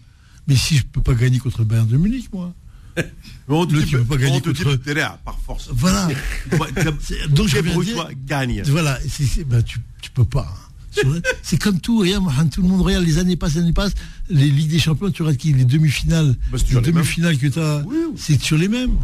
Mais 0.50 0.56
si 0.56 0.78
je 0.78 0.82
peux 0.84 1.00
pas 1.00 1.14
gagner 1.14 1.38
contre 1.38 1.62
Bayern 1.62 1.86
de 1.86 1.96
Munich, 1.96 2.28
moi. 2.32 2.52
on 3.46 3.66
te 3.66 3.76
dit, 3.76 3.94
pas 4.04 4.16
gagner 4.16 4.40
contre... 4.40 4.76
par 5.24 5.38
force. 5.38 5.70
Voilà. 5.72 6.08
Donc 7.30 7.46
je 7.46 7.82
dire, 7.84 8.08
gagne. 8.26 8.60
Voilà, 8.66 8.98
ben, 9.46 9.62
tu, 9.62 9.78
tu 10.02 10.10
peux 10.10 10.24
pas. 10.24 10.52
Hein. 11.06 11.20
C'est 11.44 11.56
comme 11.56 11.78
tout, 11.78 12.00
regarde, 12.00 12.50
tout 12.50 12.62
le 12.62 12.66
monde 12.66 12.82
regarde, 12.82 13.04
les 13.04 13.18
années 13.18 13.36
passent, 13.36 13.54
les 13.54 13.60
années 13.60 13.72
passent, 13.72 13.94
les 14.28 14.50
Ligues 14.50 14.70
des 14.70 14.80
Champions, 14.80 15.08
tu 15.12 15.22
regardes 15.22 15.38
qui 15.38 15.52
Les 15.52 15.64
demi-finales, 15.64 16.34
bah, 16.50 16.58
les 16.68 16.80
demi-finales 16.80 17.38
que 17.38 17.46
tu 17.46 17.60
as, 17.60 17.84
c'est 18.16 18.42
sur 18.42 18.58
les 18.58 18.66
mêmes. 18.66 18.96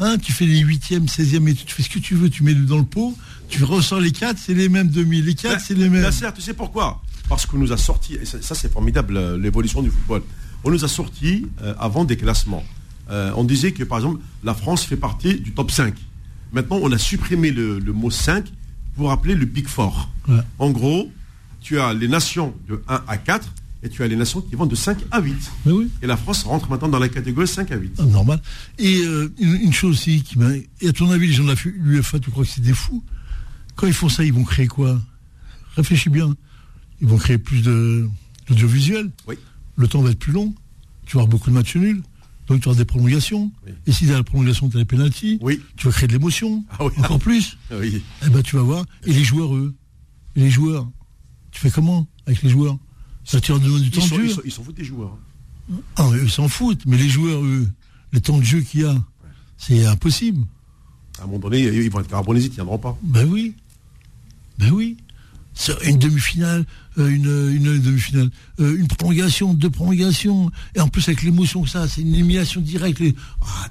Hein, 0.00 0.16
tu 0.16 0.32
fais 0.32 0.46
les 0.46 0.64
8e, 0.64 1.06
16e, 1.06 1.50
et 1.50 1.54
tu 1.54 1.74
fais 1.74 1.82
ce 1.82 1.90
que 1.90 1.98
tu 1.98 2.14
veux, 2.14 2.30
tu 2.30 2.44
mets 2.44 2.54
dans 2.54 2.78
le 2.78 2.84
pot, 2.84 3.14
tu 3.50 3.62
ressors 3.62 4.00
les 4.00 4.12
4, 4.12 4.38
c'est 4.38 4.54
les 4.54 4.70
mêmes 4.70 4.88
demi, 4.88 5.20
les 5.20 5.34
4, 5.34 5.60
c'est 5.60 5.74
les 5.74 5.90
mêmes. 5.90 6.10
Certes, 6.12 6.36
tu 6.36 6.40
sais 6.40 6.54
pourquoi? 6.54 7.02
Parce 7.28 7.44
qu'on 7.44 7.58
nous 7.58 7.72
a 7.72 7.76
sorti, 7.76 8.14
et 8.14 8.24
ça, 8.24 8.54
c'est 8.54 8.72
formidable, 8.72 9.18
euh, 9.18 9.36
l'évolution 9.36 9.82
du 9.82 9.90
football. 9.90 10.22
On 10.64 10.70
nous 10.70 10.84
a 10.84 10.88
sorti 10.88 11.46
euh, 11.62 11.74
avant 11.78 12.04
des 12.04 12.16
classements. 12.16 12.64
Euh, 13.10 13.32
on 13.36 13.44
disait 13.44 13.72
que 13.72 13.84
par 13.84 13.98
exemple, 13.98 14.20
la 14.44 14.54
France 14.54 14.84
fait 14.84 14.96
partie 14.96 15.40
du 15.40 15.52
top 15.52 15.70
5. 15.70 15.94
Maintenant, 16.52 16.78
on 16.82 16.92
a 16.92 16.98
supprimé 16.98 17.50
le, 17.50 17.80
mot 17.92 18.10
5 18.10 18.44
pour 18.96 19.10
appeler 19.10 19.34
le 19.34 19.44
Big 19.44 19.66
Four. 19.66 20.10
En 20.58 20.70
gros, 20.70 21.10
tu 21.60 21.78
as 21.78 21.92
les 21.94 22.08
nations 22.08 22.54
de 22.68 22.82
1 22.88 23.02
à 23.06 23.16
4 23.16 23.48
et 23.82 23.88
tu 23.88 24.02
as 24.02 24.08
les 24.08 24.16
nations 24.16 24.40
qui 24.40 24.54
vont 24.56 24.66
de 24.66 24.74
5 24.74 24.98
à 25.10 25.20
8. 25.20 25.36
Et 26.02 26.06
la 26.06 26.16
France 26.16 26.44
rentre 26.44 26.68
maintenant 26.68 26.88
dans 26.88 26.98
la 26.98 27.08
catégorie 27.08 27.46
5 27.46 27.70
à 27.70 27.76
8. 27.76 27.92
Ah, 27.98 28.04
normal. 28.04 28.40
Et 28.78 29.02
euh, 29.02 29.32
une, 29.38 29.72
chose 29.72 29.92
aussi 29.92 30.22
qui 30.22 30.38
m'a. 30.38 30.50
Et 30.80 30.88
à 30.88 30.92
ton 30.92 31.10
avis, 31.10 31.28
les 31.28 31.32
gens 31.32 31.44
de 31.44 31.54
l'UFA, 31.76 32.18
tu 32.18 32.30
crois 32.30 32.44
que 32.44 32.50
c'est 32.50 32.60
des 32.60 32.74
fous? 32.74 33.04
Quand 33.76 33.86
ils 33.86 33.92
font 33.92 34.08
ça, 34.08 34.24
ils 34.24 34.32
vont 34.32 34.44
créer 34.44 34.66
quoi? 34.66 35.00
Réfléchis 35.76 36.10
bien. 36.10 36.34
Ils 37.00 37.06
vont 37.06 37.18
créer 37.18 37.38
plus 37.38 37.62
d'audiovisuel. 37.62 39.10
Oui. 39.28 39.36
Le 39.78 39.86
temps 39.86 40.02
va 40.02 40.10
être 40.10 40.18
plus 40.18 40.32
long. 40.32 40.54
Tu 41.06 41.16
vas 41.16 41.22
avoir 41.22 41.28
beaucoup 41.28 41.50
de 41.50 41.54
matchs 41.54 41.76
nuls. 41.76 42.02
Donc 42.48 42.60
tu 42.60 42.68
auras 42.68 42.76
des 42.76 42.84
prolongations. 42.84 43.52
Et 43.86 43.92
si 43.92 44.06
dans 44.06 44.14
la 44.14 44.24
prolongation, 44.24 44.68
tu 44.68 44.76
as 44.76 44.80
les 44.80 44.84
pénalties, 44.84 45.38
oui. 45.40 45.60
tu 45.76 45.86
vas 45.86 45.92
créer 45.92 46.08
de 46.08 46.12
l'émotion. 46.14 46.64
Ah 46.70 46.84
encore 46.84 47.18
plus. 47.20 47.56
Oui. 47.70 48.02
Eh 48.26 48.28
ben, 48.28 48.42
tu 48.42 48.56
vas 48.56 48.62
voir. 48.62 48.84
Et 49.06 49.12
les 49.12 49.22
joueurs, 49.22 49.54
eux? 49.54 49.74
Et 50.34 50.40
les 50.40 50.50
joueurs? 50.50 50.90
Tu 51.52 51.60
fais 51.60 51.70
comment 51.70 52.06
avec 52.26 52.42
les 52.42 52.50
joueurs? 52.50 52.76
Ça 53.24 53.40
tire 53.40 53.60
du 53.60 53.90
temps 53.90 54.04
de 54.04 54.06
jeu 54.06 54.42
Ils 54.44 54.50
s'en 54.50 54.64
foutent 54.64 54.76
des 54.76 54.84
joueurs. 54.84 55.16
Ah, 55.96 56.08
ils 56.20 56.30
s'en 56.30 56.48
foutent, 56.48 56.84
mais 56.86 56.96
les 56.96 57.08
joueurs, 57.08 57.44
eux, 57.44 57.68
le 58.10 58.20
temps 58.20 58.38
de 58.38 58.44
jeu 58.44 58.62
qu'il 58.62 58.80
y 58.80 58.84
a, 58.84 58.96
c'est 59.58 59.84
impossible. 59.84 60.44
À 61.20 61.24
un 61.24 61.26
moment 61.26 61.38
donné, 61.38 61.60
ils 61.60 61.90
vont 61.90 62.00
être 62.00 62.08
carbonisés, 62.08 62.46
ils 62.46 62.50
ne 62.50 62.54
tiendront 62.54 62.78
pas. 62.78 62.98
Ben 63.02 63.28
oui. 63.28 63.54
Ben 64.58 64.70
oui 64.72 64.96
une 65.84 65.98
demi-finale, 65.98 66.64
euh, 66.98 67.08
une, 67.08 67.80
demi-finale, 67.80 68.30
euh, 68.60 68.76
une 68.76 68.88
prolongation, 68.88 69.54
deux 69.54 69.70
prolongations, 69.70 70.50
et 70.74 70.80
en 70.80 70.88
plus 70.88 71.06
avec 71.08 71.22
l'émotion 71.22 71.62
que 71.62 71.68
ça, 71.68 71.86
c'est 71.86 72.00
une 72.00 72.14
élimination 72.14 72.60
directe. 72.60 73.02
Ah, 73.40 73.68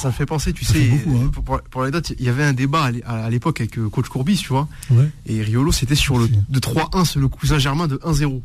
ça 0.00 0.08
me 0.08 0.12
fait 0.12 0.26
penser, 0.26 0.52
tu 0.52 0.64
sais, 0.64 0.90
hein. 0.90 1.30
pour, 1.70 1.84
les 1.84 1.90
dates, 1.90 2.12
il 2.18 2.24
y 2.24 2.28
avait 2.28 2.44
un 2.44 2.52
débat 2.52 2.90
à 3.04 3.30
l'époque 3.30 3.60
avec 3.60 3.78
euh, 3.78 3.88
coach 3.88 4.08
Courbis, 4.08 4.36
tu 4.36 4.48
vois, 4.48 4.68
et 5.26 5.42
Riolo, 5.42 5.72
c'était 5.72 5.94
sur 5.94 6.18
le 6.18 6.28
de 6.28 6.60
3-1, 6.60 7.04
c'est 7.04 7.18
le 7.18 7.28
cousin 7.28 7.58
germain 7.58 7.88
de 7.88 7.96
1-0. 7.96 8.40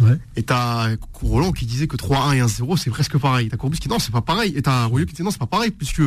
Ouais. 0.00 0.18
Et 0.36 0.42
t'as 0.42 0.88
Roland 1.12 1.52
qui 1.52 1.66
disait 1.66 1.86
que 1.86 1.96
3-1 1.96 2.36
et 2.36 2.40
1-0 2.40 2.78
c'est 2.78 2.90
presque 2.90 3.18
pareil. 3.18 3.48
T'as 3.48 3.58
Courbis 3.58 3.78
qui 3.78 3.88
dit 3.88 3.92
non 3.92 3.98
c'est 3.98 4.12
pas 4.12 4.22
pareil. 4.22 4.54
Et 4.56 4.62
t'as 4.62 4.86
Rouillot 4.86 5.04
qui 5.04 5.12
dit 5.12 5.22
non 5.22 5.30
c'est 5.30 5.38
pas 5.38 5.46
pareil 5.46 5.70
puisque 5.70 6.00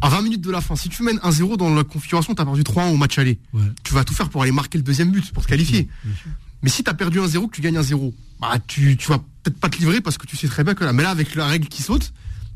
à 0.00 0.08
20 0.08 0.22
minutes 0.22 0.40
de 0.40 0.50
la 0.50 0.60
fin, 0.60 0.76
si 0.76 0.88
tu 0.88 1.02
mènes 1.02 1.18
1-0 1.18 1.56
dans 1.56 1.74
la 1.74 1.84
configuration, 1.84 2.34
t'as 2.34 2.44
perdu 2.44 2.62
3-1 2.62 2.92
au 2.92 2.96
match 2.96 3.18
aller. 3.18 3.38
Tu 3.82 3.94
vas 3.94 4.04
tout 4.04 4.14
faire 4.14 4.28
pour 4.28 4.42
aller 4.42 4.52
marquer 4.52 4.78
le 4.78 4.84
deuxième 4.84 5.10
but, 5.10 5.32
pour 5.32 5.42
te 5.44 5.48
qualifier. 5.48 5.88
Mais 6.62 6.70
si 6.70 6.82
t'as 6.82 6.94
perdu 6.94 7.20
1-0, 7.20 7.48
que 7.48 7.56
tu 7.56 7.60
gagnes 7.60 7.78
1-0, 7.78 8.12
bah 8.40 8.58
tu, 8.66 8.96
tu 8.96 9.08
vas 9.08 9.18
peut-être 9.18 9.60
pas 9.60 9.68
te 9.68 9.78
livrer 9.78 10.00
parce 10.00 10.18
que 10.18 10.26
tu 10.26 10.36
sais 10.36 10.48
très 10.48 10.64
bien 10.64 10.74
que 10.74 10.82
là, 10.82 10.92
mais 10.92 11.02
là 11.02 11.10
avec 11.10 11.34
la 11.34 11.46
règle 11.46 11.68
qui 11.68 11.82
saute, 11.82 12.12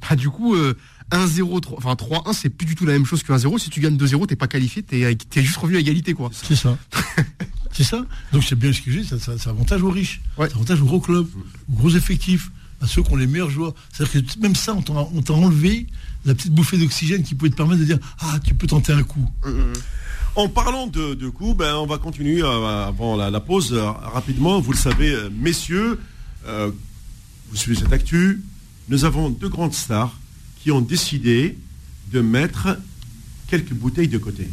bah 0.09 0.17
du 0.17 0.31
coup 0.31 0.57
1-0, 0.57 0.57
euh, 0.57 1.61
enfin 1.77 1.93
3-1 1.93 2.33
c'est 2.33 2.49
plus 2.49 2.67
du 2.67 2.75
tout 2.75 2.87
la 2.87 2.95
même 2.95 3.05
chose 3.05 3.23
que 3.23 3.33
1-0. 3.33 3.59
Si 3.59 3.69
tu 3.69 3.81
gagnes 3.81 3.97
2-0, 3.97 4.27
t'es 4.27 4.37
pas 4.37 4.49
qualifié, 4.49 4.83
t'es 4.83 5.01
es 5.01 5.43
juste 5.43 5.59
revenu 5.59 5.77
à 5.77 5.81
égalité 5.81 6.15
quoi. 6.15 6.31
C'est 6.33 6.57
ça. 6.57 6.79
C'est 7.73 7.85
ça. 7.85 8.05
Donc 8.33 8.43
c'est 8.43 8.57
bien 8.57 8.73
ce 8.73 8.81
que 8.81 8.91
j'ai, 8.91 9.05
ça, 9.05 9.17
avantage 9.47 9.83
aux 9.83 9.91
riches, 9.91 10.21
ça 10.37 10.45
avantage 10.45 10.81
aux 10.81 10.87
gros 10.87 11.01
clubs, 11.01 11.29
aux 11.69 11.77
gros 11.77 11.91
effectifs. 11.91 12.51
À 12.81 12.87
ceux 12.87 13.03
qui 13.03 13.13
ont 13.13 13.17
les 13.17 13.27
meilleurs 13.27 13.51
joueurs. 13.51 13.75
C'est-à-dire 13.93 14.35
que 14.35 14.41
même 14.41 14.55
ça, 14.55 14.75
on 14.75 15.23
t'a 15.23 15.33
enlevé 15.33 15.87
la 16.25 16.35
petite 16.35 16.53
bouffée 16.53 16.79
d'oxygène 16.79 17.23
qui 17.23 17.35
pouvait 17.35 17.51
te 17.51 17.57
permettre 17.57 17.81
de 17.81 17.87
dire 17.87 17.99
Ah, 18.21 18.39
tu 18.45 18.55
peux 18.55 18.67
tenter 18.67 18.93
un 18.93 19.03
coup. 19.03 19.29
Hum, 19.45 19.53
hum. 19.53 19.73
En 20.39 20.49
parlant 20.49 20.87
de, 20.87 21.15
de 21.15 21.29
coups, 21.29 21.57
ben, 21.57 21.75
on 21.75 21.87
va 21.87 21.99
continuer 21.99 22.43
euh, 22.43 22.87
avant 22.87 23.17
la, 23.17 23.41
pause 23.41 23.73
euh, 23.73 23.91
rapidement. 23.91 24.61
Vous 24.61 24.71
le 24.71 24.79
savez, 24.79 25.13
euh, 25.13 25.31
messieurs, 25.37 25.99
vous 26.47 27.57
suivez 27.57 27.77
cette 27.77 27.93
actu. 27.93 28.43
Nous 28.89 29.05
avons 29.05 29.31
deux 29.31 29.49
grandes 29.49 29.75
stars 29.75 30.17
qui 30.63 30.71
ont 30.71 30.81
décidé 30.81 31.59
de 32.13 32.21
mettre 32.21 32.79
quelques 33.49 33.73
bouteilles 33.73 34.07
de 34.07 34.19
côté. 34.19 34.49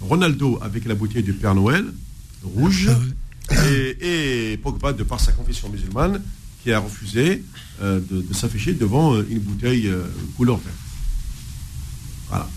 Ronaldo 0.00 0.60
avec 0.62 0.84
la 0.84 0.94
bouteille 0.94 1.24
du 1.24 1.32
Père 1.32 1.56
Noël, 1.56 1.84
rouge, 2.44 2.90
ah 3.50 3.54
et, 4.00 4.56
Pogba, 4.62 4.92
de 4.92 5.02
par 5.02 5.18
sa 5.18 5.32
confession 5.32 5.68
musulmane, 5.68 6.22
qui 6.64 6.72
a 6.72 6.80
refusé 6.80 7.44
de, 7.80 8.24
s'afficher 8.32 8.72
devant 8.72 9.20
une 9.20 9.38
bouteille 9.38 9.92
couleur 10.36 10.56
verte. 10.56 10.74
Voilà. 12.28 12.48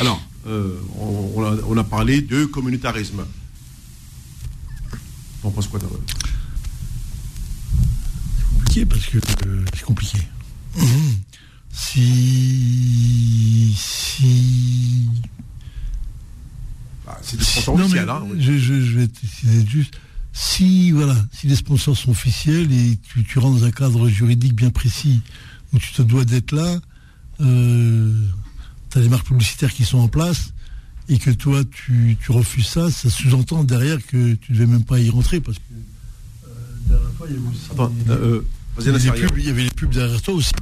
Alors, 0.00 0.20
euh, 0.46 0.78
on, 0.98 1.76
a, 1.76 1.84
parlé 1.84 2.20
de 2.20 2.44
communautarisme. 2.44 3.24
On 5.42 5.50
pense 5.50 5.68
quoi 5.68 5.78
d'abord 5.78 6.00
C'est 8.36 8.54
compliqué 8.54 8.86
parce 8.86 9.06
que 9.06 9.18
euh, 9.46 9.64
c'est 9.74 9.84
compliqué. 9.84 10.18
Si. 11.76 13.74
Si. 13.76 15.08
Bah, 17.04 17.18
c'est 17.20 17.36
des 17.36 17.42
sponsors 17.44 17.74
officiels. 17.74 18.08
Hein, 18.08 18.22
je, 18.38 18.96
vais 18.96 19.08
te 19.08 19.26
juste. 19.68 19.98
Si, 20.36 20.90
voilà, 20.90 21.14
si 21.30 21.46
les 21.46 21.54
sponsors 21.54 21.96
sont 21.96 22.10
officiels 22.10 22.72
et 22.72 22.98
tu, 23.00 23.22
tu 23.22 23.38
rentres 23.38 23.60
dans 23.60 23.66
un 23.66 23.70
cadre 23.70 24.08
juridique 24.08 24.52
bien 24.52 24.70
précis 24.70 25.22
où 25.72 25.78
tu 25.78 25.92
te 25.92 26.02
dois 26.02 26.24
d'être 26.24 26.50
là, 26.50 26.80
euh, 27.40 28.12
tu 28.90 28.98
as 28.98 29.00
des 29.00 29.08
marques 29.08 29.28
publicitaires 29.28 29.72
qui 29.72 29.84
sont 29.84 29.98
en 29.98 30.08
place 30.08 30.52
et 31.08 31.18
que 31.18 31.30
toi 31.30 31.62
tu, 31.70 32.16
refuses 32.30 32.66
ça, 32.66 32.90
ça 32.90 33.10
sous-entend 33.10 33.62
derrière 33.62 34.04
que 34.04 34.34
tu 34.34 34.52
ne 34.52 34.58
devais 34.58 34.66
même 34.66 34.84
pas 34.84 34.98
y 34.98 35.08
rentrer 35.08 35.40
parce 35.40 35.58
que 35.58 35.62
euh, 36.46 36.48
derrière 36.88 37.10
toi 37.10 37.26
il 37.30 37.36
y 37.36 37.38
avait 37.38 37.48
aussi 37.48 37.68
Attends, 37.70 37.92
euh, 38.08 38.40
euh, 38.80 39.28
pubs, 39.28 39.38
il 39.38 39.46
y 39.46 39.50
avait 39.50 39.64
les 39.64 39.70
pubs 39.70 39.90
derrière 39.90 40.20
toi 40.20 40.34
aussi. 40.34 40.52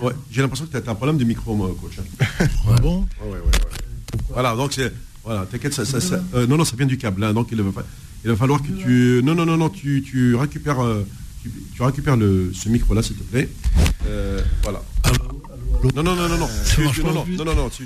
Ouais, 0.00 0.12
j'ai 0.30 0.40
l'impression 0.40 0.64
que 0.64 0.78
tu 0.78 0.88
as 0.88 0.90
un 0.90 0.94
problème 0.94 1.18
de 1.18 1.24
micro, 1.24 1.54
moi, 1.54 1.74
coach. 1.78 1.98
ah 2.40 2.80
bon 2.80 3.06
ouais, 3.22 3.28
ouais, 3.28 3.38
ouais, 3.38 4.20
Voilà, 4.30 4.56
donc 4.56 4.72
c'est. 4.72 4.92
Voilà, 5.22 5.46
t'inquiète, 5.46 5.72
ça, 5.72 5.84
ça, 5.86 6.22
non, 6.46 6.58
non, 6.58 6.64
ça 6.64 6.76
vient 6.76 6.86
du 6.86 6.98
câble. 6.98 7.24
Hein, 7.24 7.32
donc 7.32 7.48
il 7.50 7.58
il 8.24 8.30
va 8.30 8.36
falloir 8.36 8.62
que 8.62 8.68
tu. 8.68 9.22
Non, 9.22 9.34
non, 9.34 9.46
non, 9.46 9.56
non, 9.56 9.68
tu, 9.68 10.02
tu 10.02 10.34
récupères, 10.34 10.80
tu, 11.42 11.50
tu, 11.74 11.82
récupères 11.82 12.16
le, 12.16 12.52
ce 12.54 12.68
micro-là, 12.68 13.02
s'il 13.02 13.16
te 13.16 13.22
plaît. 13.22 13.48
voilà. 14.62 14.82
Non, 15.94 16.02
non, 16.02 16.16
non, 16.16 16.28
non, 16.28 16.38
non. 16.38 16.48
non, 17.38 17.44
non, 17.44 17.54
non, 17.54 17.68
tu, 17.68 17.84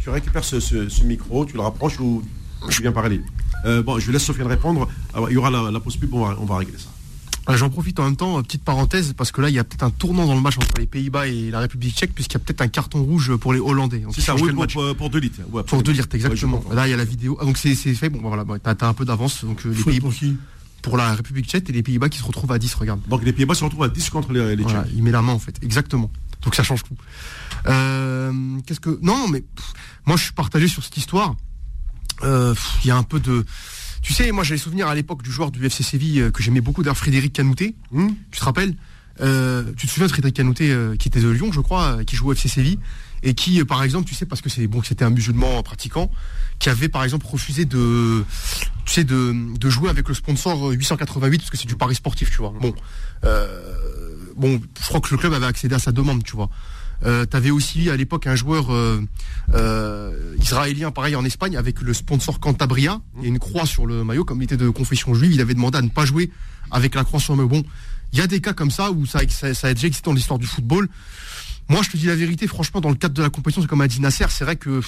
tu 0.00 0.10
récupères 0.10 0.44
ce, 0.44 1.04
micro, 1.04 1.44
tu 1.44 1.54
le 1.54 1.60
rapproches 1.60 2.00
ou 2.00 2.22
tu 2.70 2.82
viens 2.82 2.92
parler. 2.92 3.20
Euh, 3.64 3.82
bon, 3.82 3.98
je 3.98 4.10
laisse 4.10 4.24
Sofiane 4.24 4.46
répondre. 4.46 4.88
Ah 5.14 5.20
il 5.28 5.34
y 5.34 5.36
aura 5.36 5.50
la, 5.50 5.80
pause 5.80 5.96
pub, 5.96 6.14
on 6.14 6.44
va, 6.44 6.56
régler 6.56 6.78
ça. 6.78 6.88
Euh, 7.48 7.56
j'en 7.56 7.70
profite 7.70 7.98
en 7.98 8.04
même 8.04 8.16
temps, 8.16 8.42
petite 8.42 8.62
parenthèse, 8.62 9.14
parce 9.14 9.32
que 9.32 9.40
là, 9.40 9.48
il 9.48 9.54
y 9.54 9.58
a 9.58 9.64
peut-être 9.64 9.82
un 9.82 9.90
tournant 9.90 10.26
dans 10.26 10.34
le 10.34 10.40
match 10.40 10.58
entre 10.58 10.78
les 10.78 10.86
Pays-Bas 10.86 11.28
et 11.28 11.50
la 11.50 11.60
République 11.60 11.96
tchèque, 11.96 12.14
puisqu'il 12.14 12.34
y 12.34 12.36
a 12.36 12.40
peut-être 12.40 12.60
un 12.60 12.68
carton 12.68 13.02
rouge 13.02 13.34
pour 13.36 13.52
les 13.52 13.60
Hollandais. 13.60 14.02
C'est 14.12 14.20
ça, 14.20 14.34
oui, 14.34 14.52
pour, 14.52 14.96
pour, 14.96 15.10
deux 15.10 15.18
litres. 15.18 15.40
pour 15.66 15.82
deux 15.82 15.92
litres, 15.92 16.14
exactement. 16.14 16.62
là, 16.72 16.86
il 16.86 16.90
y 16.90 16.94
a 16.94 16.96
la 16.96 17.04
vidéo. 17.04 17.38
Ah, 17.40 17.44
donc 17.44 17.56
c'est 17.56 17.74
fait, 17.74 18.10
bon, 18.10 18.20
voilà, 18.20 18.44
t'as 18.62 18.74
as 18.86 18.88
un 18.88 18.94
peu 18.94 19.04
d'avance. 19.04 19.44
Donc 19.44 19.64
euh, 19.64 19.72
les 19.72 19.82
pays 19.82 20.00
pour 20.00 20.12
qui 20.12 20.36
Pour 20.82 20.96
la 20.96 21.14
République 21.14 21.46
tchèque 21.46 21.70
et 21.70 21.72
les 21.72 21.82
Pays-Bas 21.82 22.08
qui 22.08 22.18
se 22.18 22.24
retrouvent 22.24 22.52
à 22.52 22.58
10, 22.58 22.74
regarde. 22.74 23.00
Donc 23.08 23.24
les 23.24 23.32
Pays-Bas 23.32 23.54
se 23.54 23.64
retrouvent 23.64 23.84
à 23.84 23.88
10 23.88 24.10
contre 24.10 24.32
les, 24.32 24.54
les 24.54 24.64
Tchèques. 24.64 24.92
il 24.94 25.02
met 25.02 25.10
la 25.10 25.22
main, 25.22 25.32
en 25.32 25.38
fait, 25.38 25.56
exactement. 25.62 26.10
Donc 26.42 26.54
ça 26.54 26.62
change 26.62 26.82
tout. 26.84 26.96
Euh, 27.66 28.32
qu'est-ce 28.66 28.80
que 28.80 28.98
non 29.02 29.28
mais 29.28 29.42
moi 30.06 30.16
je 30.16 30.24
suis 30.24 30.32
partagé 30.32 30.68
sur 30.68 30.84
cette 30.84 30.96
histoire. 30.96 31.34
Euh, 32.22 32.54
il 32.84 32.88
y 32.88 32.90
a 32.90 32.96
un 32.96 33.02
peu 33.02 33.20
de 33.20 33.44
tu 34.08 34.14
sais, 34.14 34.32
moi 34.32 34.42
j'avais 34.42 34.56
souvenir 34.56 34.88
à 34.88 34.94
l'époque 34.94 35.22
du 35.22 35.30
joueur 35.30 35.50
du 35.50 35.62
FC 35.66 35.82
Séville 35.82 36.22
euh, 36.22 36.30
que 36.30 36.42
j'aimais 36.42 36.62
beaucoup, 36.62 36.82
d'un 36.82 36.94
Frédéric 36.94 37.34
Canouté. 37.34 37.76
Hmm. 37.90 38.08
Tu 38.30 38.40
te 38.40 38.44
rappelles 38.44 38.74
Tu 39.18 39.86
te 39.86 39.92
souviens 39.92 40.06
de 40.06 40.12
Frédéric 40.12 40.34
Canouté 40.34 40.74
qui 40.98 41.08
était 41.08 41.20
de 41.20 41.28
Lyon, 41.28 41.52
je 41.52 41.60
crois, 41.60 42.02
qui 42.06 42.16
jouait 42.16 42.30
au 42.30 42.32
FC 42.32 42.48
Séville 42.48 42.78
et 43.22 43.34
qui, 43.34 43.62
par 43.64 43.82
exemple, 43.82 44.08
tu 44.08 44.14
sais, 44.14 44.24
parce 44.24 44.40
que 44.40 44.48
c'est 44.48 44.66
bon, 44.66 44.82
c'était 44.82 45.04
un 45.04 45.10
musulman 45.10 45.62
pratiquant, 45.62 46.10
qui 46.58 46.70
avait 46.70 46.88
par 46.88 47.04
exemple 47.04 47.26
refusé 47.26 47.66
de, 47.66 48.24
tu 48.86 48.94
sais, 48.94 49.04
de, 49.04 49.34
de 49.58 49.68
jouer 49.68 49.90
avec 49.90 50.08
le 50.08 50.14
sponsor 50.14 50.70
888 50.70 51.38
parce 51.38 51.50
que 51.50 51.58
c'est 51.58 51.66
du 51.66 51.76
pari 51.76 51.94
sportif, 51.94 52.30
tu 52.30 52.38
vois. 52.38 52.54
Bon, 52.58 52.74
bon, 54.38 54.60
je 54.80 54.86
crois 54.86 55.00
que 55.00 55.10
le 55.10 55.18
club 55.18 55.32
avait 55.34 55.46
accédé 55.46 55.74
à 55.74 55.78
sa 55.78 55.92
demande, 55.92 56.22
tu 56.24 56.36
vois. 56.36 56.48
Euh, 57.04 57.26
T'avais 57.26 57.50
aussi 57.50 57.90
à 57.90 57.96
l'époque 57.96 58.26
un 58.26 58.34
joueur 58.34 58.72
euh, 58.72 59.00
euh, 59.54 60.34
israélien, 60.40 60.90
pareil 60.90 61.14
en 61.14 61.24
Espagne, 61.24 61.56
avec 61.56 61.80
le 61.80 61.94
sponsor 61.94 62.40
Cantabria 62.40 63.00
et 63.22 63.28
une 63.28 63.38
croix 63.38 63.66
sur 63.66 63.86
le 63.86 64.02
maillot, 64.04 64.24
comme 64.24 64.40
il 64.40 64.44
était 64.44 64.56
de 64.56 64.68
confession 64.68 65.14
juive. 65.14 65.32
Il 65.32 65.40
avait 65.40 65.54
demandé 65.54 65.78
à 65.78 65.82
ne 65.82 65.88
pas 65.88 66.04
jouer 66.04 66.30
avec 66.70 66.94
la 66.94 67.04
croix 67.04 67.20
sur 67.20 67.34
le 67.34 67.38
maillot. 67.38 67.48
Bon, 67.48 67.64
il 68.12 68.18
y 68.18 68.22
a 68.22 68.26
des 68.26 68.40
cas 68.40 68.52
comme 68.52 68.70
ça 68.70 68.90
où 68.90 69.06
ça, 69.06 69.20
ça, 69.28 69.54
ça 69.54 69.68
a 69.68 69.74
déjà 69.74 69.86
existé 69.86 70.08
dans 70.08 70.14
l'histoire 70.14 70.38
du 70.38 70.46
football. 70.46 70.88
Moi, 71.68 71.82
je 71.82 71.90
te 71.90 71.96
dis 71.96 72.06
la 72.06 72.16
vérité, 72.16 72.46
franchement, 72.46 72.80
dans 72.80 72.88
le 72.88 72.94
cadre 72.94 73.14
de 73.14 73.22
la 73.22 73.28
compétition, 73.28 73.60
c'est 73.60 73.68
comme 73.68 73.82
a 73.82 73.88
dit 73.88 74.00
Nasser, 74.00 74.24
c'est 74.30 74.44
vrai 74.44 74.56
que 74.56 74.80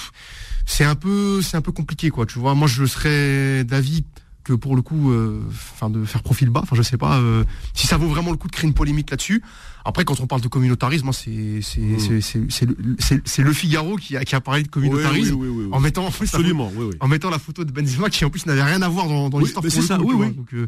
c'est 0.65 0.83
un 0.83 0.95
peu, 0.95 1.41
c'est 1.41 1.55
un 1.55 1.61
peu 1.61 1.71
compliqué, 1.71 2.09
quoi. 2.09 2.25
Tu 2.25 2.39
vois, 2.39 2.55
moi, 2.55 2.67
je 2.67 2.85
serais 2.85 3.63
d'avis 3.63 4.03
que 4.43 4.53
pour 4.53 4.75
le 4.75 4.81
coup, 4.81 5.11
euh, 5.11 5.41
enfin 5.49 5.89
de 5.89 6.03
faire 6.05 6.23
profil 6.23 6.49
bas, 6.49 6.61
enfin 6.63 6.75
je 6.75 6.81
sais 6.81 6.97
pas 6.97 7.17
euh, 7.17 7.43
si 7.73 7.87
ça 7.87 7.97
vaut 7.97 8.07
vraiment 8.07 8.31
le 8.31 8.37
coup 8.37 8.47
de 8.47 8.51
créer 8.51 8.67
une 8.67 8.73
polémique 8.73 9.11
là-dessus. 9.11 9.43
Après, 9.83 10.05
quand 10.05 10.19
on 10.19 10.27
parle 10.27 10.41
de 10.41 10.47
communautarisme, 10.47 11.11
c'est 11.11 11.61
c'est 11.61 11.79
mmh. 11.79 13.43
le, 13.43 13.53
Figaro 13.53 13.95
qui 13.95 14.15
a, 14.15 14.23
qui 14.23 14.35
a 14.35 14.41
parlé 14.41 14.63
de 14.63 14.67
communautarisme 14.67 15.39
en 15.71 15.79
mettant 15.79 16.05
en, 16.05 16.09
Absolument, 16.09 16.71
en 16.99 17.07
mettant 17.07 17.29
la 17.29 17.39
photo 17.39 17.63
de 17.63 17.71
Benzema 17.71 18.09
qui 18.09 18.23
en 18.25 18.29
plus 18.29 18.45
n'avait 18.45 18.63
rien 18.63 18.81
à 18.81 18.89
voir 18.89 19.07
dans, 19.07 19.29
dans 19.29 19.39
l'histoire. 19.39 19.65
c'est 19.67 19.81
ça, 19.81 19.99
oui, 19.99 20.13
oui. 20.15 20.31
Donc, 20.31 20.53
euh, 20.53 20.67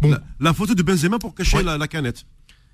bon. 0.00 0.16
La, 0.40 0.52
photo 0.52 0.74
de 0.74 0.82
Benzema 0.82 1.18
pour 1.18 1.34
cacher 1.34 1.62
la, 1.62 1.88
canette. 1.88 2.26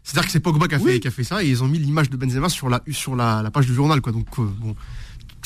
C'est-à-dire 0.02 0.26
que 0.26 0.32
c'est 0.32 0.40
Pogba 0.40 0.68
qui 0.68 0.74
a, 0.76 0.78
fait, 0.78 1.00
qui 1.00 1.08
a 1.08 1.10
fait 1.10 1.24
ça 1.24 1.42
et 1.42 1.48
ils 1.48 1.62
ont 1.64 1.68
mis 1.68 1.78
l'image 1.78 2.10
de 2.10 2.16
Benzema 2.16 2.48
sur 2.48 2.68
la 2.68 2.80
sur 2.90 3.16
la, 3.16 3.42
la 3.42 3.50
page 3.50 3.66
du 3.66 3.74
journal 3.74 4.00
quoi. 4.00 4.12
Donc 4.12 4.26
bon, 4.36 4.76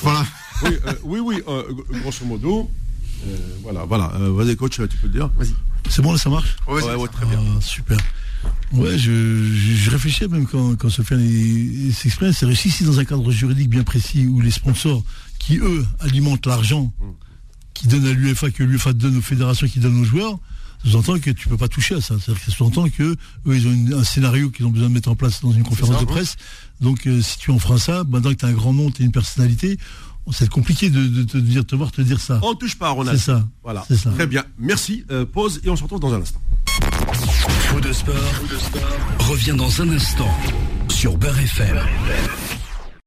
voilà. 0.02 0.24
oui, 1.04 1.20
oui, 1.20 1.42
grosso 2.02 2.24
modo. 2.24 2.70
Euh, 3.26 3.36
voilà, 3.62 3.84
voilà. 3.84 4.12
Euh, 4.16 4.32
vas-y, 4.32 4.56
coach, 4.56 4.76
tu 4.76 4.96
peux 4.96 5.06
le 5.06 5.12
dire. 5.12 5.30
Vas-y. 5.36 5.54
C'est 5.88 6.02
bon, 6.02 6.12
là, 6.12 6.18
ça 6.18 6.30
marche 6.30 6.56
ouais, 6.68 6.82
ouais, 6.82 7.08
très 7.08 7.26
bien. 7.26 7.40
Ah, 7.56 7.60
super. 7.60 7.98
Ouais, 8.72 8.96
je, 8.96 9.44
je, 9.52 9.90
réfléchis 9.90 10.26
même 10.28 10.46
quand, 10.46 10.76
quand 10.76 10.88
Sofiane 10.88 11.20
s'exprime. 11.92 12.32
C'est 12.32 12.46
réussi 12.46 12.70
si 12.70 12.84
dans 12.84 12.98
un 12.98 13.04
cadre 13.04 13.30
juridique 13.32 13.68
bien 13.68 13.82
précis 13.82 14.26
où 14.26 14.40
les 14.40 14.50
sponsors 14.50 15.02
qui, 15.38 15.58
eux, 15.58 15.84
alimentent 15.98 16.46
l'argent 16.46 16.92
qui 17.74 17.88
donne 17.88 18.06
à 18.06 18.12
l'UEFA, 18.12 18.50
que 18.50 18.62
l'UEFA 18.62 18.92
donne 18.92 19.16
aux 19.16 19.22
fédérations, 19.22 19.66
qui 19.66 19.80
donnent 19.80 20.00
aux 20.00 20.04
joueurs, 20.04 20.38
ça 20.84 20.90
sous-entend 20.90 21.18
que 21.18 21.30
tu 21.30 21.48
peux 21.48 21.56
pas 21.56 21.68
toucher 21.68 21.96
à 21.96 22.00
ça. 22.00 22.16
C'est-à-dire 22.18 22.44
que 22.44 22.50
ça 22.50 22.56
sous-entend 22.56 22.88
que 22.88 23.02
eux, 23.02 23.16
ils 23.46 23.66
ont 23.66 23.98
un 23.98 24.04
scénario 24.04 24.50
qu'ils 24.50 24.66
ont 24.66 24.70
besoin 24.70 24.88
de 24.88 24.94
mettre 24.94 25.10
en 25.10 25.16
place 25.16 25.40
dans 25.42 25.52
une 25.52 25.62
conférence 25.62 26.00
de 26.00 26.06
presse. 26.06 26.36
Donc, 26.80 27.06
euh, 27.06 27.20
si 27.20 27.38
tu 27.38 27.50
enfreins 27.50 27.78
ça, 27.78 28.04
maintenant 28.08 28.30
que 28.30 28.36
tu 28.36 28.44
as 28.44 28.48
un 28.48 28.52
grand 28.52 28.72
nom, 28.72 28.90
tu 28.90 29.02
as 29.02 29.04
une 29.04 29.12
personnalité, 29.12 29.78
c'est 30.32 30.48
compliqué 30.48 30.90
de, 30.90 31.24
te, 31.24 31.36
dire, 31.36 31.64
te 31.64 31.74
voir 31.74 31.90
te 31.92 32.00
dire 32.00 32.20
ça. 32.20 32.38
On 32.42 32.54
touche 32.54 32.76
pas, 32.76 32.90
Ronald. 32.90 33.18
C'est 33.18 33.24
ça. 33.24 33.44
Voilà. 33.62 33.84
Très 34.16 34.26
bien. 34.26 34.44
Merci. 34.58 35.04
Euh, 35.10 35.24
pause 35.24 35.60
et 35.64 35.70
on 35.70 35.76
se 35.76 35.82
retrouve 35.82 36.00
dans 36.00 36.12
un 36.14 36.20
instant. 36.20 36.40
Faux 37.70 37.80
de 37.80 37.92
sport, 37.92 38.14
revient 39.20 39.54
dans 39.56 39.82
un 39.82 39.90
instant 39.90 40.30
sur 40.88 41.16
Beurre 41.16 41.38
FM. 41.38 41.78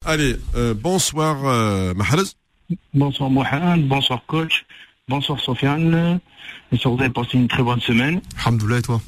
Allez, 0.05 0.37
euh, 0.55 0.73
bonsoir 0.73 1.45
euh, 1.45 1.93
Bonsoir 2.93 3.29
Mohamed, 3.29 3.87
bonsoir 3.87 4.21
coach, 4.27 4.65
bonsoir 5.07 5.39
Sofiane. 5.39 6.19
J'espère 6.71 6.91
que 6.91 6.95
vous 6.95 7.01
avez 7.03 7.13
passé 7.13 7.37
une 7.37 7.47
très 7.47 7.63
bonne 7.63 7.81
semaine. 7.81 8.21
Alhamdoulilah 8.43 8.79
et 8.79 8.81
toi? 8.81 9.01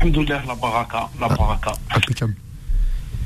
Alhamdoulilah, 0.00 0.42
la 0.46 0.54
baraka, 0.54 1.08
la 1.20 1.28
ah, 1.30 1.34
baraka. 1.36 1.72
Impeccable. 1.94 2.34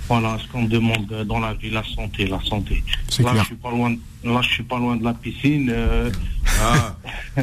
Voilà 0.09 0.39
ce 0.39 0.51
qu'on 0.53 0.65
demande 0.65 1.07
dans 1.27 1.41
la 1.41 1.55
vie, 1.55 1.71
la 1.71 1.83
santé, 1.83 2.27
la 2.27 2.41
santé. 2.45 2.83
Là, 3.19 3.33
je 3.39 3.45
suis 3.45 3.55
pas 3.57 3.71
loin. 3.71 3.95
Là, 4.25 4.41
je 4.43 4.49
suis 4.49 4.63
pas 4.63 4.79
loin 4.79 4.97
de 4.97 5.05
la 5.05 5.15
piscine. 5.15 5.69
Euh. 5.71 6.11
Ah. 6.61 6.97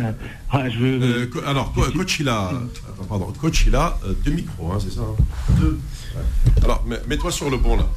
je 0.70 0.78
veux... 0.78 1.00
Euh, 1.02 1.48
alors, 1.48 1.74
coach, 1.74 2.20
il 2.20 2.30
a, 2.30 2.52
pardon, 3.08 3.32
coach, 3.40 3.66
il 3.68 3.76
a 3.76 3.98
euh, 4.06 4.14
deux 4.24 4.32
micros, 4.32 4.72
hein, 4.72 4.78
c'est 4.82 4.94
ça 4.94 5.02
hein 5.02 5.24
Deux. 5.60 5.80
Alors, 6.64 6.86
mets-toi 7.08 7.32
sur 7.32 7.50
le 7.50 7.58
bon 7.58 7.76
là. 7.78 7.88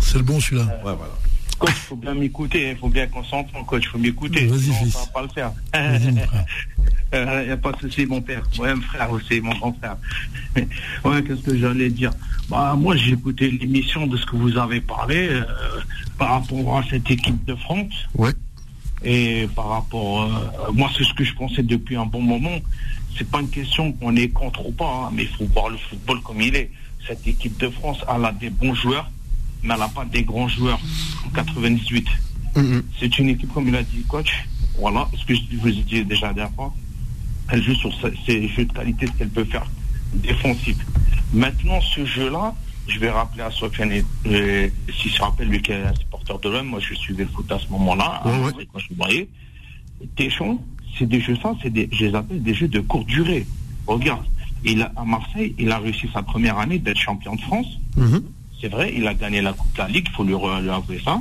C'est 0.00 0.18
le 0.18 0.24
bon 0.24 0.40
celui-là. 0.40 0.64
Ouais, 0.84 0.94
voilà. 0.96 1.12
Coach, 1.58 1.70
il 1.70 1.74
faut 1.88 1.96
bien 1.96 2.14
m'écouter, 2.14 2.70
il 2.70 2.76
faut 2.76 2.88
bien 2.88 3.06
qu'on 3.08 3.24
s'entende, 3.24 3.66
coach, 3.66 3.82
il 3.84 3.88
faut 3.88 3.98
m'écouter. 3.98 4.46
Vas-y, 4.46 4.72
fils. 4.72 4.96
On 4.96 5.00
va 5.00 5.06
pas 5.12 5.22
le 5.22 5.28
faire. 5.28 5.52
Il 5.74 6.14
n'y 6.14 6.20
euh, 7.14 7.54
a 7.54 7.56
pas 7.56 7.72
de 7.72 7.78
souci, 7.78 8.06
mon 8.06 8.20
père. 8.20 8.42
Ouais, 8.58 8.74
mon 8.74 8.82
frère 8.82 9.10
aussi, 9.10 9.40
mon 9.40 9.52
grand 9.54 9.72
frère. 9.72 9.96
ouais, 11.04 11.22
qu'est-ce 11.24 11.42
que 11.42 11.56
j'allais 11.58 11.90
dire? 11.90 12.12
Bah, 12.48 12.74
Moi, 12.78 12.96
j'ai 12.96 13.12
écouté 13.12 13.50
l'émission 13.50 14.06
de 14.06 14.16
ce 14.16 14.24
que 14.26 14.36
vous 14.36 14.56
avez 14.56 14.80
parlé 14.80 15.28
euh, 15.30 15.42
par 16.16 16.30
rapport 16.40 16.78
à 16.78 16.84
cette 16.88 17.10
équipe 17.10 17.44
de 17.44 17.54
France. 17.56 17.92
Ouais. 18.14 18.32
Et 19.04 19.48
par 19.54 19.68
rapport. 19.68 20.22
Euh, 20.22 20.72
moi, 20.72 20.90
c'est 20.96 21.04
ce 21.04 21.14
que 21.14 21.24
je 21.24 21.34
pensais 21.34 21.62
depuis 21.62 21.96
un 21.96 22.06
bon 22.06 22.22
moment. 22.22 22.58
C'est 23.16 23.28
pas 23.28 23.40
une 23.40 23.50
question 23.50 23.90
qu'on 23.92 24.14
est 24.14 24.28
contre 24.28 24.64
ou 24.66 24.72
pas, 24.72 25.06
hein, 25.06 25.10
mais 25.12 25.22
il 25.24 25.28
faut 25.28 25.46
voir 25.46 25.70
le 25.70 25.76
football 25.76 26.20
comme 26.22 26.40
il 26.40 26.54
est. 26.54 26.70
cette 27.06 27.26
équipe 27.26 27.58
de 27.58 27.68
France, 27.68 27.98
elle 28.14 28.24
a 28.24 28.30
des 28.32 28.50
bons 28.50 28.74
joueurs, 28.74 29.10
mais 29.62 29.74
elle 29.74 29.80
n'a 29.80 29.88
pas 29.88 30.04
des 30.04 30.22
grands 30.22 30.48
joueurs 30.48 30.80
en 31.26 31.30
98. 31.30 32.06
Mm-hmm. 32.54 32.82
C'est 32.98 33.18
une 33.18 33.28
équipe, 33.30 33.52
comme 33.52 33.68
il 33.68 33.76
a 33.76 33.82
dit 33.82 34.02
coach, 34.08 34.46
voilà, 34.78 35.08
ce 35.16 35.24
que 35.24 35.34
je 35.34 35.56
vous 35.56 35.68
ai 35.68 35.72
dit 35.72 36.04
déjà 36.04 36.28
la 36.28 36.34
dernière 36.34 36.54
fois, 36.54 36.74
elle 37.50 37.62
joue 37.62 37.74
sur 37.74 37.92
ses 38.26 38.48
jeux 38.48 38.64
de 38.64 38.72
qualité, 38.72 39.06
ce 39.06 39.12
qu'elle 39.12 39.30
peut 39.30 39.44
faire 39.44 39.66
défensif. 40.14 40.76
Maintenant, 41.32 41.80
ce 41.80 42.04
jeu-là, 42.04 42.54
je 42.86 42.98
vais 42.98 43.10
rappeler 43.10 43.42
à 43.42 43.50
Sofiane, 43.50 43.92
euh, 44.26 44.68
si 45.00 45.08
se 45.08 45.20
rappelle, 45.20 45.48
lui 45.48 45.60
qui 45.60 45.72
est 45.72 45.82
un 45.82 45.94
supporter 45.94 46.38
de 46.38 46.48
l'homme, 46.48 46.68
moi 46.68 46.80
je 46.80 46.94
suivais 46.94 47.24
le 47.24 47.30
foot 47.30 47.50
à 47.52 47.58
ce 47.58 47.68
moment-là, 47.68 48.22
quand 48.24 48.78
je 48.78 48.94
voyais. 48.96 49.28
Téchon, 50.16 50.60
c'est 50.98 51.06
des 51.06 51.20
jeux 51.20 51.36
ça, 51.42 51.54
c'est 51.62 51.70
des, 51.70 51.88
je 51.92 52.06
les 52.06 52.14
appelle 52.14 52.42
des 52.42 52.54
jeux 52.54 52.68
de 52.68 52.80
courte 52.80 53.06
durée. 53.06 53.46
Regarde, 53.86 54.24
il 54.64 54.82
a, 54.82 54.92
à 54.96 55.04
Marseille, 55.04 55.54
il 55.58 55.70
a 55.70 55.78
réussi 55.78 56.08
sa 56.12 56.22
première 56.22 56.58
année 56.58 56.78
d'être 56.78 56.98
champion 56.98 57.34
de 57.34 57.40
France. 57.40 57.66
Mhm. 57.96 58.22
C'est 58.60 58.68
vrai, 58.68 58.92
il 58.96 59.06
a 59.06 59.14
gagné 59.14 59.40
la 59.40 59.52
Coupe 59.52 59.72
de 59.74 59.78
la 59.78 59.88
Ligue, 59.88 60.08
il 60.10 60.14
faut 60.14 60.24
lui, 60.24 60.34
lui 60.34 60.70
avouer 60.70 61.00
ça. 61.04 61.20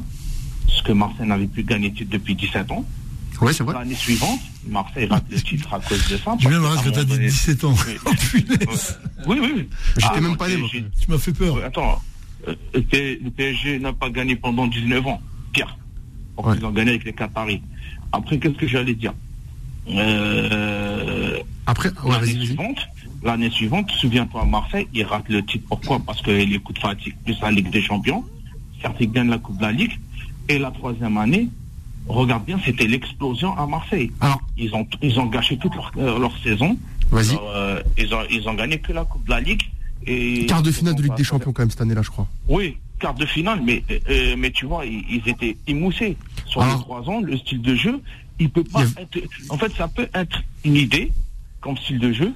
Ce 0.67 0.81
que 0.81 0.91
Marseille 0.91 1.27
n'avait 1.27 1.47
plus 1.47 1.63
gagné 1.63 1.89
depuis 1.89 2.35
17 2.35 2.71
ans. 2.71 2.85
Oui, 3.41 3.53
c'est 3.53 3.63
vrai. 3.63 3.75
L'année 3.75 3.95
suivante, 3.95 4.39
Marseille 4.67 5.05
rate 5.05 5.25
le 5.29 5.39
titre 5.39 5.73
à 5.73 5.79
cause 5.79 6.07
de 6.09 6.17
ça. 6.17 6.35
Tu 6.39 6.49
viens 6.49 6.59
me 6.59 6.83
que 6.83 6.89
tu 6.89 6.99
as 6.99 7.03
dit 7.03 7.19
17 7.19 7.63
ans. 7.65 7.75
Oh, 8.05 8.09
oui, 9.27 9.39
oui. 9.41 9.69
J'étais 9.97 10.13
ah, 10.15 10.21
même 10.21 10.37
pas 10.37 10.47
né. 10.47 10.55
Tu 10.71 11.11
m'as 11.11 11.19
fait 11.19 11.33
peur. 11.33 11.63
Attends, 11.63 12.01
euh, 12.47 12.55
le 12.73 13.29
PSG 13.29 13.79
n'a 13.79 13.93
pas 13.93 14.09
gagné 14.09 14.35
pendant 14.35 14.67
19 14.67 15.05
ans. 15.05 15.21
Pire. 15.53 15.77
Ils 16.55 16.65
ont 16.65 16.71
gagné 16.71 16.91
avec 16.91 17.03
les 17.03 17.13
Qataris. 17.13 17.61
Après, 18.11 18.39
qu'est-ce 18.39 18.55
que 18.55 18.67
j'allais 18.67 18.95
dire? 18.95 19.13
Euh, 19.89 21.37
Après, 21.65 21.91
l'année 22.05 22.45
suivante, 22.45 22.79
l'année 23.23 23.49
suivante, 23.49 23.89
souviens-toi, 23.91 24.45
Marseille, 24.45 24.87
il 24.93 25.03
rate 25.03 25.29
le 25.29 25.43
titre. 25.43 25.65
Pourquoi? 25.67 25.99
Parce 25.99 26.21
que 26.21 26.31
les 26.31 26.59
coups 26.59 26.79
de 26.79 26.87
fatigue, 26.87 27.15
plus 27.23 27.39
la 27.41 27.51
Ligue 27.51 27.69
des 27.69 27.81
Champions. 27.81 28.23
Certes, 28.81 28.97
ils 28.99 29.11
gagnent 29.11 29.29
la 29.29 29.39
Coupe 29.39 29.57
de 29.57 29.63
la 29.63 29.71
Ligue. 29.71 29.97
Et 30.49 30.59
la 30.59 30.71
troisième 30.71 31.17
année, 31.17 31.49
regarde 32.07 32.45
bien, 32.45 32.59
c'était 32.63 32.87
l'explosion 32.87 33.57
à 33.57 33.67
Marseille. 33.67 34.11
Alors, 34.21 34.41
ils 34.57 34.73
ont 34.73 34.87
ils 35.01 35.19
ont 35.19 35.25
gâché 35.25 35.57
toute 35.57 35.75
leur, 35.75 35.91
euh, 35.97 36.29
saison. 36.43 36.77
Vas-y. 37.11 37.35
Euh, 37.35 37.81
ils 37.97 38.13
ont 38.13 38.21
ils 38.31 38.47
ont 38.47 38.53
gagné 38.53 38.79
que 38.79 38.93
la 38.93 39.03
Coupe 39.03 39.25
de 39.25 39.31
la 39.31 39.41
Ligue. 39.41 39.63
Et 40.05 40.45
quart 40.45 40.61
de 40.61 40.71
finale 40.71 40.95
de 40.95 41.01
Ligue 41.01 41.15
des 41.15 41.23
Champions 41.23 41.51
quand 41.51 41.63
même 41.63 41.71
cette 41.71 41.81
année-là, 41.81 42.01
je 42.01 42.09
crois. 42.09 42.27
Oui, 42.47 42.77
quart 42.99 43.13
de 43.13 43.25
finale, 43.25 43.61
mais 43.63 43.83
euh, 44.09 44.35
mais 44.37 44.51
tu 44.51 44.65
vois, 44.65 44.85
ils, 44.85 45.21
étaient 45.25 45.57
émoussés 45.67 46.17
sur 46.45 46.63
les 46.63 46.71
trois 46.73 47.09
ans. 47.09 47.19
Le 47.19 47.37
style 47.37 47.61
de 47.61 47.75
jeu, 47.75 48.01
il 48.39 48.49
peut 48.49 48.63
pas 48.63 48.83
être. 48.83 49.19
En 49.49 49.57
fait, 49.57 49.73
ça 49.73 49.87
peut 49.87 50.07
être 50.13 50.41
une 50.63 50.75
idée 50.75 51.11
comme 51.59 51.75
style 51.77 51.99
de 51.99 52.13
jeu, 52.13 52.33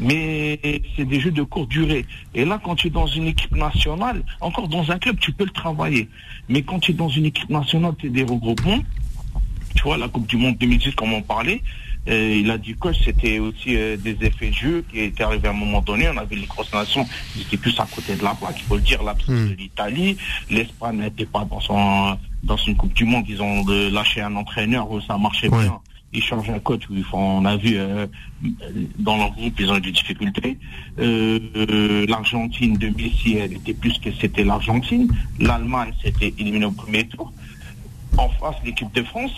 mais 0.00 0.58
c'est 0.96 1.04
des 1.04 1.20
jeux 1.20 1.30
de 1.30 1.42
courte 1.42 1.68
durée. 1.68 2.06
Et 2.34 2.44
là, 2.44 2.60
quand 2.62 2.74
tu 2.74 2.88
es 2.88 2.90
dans 2.90 3.06
une 3.06 3.26
équipe 3.26 3.54
nationale, 3.54 4.22
encore 4.40 4.68
dans 4.68 4.90
un 4.90 4.98
club, 4.98 5.18
tu 5.18 5.32
peux 5.32 5.44
le 5.44 5.50
travailler. 5.50 6.08
Mais 6.48 6.62
quand 6.62 6.78
tu 6.78 6.92
es 6.92 6.94
dans 6.94 7.08
une 7.08 7.26
équipe 7.26 7.50
nationale, 7.50 7.94
tu 7.98 8.06
es 8.06 8.10
des 8.10 8.24
regroupements, 8.24 8.82
tu 9.74 9.82
vois, 9.84 9.96
la 9.96 10.08
Coupe 10.08 10.26
du 10.26 10.36
Monde 10.36 10.56
2010, 10.58 10.94
comme 10.94 11.12
on 11.12 11.22
parlait, 11.22 11.62
euh, 12.08 12.40
il 12.40 12.50
a 12.50 12.58
dit 12.58 12.74
que 12.74 12.92
c'était 12.92 13.38
aussi 13.38 13.76
euh, 13.76 13.96
des 13.96 14.16
effets 14.22 14.48
de 14.48 14.54
jeu 14.54 14.84
qui 14.90 14.98
étaient 14.98 15.22
arrivés 15.22 15.46
à 15.46 15.52
un 15.52 15.54
moment 15.54 15.80
donné. 15.80 16.08
On 16.08 16.16
avait 16.16 16.34
les 16.34 16.46
grosses 16.46 16.72
nations 16.72 17.06
qui 17.32 17.42
étaient 17.42 17.56
plus 17.56 17.78
à 17.78 17.86
côté 17.86 18.16
de 18.16 18.24
la 18.24 18.34
plaque, 18.34 18.56
il 18.58 18.64
faut 18.64 18.74
le 18.74 18.80
dire, 18.80 19.02
l'absence 19.04 19.28
hmm. 19.28 19.48
de 19.50 19.54
l'Italie. 19.54 20.16
L'Espagne 20.50 20.96
n'était 20.98 21.26
pas 21.26 21.44
dans 21.44 21.60
son 21.60 22.18
dans 22.42 22.56
une 22.56 22.76
Coupe 22.76 22.92
du 22.92 23.04
Monde. 23.04 23.24
Ils 23.28 23.40
ont 23.40 23.64
lâché 23.92 24.20
un 24.20 24.34
entraîneur 24.34 24.90
où 24.90 25.00
ça 25.00 25.16
marchait 25.16 25.48
bien. 25.48 25.78
Ils 26.14 26.22
changent 26.22 26.50
un 26.50 26.58
coach 26.58 26.82
où 26.90 26.94
on 27.14 27.44
a 27.44 27.56
vu 27.56 27.76
euh, 27.76 28.06
dans 28.98 29.16
leur 29.16 29.30
groupe 29.32 29.58
ils 29.58 29.70
ont 29.70 29.76
eu 29.76 29.80
des 29.80 29.92
difficultés. 29.92 30.58
L'Argentine 30.98 32.76
de 32.76 32.88
Messi, 32.88 33.36
elle 33.36 33.54
était 33.54 33.74
plus 33.74 33.98
que 33.98 34.10
c'était 34.20 34.44
l'Argentine. 34.44 35.08
L'Allemagne 35.38 35.92
s'était 36.02 36.34
éliminée 36.38 36.66
au 36.66 36.72
premier 36.72 37.06
tour. 37.08 37.32
En 38.18 38.28
face, 38.28 38.56
l'équipe 38.64 38.92
de 38.92 39.02
France, 39.02 39.32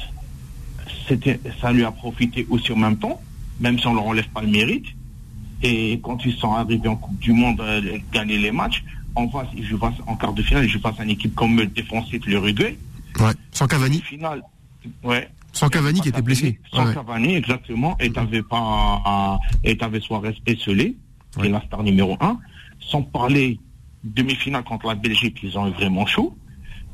ça 1.61 1.72
lui 1.72 1.85
a 1.85 1.93
profité 1.93 2.47
aussi 2.51 2.72
en 2.72 2.77
même 2.77 2.99
temps, 2.99 3.20
même 3.61 3.79
si 3.79 3.87
on 3.87 3.91
ne 3.91 3.97
leur 3.97 4.07
enlève 4.07 4.29
pas 4.29 4.41
le 4.41 4.49
mérite. 4.49 4.87
Et 5.62 6.01
quand 6.03 6.25
ils 6.25 6.35
sont 6.35 6.53
arrivés 6.53 6.89
en 6.89 6.97
Coupe 6.97 7.18
du 7.18 7.33
Monde, 7.33 7.61
à 7.61 7.64
euh, 7.64 7.99
gagner 8.12 8.37
les 8.39 8.51
matchs, 8.51 8.85
en 9.14 9.29
face, 9.29 9.47
ils 9.57 9.64
jouent 9.64 9.81
en 10.07 10.16
quart 10.16 10.33
de 10.33 10.43
finale, 10.43 10.64
ils 10.64 10.70
jouent 10.70 10.81
face 10.81 10.99
à 10.99 11.05
une 11.05 11.11
équipe 11.11 11.35
comme 11.35 11.57
le 11.57 11.66
défensif 11.66 12.27
l'Uruguay. 12.27 12.77
Ouais, 13.20 13.33
sans 13.53 13.66
Cavani. 13.66 14.01
Finale, 14.01 14.43
ouais. 15.05 15.29
Sans 15.55 15.69
Cavani 15.69 16.01
qui 16.01 16.09
était 16.09 16.23
blessé. 16.23 16.61
Sans 16.73 16.93
Cavani, 16.93 17.37
exactement. 17.37 17.97
Et 18.01 18.11
t'avais 18.13 18.43
pas, 18.43 19.39
et 19.63 19.77
t'avais 19.77 20.01
Suarez 20.01 20.37
et 20.47 20.57
Solé, 20.57 20.97
qui 21.39 21.47
est 21.47 21.49
la 21.49 21.63
star 21.63 21.83
numéro 21.83 22.17
un. 22.21 22.39
Sans 22.81 23.03
parler 23.03 23.59
demi-finale 24.03 24.65
contre 24.65 24.89
la 24.89 24.97
Belgique, 24.97 25.39
ils 25.43 25.57
ont 25.57 25.69
eu 25.69 25.73
vraiment 25.73 26.07
chaud 26.07 26.37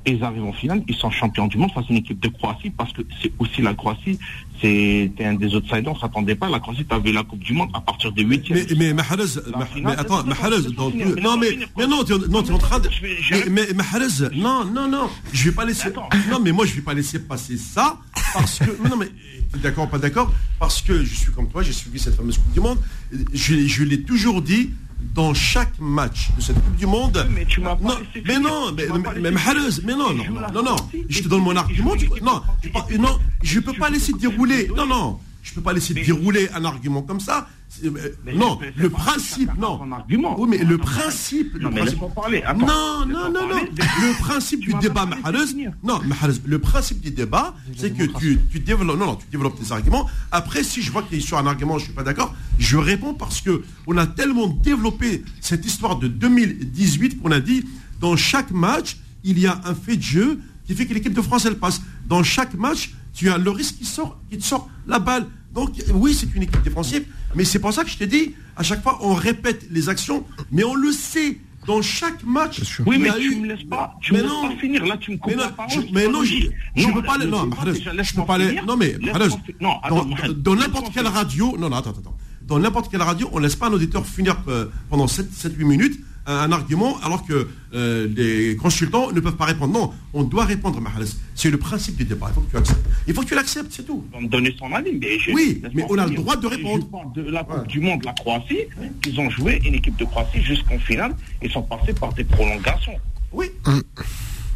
ils 0.06 0.22
arrivent 0.24 0.44
en 0.44 0.52
finale, 0.52 0.82
ils 0.88 0.94
sont 0.94 1.10
champions 1.10 1.46
du 1.46 1.58
monde 1.58 1.72
face 1.72 1.84
à 1.84 1.92
une 1.92 1.98
équipe 1.98 2.20
de 2.20 2.28
Croatie 2.28 2.70
parce 2.70 2.92
que 2.92 3.02
c'est 3.22 3.32
aussi 3.38 3.60
la 3.60 3.74
Croatie, 3.74 4.18
c'était 4.60 5.24
un 5.24 5.34
des 5.34 5.54
outsiders, 5.54 5.88
on 5.88 5.94
ne 5.94 5.98
s'attendait 5.98 6.34
pas. 6.34 6.48
La 6.48 6.58
Croatie 6.60 6.86
avait 6.90 7.12
la 7.12 7.22
Coupe 7.22 7.40
du 7.40 7.52
Monde 7.52 7.70
à 7.74 7.80
partir 7.80 8.12
des 8.12 8.22
8 8.22 8.50
Mais, 8.50 8.66
mais 8.76 8.94
Mahrez, 8.94 9.40
mais 9.76 9.92
attends, 9.92 10.24
Mahrez, 10.24 10.62
non, 10.76 11.36
mais, 11.36 11.58
mais 11.76 11.86
non, 11.86 12.04
tu 12.04 12.12
es 12.12 12.50
en 12.52 12.58
train 12.58 12.78
de. 12.80 12.88
Mais 13.50 13.72
Mahrez, 13.74 14.30
non, 14.34 14.64
non, 14.64 14.88
non, 14.88 15.10
je 15.32 15.50
vais 15.50 15.54
pas 15.54 15.64
laisser. 15.64 15.90
Non, 16.30 16.40
mais 16.40 16.52
moi, 16.52 16.64
je 16.66 16.74
vais 16.74 16.82
pas 16.82 16.94
laisser 16.94 17.18
passer 17.18 17.56
ça 17.56 17.98
parce 18.32 18.58
que. 18.58 18.88
Non, 18.88 18.96
mais 18.96 19.08
d'accord, 19.62 19.88
pas 19.88 19.98
d'accord, 19.98 20.32
parce 20.58 20.80
que 20.80 21.04
je 21.04 21.14
suis 21.14 21.32
comme 21.32 21.48
toi, 21.48 21.62
j'ai 21.62 21.72
suivi 21.72 21.98
cette 21.98 22.16
fameuse 22.16 22.38
Coupe 22.38 22.52
du 22.52 22.60
Monde. 22.60 22.78
Je, 23.32 23.66
je 23.66 23.84
l'ai 23.84 24.02
toujours 24.02 24.40
dit, 24.40 24.70
dans 25.14 25.34
chaque 25.34 25.72
match 25.78 26.30
de 26.36 26.42
cette 26.42 26.62
Coupe 26.62 26.76
du 26.76 26.86
Monde. 26.86 27.26
mais 27.30 27.44
tu 27.44 27.60
m'as 27.60 27.76
non, 27.76 27.98
mais 28.26 28.38
non, 28.38 28.72
mais, 28.72 28.86
mais, 29.20 29.30
mais, 29.30 29.94
non, 29.94 30.12
non, 30.14 30.24
non, 30.54 30.62
non, 30.62 30.76
je 31.08 31.22
te 31.22 31.28
donne 31.28 31.42
mon 31.42 31.56
argument. 31.56 31.94
non, 32.22 32.42
non, 32.98 33.18
je 33.42 33.60
peux 33.60 33.72
pas 33.74 33.90
laisser 33.90 34.12
dérouler. 34.12 34.70
Non, 34.76 34.86
non, 34.86 35.18
je 35.42 35.54
peux 35.54 35.60
pas 35.60 35.72
laisser 35.72 35.94
dérouler 35.94 36.48
un 36.54 36.64
argument 36.64 37.02
comme 37.02 37.20
ça. 37.20 37.48
non, 38.34 38.58
le 38.76 38.90
principe, 38.90 39.50
non. 39.58 39.80
Oui, 40.38 40.46
mais 40.48 40.58
le 40.58 40.78
principe. 40.78 41.58
Non, 41.60 41.70
mais 41.70 41.82
parler. 42.14 42.42
non, 42.56 43.06
non, 43.06 43.30
non, 43.30 43.48
non. 43.48 43.60
Le 43.76 44.18
principe 44.18 44.60
du 44.60 44.74
débat, 44.74 45.08
non, 45.82 46.00
le 46.46 46.58
principe 46.58 47.00
du 47.00 47.10
débat, 47.10 47.54
c'est 47.76 47.96
que 47.96 48.04
tu, 48.18 48.40
tu 48.50 48.60
développes, 48.60 48.98
non, 48.98 49.06
non, 49.06 49.16
tu 49.16 49.26
développes 49.30 49.58
tes 49.58 49.72
arguments. 49.72 50.08
Après, 50.30 50.62
si 50.62 50.82
je 50.82 50.90
vois 50.90 51.02
qu'il 51.02 51.18
est 51.18 51.22
sur 51.22 51.38
un 51.38 51.46
argument, 51.46 51.78
je 51.78 51.84
suis 51.84 51.92
pas 51.92 52.02
d'accord, 52.02 52.34
je 52.58 52.76
réponds 52.76 53.14
parce 53.14 53.40
que 53.40 53.62
on 53.86 53.96
a 53.96 54.06
tellement 54.06 54.48
développé 54.48 55.24
cette 55.40 55.64
histoire 55.64 55.96
de 55.96 56.08
2018 56.08 57.20
qu'on 57.22 57.30
a 57.30 57.40
dit, 57.40 57.64
dans 58.00 58.16
chaque 58.16 58.50
match, 58.50 58.96
il 59.24 59.38
y 59.38 59.46
a 59.46 59.60
un 59.64 59.74
fait 59.74 59.96
de 59.96 60.02
jeu 60.02 60.40
qui 60.66 60.74
fait 60.74 60.86
que 60.86 60.94
l'équipe 60.94 61.12
de 61.12 61.22
France, 61.22 61.46
elle 61.46 61.58
passe. 61.58 61.80
Dans 62.06 62.22
chaque 62.22 62.54
match, 62.54 62.92
tu 63.20 63.28
as 63.28 63.36
le 63.36 63.50
risque 63.50 63.76
qui 63.76 63.84
sort, 63.84 64.18
qui 64.30 64.38
te 64.38 64.42
sort 64.42 64.70
la 64.86 64.98
balle. 64.98 65.26
Donc 65.52 65.72
oui, 65.92 66.14
c'est 66.14 66.34
une 66.34 66.44
équipe 66.44 66.62
défensive, 66.62 67.04
mais 67.34 67.44
c'est 67.44 67.58
pour 67.58 67.70
ça 67.70 67.84
que 67.84 67.90
je 67.90 67.98
te 67.98 68.04
dis, 68.04 68.34
à 68.56 68.62
chaque 68.62 68.82
fois, 68.82 68.98
on 69.02 69.12
répète 69.12 69.66
les 69.70 69.90
actions, 69.90 70.24
mais 70.50 70.64
on 70.64 70.74
le 70.74 70.90
sait. 70.90 71.38
Dans 71.66 71.82
chaque 71.82 72.24
match, 72.24 72.80
oui, 72.86 72.96
mais 72.98 73.10
tu 73.18 73.36
ne 73.36 73.42
me 73.42 73.48
laisses 73.48 73.68
pas, 73.68 73.94
tu 74.00 74.14
me 74.14 74.22
laisses 74.22 74.30
pas 74.30 74.56
finir. 74.58 74.86
Là, 74.86 74.96
tu 74.96 75.10
me 75.10 75.18
coupes 75.18 75.32
mais 75.32 75.36
la 75.36 75.48
parole. 75.50 75.84
mais 75.92 76.08
non, 76.08 76.24
je 76.24 76.86
ne 76.86 76.92
peux 76.94 77.02
pas 77.02 77.16
aller. 77.16 77.26
Non, 77.26 77.50
je 78.02 78.14
peux 78.14 78.24
pas 78.24 78.34
aller. 78.36 78.58
Non, 78.66 78.78
mais 78.78 78.96
dans 80.38 80.54
n'importe 80.56 80.94
quelle 80.94 81.06
radio. 81.06 81.58
Non, 81.58 81.68
non, 81.68 81.76
attends, 81.76 81.90
attends. 81.90 82.16
Dans 82.40 82.58
n'importe 82.58 82.90
quelle 82.90 83.02
radio, 83.02 83.28
on 83.32 83.36
ne 83.36 83.42
laisse 83.42 83.56
pas 83.56 83.66
un 83.68 83.72
auditeur 83.74 84.06
finir 84.06 84.42
pendant 84.88 85.04
7-8 85.04 85.62
minutes 85.62 86.00
un 86.30 86.52
argument 86.52 86.98
alors 87.02 87.24
que 87.24 87.48
euh, 87.74 88.08
les 88.14 88.56
consultants 88.56 89.10
ne 89.12 89.20
peuvent 89.20 89.36
pas 89.36 89.46
répondre. 89.46 89.72
Non, 89.72 89.92
on 90.12 90.22
doit 90.22 90.44
répondre, 90.44 90.80
C'est 91.34 91.50
le 91.50 91.58
principe 91.58 91.96
du 91.96 92.04
débat. 92.04 92.28
Il 92.30 92.34
faut 92.34 92.40
que 92.42 92.50
tu 92.50 92.56
acceptes. 92.56 92.86
Il 93.06 93.14
faut 93.14 93.22
que 93.22 93.26
tu 93.26 93.34
l'acceptes, 93.34 93.68
c'est 93.70 93.86
tout. 93.86 94.04
On 94.12 94.22
me 94.22 94.28
donner 94.28 94.54
son 94.58 94.72
avis, 94.72 94.92
mais 94.92 95.18
Oui, 95.32 95.62
mais 95.74 95.84
on 95.88 95.98
a 95.98 96.06
le 96.06 96.14
droit 96.14 96.36
de 96.36 96.46
répondre. 96.46 96.86
Je 96.86 96.90
parle 96.90 97.12
de 97.12 97.30
la 97.30 97.44
Coupe 97.44 97.66
du 97.66 97.80
Monde, 97.80 98.04
la 98.04 98.12
Croatie, 98.12 98.64
qu'ils 99.02 99.18
ont 99.20 99.30
joué 99.30 99.60
une 99.64 99.74
équipe 99.74 99.96
de 99.96 100.04
Croatie 100.04 100.42
jusqu'en 100.42 100.78
finale 100.78 101.14
et 101.42 101.48
sont 101.48 101.62
passés 101.62 101.92
par 101.92 102.12
des 102.12 102.24
prolongations. 102.24 102.96
Oui. 103.32 103.50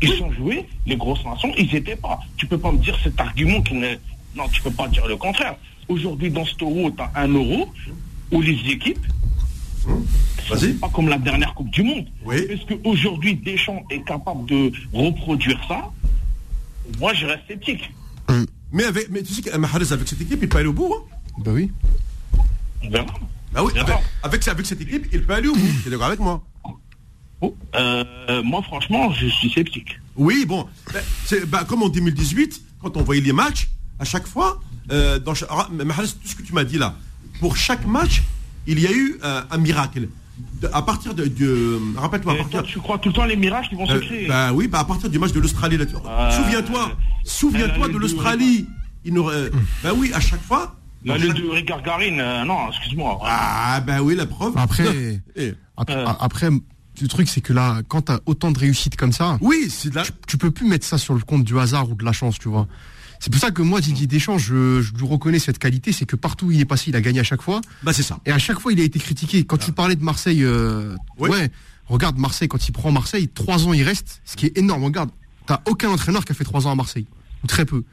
Ils 0.02 0.12
sont 0.14 0.32
joués, 0.32 0.66
les 0.86 0.96
grosses 0.96 1.24
nations, 1.24 1.52
ils 1.56 1.72
n'étaient 1.72 1.96
pas. 1.96 2.18
Tu 2.36 2.46
peux 2.46 2.58
pas 2.58 2.72
me 2.72 2.78
dire 2.78 2.98
cet 3.02 3.18
argument 3.20 3.62
qui 3.62 3.74
ne. 3.74 3.94
Non, 4.36 4.48
tu 4.52 4.60
peux 4.62 4.70
pas 4.70 4.88
dire 4.88 5.06
le 5.06 5.16
contraire. 5.16 5.56
Aujourd'hui, 5.88 6.30
dans 6.30 6.44
ce 6.44 6.54
euro, 6.60 6.90
tu 6.90 7.02
as 7.02 7.10
un 7.14 7.28
euro 7.28 7.72
où 8.32 8.40
les 8.40 8.58
équipes 8.70 9.06
c'est 10.56 10.80
pas 10.80 10.88
comme 10.88 11.08
la 11.08 11.18
dernière 11.18 11.54
Coupe 11.54 11.70
du 11.70 11.82
Monde. 11.82 12.06
Est-ce 12.30 12.74
qu'aujourd'hui 12.74 13.36
Deschamps 13.36 13.82
est 13.90 14.02
capable 14.02 14.46
de 14.46 14.72
reproduire 14.92 15.58
ça? 15.68 15.90
Moi, 16.98 17.14
je 17.14 17.26
reste 17.26 17.42
sceptique. 17.48 17.90
Hum. 18.28 18.46
Mais, 18.72 18.84
avec, 18.84 19.08
mais 19.10 19.22
tu 19.22 19.32
sais 19.32 19.42
qu'Amahrez, 19.42 19.92
avec 19.92 20.08
cette 20.08 20.20
équipe, 20.20 20.38
il 20.42 20.48
peut 20.48 20.58
aller 20.58 20.68
au 20.68 20.72
bout. 20.72 20.92
Hein 20.94 21.16
bah 21.38 21.52
oui. 21.54 21.70
Bah 22.90 23.62
oui, 23.62 23.72
avec, 24.22 24.46
avec, 24.48 24.66
cette 24.66 24.80
équipe, 24.80 25.06
il 25.12 25.24
peut 25.24 25.32
aller 25.32 25.48
au 25.48 25.54
bout. 25.54 25.68
Tu 25.82 25.88
es 25.88 25.90
d'accord 25.90 26.08
avec 26.08 26.20
moi 26.20 26.42
oh, 27.40 27.56
euh, 27.76 28.42
Moi, 28.42 28.62
franchement, 28.62 29.12
je 29.12 29.28
suis 29.28 29.50
sceptique. 29.50 30.00
Oui, 30.16 30.44
bon. 30.46 30.66
Bah, 31.48 31.64
comme 31.64 31.82
en 31.82 31.88
2018, 31.88 32.62
quand 32.80 32.96
on 32.96 33.02
voyait 33.02 33.22
les 33.22 33.32
matchs, 33.32 33.68
à 33.98 34.04
chaque 34.04 34.26
fois, 34.26 34.60
euh, 34.90 35.18
dans, 35.18 35.34
tout 35.34 35.46
ce 36.24 36.34
que 36.34 36.42
tu 36.42 36.52
m'as 36.52 36.64
dit 36.64 36.78
là, 36.78 36.96
pour 37.40 37.56
chaque 37.56 37.86
match, 37.86 38.22
il 38.66 38.80
y 38.80 38.86
a 38.86 38.92
eu 38.92 39.18
euh, 39.22 39.42
un 39.50 39.58
miracle. 39.58 40.08
à 40.72 40.82
partir 40.82 41.14
de, 41.14 41.26
de 41.26 41.78
rappelle-toi. 41.96 42.34
Tu 42.64 42.78
crois 42.78 42.98
tout 42.98 43.10
le 43.10 43.14
temps 43.14 43.24
les 43.24 43.36
mirages 43.36 43.68
qui 43.68 43.74
vont 43.74 43.86
se 43.86 43.96
créer. 43.96 44.26
Bah 44.26 44.52
oui, 44.52 44.68
bah 44.68 44.80
à 44.80 44.84
partir 44.84 45.08
du 45.08 45.18
match 45.18 45.32
de 45.32 45.40
l'Australie. 45.40 45.78
souviens-toi, 46.30 46.92
souviens-toi 47.24 47.88
de 47.88 47.98
l'Australie. 47.98 48.66
Il 49.04 49.14
bah 49.82 49.90
oui, 49.96 50.12
à 50.14 50.20
chaque 50.20 50.42
fois. 50.42 50.76
La 51.04 51.18
lune 51.18 51.34
de 51.34 51.46
Ricard 51.50 51.82
Garine, 51.82 52.16
non, 52.46 52.70
excuse-moi. 52.70 53.20
Ah 53.24 53.82
bah 53.86 54.00
oui, 54.00 54.14
la 54.14 54.24
preuve. 54.24 54.54
Après, 54.56 55.20
après, 55.76 56.48
le 57.02 57.08
truc, 57.08 57.28
c'est 57.28 57.42
que 57.42 57.52
là, 57.52 57.82
quand 57.88 58.06
tu 58.06 58.12
as 58.12 58.20
autant 58.24 58.50
de 58.50 58.58
réussite 58.58 58.96
comme 58.96 59.12
ça, 59.12 59.36
oui, 59.42 59.66
c'est 59.68 59.90
tu, 59.90 60.12
tu, 60.26 60.38
peux 60.38 60.50
plus 60.50 60.66
mettre 60.66 60.86
ça 60.86 60.96
sur 60.96 61.12
le 61.12 61.20
compte 61.20 61.44
du 61.44 61.58
hasard 61.58 61.90
ou 61.90 61.94
de 61.94 62.04
la 62.04 62.12
chance, 62.12 62.38
tu 62.38 62.48
vois. 62.48 62.66
C'est 63.24 63.30
pour 63.30 63.40
ça 63.40 63.50
que 63.50 63.62
moi, 63.62 63.80
Didier 63.80 64.06
Deschamps, 64.06 64.36
je, 64.36 64.82
je 64.82 64.92
lui 64.92 65.06
reconnais 65.06 65.38
cette 65.38 65.58
qualité, 65.58 65.92
c'est 65.92 66.04
que 66.04 66.14
partout 66.14 66.48
où 66.48 66.50
il 66.50 66.60
est 66.60 66.66
passé, 66.66 66.90
il 66.90 66.96
a 66.96 67.00
gagné 67.00 67.20
à 67.20 67.24
chaque 67.24 67.40
fois. 67.40 67.62
Bah 67.82 67.94
c'est 67.94 68.02
ça. 68.02 68.20
Et 68.26 68.30
à 68.30 68.38
chaque 68.38 68.60
fois, 68.60 68.70
il 68.70 68.78
a 68.78 68.84
été 68.84 68.98
critiqué. 68.98 69.44
Quand 69.44 69.56
tu 69.56 69.70
ah. 69.70 69.72
parlais 69.72 69.96
de 69.96 70.04
Marseille, 70.04 70.44
euh, 70.44 70.94
ouais, 71.18 71.50
regarde 71.86 72.18
Marseille, 72.18 72.48
quand 72.48 72.68
il 72.68 72.72
prend 72.72 72.92
Marseille, 72.92 73.28
trois 73.28 73.66
ans 73.66 73.72
il 73.72 73.82
reste, 73.82 74.20
ce 74.26 74.36
qui 74.36 74.44
est 74.44 74.58
énorme. 74.58 74.84
Regarde, 74.84 75.08
t'as 75.46 75.62
aucun 75.64 75.88
entraîneur 75.88 76.26
qui 76.26 76.32
a 76.32 76.34
fait 76.34 76.44
trois 76.44 76.66
ans 76.66 76.72
à 76.72 76.74
Marseille, 76.74 77.06
ou 77.42 77.46
très 77.46 77.64
peu. 77.64 77.84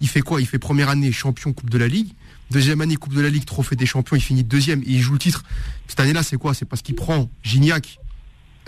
Il 0.00 0.08
fait 0.08 0.20
quoi? 0.20 0.40
Il 0.40 0.48
fait 0.48 0.58
première 0.58 0.88
année 0.88 1.12
champion 1.12 1.52
Coupe 1.52 1.70
de 1.70 1.78
la 1.78 1.86
Ligue. 1.86 2.08
Deuxième 2.50 2.80
année, 2.80 2.96
Coupe 2.96 3.14
de 3.14 3.20
la 3.20 3.30
Ligue, 3.30 3.44
trophée 3.44 3.76
des 3.76 3.86
champions, 3.86 4.16
il 4.16 4.20
finit 4.20 4.42
deuxième 4.42 4.82
et 4.82 4.94
il 4.94 5.00
joue 5.00 5.12
le 5.12 5.20
titre. 5.20 5.44
Cette 5.86 6.00
année-là, 6.00 6.24
c'est 6.24 6.38
quoi? 6.38 6.54
C'est 6.54 6.64
parce 6.64 6.82
qu'il 6.82 6.96
prend 6.96 7.30
Gignac, 7.44 8.00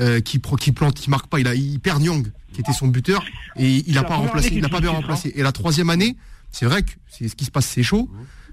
euh, 0.01 0.21
qui, 0.21 0.41
qui 0.41 0.73
plante, 0.73 0.95
qui 0.95 1.11
marque 1.11 1.29
pas. 1.29 1.41
Il, 1.41 1.49
a, 1.49 1.55
il 1.55 1.79
perd 1.81 2.03
Nyang, 2.03 2.27
qui 2.53 2.61
était 2.61 2.73
son 2.73 2.89
buteur, 2.89 3.25
et 3.57 3.85
il 3.87 3.95
n'a 3.95 4.05
pas 4.05 4.17
remplacé, 4.17 4.51
il 4.53 4.61
n'a 4.61 4.69
pas 4.69 4.81
bien 4.81 4.91
remplacé. 4.91 5.33
Et 5.37 5.43
la 5.43 5.53
troisième 5.53 5.91
année, 5.91 6.17
c'est 6.51 6.67
vrai 6.67 6.83
que 6.83 6.91
c'est 7.09 7.29
ce 7.29 7.37
qui 7.37 7.45
se 7.45 7.51
passe, 7.51 7.67
c'est 7.67 7.83
chaud. 7.83 8.11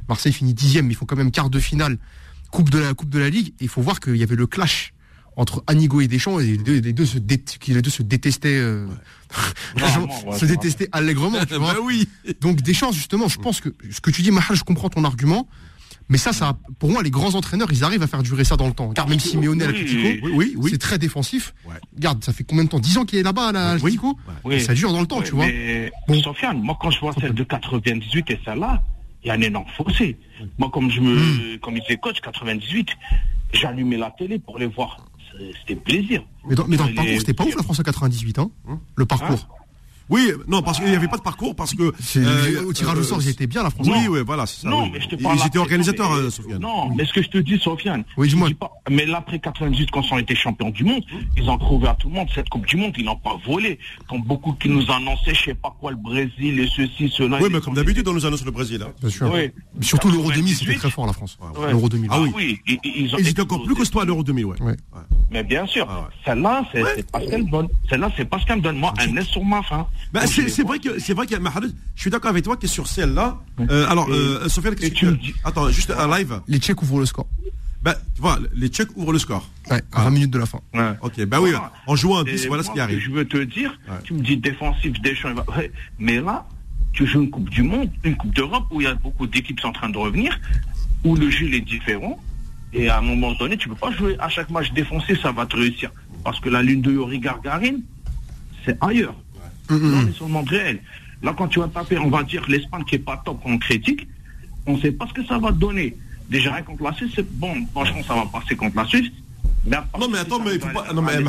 Marseille 0.09 0.33
finit 0.33 0.53
dixième, 0.53 0.87
mais 0.87 0.93
il 0.93 0.95
faut 0.95 1.05
quand 1.05 1.15
même 1.15 1.31
quart 1.31 1.49
de 1.49 1.59
finale, 1.59 1.97
coupe 2.51 2.69
de 2.69 2.79
la 2.79 2.93
coupe 2.93 3.09
de 3.09 3.19
la 3.19 3.29
Ligue. 3.29 3.53
il 3.59 3.69
faut 3.69 3.81
voir 3.81 3.99
qu'il 3.99 4.17
y 4.17 4.23
avait 4.23 4.35
le 4.35 4.47
clash 4.47 4.93
entre 5.37 5.63
Anigo 5.67 6.01
et 6.01 6.07
Deschamps, 6.07 6.39
et 6.39 6.57
les 6.57 6.93
deux, 6.93 7.05
se, 7.05 7.17
les 7.17 7.81
deux 7.81 7.89
se 7.89 8.03
détestaient, 8.03 8.59
euh, 8.59 8.85
se 10.37 10.45
détestaient 10.45 10.89
allègrement. 10.91 11.39
Bah 11.49 11.75
oui. 11.83 12.07
Donc 12.41 12.61
Deschamps, 12.61 12.91
justement, 12.91 13.27
je 13.27 13.39
pense 13.39 13.61
que 13.61 13.69
ce 13.89 14.01
que 14.01 14.11
tu 14.11 14.21
dis, 14.21 14.31
Mahal, 14.31 14.55
je 14.55 14.63
comprends 14.63 14.89
ton 14.89 15.03
argument. 15.03 15.47
Mais 16.11 16.17
ça, 16.17 16.33
ça, 16.33 16.57
pour 16.77 16.91
moi, 16.91 17.01
les 17.03 17.09
grands 17.09 17.35
entraîneurs, 17.35 17.71
ils 17.71 17.85
arrivent 17.85 18.03
à 18.03 18.07
faire 18.07 18.21
durer 18.21 18.43
ça 18.43 18.57
dans 18.57 18.67
le 18.67 18.73
temps. 18.73 18.89
Car 18.89 19.07
même 19.07 19.21
Simeone 19.21 19.61
à 19.61 19.67
l'Atlético, 19.67 20.27
oui, 20.33 20.55
oui, 20.57 20.69
c'est 20.69 20.77
très 20.77 20.97
défensif. 20.97 21.53
Regarde, 21.95 22.21
ça 22.21 22.33
fait 22.33 22.43
combien 22.43 22.65
de 22.65 22.69
temps? 22.69 22.79
10 22.79 22.97
ans 22.97 23.05
qu'il 23.05 23.17
est 23.17 23.23
là-bas 23.23 23.47
à 23.47 23.51
l'Atlético 23.53 24.17
oui. 24.43 24.59
Ça 24.59 24.73
dure 24.73 24.91
dans 24.91 24.99
le 24.99 25.07
temps, 25.07 25.21
tu 25.21 25.31
vois. 25.31 25.47
Bon. 26.09 26.21
Sofiane, 26.21 26.61
moi, 26.61 26.77
quand 26.81 26.91
je 26.91 26.99
vois 26.99 27.13
celle 27.13 27.33
de 27.33 27.43
98 27.45 28.29
et 28.29 28.39
celle-là, 28.43 28.83
il 29.23 29.29
y 29.29 29.31
a 29.31 29.35
un 29.35 29.41
énorme 29.41 29.67
fossé. 29.77 30.17
Moi, 30.57 30.69
comme 30.73 30.91
je 30.91 30.99
me, 30.99 31.15
hmm. 31.15 31.59
comme 31.59 31.77
il 31.77 31.97
coach 31.99 32.19
98, 32.19 32.89
j'allumais 33.53 33.97
la 33.97 34.11
télé 34.11 34.37
pour 34.37 34.59
les 34.59 34.65
voir. 34.65 35.05
C'était 35.61 35.79
plaisir. 35.79 36.25
Mais 36.45 36.55
dans, 36.55 36.67
mais 36.67 36.75
dans 36.75 36.87
le 36.87 36.93
parcours, 36.93 37.19
c'était 37.19 37.33
pas 37.33 37.45
ouf 37.45 37.55
la 37.55 37.63
France 37.63 37.79
en 37.79 37.83
98, 37.83 38.37
hein 38.39 38.51
Le 38.97 39.05
parcours. 39.05 39.47
Hein 39.49 39.60
oui, 40.11 40.33
non, 40.47 40.61
parce 40.61 40.79
qu'il 40.79 40.89
n'y 40.89 40.95
avait 40.95 41.07
pas 41.07 41.17
de 41.17 41.21
parcours, 41.21 41.55
parce 41.55 41.73
que 41.73 41.93
euh, 42.17 42.65
au 42.65 42.73
tirage 42.73 42.97
au 42.97 43.03
sort, 43.03 43.21
ils 43.21 43.29
étaient 43.29 43.47
bien 43.47 43.63
la 43.63 43.69
France. 43.69 43.87
Oui, 43.89 44.07
oui, 44.09 44.19
voilà, 44.25 44.45
c'est 44.45 44.61
ça. 44.61 44.69
Non, 44.69 44.89
mais 44.91 44.99
je 44.99 45.07
te 45.07 45.15
parle. 45.15 45.37
Ils 45.39 45.47
étaient 45.47 45.57
organisateurs, 45.57 46.11
euh, 46.13 46.29
Sofiane. 46.29 46.61
Non, 46.61 46.93
mais 46.93 47.05
ce 47.05 47.13
que 47.13 47.23
je 47.23 47.29
te 47.29 47.37
dis, 47.37 47.57
Sofiane. 47.57 48.03
Oui, 48.17 48.27
dis-moi. 48.27 48.49
Mais 48.89 49.05
là, 49.05 49.19
après 49.19 49.39
98, 49.39 49.89
quand 49.89 50.01
ils 50.01 50.13
ont 50.13 50.17
été 50.17 50.35
champions 50.35 50.69
du 50.69 50.83
monde, 50.83 51.03
ils 51.37 51.49
ont 51.49 51.57
trouvé 51.57 51.87
à 51.87 51.93
tout 51.95 52.09
le 52.09 52.15
monde 52.15 52.27
cette 52.35 52.49
Coupe 52.49 52.65
du 52.65 52.75
Monde, 52.75 52.93
ils 52.97 53.05
n'ont 53.05 53.15
pas 53.15 53.37
volé. 53.45 53.79
Comme 54.09 54.21
beaucoup 54.21 54.51
qui 54.53 54.67
nous 54.67 54.91
annonçaient, 54.91 55.33
je 55.33 55.43
sais 55.45 55.53
pas 55.53 55.73
quoi, 55.79 55.91
le 55.91 55.97
Brésil 55.97 56.59
et 56.59 56.67
ceci, 56.67 57.09
cela. 57.09 57.39
Oui, 57.41 57.49
mais 57.49 57.61
comme 57.61 57.75
d'habitude, 57.75 58.05
on 58.07 58.13
nous 58.13 58.25
annonce 58.25 58.43
le 58.43 58.51
Brésil. 58.51 58.83
Hein. 58.85 58.91
Bien 58.99 59.09
sûr. 59.09 59.31
Oui. 59.33 59.51
Surtout 59.79 60.11
l'Euro 60.11 60.29
2000, 60.31 60.55
c'était 60.55 60.75
très 60.75 60.89
fort 60.91 61.05
la 61.07 61.13
France. 61.13 61.37
L'Euro 61.69 61.87
2000. 61.87 62.09
Ah 62.11 62.19
oui. 62.19 62.59
Ils 62.83 63.27
étaient 63.27 63.41
encore 63.41 63.63
plus 63.63 63.75
costaud 63.75 64.01
à 64.01 64.05
l'Euro 64.05 64.23
2000, 64.23 64.45
ouais. 64.45 64.57
Mais 65.31 65.43
bien 65.43 65.65
sûr, 65.65 65.87
ah 65.89 66.09
celle-là, 66.25 66.65
c'est 66.73 67.09
pas 67.09 67.21
ce 67.21 67.29
qu'elle 67.29 67.49
donne. 67.49 67.69
Celle-là, 67.89 68.11
c'est 68.17 68.25
pas 68.25 68.37
ce 68.39 68.45
qu'elle 68.45 68.61
donne. 68.61 68.77
Moi, 68.77 68.93
elle 68.99 69.17
est 69.17 69.23
sur 69.23 69.43
ma 69.45 69.63
fin. 69.63 69.87
Bah, 70.13 70.27
c'est 70.27 70.63
vrai 70.63 70.79
que 70.79 70.99
c'est 70.99 71.13
vrai 71.13 71.25
que 71.25 71.35
je 71.35 72.01
suis 72.01 72.11
d'accord 72.11 72.29
avec 72.31 72.43
toi 72.43 72.57
qui 72.57 72.65
est 72.65 72.69
sur 72.69 72.87
celle-là. 72.87 73.39
Euh, 73.69 73.87
alors, 73.89 74.07
euh, 74.09 74.47
Sofiane, 74.49 74.75
qu'est-ce 74.75 74.91
que 74.91 74.95
tu 74.95 75.17
dis 75.17 75.33
Attends, 75.43 75.69
juste 75.69 75.91
un 75.91 76.07
live. 76.17 76.41
Les 76.47 76.59
Tchèques 76.59 76.81
ouvrent 76.81 76.99
le 76.99 77.05
score. 77.05 77.27
Bah, 77.83 77.95
tu 78.13 78.21
vois, 78.21 78.37
les 78.53 78.67
Tchèques 78.67 78.95
ouvrent 78.95 79.13
le 79.13 79.19
score. 79.19 79.49
Ouais, 79.69 79.81
à 79.91 80.03
20 80.03 80.09
minutes 80.11 80.31
de 80.31 80.39
la 80.39 80.45
fin. 80.45 80.59
Ouais. 80.73 80.93
Ok, 81.01 81.23
bah 81.25 81.39
oui, 81.41 81.51
en 81.87 81.95
jouant 81.95 82.19
un 82.19 82.23
10, 82.23 82.47
voilà 82.47 82.63
ce 82.63 82.71
qui 82.71 82.79
arrive. 82.79 82.99
Je 82.99 83.11
veux 83.11 83.25
te 83.25 83.37
dire, 83.37 83.77
tu 84.03 84.13
me 84.13 84.21
dis 84.21 84.37
défensif, 84.37 84.99
Deschamps, 85.01 85.35
mais 85.97 86.21
là, 86.21 86.45
tu 86.93 87.07
joues 87.07 87.21
une 87.21 87.29
Coupe 87.29 87.49
du 87.49 87.63
Monde, 87.63 87.89
une 88.03 88.15
Coupe 88.15 88.35
d'Europe 88.35 88.65
où 88.71 88.81
il 88.81 88.83
y 88.83 88.87
a 88.87 88.95
beaucoup 88.95 89.25
d'équipes 89.27 89.57
qui 89.57 89.61
sont 89.61 89.69
en 89.69 89.73
train 89.73 89.89
de 89.89 89.97
revenir, 89.97 90.39
où 91.03 91.15
le 91.15 91.29
jeu 91.29 91.51
est 91.53 91.61
différent. 91.61 92.19
Et 92.73 92.89
à 92.89 92.99
un 92.99 93.01
moment 93.01 93.33
donné, 93.33 93.57
tu 93.57 93.67
peux 93.67 93.75
pas 93.75 93.91
jouer 93.91 94.15
à 94.19 94.29
chaque 94.29 94.49
match 94.49 94.71
défoncé, 94.73 95.15
ça 95.21 95.31
va 95.31 95.45
te 95.45 95.55
réussir. 95.55 95.91
Parce 96.23 96.39
que 96.39 96.49
la 96.49 96.61
lune 96.61 96.81
de 96.81 96.91
Yori 96.91 97.19
Gargarine, 97.19 97.81
c'est 98.65 98.77
ailleurs. 98.81 99.15
On 99.71 100.07
est 100.07 100.13
sur 100.13 100.25
le 100.25 100.31
monde 100.31 100.49
réel. 100.49 100.79
Là, 101.23 101.33
quand 101.37 101.47
tu 101.47 101.59
vas 101.59 101.67
taper, 101.67 101.97
on 101.97 102.09
va 102.09 102.23
dire 102.23 102.43
l'Espagne 102.47 102.83
qui 102.83 102.95
est 102.95 102.99
pas 102.99 103.21
top 103.23 103.39
en 103.45 103.57
critique, 103.57 104.07
on 104.65 104.75
ne 104.75 104.81
sait 104.81 104.91
pas 104.91 105.07
ce 105.07 105.13
que 105.13 105.25
ça 105.25 105.37
va 105.37 105.51
donner. 105.51 105.95
Déjà, 106.29 106.53
rien 106.53 106.63
contre 106.63 106.83
la 106.83 106.93
Suisse, 106.93 107.11
c'est 107.15 107.29
bon. 107.29 107.53
Franchement, 107.71 108.01
ça 108.07 108.15
va 108.15 108.25
passer 108.25 108.55
contre 108.55 108.75
la 108.75 108.85
Suisse. 108.85 109.11
non 109.65 110.07
mais 110.11 110.19
attends, 110.19 110.39
mais 110.39 110.55
il 110.55 110.61
faut 110.61 110.69
pas. 110.69 110.91
Non 110.93 111.01
mais 111.01 111.19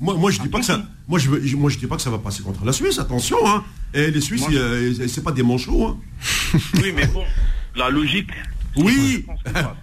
moi, 0.00 0.14
moi 0.14 0.30
je 0.30 0.40
dis 0.40 0.48
pas 0.48 0.60
que 0.60 0.64
ça. 0.64 0.80
Moi 1.08 1.18
je, 1.18 1.56
moi 1.56 1.70
je 1.70 1.78
dis 1.78 1.86
pas 1.86 1.96
que 1.96 2.02
ça 2.02 2.10
va 2.10 2.18
passer 2.18 2.42
contre 2.42 2.64
la 2.64 2.72
Suisse. 2.72 2.98
Attention, 2.98 3.38
hein. 3.46 3.64
Et 3.94 4.10
les 4.10 4.20
Suisses, 4.20 4.46
c'est 5.08 5.24
pas 5.24 5.32
des 5.32 5.42
manchots. 5.42 5.86
Hein. 5.86 5.98
oui, 6.74 6.92
mais 6.94 7.06
bon, 7.06 7.24
la 7.74 7.90
logique, 7.90 8.30
oui, 8.76 9.26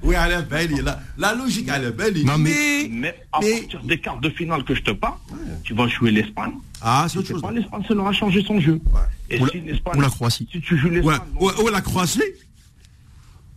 oui, 0.04 0.16
à 0.16 0.28
la 0.28 0.42
belle, 0.42 0.72
la, 0.84 1.00
la 1.18 1.36
logique 1.36 1.70
à 1.70 1.78
la 1.78 1.92
belle. 1.92 2.24
Non, 2.26 2.38
mais, 2.38 2.90
mais, 2.92 3.16
à 3.32 3.40
partir 3.40 3.84
des 3.84 4.00
quarts 4.00 4.20
de 4.20 4.30
finale 4.30 4.64
que 4.64 4.74
je 4.76 4.82
te 4.82 4.92
parle, 4.92 5.18
tu 5.64 5.74
vas 5.74 5.88
jouer 5.88 6.12
l'Espagne. 6.12 6.54
Ah, 6.82 7.06
c'est 7.10 7.20
autre 7.20 7.28
chose. 7.28 7.44
L'Espagne, 7.54 7.84
ça 7.88 7.94
leur 7.94 8.08
a 8.08 8.14
changé 8.14 8.44
son 8.44 8.60
jeu. 8.60 8.80
Et 9.30 9.40
ou, 9.40 9.48
si 9.50 9.62
la, 9.62 9.98
ou 9.98 10.02
la 10.02 10.10
Croatie. 10.10 10.48
Si 10.52 10.62
tu 10.62 10.78
joues 10.78 10.90
l'Espagne. 10.90 11.20
Ouais. 11.40 11.52
Ou, 11.60 11.64
ou 11.64 11.68
la 11.70 11.82
Croatie 11.82 12.22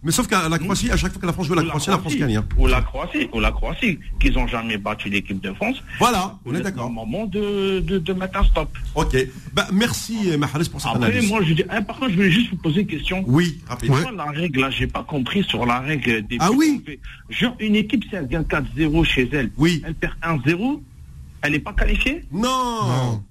mais 0.04 0.10
sauf 0.10 0.26
qu'à 0.26 0.48
la 0.48 0.58
Croatie, 0.58 0.90
à 0.90 0.96
chaque 0.96 1.12
fois 1.12 1.20
que 1.20 1.26
la 1.26 1.32
France 1.32 1.46
joue 1.46 1.54
la 1.54 1.62
Croatie, 1.62 1.90
la 1.90 1.98
France 1.98 2.16
gagne. 2.16 2.36
Hein. 2.36 2.44
Ou 2.56 2.66
la 2.66 2.82
Croatie, 2.82 3.28
ou 3.32 3.40
la 3.40 3.52
Croatie, 3.52 3.98
qu'ils 4.18 4.32
n'ont 4.32 4.48
jamais 4.48 4.76
battu 4.76 5.08
l'équipe 5.08 5.40
de 5.40 5.52
France. 5.52 5.76
Voilà, 5.98 6.38
on 6.44 6.54
est 6.54 6.60
d'accord. 6.60 6.84
C'est 6.84 6.88
le 6.88 6.94
moment 6.94 7.26
de, 7.26 7.80
de, 7.80 7.98
de, 7.98 8.12
mettre 8.12 8.38
un 8.38 8.44
stop. 8.44 8.68
Ok. 8.94 9.16
Bah, 9.52 9.68
merci, 9.72 10.36
Mahalis, 10.36 10.68
pour 10.68 10.80
cette 10.80 10.90
Après, 10.90 11.06
analyse. 11.06 11.28
moi, 11.30 11.40
je 11.42 11.54
dis, 11.54 11.64
hein, 11.70 11.82
par 11.82 11.98
contre, 11.98 12.10
je 12.10 12.16
voulais 12.16 12.30
juste 12.30 12.50
vous 12.50 12.56
poser 12.56 12.80
une 12.80 12.86
question. 12.86 13.22
Oui, 13.26 13.60
rapidement. 13.68 14.00
Moi, 14.00 14.12
la 14.12 14.24
règle, 14.24 14.60
là, 14.60 14.70
j'ai 14.70 14.88
pas 14.88 15.04
compris 15.04 15.44
sur 15.44 15.64
la 15.66 15.78
règle 15.80 16.26
des 16.26 16.36
Ah 16.40 16.50
oui? 16.50 16.82
Genre, 17.30 17.54
une 17.60 17.76
équipe, 17.76 18.02
si 18.04 18.16
elle 18.16 18.26
gagne 18.26 18.42
4-0 18.42 19.04
chez 19.04 19.28
elle, 19.32 19.50
oui. 19.56 19.82
elle 19.86 19.94
perd 19.94 20.14
1-0, 20.22 20.80
elle 21.42 21.52
n'est 21.52 21.58
pas 21.60 21.72
qualifiée? 21.72 22.24
Non, 22.32 22.86
non. 22.86 23.24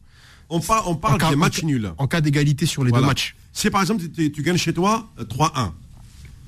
On, 0.50 0.60
parle, 0.60 0.84
on 0.86 0.96
parle 0.96 1.30
des 1.30 1.36
matchs 1.36 1.64
nuls. 1.64 1.92
En 1.98 2.08
cas 2.08 2.22
d'égalité 2.22 2.66
sur 2.66 2.84
les 2.84 2.92
deux 2.92 3.02
matchs. 3.02 3.36
Si 3.54 3.70
par 3.70 3.82
exemple 3.82 4.04
tu, 4.14 4.32
tu 4.32 4.44
gagnes 4.44 4.58
chez 4.58 4.74
toi 4.74 5.10
3-1, 5.20 5.72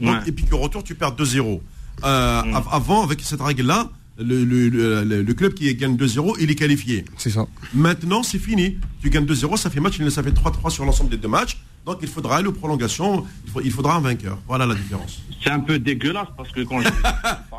et 0.01 0.31
puis 0.31 0.45
qu'au 0.45 0.57
retour, 0.57 0.83
tu 0.83 0.95
perds 0.95 1.15
2-0. 1.15 1.61
Euh, 2.03 2.43
mm. 2.43 2.61
Avant, 2.71 3.03
avec 3.03 3.21
cette 3.21 3.41
règle-là, 3.41 3.89
le, 4.19 4.43
le, 4.43 4.69
le, 5.03 5.33
club 5.33 5.53
qui 5.53 5.73
gagne 5.75 5.95
2-0, 5.95 6.35
il 6.39 6.51
est 6.51 6.55
qualifié. 6.55 7.05
C'est 7.17 7.31
ça. 7.31 7.47
Maintenant, 7.73 8.23
c'est 8.23 8.37
fini. 8.37 8.77
Tu 9.01 9.09
gagnes 9.09 9.25
2-0, 9.25 9.57
ça 9.57 9.69
fait 9.69 9.79
match, 9.79 9.99
ça 10.09 10.23
fait 10.23 10.31
3-3 10.31 10.69
sur 10.69 10.85
l'ensemble 10.85 11.09
des 11.09 11.17
deux 11.17 11.27
matchs. 11.27 11.57
Donc 11.85 11.97
il 12.01 12.07
faudra 12.07 12.37
aller 12.37 12.47
aux 12.47 12.53
prolongations, 12.53 13.25
il, 13.61 13.71
faudra 13.71 13.95
un 13.95 13.99
vainqueur. 13.99 14.37
Voilà 14.47 14.65
la 14.65 14.73
différence. 14.73 15.21
C'est 15.43 15.49
un 15.49 15.59
peu 15.59 15.79
dégueulasse 15.79 16.29
parce 16.37 16.49
que 16.51 16.61
quand 16.61 16.79
je 16.79 16.87
ben 16.87 16.93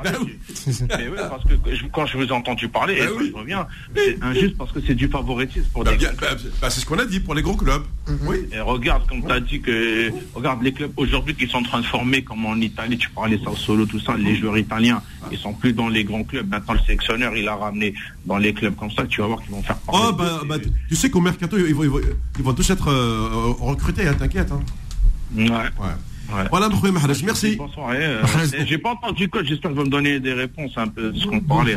parce 1.28 1.44
que 1.44 1.86
quand 1.92 2.06
je 2.06 2.16
vous 2.16 2.24
ai 2.24 2.32
entendu 2.32 2.68
parler, 2.68 2.96
ben 2.96 3.10
je 3.28 3.36
reviens, 3.36 3.66
c'est 3.94 4.22
injuste 4.22 4.56
parce 4.56 4.72
que 4.72 4.80
c'est 4.86 4.94
du 4.94 5.08
favoritisme 5.08 5.68
pour 5.74 5.84
ben, 5.84 5.98
c'est 5.98 6.80
ce 6.80 6.86
qu'on 6.86 6.98
a 6.98 7.04
dit 7.04 7.20
pour 7.20 7.34
les 7.34 7.42
gros 7.42 7.54
clubs. 7.54 7.82
Mhm. 8.08 8.18
Oui. 8.26 8.36
Et 8.50 8.60
regarde, 8.60 9.06
comme 9.06 9.22
tu 9.22 9.30
as 9.30 9.40
dit 9.40 9.60
que 9.60 10.10
regarde 10.34 10.62
les 10.62 10.72
clubs 10.72 10.92
aujourd'hui 10.96 11.34
qui 11.34 11.46
sont 11.46 11.58
en 11.58 11.62
train 11.62 11.80
de 11.80 11.86
former, 11.86 12.24
comme 12.24 12.46
en 12.46 12.56
Italie, 12.56 12.96
tu 12.96 13.10
parlais 13.10 13.38
ça 13.44 13.50
solo, 13.54 13.84
tout 13.84 14.00
ça, 14.00 14.16
les 14.16 14.36
joueurs 14.36 14.56
italiens, 14.56 15.02
ils 15.30 15.38
sont 15.38 15.52
plus 15.52 15.74
dans 15.74 15.88
les 15.88 16.04
grands 16.04 16.24
clubs. 16.24 16.48
Maintenant 16.48 16.72
le 16.72 16.80
sélectionneur, 16.80 17.36
il 17.36 17.46
a 17.46 17.56
ramené 17.56 17.92
dans 18.24 18.38
les 18.38 18.54
clubs 18.54 18.74
comme 18.74 18.90
ça, 18.90 19.04
tu 19.06 19.20
vas 19.20 19.26
voir 19.26 19.42
qu'ils 19.42 19.50
vont 19.50 19.62
faire 19.62 19.76
Oh, 19.88 20.12
tu 20.88 20.96
sais 20.96 21.10
qu'au 21.10 21.20
mercato, 21.20 21.58
ils 21.58 21.74
vont, 21.74 21.84
ils 21.84 22.42
vont, 22.42 22.54
tous 22.54 22.70
être 22.70 22.88
euh, 22.88 23.52
recrutés. 23.60 24.08
Hein 24.08 24.13
t'inquiète. 24.14 24.52
Hein. 24.52 24.60
Ouais. 25.36 25.48
ouais. 25.48 25.94
Voilà, 26.50 26.68
merci. 27.24 27.56
Bonsoir. 27.56 27.90
Euh, 27.94 28.22
j'ai 28.66 28.78
pas 28.78 28.90
entendu 28.90 29.28
quoi, 29.28 29.42
j'espère 29.44 29.70
que 29.70 29.76
vous 29.76 29.84
me 29.84 29.90
donner 29.90 30.20
des 30.20 30.32
réponses 30.32 30.72
un 30.76 30.88
peu 30.88 31.12
de 31.12 31.18
ce 31.18 31.26
qu'on 31.26 31.40
parlait. 31.40 31.76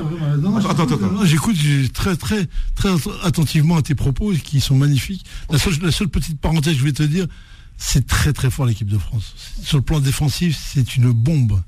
attends, 0.70 0.84
attends, 0.84 1.26
J'écoute 1.26 1.58
très, 1.94 2.16
très, 2.16 2.48
très 2.76 2.90
attentivement 3.24 3.78
à 3.78 3.82
tes 3.82 3.96
propos 3.96 4.32
qui 4.32 4.62
sont 4.62 4.76
magnifiques. 4.76 5.26
La 5.52 5.58
seule, 5.58 5.74
la 5.82 5.92
seule 5.92 6.08
petite 6.08 6.40
parenthèse 6.40 6.74
que 6.74 6.80
je 6.80 6.86
vais 6.86 6.94
te 6.94 7.04
dire, 7.04 7.28
c'est 7.78 8.08
très 8.08 8.34
très 8.34 8.50
fort 8.50 8.66
l'équipe 8.66 8.90
de 8.90 8.98
France. 8.98 9.36
Sur 9.62 9.78
le 9.78 9.84
plan 9.84 10.00
défensif, 10.00 10.58
c'est 10.60 10.96
une 10.96 11.12
bombe. 11.12 11.62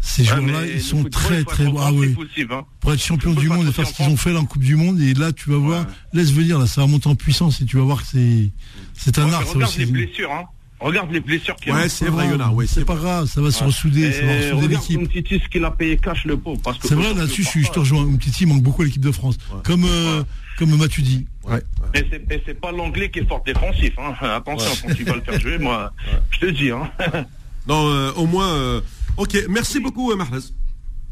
Ces 0.00 0.24
joueurs-là, 0.24 0.66
ils 0.66 0.82
sont 0.82 1.04
très 1.04 1.44
très 1.44 1.64
bons. 1.64 1.80
Ah 1.80 1.90
oui. 1.92 2.14
Hein. 2.50 2.64
Pour 2.80 2.92
être 2.92 3.02
champion 3.02 3.32
du 3.32 3.48
monde 3.48 3.66
et 3.66 3.72
faire 3.72 3.86
ce 3.86 3.94
qu'ils 3.94 4.06
ont 4.06 4.16
fait 4.16 4.32
là 4.32 4.40
en 4.40 4.44
Coupe 4.44 4.62
du 4.62 4.76
Monde, 4.76 5.00
et 5.00 5.14
là 5.14 5.32
tu 5.32 5.50
vas 5.50 5.56
voir, 5.56 5.86
laisse 6.12 6.30
venir, 6.30 6.58
là 6.58 6.66
ça 6.66 6.82
va 6.82 6.86
monter 6.86 7.08
en 7.08 7.14
puissance 7.14 7.60
et 7.62 7.64
tu 7.64 7.78
vas 7.78 7.84
voir 7.84 8.02
que 8.02 8.08
c'est 8.12 8.50
c'est 8.96 9.18
un 9.18 9.32
art. 9.32 9.46
Regarde 9.46 9.76
les 9.76 9.86
blessures, 9.86 10.32
hein. 10.32 10.44
Regarde 10.80 11.10
les 11.12 11.20
blessures 11.20 11.56
qu'il 11.56 11.68
y 11.68 11.70
a. 11.70 11.76
Ouais, 11.78 11.88
c'est 11.88 12.08
vrai, 12.08 12.28
Yona. 12.28 12.50
Ouais, 12.50 12.66
c'est 12.66 12.84
pas 12.84 12.96
grave, 12.96 13.26
ça 13.26 13.40
va 13.40 13.50
se 13.50 13.64
ressouder. 13.64 14.12
Ça 14.12 14.26
va 14.26 14.34
ressouder 14.34 14.68
l'équipe. 14.68 15.10
Titi, 15.10 15.40
ce 15.42 15.48
qu'il 15.48 15.64
a 15.64 15.70
payé 15.70 15.96
cash 15.96 16.24
le 16.26 16.36
pauvre. 16.36 16.60
C'est 16.82 16.94
vrai, 16.94 17.14
là-dessus, 17.14 17.42
je, 17.44 17.70
te 17.70 17.78
rejoins. 17.78 18.06
Titi 18.18 18.44
manque 18.44 18.62
beaucoup 18.62 18.82
à 18.82 18.84
l'équipe 18.84 19.02
de 19.02 19.12
France. 19.12 19.36
Comme, 19.62 19.84
euh, 19.84 20.22
comme 20.58 20.76
Mathieu 20.76 21.02
dit. 21.02 21.26
Ouais. 21.44 21.62
Et 21.94 22.42
c'est 22.44 22.60
pas 22.60 22.72
l'anglais 22.72 23.10
qui 23.10 23.20
est 23.20 23.28
fort 23.28 23.42
défensif. 23.44 23.94
Hein. 23.98 24.14
Attention, 24.20 24.70
quand 24.86 24.94
il 24.98 25.04
va 25.04 25.14
le 25.14 25.20
faire 25.22 25.40
jouer, 25.40 25.58
moi, 25.58 25.92
je 26.30 26.38
te 26.40 26.46
dis. 26.46 26.70
Hein. 26.70 26.90
non, 27.66 27.88
euh, 27.88 28.12
au 28.16 28.26
moins. 28.26 28.52
Euh, 28.52 28.80
ok, 29.16 29.38
merci 29.48 29.80
beaucoup, 29.80 30.14
Mahrez. 30.14 30.38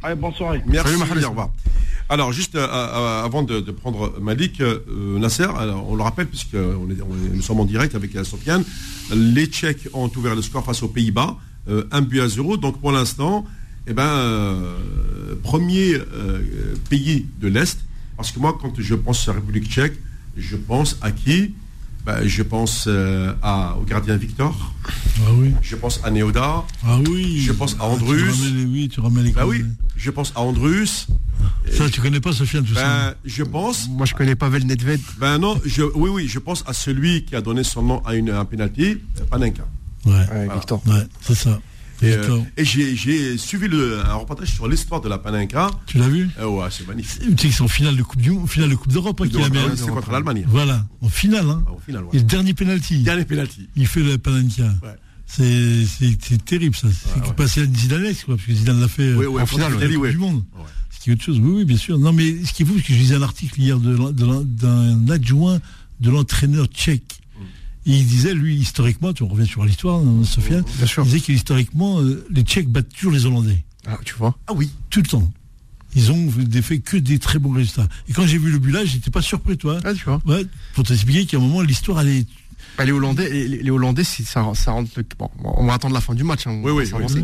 Allez, 0.03 0.17
bonne 0.17 0.35
soirée. 0.35 0.63
Merci, 0.67 0.97
Mahrez. 0.97 1.25
Au 1.25 1.31
revoir. 1.31 1.51
Alors, 2.13 2.31
juste 2.31 2.57
euh, 2.57 2.69
euh, 2.71 3.25
avant 3.25 3.43
de, 3.43 3.59
prendre 3.71 4.21
Malik, 4.21 4.61
euh, 4.61 4.81
Nasser, 5.19 5.47
on 5.89 5.95
le 5.97 6.03
rappelle, 6.03 6.27
puisque 6.27 6.53
est, 6.53 6.59
nous 6.59 7.41
sommes 7.41 7.61
en 7.61 7.65
direct 7.65 7.95
avec 7.95 8.13
Sofiane, 8.23 8.65
les 9.15 9.47
Tchèques 9.47 9.89
ont 9.95 10.11
ouvert 10.15 10.35
le 10.35 10.43
score 10.43 10.63
face 10.63 10.83
aux 10.83 10.89
Pays-Bas, 10.89 11.39
un 11.91 12.03
but 12.03 12.21
à 12.21 12.29
zéro. 12.29 12.59
Donc, 12.59 12.83
pour 12.83 12.93
l'instant, 12.93 13.47
eh 13.87 13.95
ben, 13.95 14.15
premier 15.43 15.97
pays 16.91 17.25
de 17.41 17.49
l'Est, 17.49 17.81
parce 18.19 18.31
que 18.31 18.39
moi, 18.39 18.59
quand 18.61 18.75
je 18.79 18.95
pense 18.95 19.27
à 19.27 19.33
la 19.33 19.41
République 19.41 19.71
tchèque, 19.71 19.95
je 20.37 20.57
pense 20.57 20.99
à 21.01 21.13
qui? 21.13 21.55
Ben, 22.05 22.27
je 22.27 22.43
pense 22.43 22.89
à, 23.43 23.77
au 23.81 23.85
gardien 23.85 24.17
Victor. 24.17 24.75
Ah 25.19 25.33
oui. 25.35 25.55
Je 25.63 25.77
pense 25.77 26.01
à 26.05 26.11
Neoda. 26.11 26.65
Ah 26.85 26.99
oui. 27.09 27.41
Je 27.41 27.53
pense 27.53 27.77
à 27.79 27.85
Andrus. 27.85 28.35
oui, 28.69 28.89
tu 28.89 29.01
remets 29.01 29.23
les 29.23 29.33
ben 29.33 29.45
oui. 29.47 29.65
Je 29.97 30.11
pense 30.11 30.33
à 30.35 30.41
Andrus. 30.41 31.07
Ça, 31.71 31.89
tu 31.89 32.01
connais 32.01 32.21
pas 32.21 32.33
Sofiane, 32.33 32.65
tout 32.65 32.75
ça 32.75 33.11
ben, 33.11 33.15
Je 33.25 33.43
pense. 33.43 33.89
Moi, 33.89 34.07
je 34.07 34.15
connais 34.15 34.35
Pavel 34.35 34.67
Nedved. 34.67 35.01
Ben 35.19 35.39
non, 35.39 35.61
je, 35.65 35.83
oui, 35.83 36.11
oui, 36.11 36.29
je 36.29 36.39
pense 36.39 36.65
à 36.67 36.73
celui 36.73 37.25
qui 37.25 37.37
a 37.37 37.41
donné 37.41 37.65
son 37.65 37.83
nom 37.83 38.03
à, 38.05 38.15
une, 38.15 38.31
un 38.31 38.45
penalty, 38.45 38.99
Panenka. 39.31 39.65
Ouais, 40.05 40.49
Victor. 40.55 40.83
Ouais, 40.87 41.07
c'est 41.21 41.35
ça. 41.35 41.61
Et, 42.03 42.13
euh, 42.15 42.41
j'ai 42.59 43.37
suivi 43.39 43.69
le, 43.69 44.01
un 44.05 44.15
reportage 44.15 44.53
sur 44.53 44.69
l'histoire 44.69 45.01
de 45.01 45.09
la 45.09 45.19
Panenka. 45.19 45.71
Tu 45.87 45.99
l'as 45.99 46.09
vu? 46.09 46.29
Euh, 46.39 46.47
Ouais, 46.47 46.67
c'est 46.71 46.87
magnifique. 46.87 47.23
Tu 47.37 47.43
sais 47.43 47.49
que 47.49 47.55
c'est 47.55 47.63
en 47.63 47.69
finale 47.69 47.97
de 47.97 48.03
Coupe 48.03 48.21
du 48.21 48.33
finale 48.47 48.71
de 48.71 48.75
Coupe 48.75 48.93
d'Europe 48.93 49.21
hein, 49.21 49.29
qu'il 49.29 49.43
a 49.43 49.49
mis. 49.49 49.59
C'est 49.77 49.89
contre 49.89 50.11
l'Allemagne. 50.11 50.45
Voilà, 50.49 50.85
en 51.01 51.09
finale. 51.09 51.49
Hein. 51.49 51.65
Ah, 51.67 51.73
ouais. 51.73 52.01
Et 52.13 52.19
le 52.19 52.25
dernier 52.25 52.55
penalty. 52.55 53.03
Dernier 53.03 53.25
penalty. 53.25 53.69
Il 53.77 53.87
fait 53.87 54.03
le 54.03 54.19
Panenka. 54.19 54.65
Ouais. 54.83 54.97
C'est 55.27 56.45
terrible 56.45 56.77
ça. 56.77 56.89
C'est 56.91 57.21
ouais, 57.21 57.35
passé 57.35 57.63
à 57.63 57.65
Zidane, 57.65 58.15
quoi, 58.27 58.37
parce 58.37 58.47
que 58.47 58.53
Zidane 58.53 58.81
l'a 58.81 58.89
fait 58.89 59.15
oui, 59.15 59.27
oui, 59.27 59.41
en 59.41 59.47
finale 59.47 59.79
du 59.79 60.19
monde 60.19 60.43
autre 61.11 61.25
chose. 61.25 61.41
Oui, 61.41 61.53
oui, 61.57 61.65
bien 61.65 61.77
sûr. 61.77 61.99
Non, 61.99 62.13
mais 62.13 62.45
ce 62.45 62.53
qui 62.53 62.63
est 62.63 62.67
fou, 62.67 62.75
c'est 62.77 62.83
que 62.83 62.93
je 62.93 62.99
lisais 62.99 63.15
un 63.17 63.23
article 63.23 63.61
hier 63.61 63.79
d'un 63.79 65.09
adjoint 65.11 65.61
de 66.01 66.11
l'entraîneur 66.11 66.67
tchèque. 66.67 67.22
Il 67.85 68.07
disait, 68.07 68.35
lui, 68.35 68.57
historiquement, 68.57 69.13
tu 69.13 69.25
reviens 69.25 69.45
sur 69.45 69.65
l'histoire, 69.65 69.99
hein, 69.99 70.25
Sofiane, 70.25 70.65
il 70.81 71.03
disait 71.05 71.21
qu'historiquement, 71.21 72.01
euh, 72.01 72.25
les 72.31 72.43
Tchèques 72.43 72.69
battent 72.69 72.89
toujours 72.89 73.13
les 73.13 73.27
Hollandais. 73.27 73.65
Ah, 73.87 73.99
tu 74.05 74.15
vois 74.15 74.39
Ah 74.47 74.53
oui, 74.55 74.71
tout 74.91 75.01
le 75.01 75.09
temps. 75.09 75.33
Ils 75.95 76.11
ont 76.11 76.31
fait 76.63 76.79
que 76.79 76.97
des 76.97 77.19
très 77.19 77.39
bons 77.39 77.53
résultats. 77.53 77.87
Et 78.09 78.13
quand 78.13 78.27
j'ai 78.27 78.39
vu 78.39 78.51
le 78.51 78.59
but 78.59 78.73
là, 78.73 78.85
j'étais 78.85 79.11
pas 79.11 79.21
surpris, 79.21 79.59
toi. 79.59 79.79
Ah, 79.85 79.93
tu 79.93 80.05
vois. 80.05 80.23
Ouais, 80.25 80.47
pour 80.75 80.85
t'expliquer 80.85 81.27
qu'à 81.27 81.37
un 81.37 81.41
moment, 81.41 81.61
l'histoire, 81.61 82.01
elle 82.01 82.09
est. 82.09 82.27
Bah, 82.79 82.85
les 82.85 82.93
Hollandais, 82.93 83.29
les, 83.29 83.71
Hollandais, 83.71 84.05
ça, 84.05 84.51
ça 84.55 84.71
rentre. 84.71 84.91
Bon, 85.19 85.29
on 85.43 85.67
va 85.67 85.75
attendre 85.75 85.93
la 85.93 86.01
fin 86.01 86.15
du 86.15 86.25
match. 86.25 86.47
Hein, 86.47 86.61
oui, 86.65 86.73
oui, 86.73 86.91
oui. 86.95 87.23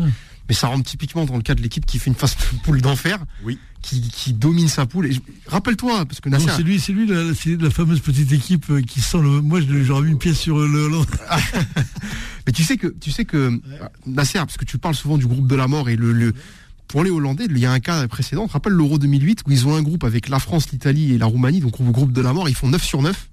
Mais 0.49 0.55
ça 0.55 0.67
rentre 0.67 0.89
typiquement 0.89 1.25
dans 1.25 1.37
le 1.37 1.43
cas 1.43 1.55
de 1.55 1.61
l'équipe 1.61 1.85
qui 1.85 1.99
fait 1.99 2.09
une 2.09 2.15
phase 2.15 2.35
poule 2.63 2.81
d'enfer. 2.81 3.19
Oui 3.43 3.57
qui, 3.81 4.33
domine 4.33 4.67
sa 4.67 4.85
poule. 4.85 5.07
Et 5.07 5.17
rappelle-toi, 5.47 6.05
parce 6.05 6.19
que 6.19 6.29
c'est 6.37 6.63
lui, 6.63 6.79
c'est 6.79 6.91
lui, 6.91 7.07
la, 7.07 7.23
la 7.23 7.69
fameuse 7.69 7.99
petite 8.01 8.31
équipe 8.31 8.69
euh, 8.69 8.81
qui 8.81 9.01
sent 9.01 9.19
le. 9.19 9.41
Moi, 9.41 9.61
j'aurais 9.61 10.03
mis 10.03 10.11
une 10.11 10.17
pièce 10.17 10.37
sur 10.37 10.59
le. 10.59 10.89
Mais 12.45 12.51
tu 12.51 12.63
sais 12.63 12.77
que, 12.77 12.87
tu 12.87 13.11
sais 13.11 13.25
que 13.25 13.59
Nasser, 14.05 14.39
parce 14.39 14.57
que 14.57 14.65
tu 14.65 14.77
parles 14.77 14.95
souvent 14.95 15.17
du 15.17 15.27
groupe 15.27 15.47
de 15.47 15.55
la 15.55 15.67
mort 15.67 15.89
et 15.89 15.95
le, 15.95 16.33
pour 16.87 17.03
les 17.03 17.09
Hollandais, 17.09 17.45
il 17.49 17.57
y 17.57 17.65
a 17.65 17.71
un 17.71 17.79
cas 17.79 18.07
précédent. 18.07 18.47
Tu 18.47 18.53
rappelles 18.53 18.73
l'Euro 18.73 18.97
2008 18.97 19.43
où 19.47 19.51
ils 19.51 19.67
ont 19.67 19.75
un 19.75 19.81
groupe 19.81 20.03
avec 20.03 20.29
la 20.29 20.39
France, 20.39 20.71
l'Italie 20.71 21.13
et 21.13 21.17
la 21.17 21.25
Roumanie, 21.25 21.59
donc 21.59 21.79
le 21.79 21.91
groupe 21.91 22.11
de 22.11 22.21
la 22.21 22.33
mort. 22.33 22.49
Ils 22.49 22.55
font 22.55 22.69
9 22.69 22.83
sur 22.83 23.01
9. 23.01 23.29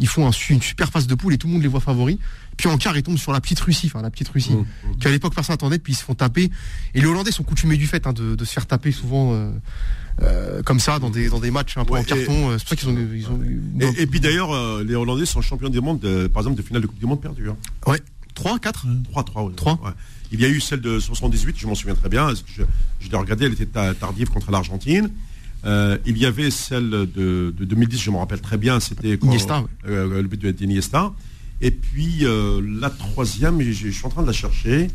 Ils 0.00 0.08
font 0.08 0.30
une 0.30 0.62
super 0.62 0.90
phase 0.90 1.06
de 1.06 1.14
poule 1.14 1.34
et 1.34 1.38
tout 1.38 1.46
le 1.46 1.54
monde 1.54 1.62
les 1.62 1.68
voit 1.68 1.80
favoris. 1.80 2.18
Puis 2.56 2.68
en 2.68 2.78
quart, 2.78 2.96
ils 2.96 3.02
tombent 3.02 3.18
sur 3.18 3.32
la 3.32 3.40
petite 3.40 3.60
Russie, 3.60 3.86
enfin 3.86 4.02
la 4.02 4.10
petite 4.10 4.28
Russie, 4.28 4.52
mmh, 4.52 4.58
mmh. 4.88 4.96
qu'à 5.00 5.10
l'époque 5.10 5.34
personne 5.34 5.54
n'attendait, 5.54 5.78
puis 5.78 5.92
ils 5.92 5.96
se 5.96 6.04
font 6.04 6.14
taper. 6.14 6.50
Et 6.94 7.00
les 7.00 7.06
Hollandais 7.06 7.32
sont 7.32 7.42
coutumés 7.42 7.76
du 7.76 7.86
fait 7.86 8.06
hein, 8.06 8.12
de, 8.12 8.44
se 8.44 8.52
faire 8.52 8.66
taper 8.66 8.92
souvent 8.92 9.32
euh, 9.34 9.50
euh, 10.22 10.62
comme 10.62 10.78
ça 10.78 10.98
dans 10.98 11.10
des, 11.10 11.28
dans 11.28 11.40
des 11.40 11.50
matchs 11.50 11.76
un 11.76 11.84
peu 11.84 11.94
en 11.94 12.04
carton. 12.04 12.50
Euh, 12.50 12.58
c'est 12.58 12.64
pour 12.64 12.68
ça 12.68 12.76
qu'ils 12.76 12.88
ont, 12.88 12.96
ils 13.14 13.28
ont, 13.28 13.92
et, 13.98 14.06
puis 14.06 14.20
d'ailleurs, 14.20 14.82
les 14.82 14.94
Hollandais 14.94 15.26
sont 15.26 15.40
champions 15.40 15.68
du 15.68 15.80
monde, 15.80 16.00
par 16.28 16.42
exemple, 16.42 16.56
de 16.56 16.62
finale 16.62 16.82
de 16.82 16.86
Coupe 16.86 16.98
du 16.98 17.06
Monde 17.06 17.20
perdue. 17.20 17.50
Hein. 17.50 17.56
Ouais. 17.86 18.00
3, 18.34 18.58
4 18.58 18.86
3, 19.10 19.24
3, 19.24 19.52
3 19.54 19.94
Il 20.32 20.40
y 20.40 20.44
a 20.44 20.48
eu 20.48 20.60
celle 20.60 20.80
de 20.80 20.98
78, 20.98 21.56
je 21.56 21.66
m'en 21.68 21.74
souviens 21.74 21.94
très 21.94 22.08
bien. 22.08 22.30
Je, 22.34 22.64
je 23.00 23.10
l'ai 23.10 23.16
regardée, 23.16 23.46
elle 23.46 23.52
était 23.52 23.66
tardive 23.94 24.28
contre 24.28 24.50
l'Argentine. 24.50 25.10
Euh, 25.64 25.96
il 26.04 26.18
y 26.18 26.26
avait 26.26 26.50
celle 26.50 26.90
de, 26.90 27.54
2010, 27.58 28.00
je 28.00 28.10
me 28.10 28.16
rappelle 28.16 28.40
très 28.40 28.58
bien, 28.58 28.80
c'était 28.80 29.14
Iniesta, 29.14 29.64
euh, 29.86 30.20
le 30.20 30.28
but 30.28 30.44
d'Iniesta. 30.46 31.12
Et 31.60 31.70
puis 31.70 32.18
euh, 32.22 32.60
la 32.80 32.90
troisième, 32.90 33.60
je, 33.62 33.88
suis 33.88 34.04
en 34.04 34.10
train 34.10 34.22
de 34.22 34.26
la 34.26 34.32
chercher. 34.32 34.88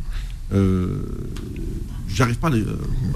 j'arrive 0.52 2.38
pas 2.38 2.50
à 2.50 2.52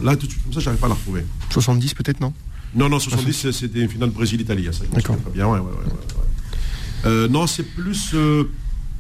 là 0.04 0.16
tout 0.16 0.26
de 0.26 0.32
suite 0.32 0.44
comme 0.44 0.54
ça, 0.54 0.60
j'arrive 0.62 0.80
pas 0.80 0.88
à 0.88 0.90
la 0.90 0.96
retrouver. 0.96 1.24
70 1.52 1.94
peut-être 1.94 2.20
non? 2.20 2.34
Non 2.76 2.90
non 2.90 2.98
70 2.98 3.52
c'était 3.52 3.82
une 3.82 3.90
finale 3.90 4.10
Brésil-Italie. 4.10 4.68
D'accord. 4.92 5.18
Bien 5.34 5.48
ouais, 5.48 5.60
ouais, 5.60 7.28
non 7.28 7.46
c'est 7.46 7.64
plus 7.64 8.12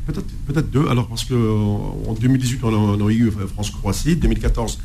peut-être 0.05 0.27
peut-être 0.45 0.69
deux. 0.69 0.87
Alors 0.89 1.07
parce 1.07 1.23
que 1.23 1.33
en 1.33 2.13
2018 2.13 2.63
on 2.63 3.07
a, 3.07 3.11
eu 3.11 3.31
France-Croatie, 3.31 4.17
2014 4.17 4.79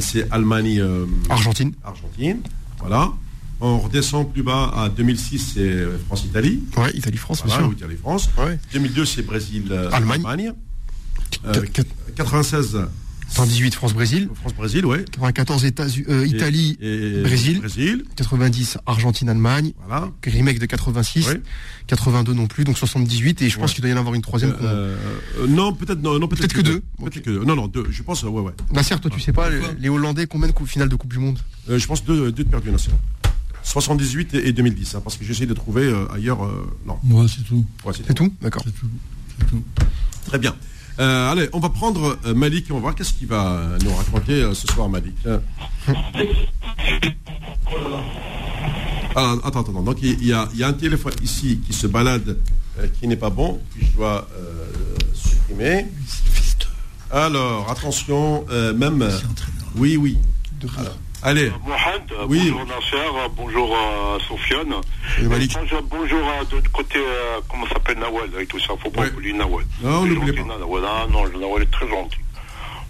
c'est 0.00 0.30
Allemagne 0.30 0.84
Argentine. 1.30 1.72
Argentine. 1.82 2.42
Voilà. 2.86 3.12
On 3.60 3.78
redescend 3.78 4.30
plus 4.30 4.42
bas 4.42 4.72
à 4.76 4.88
2006, 4.88 5.52
c'est 5.54 5.86
France-Italie. 6.06 6.62
Oui, 6.76 6.90
Italie-France, 6.94 7.44
bien 7.44 7.54
sûr. 7.54 7.72
Italie-France. 7.72 8.28
2002, 8.72 9.04
c'est 9.06 9.22
Brésil-Allemagne. 9.22 10.52
96. 12.14 12.78
118 13.28 13.74
France-Brésil. 13.74 14.28
France-Brésil, 14.34 14.86
oui. 14.86 14.98
94 15.10 15.64
États, 15.64 15.86
euh, 16.08 16.26
Italie, 16.26 16.78
Brésil. 17.22 17.58
Brésil. 17.58 18.04
90 18.16 18.78
Argentine-Allemagne. 18.86 19.72
Voilà. 19.86 20.10
Remake 20.24 20.58
de 20.58 20.66
86. 20.66 21.36
82 21.86 22.32
non 22.34 22.46
plus, 22.46 22.64
donc 22.64 22.78
78. 22.78 23.42
Et 23.42 23.50
je 23.50 23.58
pense 23.58 23.72
qu'il 23.72 23.82
doit 23.82 23.90
y 23.90 23.92
en 23.92 23.96
avoir 23.96 24.14
une 24.14 24.22
troisième. 24.22 24.54
Euh, 24.62 24.96
euh, 25.38 25.46
non, 25.46 25.72
peut-être 25.72 26.00
non, 26.00 26.18
non 26.18 26.28
peut-être 26.28 26.52
que, 26.52 26.60
deux. 26.60 26.82
Peut-être 26.98 27.22
que 27.22 27.44
Non, 27.44 27.56
non, 27.56 27.66
deux. 27.66 27.86
Je 27.90 28.02
pense, 28.02 28.22
ouais, 28.22 28.30
ouais. 28.30 28.52
Nasser, 28.72 28.98
toi, 29.00 29.10
tu 29.10 29.20
sais 29.20 29.32
pas, 29.32 29.48
les 29.78 29.88
Hollandais, 29.88 30.26
combien 30.26 30.48
de 30.48 30.54
finales 30.66 30.88
de 30.88 30.96
Coupe 30.96 31.12
du 31.12 31.18
Monde? 31.18 31.38
Je 31.68 31.86
pense 31.86 32.04
deux, 32.04 32.30
deux 32.30 32.44
de 32.44 32.48
perdus, 32.48 32.70
Nasser. 32.70 32.90
78 33.62 34.34
et 34.34 34.52
2010, 34.52 34.94
hein, 34.94 35.00
parce 35.02 35.16
que 35.16 35.24
j'essaie 35.24 35.46
de 35.46 35.54
trouver 35.54 35.92
ailleurs. 36.12 36.48
non. 36.86 36.98
Ouais, 37.10 37.26
c'est 37.28 37.42
tout. 37.44 37.64
c'est 37.92 38.14
tout, 38.14 38.32
D'accord. 38.40 38.62
C'est 38.64 39.46
tout. 39.46 39.62
Très 40.26 40.38
bien. 40.38 40.54
Euh, 41.00 41.32
allez, 41.32 41.48
on 41.52 41.58
va 41.58 41.70
prendre 41.70 42.16
euh, 42.24 42.34
Malik 42.34 42.68
et 42.68 42.72
on 42.72 42.76
va 42.76 42.82
voir 42.82 42.94
qu'est-ce 42.94 43.14
qu'il 43.14 43.26
va 43.26 43.68
nous 43.82 43.94
raconter 43.94 44.42
euh, 44.42 44.54
ce 44.54 44.66
soir, 44.68 44.88
Malik. 44.88 45.16
Ah, 49.16 49.36
attends, 49.44 49.60
attends, 49.60 49.82
donc 49.82 49.98
il 50.02 50.26
y, 50.26 50.32
a, 50.32 50.48
un 50.60 50.72
téléphone 50.72 51.12
ici 51.22 51.60
qui 51.64 51.72
se 51.72 51.86
balade, 51.86 52.36
qui 52.98 53.06
n'est 53.06 53.16
pas 53.16 53.30
bon, 53.30 53.60
que 53.72 53.86
je 53.86 53.92
dois 53.92 54.26
supprimer. 55.14 55.86
Alors, 57.12 57.70
attention, 57.70 58.44
même. 58.74 59.08
Oui, 59.76 59.96
oui. 59.96 60.18
Allez. 61.24 61.50
Mohamed, 61.64 62.02
oui. 62.28 62.50
bonjour 62.50 62.66
Nasser, 62.66 63.30
bonjour 63.34 63.74
à 63.74 64.18
Sofiane. 64.28 64.74
Bonjour, 65.22 65.82
bonjour 65.84 66.20
à 66.28 66.44
de 66.44 66.68
côté, 66.68 66.98
euh, 66.98 67.40
comment 67.48 67.66
s'appelle 67.66 67.98
Nawal 67.98 68.28
et 68.38 68.46
tout 68.46 68.60
ça. 68.60 68.74
Faut 68.78 68.90
pas 68.90 69.06
oublier 69.06 69.32
Nawal. 69.32 69.64
Non, 69.82 70.02
on 70.02 70.14
pas. 70.20 70.58
Nawal. 70.58 70.82
Ah, 70.86 71.06
non, 71.10 71.26
Nawal 71.38 71.62
est 71.62 71.70
très 71.70 71.88
gentil. 71.88 72.18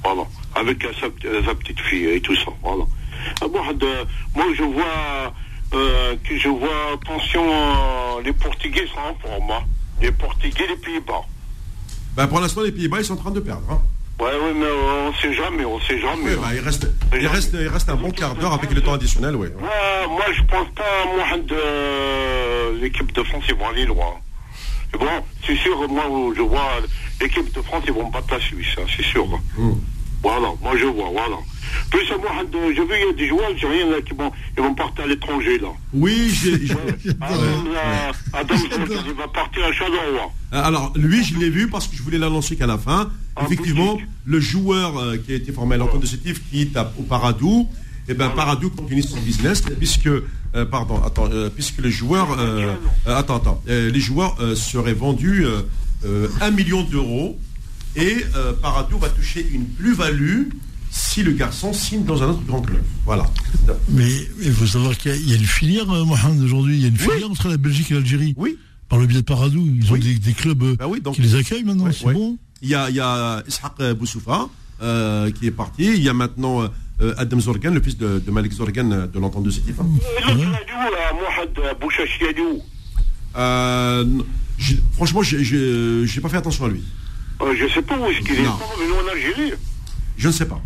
Voilà. 0.03 0.23
Avec 0.57 0.83
sa, 0.83 1.07
sa, 1.47 1.55
petite 1.55 1.79
fille 1.79 2.07
et 2.09 2.21
tout 2.21 2.35
ça. 2.35 2.51
Voilà. 2.61 2.83
Ah, 3.41 3.47
Mohamed, 3.47 3.85
euh, 3.85 4.05
moi 4.35 4.47
je 4.59 4.65
vois 4.65 5.33
euh, 5.75 6.17
que 6.29 6.37
je 6.37 6.49
vois 6.49 6.93
attention 6.95 7.45
euh, 7.47 8.23
les 8.25 8.33
Portugais 8.33 8.87
sont 8.89 8.99
hein, 8.99 9.15
pour 9.21 9.43
moi. 9.45 9.63
Les 10.03 10.11
Portugais, 10.11 10.67
les 10.69 10.77
Pays-Bas. 10.77 11.23
Ben, 12.17 12.27
pour 12.27 12.41
l'instant, 12.41 12.63
les 12.63 12.73
Pays-Bas, 12.73 12.99
ils 12.99 13.05
sont 13.05 13.15
en 13.15 13.19
train 13.19 13.31
de 13.31 13.39
perdre. 13.39 13.63
Hein. 13.71 13.81
Ouais, 14.21 14.27
ouais, 14.27 14.55
mais 14.55 14.67
on 14.67 15.13
sait 15.15 15.35
jamais, 15.35 15.65
on 15.65 15.81
sait 15.81 15.99
jamais. 16.01 16.37
bah, 16.37 16.49
il, 16.55 16.61
reste, 16.61 16.87
il, 17.13 17.27
reste, 17.27 17.57
il 17.61 17.67
reste 17.67 17.89
un 17.89 17.97
bon 17.97 18.11
quart 18.11 18.35
d'heure 18.37 18.53
avec 18.53 18.73
le 18.73 18.81
temps 18.81 18.95
additionnel, 18.95 19.35
oui. 19.35 19.49
Ouais, 19.49 20.07
moi, 20.09 20.25
je 20.33 20.43
pense 20.43 20.69
pas, 20.75 20.85
moi, 21.17 21.39
de 21.39 22.81
l'équipe 22.81 23.13
de 23.13 23.23
France, 23.25 23.43
ils 23.49 23.55
vont 23.57 23.69
aller 23.69 23.87
loin. 23.87 24.15
Et 24.95 24.99
bon, 24.99 25.07
c'est 25.45 25.57
sûr, 25.57 25.89
moi, 25.89 26.05
je 26.37 26.43
vois 26.43 26.79
l'équipe 27.21 27.53
de 27.53 27.63
France, 27.63 27.83
ils 27.87 27.93
vont 27.93 28.09
battre 28.09 28.29
la 28.31 28.41
Suisse, 28.41 28.77
hein, 28.79 28.87
c'est 28.97 29.05
sûr. 29.05 29.27
Hmm. 29.59 29.75
Voilà, 30.23 30.53
moi, 30.63 30.77
je 30.77 30.87
vois, 30.87 31.11
voilà. 31.11 31.37
Plus 31.91 32.11
moi, 32.21 32.31
je 32.53 32.81
vu, 32.81 32.89
il 32.91 33.07
y 33.07 33.11
a 33.11 33.13
des 33.13 33.29
joueurs 33.29 33.47
algériens 33.47 33.91
là, 33.91 34.01
qui 34.03 34.15
vont, 34.15 34.31
ils 34.57 34.63
vont 34.63 34.75
partir 34.75 35.05
à 35.05 35.07
l'étranger, 35.07 35.59
là. 35.59 35.69
Oui, 35.93 36.31
j'ai. 36.31 36.55
Adam, 38.33 38.55
il 39.07 39.15
va 39.15 39.29
partir 39.29 39.65
à 39.65 39.73
Chalawa. 39.73 40.33
Euh, 40.53 40.63
alors, 40.63 40.93
lui, 40.97 41.25
je 41.25 41.37
l'ai 41.39 41.51
vu 41.51 41.69
parce 41.69 41.87
que 41.87 41.97
je 41.97 42.03
voulais 42.03 42.19
l'annoncer 42.19 42.57
qu'à 42.57 42.67
la 42.67 42.79
fin. 42.79 43.11
Effectivement, 43.43 43.99
le 44.25 44.41
joueur 44.41 44.99
euh, 44.99 45.17
qui 45.17 45.33
a 45.33 45.37
été 45.37 45.53
formé 45.53 45.75
à 45.75 45.79
l'entente 45.79 46.01
de 46.01 46.07
Sétif, 46.07 46.41
qui 46.51 46.69
tape 46.69 46.95
au 46.99 47.03
Paradou, 47.03 47.69
eh 48.09 48.15
ben 48.15 48.29
Paradou 48.31 48.71
continue 48.71 49.03
son 49.03 49.19
business 49.19 49.63
puisque 49.63 50.07
euh, 50.09 50.67
pardon 50.71 51.03
attends 51.03 51.27
puisque 51.55 51.81
les 51.81 51.91
joueurs 51.91 52.37
attends 53.07 53.37
attends 53.37 53.63
les 53.67 53.99
joueurs 53.99 54.37
seraient 54.55 54.93
vendus 54.93 55.47
1 56.05 56.51
million 56.51 56.83
d'euros 56.83 57.39
et 57.97 58.17
Paradou 58.61 58.99
va 58.99 59.09
toucher 59.09 59.49
une 59.55 59.65
plus-value 59.65 60.51
si 60.95 61.25
le 61.25 61.33
garçon 61.33 61.73
signe 61.73 62.05
dans 62.05 62.23
un 62.23 62.29
autre 62.29 62.45
grand 62.47 62.63
club. 62.63 62.81
Voilà. 63.05 63.29
Mais 63.89 64.13
il 64.41 64.53
faut 64.53 64.67
savoir 64.67 64.97
qu'il 64.97 65.29
y, 65.29 65.33
a 65.33 65.37
une 65.37 65.45
filière, 65.45 65.87
Mohamed, 65.87 66.41
aujourd'hui. 66.41 66.77
Il 66.77 66.83
y 66.83 66.85
a 66.85 66.89
une 66.89 66.97
filière 66.97 67.29
entre 67.29 67.49
la 67.49 67.57
Belgique 67.57 67.91
et 67.91 67.95
l'Algérie. 67.95 68.33
Oui. 68.37 68.57
Par 68.89 69.01
le 69.01 69.07
biais 69.07 69.21
de 69.21 69.25
Paradou. 69.25 69.69
Ils 69.77 69.93
ont 69.93 69.97
des, 69.97 70.33
clubs 70.35 70.77
bah 70.77 70.87
qui 71.13 71.23
les 71.23 71.35
accueillent 71.35 71.65
maintenant. 71.65 71.91
c'est 71.91 72.13
bon. 72.13 72.39
Il 72.63 72.69
y 72.69 72.77
a, 72.77 72.91
il 72.91 72.97
y 72.97 73.01
a 73.01 73.43
Ishaq 73.49 73.93
Boussoufa 73.99 74.49
euh, 74.83 75.33
qui 75.33 75.49
est 75.49 75.51
parti. 75.51 75.85
Il 75.85 76.03
y 76.03 76.09
a 76.09 76.15
maintenant 76.15 76.63
euh, 77.01 77.15
Adam 77.19 77.41
Zorgan, 77.41 77.73
le 77.73 77.83
fils 77.83 77.99
de, 77.99 78.21
de 78.21 78.31
Malik 78.31 78.53
Zorgan 78.53 78.93
euh, 78.93 79.07
de 79.09 79.19
l'entente 79.19 79.43
de 79.43 79.51
Sétif. 79.51 79.75
Euh, 83.37 84.05
franchement, 84.93 85.23
j'ai 85.23 86.21
pas 86.23 86.29
fait 86.29 86.37
attention 86.37 86.67
à 86.67 86.69
lui. 86.69 86.85
je 87.41 87.69
sais 87.69 87.83
pas 87.83 87.99
où 87.99 88.05
est-ce 88.07 88.21
qu'il 88.21 88.37
est. 88.37 88.39
Il 88.39 88.43
est 88.43 88.45
pas 88.45 88.71
revenu 88.77 88.93
en 88.93 89.13
Algérie. 89.13 89.53
Je 90.17 90.29
ne 90.29 90.33
sais 90.33 90.47
pas. 90.47 90.63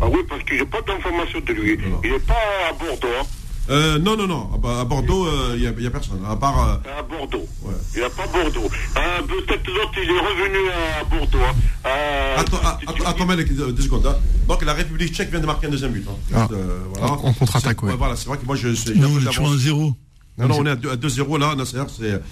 Ah 0.00 0.06
oui, 0.08 0.18
parce 0.28 0.42
que 0.42 0.56
j'ai 0.56 0.66
pas 0.66 0.82
d'informations 0.82 1.40
de 1.40 1.52
lui. 1.52 1.78
Il 2.04 2.10
n'est 2.10 2.18
pas 2.18 2.34
à 2.68 2.72
Bordeaux. 2.72 3.08
Hein. 3.20 3.26
Euh, 3.68 3.98
non, 3.98 4.16
non, 4.16 4.26
non. 4.26 4.50
À 4.52 4.84
Bordeaux, 4.84 5.26
il 5.56 5.64
euh, 5.66 5.70
n'y 5.80 5.86
a, 5.86 5.88
a, 5.88 5.90
personne. 5.90 6.20
À 6.28 6.36
part. 6.36 6.80
Euh, 6.86 6.98
à 6.98 7.02
Bordeaux. 7.02 7.46
Ouais. 7.62 7.74
Il 7.94 7.98
n'y 8.00 8.04
a 8.04 8.10
pas 8.10 8.26
Bordeaux. 8.26 8.68
Euh, 8.96 9.22
Peut-être 9.22 9.66
l'autre, 9.66 9.92
il 9.96 10.10
est 10.10 10.20
revenu 10.20 10.58
à 10.70 11.04
Bordeaux. 11.04 11.38
Hein. 11.38 11.54
Euh, 11.86 12.36
attends, 12.38 12.58
attends, 12.62 13.24
attends 13.24 13.72
deux 13.72 13.82
secondes. 13.82 14.06
Hein. 14.06 14.16
Donc 14.46 14.64
la 14.64 14.72
République 14.72 15.12
tchèque 15.12 15.30
vient 15.30 15.40
de 15.40 15.46
marquer 15.46 15.66
un 15.66 15.70
deuxième 15.70 15.92
but. 15.92 16.06
Hein. 16.08 16.14
Ah. 16.34 16.48
voilà. 16.94 17.12
En 17.12 17.32
contre-attaque, 17.32 17.82
ouais. 17.82 17.94
Voilà, 17.96 18.14
c'est 18.14 18.28
vrai 18.28 18.38
que 18.38 18.46
moi 18.46 18.56
je. 18.56 18.68
Non, 18.94 19.08
on 19.14 19.20
est 19.20 19.24
toujours 19.24 19.52
à 19.52 19.56
zéro. 19.56 19.92
Non, 20.38 20.48
non, 20.48 20.56
on 20.58 20.66
est 20.66 20.70
à 20.70 20.74
2-0 20.76 21.38
là, 21.38 21.54
Nasser. 21.54 21.78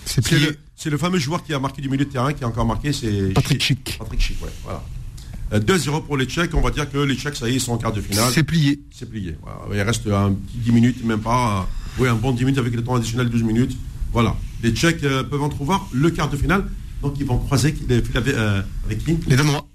C'est 0.05 0.31
le, 0.33 0.57
le, 0.91 0.99
fameux 0.99 1.19
joueur 1.19 1.43
qui 1.43 1.55
a 1.55 1.59
marqué 1.59 1.81
du 1.81 1.89
milieu 1.89 2.05
de 2.05 2.11
terrain, 2.11 2.35
qui 2.35 2.45
a 2.45 2.47
encore 2.47 2.67
marqué, 2.67 2.93
c'est. 2.93 3.33
Patrick 3.33 3.63
Chic. 3.63 3.97
Patrick 3.99 4.21
Chic, 4.21 4.43
ouais. 4.43 4.51
Voilà. 4.63 4.83
2-0 5.61 6.05
pour 6.05 6.17
les 6.17 6.27
Tchèques. 6.27 6.55
On 6.55 6.61
va 6.61 6.71
dire 6.71 6.91
que 6.91 6.99
les 6.99 7.15
Tchèques, 7.15 7.37
ça 7.37 7.49
y 7.49 7.53
est, 7.53 7.55
ils 7.55 7.61
sont 7.61 7.73
en 7.73 7.79
quart 7.79 7.93
de 7.93 8.01
finale. 8.01 8.31
C'est 8.33 8.43
plié. 8.43 8.81
C'est 8.91 9.09
plié. 9.09 9.37
Il 9.73 9.81
reste 9.81 10.07
un 10.07 10.33
petit 10.33 10.59
10 10.59 10.73
minutes, 10.73 11.05
même 11.05 11.21
pas. 11.21 11.69
Oui, 11.99 12.09
un 12.09 12.15
bon 12.15 12.33
10 12.33 12.45
minutes 12.45 12.59
avec 12.59 12.75
le 12.75 12.83
temps 12.83 12.95
additionnel 12.97 13.29
12 13.29 13.43
minutes. 13.43 13.77
Voilà. 14.13 14.37
Les 14.63 14.71
Tchèques 14.71 15.05
euh, 15.05 15.23
peuvent 15.23 15.43
entrevoir 15.43 15.89
le 15.93 16.11
quart 16.11 16.31
de 16.31 16.37
finale. 16.37 16.65
Donc 17.03 17.15
ils 17.19 17.27
vont 17.27 17.39
croiser 17.39 17.75
euh, 17.91 18.63
avec 18.87 19.05
qui 19.05 19.19
Les 19.27 19.37
Danois. 19.37 19.67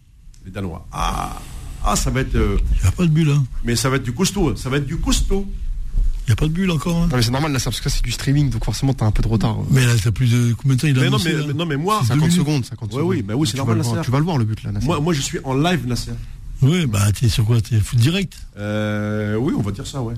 Les 0.45 0.51
Danois. 0.51 0.88
Ah, 0.91 1.39
ah 1.84 1.95
ça 1.95 2.10
va 2.10 2.22
être. 2.22 2.35
Euh, 2.35 2.57
Il 2.77 2.81
n'y 2.81 2.88
a 2.88 2.91
pas 2.91 3.06
de 3.06 3.11
bulle, 3.11 3.31
hein. 3.31 3.45
Mais 3.64 3.76
ça 3.76 3.89
va 3.89 3.97
être 3.97 4.03
du 4.03 4.14
costaud. 4.14 4.56
Ça 4.56 4.69
va 4.69 4.77
être 4.77 4.85
du 4.85 4.97
costaud. 4.97 5.45
Il 6.30 6.34
n'y 6.34 6.34
a 6.34 6.35
pas 6.35 6.45
de 6.45 6.51
bulle 6.51 6.69
encore. 6.69 6.95
Hein. 6.95 7.07
Non, 7.10 7.15
mais 7.18 7.23
c'est 7.23 7.31
normal, 7.31 7.51
là, 7.51 7.60
parce 7.64 7.81
que 7.81 7.89
c'est 7.89 8.03
du 8.03 8.11
streaming, 8.11 8.51
donc 8.51 8.64
forcément, 8.64 8.93
tu 8.93 9.03
as 9.03 9.07
un 9.07 9.11
peu 9.11 9.23
de 9.23 9.27
retard. 9.27 9.57
Mais 9.72 9.84
là, 9.84 9.93
t'as 9.99 10.11
plus 10.11 10.30
de. 10.31 10.53
Combien 10.53 10.76
de 10.76 10.81
temps 10.81 10.88
il 10.88 10.99
a 10.99 11.01
mais 11.01 11.10
non, 11.10 11.18
mais, 11.26 11.53
non, 11.56 11.65
mais 11.65 11.76
moi. 11.76 12.03
50 12.06 12.30
secondes, 12.30 12.65
50 12.65 12.91
secondes. 12.91 13.07
Oui, 13.07 13.26
mais 13.27 13.34
oui, 13.34 13.47
c'est 13.47 13.57
normal, 13.57 13.81
Tu 14.03 14.11
vas 14.11 14.19
le 14.19 14.23
voir, 14.23 14.38
le 14.38 14.45
but, 14.45 14.61
là, 14.61 14.69
Moi, 14.84 14.99
moi, 14.99 15.11
je 15.11 15.22
suis 15.22 15.39
en 15.43 15.56
live, 15.56 15.88
Nasser. 15.88 16.11
Oui, 16.61 16.85
bah, 16.85 17.11
t'es 17.14 17.30
sur 17.30 17.45
quoi 17.45 17.60
T'es 17.61 17.80
foot 17.80 17.97
direct 17.97 18.38
euh, 18.57 19.38
Oui, 19.38 19.56
on 19.57 19.61
va 19.64 19.72
dire 19.72 19.88
ça, 19.88 20.03
ouais. 20.03 20.14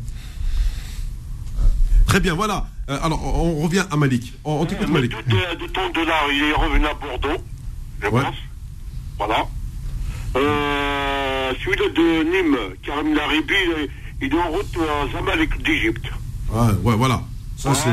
Très 2.08 2.20
bien, 2.20 2.34
voilà. 2.34 2.68
Euh, 2.90 3.00
alors, 3.02 3.24
on 3.24 3.62
revient 3.62 3.86
à 3.90 3.96
Malik. 3.96 4.34
On, 4.44 4.66
t'écoute, 4.66 4.90
Malik. 4.90 5.12
De, 5.12 5.66
de, 5.66 5.72
ton 5.72 5.90
dollar, 5.92 6.26
il 6.30 6.44
est 6.44 6.54
revenu 6.54 6.88
à 6.88 6.94
Bordeaux, 6.94 7.42
je 8.04 8.10
pense. 8.10 8.36
Voilà. 9.18 9.48
Euh, 10.36 11.54
celui-là 11.64 11.88
de 11.96 12.24
Nîmes, 12.24 12.58
Karim 12.84 13.16
Laribi, 13.16 13.54
il 14.22 14.34
est 14.34 14.39
en 14.39 14.49
route 14.49 14.77
à 14.77 15.11
Zamalek 15.11 15.61
d'Égypte. 15.64 16.06
Ouais, 16.52 16.73
ouais, 16.84 16.95
voilà. 16.95 17.22
Ça, 17.57 17.73
c'est. 17.76 17.89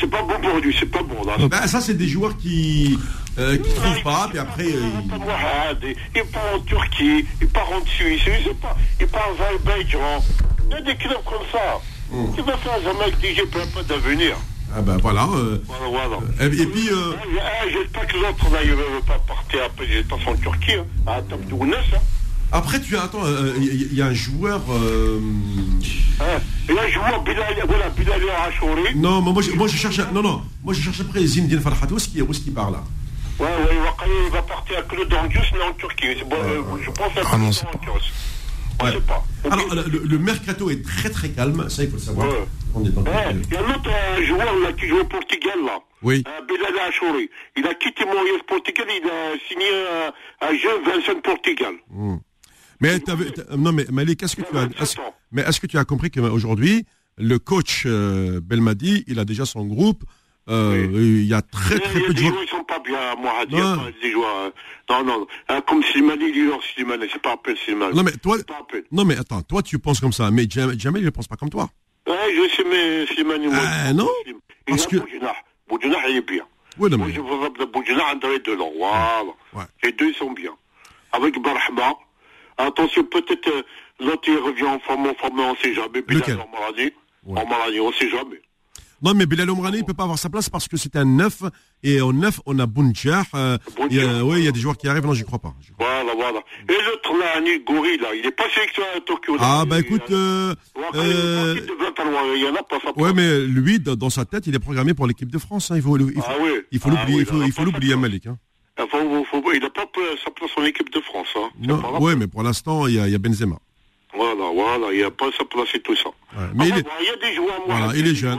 C'est 0.00 0.06
pas 0.06 0.22
bon 0.22 0.40
pour 0.40 0.58
lui, 0.60 0.74
c'est 0.78 0.86
pas 0.86 1.02
bon. 1.02 1.24
Là. 1.24 1.36
Ben, 1.48 1.66
ça, 1.66 1.80
c'est 1.80 1.94
des 1.94 2.06
joueurs 2.06 2.36
qui 2.36 2.98
euh, 3.38 3.56
qui 3.56 3.68
ne 3.68 3.74
trouvent 3.74 4.02
pas, 4.02 4.28
puis 4.30 4.38
après. 4.38 4.64
Euh, 4.64 5.80
il... 5.82 5.96
il 6.14 6.24
part 6.30 6.54
en 6.54 6.60
Turquie, 6.60 7.26
il 7.40 7.48
part 7.48 7.70
en 7.70 7.84
Suisse, 7.84 8.22
il 9.00 9.06
part 9.06 9.28
en 9.28 9.34
Azerbaïdjan. 9.34 10.24
Il 10.70 10.72
y 10.72 10.74
a 10.74 10.80
des 10.82 10.96
clubs 10.96 11.24
comme 11.24 11.46
ça. 11.52 11.80
Mm. 12.10 12.34
Tu 12.34 12.42
vas 12.42 12.56
faire 12.56 12.78
qui 13.20 13.36
n'a 13.36 13.66
pas 13.66 13.82
d'avenir. 13.82 14.36
Ah 14.74 14.82
ben 14.82 14.96
voilà. 14.98 15.26
Euh, 15.34 15.62
voilà, 15.66 16.08
voilà. 16.08 16.18
Et, 16.40 16.62
et 16.62 16.66
puis. 16.66 16.88
Euh... 16.88 17.12
Ah, 17.40 17.64
J'espère 17.72 18.06
que 18.06 18.16
l'autre 18.16 18.50
là, 18.52 18.58
il 18.62 18.70
ne 18.70 18.76
veut 18.76 19.02
pas 19.06 19.18
partir 19.26 19.60
après, 19.64 19.86
il 19.90 20.04
passe 20.04 20.26
en 20.26 20.36
Turquie, 20.36 20.74
hein, 20.74 20.84
à 21.06 21.22
Top 21.22 21.40
Hein. 21.50 21.98
Après, 22.52 22.80
tu 22.80 22.96
as. 22.96 23.02
Attends, 23.02 23.26
il 23.26 23.68
euh, 23.68 23.74
y, 23.92 23.96
y, 23.96 24.02
a 24.02 24.06
un 24.06 24.14
joueur. 24.14 24.62
Euh... 24.70 25.20
Hein, 26.20 26.40
il 26.68 26.74
y 26.74 26.78
a 26.78 26.82
un 26.82 26.88
joueur, 26.88 27.22
Bilal, 27.22 27.54
voilà, 27.66 27.88
Bilal 27.90 28.20
Achouri. 28.46 28.94
Non, 28.96 29.20
moi, 29.20 29.42
je, 29.42 29.52
moi 29.52 29.68
je 29.68 29.76
cherche. 29.76 30.00
Non, 30.12 30.22
non, 30.22 30.42
moi 30.64 30.74
je 30.74 30.80
cherche 30.80 31.00
après 31.00 31.24
Zinedine 31.24 31.60
Farhat. 31.60 31.86
Où 31.90 31.96
est-ce 31.96 32.08
qu'il 32.40 32.54
part 32.54 32.70
là? 32.70 32.82
Ouais, 33.38 33.46
ouais, 33.46 33.52
il 33.72 33.78
va, 33.78 33.94
il 34.26 34.32
va 34.32 34.42
partir 34.42 34.78
à 34.78 34.82
Claude 34.82 35.12
Angius, 35.14 35.52
mais 35.52 35.62
en 35.62 35.72
Turquie. 35.74 36.24
Bon, 36.28 36.36
euh, 36.36 36.62
je 36.82 36.90
pense 36.90 37.16
à 37.16 37.20
ah 37.24 37.38
c'est 37.52 37.64
pas. 37.66 38.84
Ouais. 38.84 38.92
sais 38.92 39.00
pas. 39.00 39.24
Alors, 39.50 39.74
le, 39.74 40.02
le, 40.04 40.18
mercato 40.18 40.70
est 40.70 40.84
très 40.84 41.10
très 41.10 41.30
calme, 41.30 41.68
ça 41.68 41.82
il 41.82 41.90
faut 41.90 41.96
le 41.96 42.02
savoir. 42.02 42.28
Ouais. 42.28 42.46
On 42.74 42.84
est 42.84 42.90
dans 42.90 43.02
ouais. 43.02 43.36
Il 43.48 43.54
y 43.54 43.56
a 43.56 43.60
un 43.60 43.70
autre 43.70 43.90
euh, 43.90 44.24
joueur 44.24 44.54
là, 44.62 44.72
qui 44.72 44.86
joue 44.86 44.98
au 44.98 45.04
Portugal 45.04 45.58
là. 45.64 45.78
Oui. 46.02 46.22
Euh, 46.26 46.40
Belal 46.46 46.88
Achouri. 46.88 47.30
Il 47.56 47.66
a 47.66 47.74
quitté 47.74 48.04
Moyes 48.04 48.42
Portugal, 48.46 48.86
il 48.88 49.08
a 49.08 49.38
signé 49.48 49.66
euh, 49.72 50.10
un 50.40 50.56
jeune 50.56 50.82
Vincent 50.84 51.20
Portugal. 51.20 51.74
Mmh. 51.90 52.16
Mais 52.80 52.98
non 53.56 53.72
mais 53.72 53.86
Malik, 53.90 54.20
qu'est-ce 54.20 54.36
que 54.36 54.42
tu 54.42 54.56
as 54.56 54.68
Mais 55.32 55.42
est-ce 55.42 55.60
que 55.60 55.66
tu 55.66 55.78
as 55.78 55.84
compris 55.84 56.10
qu'aujourd'hui 56.10 56.86
le 57.18 57.38
coach 57.38 57.82
euh, 57.86 58.40
Belmadi, 58.40 59.04
il 59.08 59.18
a 59.18 59.24
déjà 59.24 59.44
son 59.44 59.64
groupe 59.66 60.04
euh, 60.48 60.86
Il 60.92 61.24
y 61.24 61.34
a 61.34 61.42
très 61.42 61.78
très 61.78 62.00
peu 62.00 62.14
de 62.14 62.18
joueurs. 62.18 62.42
Ils 62.42 62.48
sont 62.48 62.64
pas 62.64 62.78
bien, 62.78 63.16
moi, 63.16 63.32
à 63.40 63.46
dire, 63.46 63.58
non. 63.58 63.92
des 64.00 64.12
joueurs. 64.12 64.36
Euh, 64.36 64.50
non, 64.88 65.04
non, 65.04 65.26
hein, 65.48 65.60
comme 65.66 65.82
Slimani, 65.82 66.26
il 66.28 66.32
dit 66.32 66.50
Slimani, 66.74 67.06
c'est 67.12 67.20
pas 67.20 67.32
appel 67.32 67.56
Slimani. 67.56 67.94
Non, 67.94 68.02
mais 68.02 68.12
toi, 68.12 68.38
non, 68.92 69.04
mais 69.04 69.18
attends, 69.18 69.42
toi, 69.42 69.62
tu 69.62 69.78
penses 69.78 70.00
comme 70.00 70.12
ça, 70.12 70.30
mais 70.30 70.46
jamais 70.48 71.00
il 71.00 71.04
ne 71.04 71.10
pense 71.10 71.26
pas 71.26 71.36
comme 71.36 71.50
toi. 71.50 71.68
Ouais, 72.06 72.14
je 72.34 72.56
sais, 72.56 72.64
mais 72.64 73.06
Slimani, 73.06 73.48
moi. 73.48 73.58
Euh, 73.58 73.92
non, 73.92 74.08
parce 74.66 74.86
que. 74.86 74.96
Boudjana, 75.68 75.98
il 76.08 76.16
est 76.16 76.26
bien. 76.26 76.44
Oui, 76.78 76.88
non, 76.88 76.98
mais. 76.98 77.12
Boudjana, 77.66 78.12
André 78.14 78.38
Delors, 78.38 78.72
voilà. 78.78 79.24
Ouais. 79.52 79.64
Les 79.82 79.92
deux, 79.92 80.08
ils 80.08 80.14
sont 80.14 80.32
bien. 80.32 80.52
Avec 81.12 81.40
Barhama, 81.42 81.94
attention, 82.58 83.04
peut-être, 83.04 83.50
l'autre, 84.00 84.28
il 84.28 84.38
revient 84.38 84.64
en 84.64 84.78
forme, 84.80 85.06
en 85.06 85.14
forme, 85.14 85.40
on 85.40 85.56
sait 85.56 85.74
jamais. 85.74 86.02
Lequel 86.06 86.38
En 86.40 86.48
Marani, 86.50 86.92
en 87.26 87.46
Marani, 87.46 87.80
on 87.80 87.92
sait 87.92 88.10
jamais. 88.10 88.40
Non, 89.00 89.14
mais 89.14 89.26
Bilal 89.26 89.48
Omrani, 89.50 89.78
il 89.78 89.80
ne 89.82 89.86
peut 89.86 89.94
pas 89.94 90.02
avoir 90.02 90.18
sa 90.18 90.28
place 90.28 90.50
parce 90.50 90.66
que 90.66 90.76
c'est 90.76 90.96
un 90.96 91.04
neuf. 91.04 91.42
Et 91.84 92.00
au 92.00 92.12
neuf, 92.12 92.40
on 92.46 92.58
a 92.58 92.66
Bounjah. 92.66 93.22
Euh, 93.34 93.56
oui, 93.78 94.38
il 94.38 94.44
y 94.44 94.48
a 94.48 94.50
des 94.50 94.58
joueurs 94.58 94.76
qui 94.76 94.88
arrivent. 94.88 95.06
Non, 95.06 95.14
j'y 95.14 95.22
crois 95.24 95.38
pas. 95.38 95.54
Crois 95.78 96.02
voilà, 96.02 96.14
voilà. 96.16 96.40
Et 96.68 96.84
l'autre, 96.84 97.16
là, 97.16 97.36
Anil 97.36 97.62
Gori, 97.64 97.96
là, 97.98 98.08
il 98.14 98.22
n'est 98.22 98.32
pas 98.32 98.48
sélectionné 98.52 98.88
à 98.96 99.00
Tokyo. 99.00 99.36
Là. 99.36 99.42
Ah, 99.44 99.64
bah 99.64 99.78
écoute. 99.78 100.10
Euh, 100.10 100.52
euh, 100.94 101.54
il 102.34 102.42
y 102.42 102.48
en 102.48 102.54
a 102.56 102.62
pas 102.62 102.78
Ouais, 102.96 103.12
mais 103.12 103.40
lui, 103.46 103.78
dans 103.78 104.10
sa 104.10 104.24
tête, 104.24 104.48
il 104.48 104.54
est 104.54 104.60
programmé 104.60 104.94
pour 104.94 105.06
l'équipe 105.06 105.30
de 105.30 105.38
France. 105.38 105.70
Hein. 105.70 105.76
Il 105.76 105.82
faut, 105.82 105.96
il 105.96 106.14
faut, 106.14 106.22
ah, 106.26 106.34
oui. 106.40 106.50
il 106.72 106.80
faut 106.80 106.90
l'oublier, 106.90 107.24
ah, 107.28 107.34
oui, 107.34 107.42
il 107.46 107.52
faut 107.52 107.64
l'oublier, 107.64 107.94
Malik. 107.94 108.26
Hein. 108.26 108.36
Il 108.78 109.60
n'a 109.60 109.70
pas 109.70 109.86
sa 110.24 110.30
place 110.30 110.50
en 110.56 110.64
équipe 110.64 110.92
de 110.92 111.00
France. 111.00 111.28
Hein. 111.36 111.48
Non, 111.60 111.82
oui, 112.00 112.14
mais 112.16 112.26
pour 112.26 112.42
l'instant, 112.42 112.86
il 112.86 112.94
y, 112.94 113.14
a 113.14 113.18
Benzema. 113.18 113.56
Voilà, 114.14 114.50
voilà, 114.54 114.92
il 114.92 114.98
n'y 114.98 115.04
a 115.04 115.10
pas 115.10 115.26
sa 115.36 115.44
place 115.44 115.68
et 115.74 115.80
tout 115.80 115.94
ça. 115.96 116.08
Ouais, 116.08 116.46
mais 116.54 116.64
enfin, 116.64 116.80
il, 117.00 117.04
est... 117.04 117.08
y 117.08 117.12
a 117.12 117.28
des 117.28 117.34
joueurs, 117.34 117.60
moi. 117.66 117.76
Voilà, 117.78 117.92
il 117.96 118.06
est 118.06 118.14
jeune. 118.14 118.38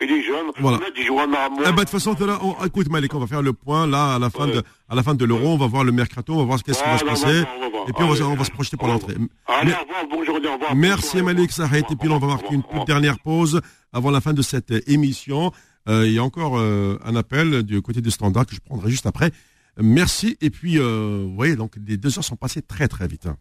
Il 0.00 0.10
est 0.10 0.22
jeune. 0.22 0.46
Voilà. 0.58 0.78
On 0.80 0.86
a 0.86 0.90
des 0.90 1.04
joueurs 1.04 1.24
à 1.24 1.48
moi. 1.48 1.62
Eh 1.62 1.64
ben, 1.64 1.72
de 1.72 1.80
toute 1.80 1.90
façon, 1.90 2.14
là, 2.20 2.38
on, 2.42 2.64
écoute, 2.64 2.88
Malik, 2.90 3.14
on 3.14 3.18
va 3.18 3.26
faire 3.26 3.42
le 3.42 3.52
point, 3.52 3.86
là, 3.86 4.14
à 4.14 4.18
la 4.18 4.30
fin 4.30 4.46
ouais. 4.46 4.54
de, 4.54 4.62
à 4.88 4.94
la 4.94 5.02
fin 5.02 5.14
de 5.14 5.24
l'euro, 5.24 5.48
on 5.48 5.56
va 5.56 5.66
voir 5.66 5.84
le 5.84 5.92
mercato, 5.92 6.34
on 6.34 6.38
va 6.38 6.44
voir 6.44 6.58
ce 6.58 6.64
qu'est-ce 6.64 6.82
qui 6.82 6.88
va 6.88 6.98
se 6.98 7.04
passer. 7.04 7.40
Et 7.88 7.92
puis, 7.92 8.04
on 8.04 8.12
va, 8.12 8.24
on 8.26 8.34
va 8.34 8.44
se 8.44 8.50
projeter 8.50 8.76
pour 8.76 8.88
l'entrée. 8.88 9.14
Allez, 9.46 9.72
au 9.72 9.82
revoir, 9.82 10.04
bonjour, 10.10 10.34
au 10.36 10.52
revoir. 10.52 10.74
Merci, 10.76 11.22
Malik. 11.22 11.50
Et 11.58 11.96
puis, 11.96 12.08
là, 12.08 12.14
on 12.14 12.18
va 12.18 12.28
marquer 12.28 12.54
une 12.54 12.62
toute 12.62 12.86
dernière 12.86 13.18
pause 13.18 13.60
avant 13.92 14.10
la 14.10 14.20
fin 14.20 14.32
de 14.32 14.42
cette 14.42 14.72
émission. 14.88 15.52
Euh, 15.88 16.06
il 16.06 16.12
y 16.12 16.18
a 16.18 16.24
encore 16.24 16.58
euh, 16.58 16.98
un 17.04 17.14
appel 17.14 17.62
du 17.62 17.82
côté 17.82 18.00
du 18.00 18.10
standard 18.10 18.46
que 18.46 18.54
je 18.54 18.60
prendrai 18.60 18.90
juste 18.90 19.06
après. 19.06 19.32
Merci. 19.80 20.36
Et 20.40 20.50
puis, 20.50 20.78
euh, 20.78 21.24
vous 21.26 21.34
voyez, 21.34 21.56
donc 21.56 21.76
les 21.86 21.96
deux 21.96 22.16
heures 22.18 22.24
sont 22.24 22.36
passées 22.36 22.62
très 22.62 22.88
très 22.88 23.06
vite. 23.08 23.26
Hein. 23.26 23.36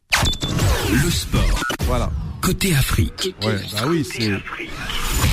Le 0.91 1.10
sport. 1.10 1.64
Voilà. 1.85 2.11
Côté 2.41 2.76
Afrique. 2.76 3.35
Ouais, 3.43 3.60
bah 3.72 3.84
oui, 3.88 4.05
c'est. 4.05 4.31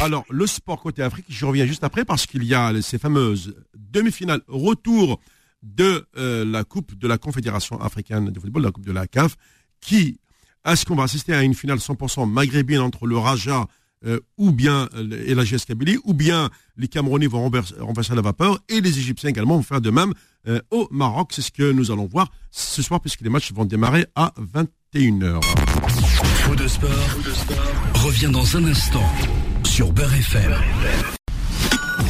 Alors, 0.02 0.24
le 0.30 0.46
sport 0.46 0.80
côté 0.80 1.02
Afrique, 1.02 1.26
je 1.28 1.44
reviens 1.44 1.66
juste 1.66 1.84
après 1.84 2.04
parce 2.04 2.26
qu'il 2.26 2.44
y 2.44 2.54
a 2.54 2.72
ces 2.82 2.98
fameuses 2.98 3.54
demi-finales 3.76 4.42
retour 4.48 5.20
de 5.62 6.06
euh, 6.16 6.44
la 6.44 6.64
Coupe 6.64 6.96
de 6.96 7.08
la 7.08 7.18
Confédération 7.18 7.80
africaine 7.80 8.30
de 8.30 8.40
football, 8.40 8.62
la 8.62 8.70
Coupe 8.70 8.86
de 8.86 8.92
la 8.92 9.06
CAF, 9.06 9.36
qui 9.80 10.18
Est-ce 10.64 10.84
qu'on 10.84 10.94
va 10.94 11.04
assister 11.04 11.34
à 11.34 11.42
une 11.42 11.54
finale 11.54 11.78
100% 11.78 12.30
maghrébine 12.30 12.80
entre 12.80 13.06
le 13.06 13.18
Raja 13.18 13.66
ou 14.36 14.52
bien 14.52 14.88
et 15.26 15.34
la 15.34 15.44
GS 15.44 15.64
Kabylie, 15.66 15.98
ou 16.04 16.14
bien 16.14 16.50
les 16.76 16.88
Camerounais 16.88 17.26
vont 17.26 17.42
renverser, 17.42 18.14
la 18.14 18.22
vapeur 18.22 18.58
et 18.68 18.80
les 18.80 18.98
Égyptiens 18.98 19.30
également 19.30 19.56
vont 19.56 19.62
faire 19.62 19.80
de 19.80 19.90
même 19.90 20.14
au 20.70 20.88
Maroc. 20.90 21.32
C'est 21.32 21.42
ce 21.42 21.50
que 21.50 21.70
nous 21.72 21.90
allons 21.90 22.06
voir 22.06 22.30
ce 22.50 22.82
soir 22.82 23.00
puisque 23.00 23.20
les 23.20 23.30
matchs 23.30 23.52
vont 23.52 23.64
démarrer 23.64 24.06
à 24.14 24.32
21h. 24.38 25.42
Faux 25.42 26.56
de 26.56 26.66
sport, 26.66 26.90
revient 27.94 28.30
dans 28.32 28.56
un 28.56 28.64
instant 28.64 29.04
sur 29.64 29.92
Beurre 29.92 30.14
FM. 30.14 30.54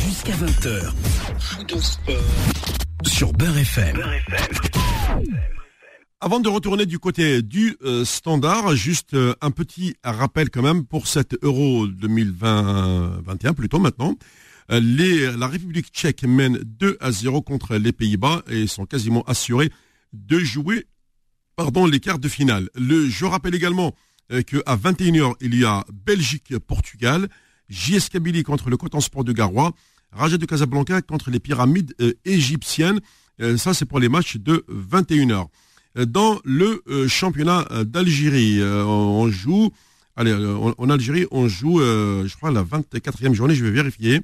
Jusqu'à 0.06 0.32
20h. 0.32 0.92
Faux 1.38 1.64
de 1.64 1.80
sport 1.80 2.14
sur 3.04 3.32
Beurre 3.32 3.58
FM. 3.58 4.00
Avant 6.22 6.38
de 6.38 6.50
retourner 6.50 6.84
du 6.84 6.98
côté 6.98 7.40
du 7.40 7.78
euh, 7.82 8.04
standard, 8.04 8.76
juste 8.76 9.14
euh, 9.14 9.32
un 9.40 9.50
petit 9.50 9.96
rappel 10.04 10.50
quand 10.50 10.60
même 10.60 10.84
pour 10.84 11.06
cet 11.06 11.34
Euro 11.42 11.86
2021 11.86 13.54
plutôt 13.54 13.78
maintenant. 13.78 14.14
Euh, 14.70 15.36
la 15.38 15.46
République 15.46 15.86
tchèque 15.86 16.24
mène 16.24 16.58
2 16.58 16.98
à 17.00 17.10
0 17.10 17.40
contre 17.40 17.76
les 17.76 17.92
Pays-Bas 17.92 18.42
et 18.50 18.66
sont 18.66 18.84
quasiment 18.84 19.22
assurés 19.22 19.70
de 20.12 20.38
jouer 20.40 20.84
pardon, 21.56 21.86
les 21.86 22.00
quarts 22.00 22.18
de 22.18 22.28
finale. 22.28 22.68
Le, 22.74 23.08
je 23.08 23.24
rappelle 23.24 23.54
également 23.54 23.94
qu'à 24.28 24.76
21h, 24.76 25.36
il 25.40 25.58
y 25.58 25.64
a 25.64 25.86
Belgique-Portugal, 25.90 27.30
JS 27.70 28.10
Kabylie 28.10 28.42
contre 28.42 28.68
le 28.68 28.76
Coton 28.76 29.00
Sport 29.00 29.24
de 29.24 29.32
Garoua, 29.32 29.72
Raja 30.12 30.36
de 30.36 30.44
Casablanca 30.44 31.00
contre 31.00 31.30
les 31.30 31.40
pyramides 31.40 31.94
égyptiennes. 32.26 33.00
ça, 33.56 33.72
c'est 33.72 33.86
pour 33.86 34.00
les 34.00 34.10
matchs 34.10 34.36
de 34.36 34.66
21h 34.68 35.46
dans 35.96 36.38
le 36.44 36.82
euh, 36.88 37.08
championnat 37.08 37.66
euh, 37.70 37.84
d'Algérie. 37.84 38.60
Euh, 38.60 38.84
on 38.84 39.28
joue, 39.30 39.70
allez, 40.16 40.32
en 40.32 40.90
Algérie, 40.90 41.26
on 41.30 41.48
joue, 41.48 41.80
je 41.80 42.36
crois, 42.36 42.50
la 42.50 42.62
24e 42.62 43.32
journée, 43.32 43.54
je 43.54 43.64
vais 43.64 43.70
vérifier, 43.70 44.20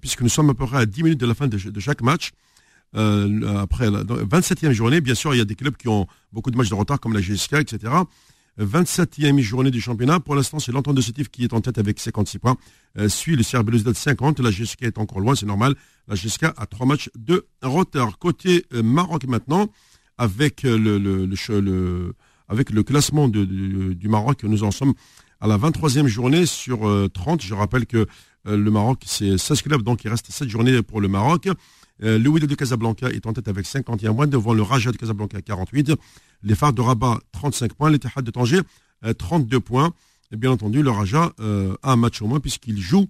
puisque 0.00 0.22
nous 0.22 0.28
sommes 0.28 0.50
à 0.50 0.54
peu 0.54 0.66
près 0.66 0.78
à 0.78 0.86
10 0.86 1.02
minutes 1.02 1.20
de 1.20 1.26
la 1.26 1.34
fin 1.34 1.46
de, 1.46 1.80
chaque 1.80 2.00
match. 2.00 2.32
après 2.94 3.90
la 3.90 4.02
27e 4.04 4.72
journée, 4.72 5.00
bien 5.00 5.14
sûr, 5.14 5.34
il 5.34 5.38
y 5.38 5.40
a 5.40 5.44
des 5.44 5.56
clubs 5.56 5.76
qui 5.76 5.88
ont 5.88 6.06
beaucoup 6.32 6.50
de 6.50 6.56
matchs 6.56 6.70
de 6.70 6.74
retard, 6.74 7.00
comme 7.00 7.12
la 7.12 7.20
GSK, 7.20 7.54
etc. 7.54 7.92
27e 8.58 9.38
journée 9.40 9.70
du 9.70 9.80
championnat. 9.80 10.20
Pour 10.20 10.34
l'instant, 10.34 10.58
c'est 10.58 10.72
l'entente 10.72 10.96
de 10.96 11.00
Sétif 11.02 11.28
qui 11.28 11.44
est 11.44 11.52
en 11.52 11.60
tête 11.60 11.78
avec 11.78 12.00
56 12.00 12.38
points. 12.38 12.56
suit 13.08 13.36
le 13.36 13.44
CR 13.44 13.62
de 13.62 13.92
50. 13.92 14.40
La 14.40 14.50
GSK 14.50 14.84
est 14.84 14.98
encore 14.98 15.20
loin, 15.20 15.34
c'est 15.34 15.46
normal. 15.46 15.74
La 16.08 16.14
GSK 16.14 16.44
a 16.56 16.66
trois 16.66 16.86
matchs 16.86 17.10
de 17.14 17.46
retard. 17.62 18.18
Côté 18.18 18.64
Maroc 18.72 19.26
maintenant, 19.26 19.68
avec 20.18 20.64
le, 20.64 20.98
le, 20.98 21.26
le, 21.26 22.14
avec 22.48 22.70
le 22.70 22.82
classement 22.82 23.28
du 23.28 24.08
Maroc. 24.08 24.42
Nous 24.42 24.64
en 24.64 24.70
sommes 24.70 24.94
à 25.40 25.46
la 25.46 25.56
23e 25.56 26.06
journée 26.06 26.44
sur 26.44 26.80
30. 27.12 27.40
Euh, 27.40 27.46
Je 27.46 27.54
rappelle 27.54 27.86
que 27.86 28.06
euh, 28.46 28.56
le 28.56 28.70
Maroc, 28.70 29.02
c'est 29.06 29.38
16 29.38 29.62
clubs, 29.62 29.82
donc 29.82 30.04
il 30.04 30.10
reste 30.10 30.30
7 30.30 30.48
journées 30.48 30.82
pour 30.82 31.00
le 31.00 31.08
Maroc. 31.08 31.48
Euh, 32.02 32.18
le 32.18 32.28
Wydad 32.28 32.48
de 32.48 32.54
Casablanca 32.54 33.08
est 33.10 33.26
en 33.26 33.32
tête 33.32 33.48
avec 33.48 33.66
51 33.66 34.14
points, 34.14 34.26
devant 34.26 34.54
le 34.54 34.62
Raja 34.62 34.90
de 34.90 34.96
Casablanca 34.96 35.40
48. 35.40 35.92
Les 36.42 36.54
Phares 36.54 36.72
de 36.72 36.80
Rabat 36.80 37.18
35 37.32 37.74
points, 37.74 37.90
l'Etihad 37.90 38.24
de 38.24 38.30
Tanger 38.30 38.60
32 39.16 39.60
points. 39.60 39.92
Et 40.30 40.36
bien 40.36 40.50
entendu, 40.50 40.82
le 40.82 40.90
Raja 40.90 41.32
a 41.38 41.92
un 41.92 41.96
match 41.96 42.20
au 42.22 42.26
moins 42.26 42.38
puisqu'il 42.38 42.78
joue 42.78 43.06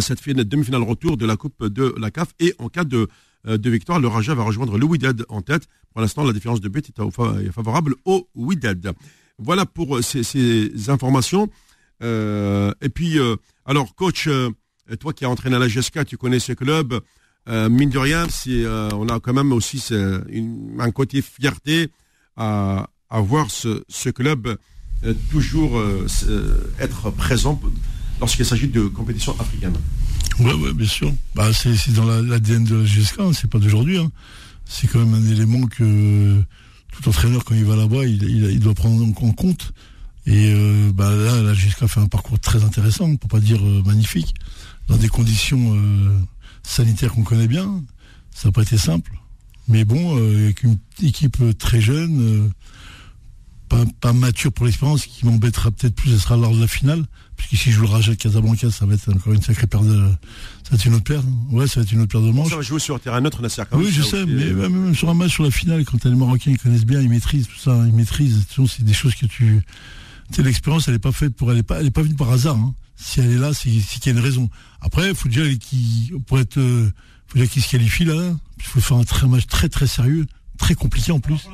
cette 0.00 0.22
demi-finale 0.26 0.82
retour 0.82 1.16
de 1.16 1.26
la 1.26 1.36
Coupe 1.36 1.66
de 1.66 1.94
la 1.98 2.10
CAF 2.10 2.28
et 2.38 2.54
en 2.58 2.68
cas 2.68 2.84
de 2.84 2.98
euh, 2.98 3.06
de 3.44 3.70
victoire. 3.70 4.00
Le 4.00 4.08
Raja 4.08 4.34
va 4.34 4.42
rejoindre 4.44 4.78
le 4.78 4.84
Wydad 4.84 5.24
en 5.28 5.42
tête. 5.42 5.66
Pour 5.92 6.00
l'instant, 6.00 6.24
la 6.24 6.32
différence 6.32 6.60
de 6.60 6.68
but 6.68 6.90
est 6.90 7.52
favorable 7.52 7.94
au 8.04 8.28
Wydad. 8.34 8.92
Voilà 9.38 9.66
pour 9.66 9.96
euh, 9.96 10.02
ces, 10.02 10.90
informations. 10.90 11.50
Euh, 12.02 12.72
et 12.80 12.88
puis, 12.88 13.18
alors, 13.66 13.94
coach, 13.94 14.28
toi 15.00 15.12
qui 15.12 15.24
as 15.24 15.30
entraîné 15.30 15.56
à 15.56 15.58
la 15.58 15.68
GSK, 15.68 16.04
tu 16.04 16.16
connais 16.16 16.40
ce 16.40 16.52
club. 16.52 17.00
mine 17.46 17.90
de 17.90 17.98
rien, 17.98 18.26
on 18.92 19.08
a 19.08 19.20
quand 19.20 19.32
même 19.32 19.52
aussi 19.52 19.82
un 20.78 20.90
côté 20.90 21.22
fierté 21.22 21.90
à, 22.36 22.88
voir 23.10 23.50
ce, 23.50 24.10
club 24.10 24.56
toujours 25.30 25.82
être 26.78 27.10
présent 27.10 27.60
lorsqu'il 28.20 28.46
s'agit 28.46 28.68
de 28.68 28.86
compétitions 28.86 29.34
africaines. 29.40 29.76
Oui, 30.38 30.52
ouais, 30.52 30.72
bien 30.72 30.86
sûr. 30.86 31.12
Bah, 31.34 31.52
c'est 31.52 31.92
dans 31.92 32.04
l'ADN 32.04 32.64
de 32.64 32.76
la 32.76 32.84
GSK, 32.84 33.20
hein, 33.20 33.30
c'est 33.32 33.50
pas 33.50 33.58
d'aujourd'hui. 33.58 33.98
Hein. 33.98 34.10
C'est 34.64 34.86
quand 34.86 34.98
même 34.98 35.14
un 35.14 35.30
élément 35.30 35.66
que 35.66 36.42
tout 36.92 37.08
entraîneur, 37.08 37.44
quand 37.44 37.54
il 37.54 37.64
va 37.64 37.76
là-bas, 37.76 38.04
il, 38.04 38.22
il, 38.22 38.60
doit 38.60 38.74
prendre 38.74 39.04
en 39.04 39.32
compte. 39.32 39.72
Et 40.26 40.52
euh, 40.52 40.92
bah, 40.94 41.10
là, 41.10 41.42
la 41.42 41.54
GSK 41.54 41.86
fait 41.86 42.00
un 42.00 42.06
parcours 42.06 42.38
très 42.38 42.64
intéressant, 42.64 43.16
pour 43.16 43.28
pas 43.28 43.40
dire 43.40 43.64
euh, 43.64 43.82
magnifique, 43.84 44.34
dans 44.88 44.96
des 44.96 45.08
conditions 45.08 45.74
euh, 45.74 46.18
sanitaires 46.62 47.12
qu'on 47.12 47.24
connaît 47.24 47.48
bien. 47.48 47.82
Ça 48.30 48.48
n'a 48.48 48.52
pas 48.52 48.62
été 48.62 48.78
simple. 48.78 49.12
Mais 49.68 49.84
bon, 49.84 50.16
avec 50.16 50.62
une 50.64 50.78
équipe 51.02 51.38
très 51.58 51.80
jeune, 51.80 52.50
pas, 53.72 53.84
pas, 54.00 54.12
mature 54.12 54.52
pour 54.52 54.66
l'expérience, 54.66 55.06
qui 55.06 55.24
m'embêtera 55.24 55.70
peut-être 55.70 55.94
plus, 55.94 56.10
ce 56.10 56.18
sera 56.18 56.36
lors 56.36 56.54
de 56.54 56.60
la 56.60 56.66
finale. 56.66 57.04
Puisqu'ici, 57.36 57.72
je 57.72 57.76
joue 57.76 57.82
le 57.82 57.88
Raja 57.88 58.12
de 58.12 58.16
Casablanca, 58.16 58.70
ça 58.70 58.84
va 58.84 58.94
être 58.94 59.10
encore 59.10 59.32
une 59.32 59.40
sacrée 59.40 59.66
paire 59.66 59.80
de. 59.80 59.96
Ça 60.62 60.70
va 60.70 60.76
être 60.76 60.84
une 60.84 60.94
autre 60.94 61.04
paire. 61.04 61.22
Ouais, 61.50 61.66
ça 61.66 61.80
va 61.80 61.84
être 61.84 61.92
une 61.92 62.00
autre 62.00 62.12
paire 62.12 62.20
de 62.20 62.30
manches. 62.30 62.50
Ça 62.50 62.56
va 62.56 62.62
jouer 62.62 62.78
sur 62.78 62.94
un 62.94 62.98
terrain 62.98 63.20
neutre, 63.20 63.40
Nasser. 63.40 63.62
Oui, 63.72 63.90
je 63.90 64.02
sais, 64.02 64.26
mais 64.26 64.44
euh, 64.44 64.68
même 64.68 64.94
sur 64.94 65.08
un 65.08 65.14
match 65.14 65.32
sur 65.32 65.44
la 65.44 65.50
finale, 65.50 65.84
quand 65.84 66.04
les 66.04 66.14
Marocains 66.14 66.50
ils 66.50 66.58
connaissent 66.58 66.84
bien, 66.84 67.00
ils 67.00 67.08
maîtrisent 67.08 67.48
tout 67.48 67.58
ça, 67.58 67.74
ils 67.86 67.94
maîtrisent. 67.94 68.46
C'est 68.68 68.84
des 68.84 68.92
choses 68.92 69.14
que 69.14 69.26
tu. 69.26 69.62
L'expérience, 70.38 70.88
elle 70.88 70.94
n'est 70.94 71.00
pas 71.00 71.12
faite 71.12 71.34
pour. 71.34 71.50
Elle 71.50 71.58
n'est 71.58 71.62
pas, 71.62 71.80
elle 71.80 71.86
est 71.86 71.90
pas 71.90 72.02
venue 72.02 72.14
par 72.14 72.30
hasard. 72.30 72.56
Hein. 72.56 72.74
Si 72.96 73.20
elle 73.20 73.32
est 73.32 73.38
là, 73.38 73.54
c'est 73.54 73.70
qu'il 73.70 74.06
y 74.06 74.08
a 74.10 74.12
une 74.12 74.24
raison. 74.24 74.48
Après, 74.80 75.08
il 75.08 75.14
faut 75.14 75.28
dire 75.28 75.46
qu'il 75.58 76.20
pour 76.26 76.38
être, 76.38 76.58
euh, 76.58 76.90
faut 77.26 77.38
dire 77.38 77.48
qu'il 77.48 77.62
se 77.62 77.70
qualifie 77.70 78.04
là. 78.04 78.34
Il 78.58 78.62
faut 78.62 78.80
faire 78.80 78.98
un 78.98 79.04
très, 79.04 79.26
match 79.26 79.46
très 79.46 79.68
très 79.68 79.86
sérieux, 79.86 80.26
très 80.58 80.74
compliqué 80.74 81.10
en 81.10 81.20
plus. 81.20 81.48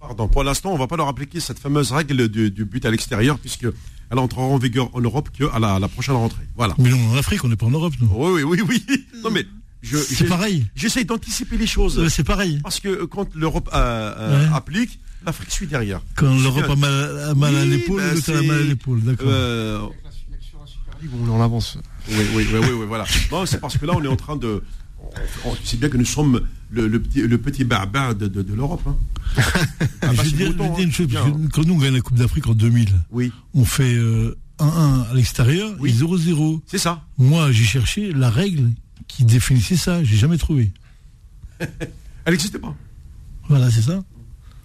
Pardon, 0.00 0.28
pour 0.28 0.44
l'instant, 0.44 0.72
on 0.72 0.78
va 0.78 0.86
pas 0.86 0.96
leur 0.96 1.08
appliquer 1.08 1.40
cette 1.40 1.58
fameuse 1.58 1.92
règle 1.92 2.28
du, 2.28 2.50
du 2.50 2.64
but 2.64 2.84
à 2.84 2.90
l'extérieur, 2.90 3.38
puisque 3.38 3.66
elle 4.10 4.18
entrera 4.18 4.42
en 4.42 4.58
vigueur 4.58 4.90
en 4.94 5.00
Europe 5.00 5.30
qu'à 5.36 5.58
la, 5.58 5.78
la 5.78 5.88
prochaine 5.88 6.14
rentrée. 6.14 6.44
Voilà. 6.56 6.74
Mais 6.78 6.90
non, 6.90 7.12
en 7.12 7.16
Afrique, 7.16 7.42
on 7.44 7.48
n'est 7.48 7.56
pas 7.56 7.66
en 7.66 7.70
Europe, 7.70 7.94
nous. 8.00 8.08
Oui, 8.12 8.42
oui, 8.42 8.60
oui, 8.60 8.82
oui. 8.88 9.06
Non, 9.22 9.30
mais 9.30 9.46
c'est 9.82 10.28
pareil. 10.28 10.66
J'essaye 10.74 11.04
d'anticiper 11.04 11.56
les 11.56 11.66
choses. 11.66 12.08
c'est 12.08 12.24
pareil. 12.24 12.60
Parce 12.62 12.80
que 12.80 13.04
quand 13.04 13.34
l'Europe 13.34 13.68
euh, 13.72 14.14
euh, 14.18 14.52
applique, 14.52 14.98
l'Afrique 15.24 15.50
suit 15.50 15.66
derrière. 15.66 16.00
Quand 16.14 16.34
l'Europe 16.34 16.70
a 16.70 16.76
mal, 16.76 17.34
mal 17.36 17.56
à 17.56 17.64
l'épaule, 17.64 18.00
ben 18.00 18.14
l'autre 18.14 18.32
a 18.36 18.42
mal 18.42 18.58
à 18.58 18.62
l'épaule, 18.62 19.02
d'accord. 19.02 19.26
Euh... 19.28 19.80
On 21.22 21.30
en 21.30 21.40
avance. 21.40 21.78
Oui, 22.08 22.16
oui, 22.34 22.46
oui, 22.52 22.58
oui, 22.58 22.86
voilà. 22.86 23.04
Non, 23.30 23.46
c'est 23.46 23.60
parce 23.60 23.76
que 23.78 23.86
là, 23.86 23.92
on 23.94 24.02
est 24.02 24.08
en 24.08 24.16
train 24.16 24.34
de. 24.36 24.62
Sais 25.64 25.76
bien 25.76 25.88
que 25.88 25.96
nous 25.96 26.04
sommes 26.04 26.42
le, 26.70 26.88
le 26.88 27.00
petit, 27.00 27.22
le 27.22 27.38
petit 27.38 27.64
barbare 27.64 28.14
de, 28.14 28.26
de, 28.28 28.42
de 28.42 28.54
l'Europe. 28.54 28.82
Hein. 28.86 28.96
ah, 30.02 30.14
je 30.14 30.22
vais 30.22 30.50
dire, 30.50 30.54
une 30.78 30.92
chose, 30.92 31.08
quand 31.52 31.64
nous 31.64 31.74
on 31.74 31.78
gagne 31.78 31.94
la 31.94 32.00
Coupe 32.00 32.16
d'Afrique 32.16 32.46
en 32.46 32.54
2000, 32.54 32.88
oui. 33.10 33.32
on 33.54 33.64
fait 33.64 33.94
1-1 33.94 33.98
euh, 33.98 34.34
à 34.58 35.14
l'extérieur 35.14 35.72
et 35.84 35.90
0-0. 35.90 36.60
C'est 36.66 36.78
ça. 36.78 37.04
Moi, 37.18 37.52
j'ai 37.52 37.64
cherché 37.64 38.12
la 38.12 38.30
règle 38.30 38.70
qui 39.08 39.24
définissait 39.24 39.76
ça, 39.76 40.02
j'ai 40.02 40.16
jamais 40.16 40.38
trouvé. 40.38 40.72
Elle 41.60 42.32
n'existait 42.32 42.58
pas. 42.58 42.74
Voilà, 43.48 43.70
c'est 43.70 43.82
ça. 43.82 44.02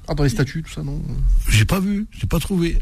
Ah, 0.07 0.15
dans 0.15 0.23
les 0.23 0.29
statuts, 0.29 0.63
tout 0.63 0.71
ça, 0.71 0.83
non? 0.83 0.99
J'ai 1.49 1.65
pas 1.65 1.79
vu, 1.79 2.07
j'ai 2.11 2.27
pas 2.27 2.39
trouvé. 2.39 2.79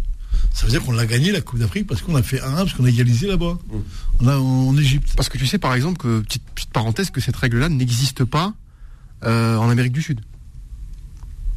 Ça 0.53 0.65
veut 0.65 0.71
dire 0.71 0.83
qu'on 0.83 0.91
l'a 0.91 1.05
gagné 1.05 1.31
la 1.31 1.41
Coupe 1.41 1.59
d'Afrique 1.59 1.87
parce 1.87 2.01
qu'on 2.01 2.15
a 2.15 2.23
fait 2.23 2.37
1-1, 2.37 2.55
parce 2.55 2.73
qu'on 2.73 2.85
a 2.85 2.89
égalisé 2.89 3.27
là-bas, 3.27 3.57
mmh. 4.21 4.27
en, 4.27 4.77
Égypte. 4.77 5.13
Parce 5.15 5.29
que 5.29 5.37
tu 5.37 5.47
sais, 5.47 5.57
par 5.57 5.73
exemple, 5.73 5.97
que, 5.97 6.19
petite, 6.21 6.43
petite 6.55 6.71
parenthèse, 6.71 7.11
que 7.11 7.21
cette 7.21 7.35
règle-là 7.35 7.69
n'existe 7.69 8.23
pas 8.25 8.53
euh, 9.23 9.55
en 9.55 9.69
Amérique 9.69 9.93
du 9.93 10.01
Sud. 10.01 10.21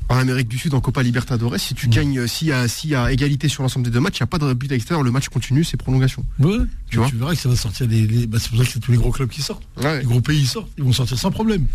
En 0.08 0.16
Amérique 0.18 0.48
du 0.48 0.58
Sud, 0.58 0.74
en 0.74 0.80
Copa 0.80 1.02
Libertadores, 1.02 1.58
si 1.58 1.74
tu 1.74 1.86
mm. 1.86 1.90
gagnes, 1.90 2.26
s'il 2.26 2.48
y, 2.48 2.52
a, 2.52 2.66
y 2.84 2.94
a 2.94 3.10
égalité 3.10 3.48
sur 3.48 3.62
l'ensemble 3.62 3.86
des 3.86 3.90
deux 3.90 4.00
matchs, 4.00 4.18
il 4.20 4.22
n'y 4.22 4.24
a 4.24 4.26
pas 4.26 4.38
de 4.38 4.52
but 4.52 4.70
à 4.70 4.74
l'extérieur, 4.74 5.02
le 5.02 5.10
match 5.10 5.28
continue, 5.28 5.64
c'est 5.64 5.76
prolongation. 5.76 6.24
Ouais, 6.38 6.58
tu, 6.90 6.98
vois 6.98 7.08
tu 7.08 7.16
verras 7.16 7.34
que 7.34 7.40
ça 7.40 7.48
va 7.48 7.56
sortir 7.56 7.88
des. 7.88 8.26
Bah, 8.26 8.38
c'est 8.40 8.50
pour 8.50 8.58
ça 8.58 8.64
que 8.64 8.70
c'est 8.70 8.80
tous 8.80 8.92
les 8.92 8.98
gros 8.98 9.10
clubs 9.10 9.28
qui 9.28 9.42
sortent. 9.42 9.66
Les 9.80 10.04
gros 10.04 10.20
pays 10.20 10.46
sortent, 10.46 10.70
ils 10.76 10.84
vont 10.84 10.92
sortir 10.92 11.18
sans 11.18 11.30
problème. 11.30 11.66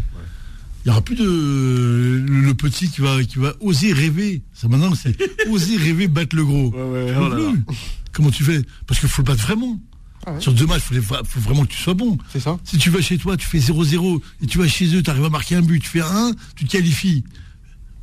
Il 0.87 0.91
n'y 0.91 0.93
aura 0.93 1.01
plus 1.01 1.15
de 1.15 2.23
le, 2.25 2.53
petit 2.53 2.89
qui 2.89 3.01
va 3.01 3.21
qui 3.21 3.39
va 3.39 3.53
oser 3.59 3.91
rêver. 3.91 4.41
Ça 4.53 4.69
maintenant 4.69 4.95
c'est 4.95 5.17
oser 5.49 5.75
rêver 5.75 6.07
battre 6.07 6.33
le 6.33 6.45
gros. 6.45 6.73
Oh 6.73 7.73
Comment 8.13 8.31
tu 8.31 8.45
fais? 8.45 8.61
Parce 8.87 9.01
qu'il 9.01 9.09
faut 9.09 9.21
le 9.21 9.25
battre 9.25 9.43
vraiment. 9.43 9.77
Ah 10.25 10.39
Sur 10.39 10.53
deux 10.53 10.65
matchs, 10.65 10.83
il 10.93 11.01
faut, 11.01 11.17
vraiment 11.41 11.65
que 11.65 11.73
tu 11.73 11.77
sois 11.77 11.93
bon. 11.93 12.17
C'est 12.31 12.39
ça. 12.39 12.57
Si 12.63 12.77
tu 12.77 12.89
vas 12.89 13.01
chez 13.01 13.17
toi, 13.17 13.35
tu 13.35 13.45
fais 13.45 13.57
0-0, 13.57 14.21
et 14.41 14.47
tu 14.47 14.59
vas 14.59 14.67
chez 14.69 14.95
eux, 14.95 15.03
tu 15.03 15.09
arrives 15.09 15.25
à 15.25 15.29
marquer 15.29 15.55
un 15.55 15.61
but, 15.61 15.81
tu 15.81 15.89
fais 15.89 15.99
un, 15.99 16.31
tu 16.55 16.63
te 16.63 16.71
qualifies. 16.71 17.25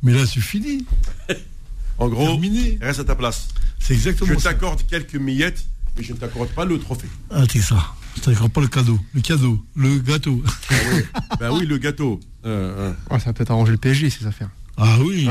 Mais 0.03 0.13
là, 0.13 0.27
c'est 0.27 0.39
fini. 0.39 0.85
en 1.97 2.07
gros, 2.07 2.23
Terminé. 2.23 2.77
reste 2.81 2.99
à 2.99 3.03
ta 3.03 3.15
place. 3.15 3.47
C'est 3.79 3.95
exactement 3.95 4.37
Je 4.37 4.43
t'accorde 4.43 4.85
quelques 4.85 5.15
miettes, 5.15 5.65
mais 5.97 6.03
je 6.03 6.13
ne 6.13 6.17
t'accorde 6.17 6.49
pas 6.49 6.65
le 6.65 6.77
trophée. 6.77 7.09
Ah, 7.31 7.45
c'est 7.51 7.61
ça. 7.61 7.95
Je 8.15 8.21
t'accorde 8.21 8.51
pas 8.51 8.61
le 8.61 8.67
cadeau. 8.67 8.99
Le 9.13 9.21
cadeau. 9.21 9.63
Le 9.75 9.99
gâteau. 9.99 10.41
Ah 10.69 10.73
oui. 10.93 11.01
ben 11.39 11.51
oui, 11.51 11.65
le 11.65 11.77
gâteau. 11.77 12.19
Euh, 12.45 12.93
euh. 13.11 13.19
ça 13.19 13.25
va 13.25 13.33
peut-être 13.33 13.51
arranger 13.51 13.71
le 13.71 13.77
PSG, 13.77 14.09
ces 14.09 14.25
affaires. 14.25 14.49
Ah 14.77 14.97
oui. 14.99 15.29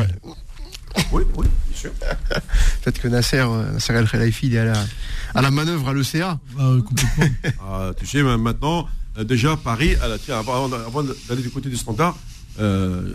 Oui, 1.13 1.23
oui, 1.37 1.47
bien 1.69 1.77
sûr. 1.77 1.91
Peut-être 2.83 3.01
que 3.01 3.09
Nasser, 3.09 3.39
euh, 3.39 3.73
Nasser 3.73 3.95
El 3.95 4.09
Khelaifi, 4.09 4.47
il 4.47 4.55
est 4.55 4.59
à 4.59 4.65
la, 4.65 4.87
à 5.35 5.43
la 5.43 5.51
manœuvre 5.51 5.89
à 5.89 5.95
l'ECA. 5.95 6.39
Ah, 6.59 6.77
complètement. 6.87 7.25
ah, 7.63 7.91
tu 7.97 8.07
sais, 8.07 8.23
maintenant, 8.23 8.87
déjà, 9.19 9.57
Paris, 9.57 9.97
tiens, 10.25 10.39
avant, 10.39 10.69
d'aller 10.69 11.43
du 11.43 11.51
côté 11.51 11.69
du 11.69 11.77
standard, 11.77 12.17
euh, 12.61 13.15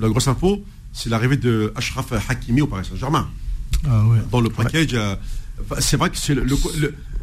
la 0.00 0.08
grosse 0.08 0.26
info, 0.26 0.64
c'est 0.92 1.08
l'arrivée 1.08 1.36
de 1.36 1.72
Ashraf 1.76 2.12
Hakimi 2.28 2.62
au 2.62 2.66
Paris 2.66 2.86
Saint-Germain. 2.88 3.28
Ah 3.86 4.04
ouais. 4.06 4.18
Dans 4.32 4.40
le 4.40 4.50
package, 4.50 4.96
c'est 5.78 5.96
vrai 5.96 6.10
que 6.10 6.16
c'est 6.16 6.34
le, 6.34 6.44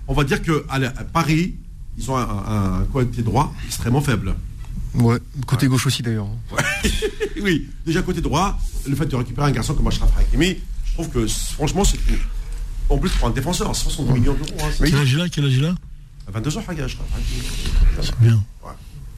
On 0.07 0.13
va 0.13 0.23
dire 0.23 0.41
que 0.41 0.65
à, 0.69 0.79
Paris, 1.03 1.55
ils 1.97 2.11
ont 2.11 2.17
un, 2.17 2.81
un, 2.81 2.83
côté 2.91 3.21
droit 3.21 3.53
extrêmement 3.65 4.01
faible. 4.01 4.35
Ouais, 4.95 5.17
côté 5.45 5.67
gauche 5.67 5.85
aussi 5.87 6.01
d'ailleurs. 6.03 6.27
oui, 7.41 7.67
déjà 7.85 8.01
côté 8.01 8.21
droit, 8.21 8.57
le 8.87 8.95
fait 8.95 9.05
de 9.05 9.15
récupérer 9.15 9.47
un 9.47 9.51
garçon 9.51 9.73
comme 9.73 9.87
Ashraf 9.87 10.11
Hakimi, 10.17 10.57
je 10.85 10.93
trouve 10.93 11.09
que 11.09 11.27
franchement, 11.27 11.83
c'est 11.83 11.99
en 12.89 12.97
plus 12.97 13.09
pour 13.09 13.27
un 13.27 13.31
défenseur, 13.31 13.75
60 13.75 14.09
millions 14.11 14.33
d'euros. 14.33 14.57
Hein, 14.61 14.69
quel 14.79 14.95
âge 14.95 15.13
il 15.13 15.21
a? 15.21 15.29
Quel 15.29 15.45
âge 15.45 15.53
il 15.55 15.65
a? 15.65 15.75
22 16.31 16.57
ans, 16.57 16.63
Ashraf 16.67 17.05
C'est 18.01 18.19
bien. 18.19 18.43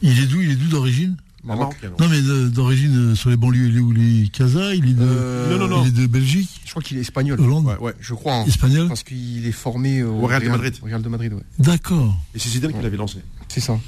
Il 0.01 0.19
est 0.19 0.27
d'où? 0.27 0.41
Il 0.41 0.51
est 0.51 0.55
d'où 0.55 0.67
d'origine? 0.67 1.17
Non, 1.55 2.09
mais 2.09 2.21
d'origine 2.49 3.11
euh, 3.11 3.15
sur 3.15 3.29
les 3.29 3.37
banlieues, 3.37 3.67
il 3.67 3.77
est 3.77 3.79
où 3.79 3.91
Les 3.91 4.29
Casa 4.29 4.75
Il 4.75 4.89
est 4.89 4.93
de, 4.93 5.01
euh, 5.01 5.51
non, 5.51 5.67
non, 5.67 5.77
non. 5.77 5.83
Il 5.83 5.89
est 5.89 6.01
de 6.01 6.07
Belgique 6.07 6.49
Je 6.65 6.71
crois 6.71 6.81
qu'il 6.81 6.97
est 6.97 7.01
espagnol. 7.01 7.39
Hollande 7.39 7.77
ouais, 7.79 7.93
je 7.99 8.13
crois. 8.13 8.35
Hein. 8.35 8.45
Espagnol 8.47 8.87
Parce 8.87 9.03
qu'il 9.03 9.45
est 9.45 9.51
formé 9.51 10.03
au, 10.03 10.21
Real, 10.21 10.43
de 10.43 10.49
Madrid. 10.49 10.75
Real 10.83 11.01
de 11.01 11.09
Madrid, 11.09 11.33
ouais. 11.33 11.43
D'accord. 11.59 12.15
Et 12.35 12.39
c'est 12.39 12.49
Zidane 12.49 12.73
qui 12.73 12.81
l'avait 12.81 12.97
lancé. 12.97 13.19
C'est 13.47 13.61
ça. 13.61 13.79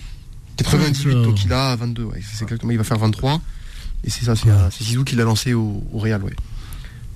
98, 0.58 1.14
donc 1.14 1.44
il 1.46 1.54
a 1.54 1.76
22, 1.76 2.04
ouais. 2.04 2.22
C'est 2.22 2.44
exactement, 2.44 2.72
il 2.72 2.78
va 2.78 2.84
faire 2.84 2.98
23. 2.98 3.42
Et 4.04 4.10
c'est 4.10 4.26
ça, 4.26 4.36
c'est 4.36 4.84
Zizou 4.84 5.04
qui 5.04 5.16
l'a 5.16 5.24
lancé 5.24 5.54
au, 5.54 5.84
Real, 5.94 6.24
ouais. 6.24 6.36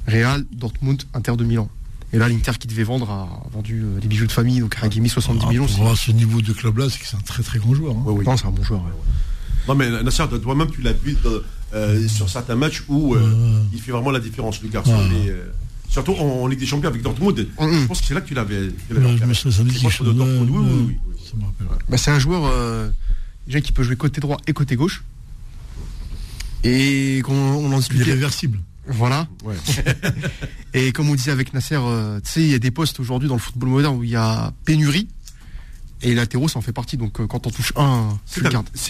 Real, 0.07 0.45
Dortmund, 0.52 1.03
Inter 1.14 1.36
de 1.38 1.44
Milan. 1.44 1.70
Et 2.11 2.20
là, 2.20 2.30
l'Inter 2.30 2.52
qui 2.60 2.68
devait 2.68 2.84
vendre 2.84 3.10
a 3.10 3.49
vendu 3.52 3.82
euh, 3.82 3.99
des 3.99 4.07
bijoux 4.07 4.28
de 4.28 4.32
famille, 4.32 4.60
donc 4.60 4.78
a 4.80 4.88
mis 4.88 5.10
70 5.10 5.48
millions. 5.48 5.65
Pour 5.65 5.98
ce 5.98 6.11
niveau 6.11 6.41
de 6.41 6.53
club-là, 6.53 6.88
c'est 6.90 6.99
que 6.99 7.07
c'est 7.07 7.15
un 7.15 7.22
très 7.22 7.41
très 7.41 7.57
grand 7.57 7.74
joueur. 7.74 7.95
Hein. 7.95 8.03
oui. 8.06 8.24
C'est 8.38 8.45
un 8.45 8.52
bon 8.52 8.64
joueur. 8.64 8.84
Non, 9.68 9.76
mais 9.76 9.90
Nasser, 10.03 10.23
toi-même, 10.41 10.69
tu 10.72 10.81
l'as 10.81 10.94
vu 10.94 11.18
euh, 11.73 12.07
sur 12.07 12.30
certains 12.30 12.56
matchs 12.56 12.84
où 12.88 13.15
euh, 13.15 13.61
il 13.73 13.80
fait 13.80 13.91
vraiment 13.91 14.11
la 14.11 14.19
différence, 14.19 14.61
le 14.61 14.69
garçon. 14.69 14.98
surtout 15.90 16.14
en, 16.14 16.48
Ligue 16.48 16.60
des 16.60 16.65
Champions 16.65 16.90
avec 16.90 17.02
Dortmund. 17.02 17.48
Mm-hmm. 17.60 17.81
Je 17.81 17.88
pense 17.88 18.02
que 18.02 18.07
c'est 18.07 18.14
là 18.14 18.22
que 18.22 18.27
tu 18.27 18.34
l'avais. 18.34 18.69
ça, 18.90 19.52
ça 19.52 19.64
me 19.64 19.69
dit 19.69 19.80
quelque 19.80 19.91
chose. 19.91 20.15
Oui, 20.15 20.48
oui, 20.49 20.98
oui. 21.90 21.98
c'est 21.98 22.11
un 22.11 22.19
joueur 22.19 22.52
déjà 23.48 23.61
qui 23.61 23.72
peut 23.72 23.84
jouer 23.84 23.95
côté 23.95 24.22
droit 24.22 24.38
et 24.48 24.53
côté 24.53 24.76
gauche. 24.76 25.03
Et 26.64 27.22
qu'on 27.23 27.34
on 27.34 27.72
en 27.73 27.77
discutait. 27.77 28.03
Irréversible. 28.03 28.60
Voilà. 28.88 29.27
et 30.73 30.91
comme 30.91 31.10
on 31.10 31.15
disait 31.15 31.31
avec 31.31 31.53
Nasser, 31.53 31.77
euh, 31.80 32.19
tu 32.22 32.31
sais, 32.31 32.41
il 32.41 32.49
y 32.49 32.53
a 32.53 32.60
des 32.60 32.72
postes 32.72 32.99
aujourd'hui 32.99 33.30
dans 33.30 33.35
le 33.35 33.40
football 33.40 33.69
moderne 33.69 33.98
où 33.98 34.03
il 34.03 34.10
y 34.10 34.15
a 34.15 34.53
pénurie. 34.65 35.07
Et 36.03 36.13
latéraux, 36.13 36.47
ça 36.47 36.59
en 36.59 36.61
fait 36.61 36.73
partie. 36.73 36.97
Donc 36.97 37.19
euh, 37.19 37.27
quand 37.27 37.47
on 37.47 37.49
touche 37.49 37.73
un. 37.75 38.19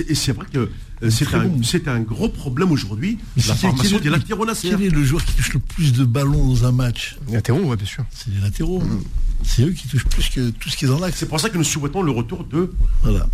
Et 0.07 0.15
c'est 0.15 0.31
vrai 0.31 0.45
que 0.52 0.69
euh, 1.03 1.10
c'est 1.10 1.88
un, 1.88 1.99
gros 1.99 2.30
problème 2.30 2.72
aujourd'hui. 2.72 3.19
La 3.48 3.56
formation 3.56 3.99
des 3.99 4.10
latéraux. 4.10 4.45
Quel 4.61 4.81
est 4.81 4.90
le 4.90 5.03
joueur 5.03 5.23
qui 5.23 5.34
touche 5.35 5.53
le 5.53 5.60
plus 5.60 5.94
de 5.94 6.06
ballons 6.06 6.48
dans 6.48 6.65
un 6.65 6.72
match 6.72 7.18
Les 7.27 7.34
latéraux, 7.34 7.61
ouais, 7.61 7.76
bien 7.76 7.85
sûr. 7.85 8.03
C'est 8.11 8.34
les 8.34 8.41
latéraux. 8.41 8.80
Mm. 8.80 9.03
C'est 9.44 9.64
eux 9.64 9.72
qui 9.72 9.88
touchent 9.88 10.06
plus 10.06 10.30
que 10.30 10.49
tout 10.52 10.69
ce 10.69 10.77
qui 10.77 10.85
est 10.85 10.88
dans 10.88 10.99
l'axe. 10.99 11.18
C'est 11.18 11.27
pour 11.27 11.40
ça 11.40 11.49
que 11.49 11.57
nous 11.57 11.64
souhaitons 11.64 12.02
le 12.02 12.11
retour 12.11 12.45
de 12.45 12.73
voilà. 13.02 13.27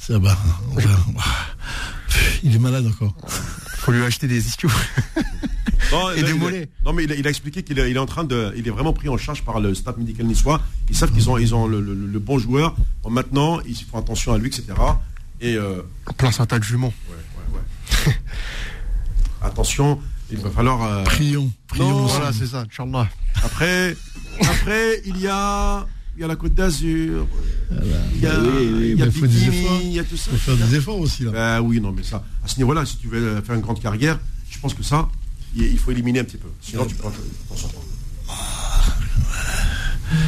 Ça 0.00 0.18
va. 0.18 0.36
Il 2.42 2.54
est 2.54 2.58
malade 2.58 2.86
encore. 2.86 3.14
Faut 3.76 3.92
lui 3.92 4.02
acheter 4.02 4.26
des 4.26 4.46
ischios. 4.46 4.70
et 6.16 6.22
des 6.22 6.32
mollets. 6.32 6.70
Non, 6.86 6.94
mais 6.94 7.04
il 7.04 7.26
a, 7.26 7.30
expliqué 7.30 7.62
qu'il 7.62 7.78
est, 7.78 7.98
en 7.98 8.06
train 8.06 8.24
de. 8.24 8.52
Il 8.56 8.66
est 8.66 8.70
vraiment 8.70 8.94
pris 8.94 9.10
en 9.10 9.18
charge 9.18 9.44
par 9.44 9.60
le 9.60 9.74
staff 9.74 9.98
médical 9.98 10.24
niçois. 10.24 10.62
Ils 10.88 10.96
savent 10.96 11.12
qu'ils 11.12 11.28
ont, 11.28 11.36
ils 11.36 11.54
ont 11.54 11.66
le, 11.66 12.18
bon 12.18 12.38
joueur. 12.38 12.74
maintenant, 13.08 13.60
ils 13.60 13.76
font 13.76 13.98
attention 13.98 14.32
à 14.32 14.38
lui, 14.38 14.48
etc. 14.48 14.66
Et. 15.42 15.56
Euh, 15.56 15.82
Plein 16.16 16.30
tas 16.30 16.58
de 16.58 16.64
juments. 16.64 16.94
Ouais, 17.10 17.16
ouais, 17.52 17.60
ouais. 18.06 18.16
attention, 19.42 20.00
il 20.30 20.38
va 20.38 20.50
falloir. 20.50 20.82
Euh, 20.82 21.04
prions. 21.04 21.52
Prions. 21.68 22.06
voilà, 22.06 22.32
c'est 22.32 22.46
ça, 22.46 22.60
Inch'Allah. 22.62 23.06
Après, 23.44 23.94
après, 24.40 25.02
il 25.04 25.18
y 25.18 25.28
a 25.28 25.86
il 26.16 26.20
y 26.20 26.24
a 26.24 26.26
la 26.26 26.36
Côte 26.36 26.54
d'Azur, 26.54 27.26
il 27.70 28.20
y 28.20 28.26
a, 28.26 28.34
il 28.42 28.98
y 28.98 29.02
a, 29.02 29.10
faut 29.10 29.26
des 29.26 29.48
efforts. 29.48 29.80
il 29.82 29.92
y 29.92 29.98
a 29.98 30.04
tout 30.04 30.16
ça. 30.16 30.30
Il 30.32 30.38
faut 30.38 30.56
faire 30.56 30.66
des 30.68 30.76
efforts 30.76 30.98
aussi 30.98 31.24
là. 31.24 31.30
Ben 31.30 31.60
oui, 31.60 31.80
non, 31.80 31.92
mais 31.92 32.02
ça, 32.02 32.24
à 32.44 32.48
ce 32.48 32.56
niveau-là, 32.58 32.84
si 32.84 32.98
tu 32.98 33.08
veux 33.08 33.40
faire 33.40 33.54
une 33.54 33.60
grande 33.62 33.80
carrière, 33.80 34.18
je 34.50 34.58
pense 34.58 34.74
que 34.74 34.82
ça, 34.82 35.08
il 35.54 35.78
faut 35.78 35.90
éliminer 35.90 36.20
un 36.20 36.24
petit 36.24 36.36
peu. 36.36 36.48
Sinon, 36.60 36.84
tu 36.86 36.94
peux 36.94 37.02
sortir. 37.56 37.80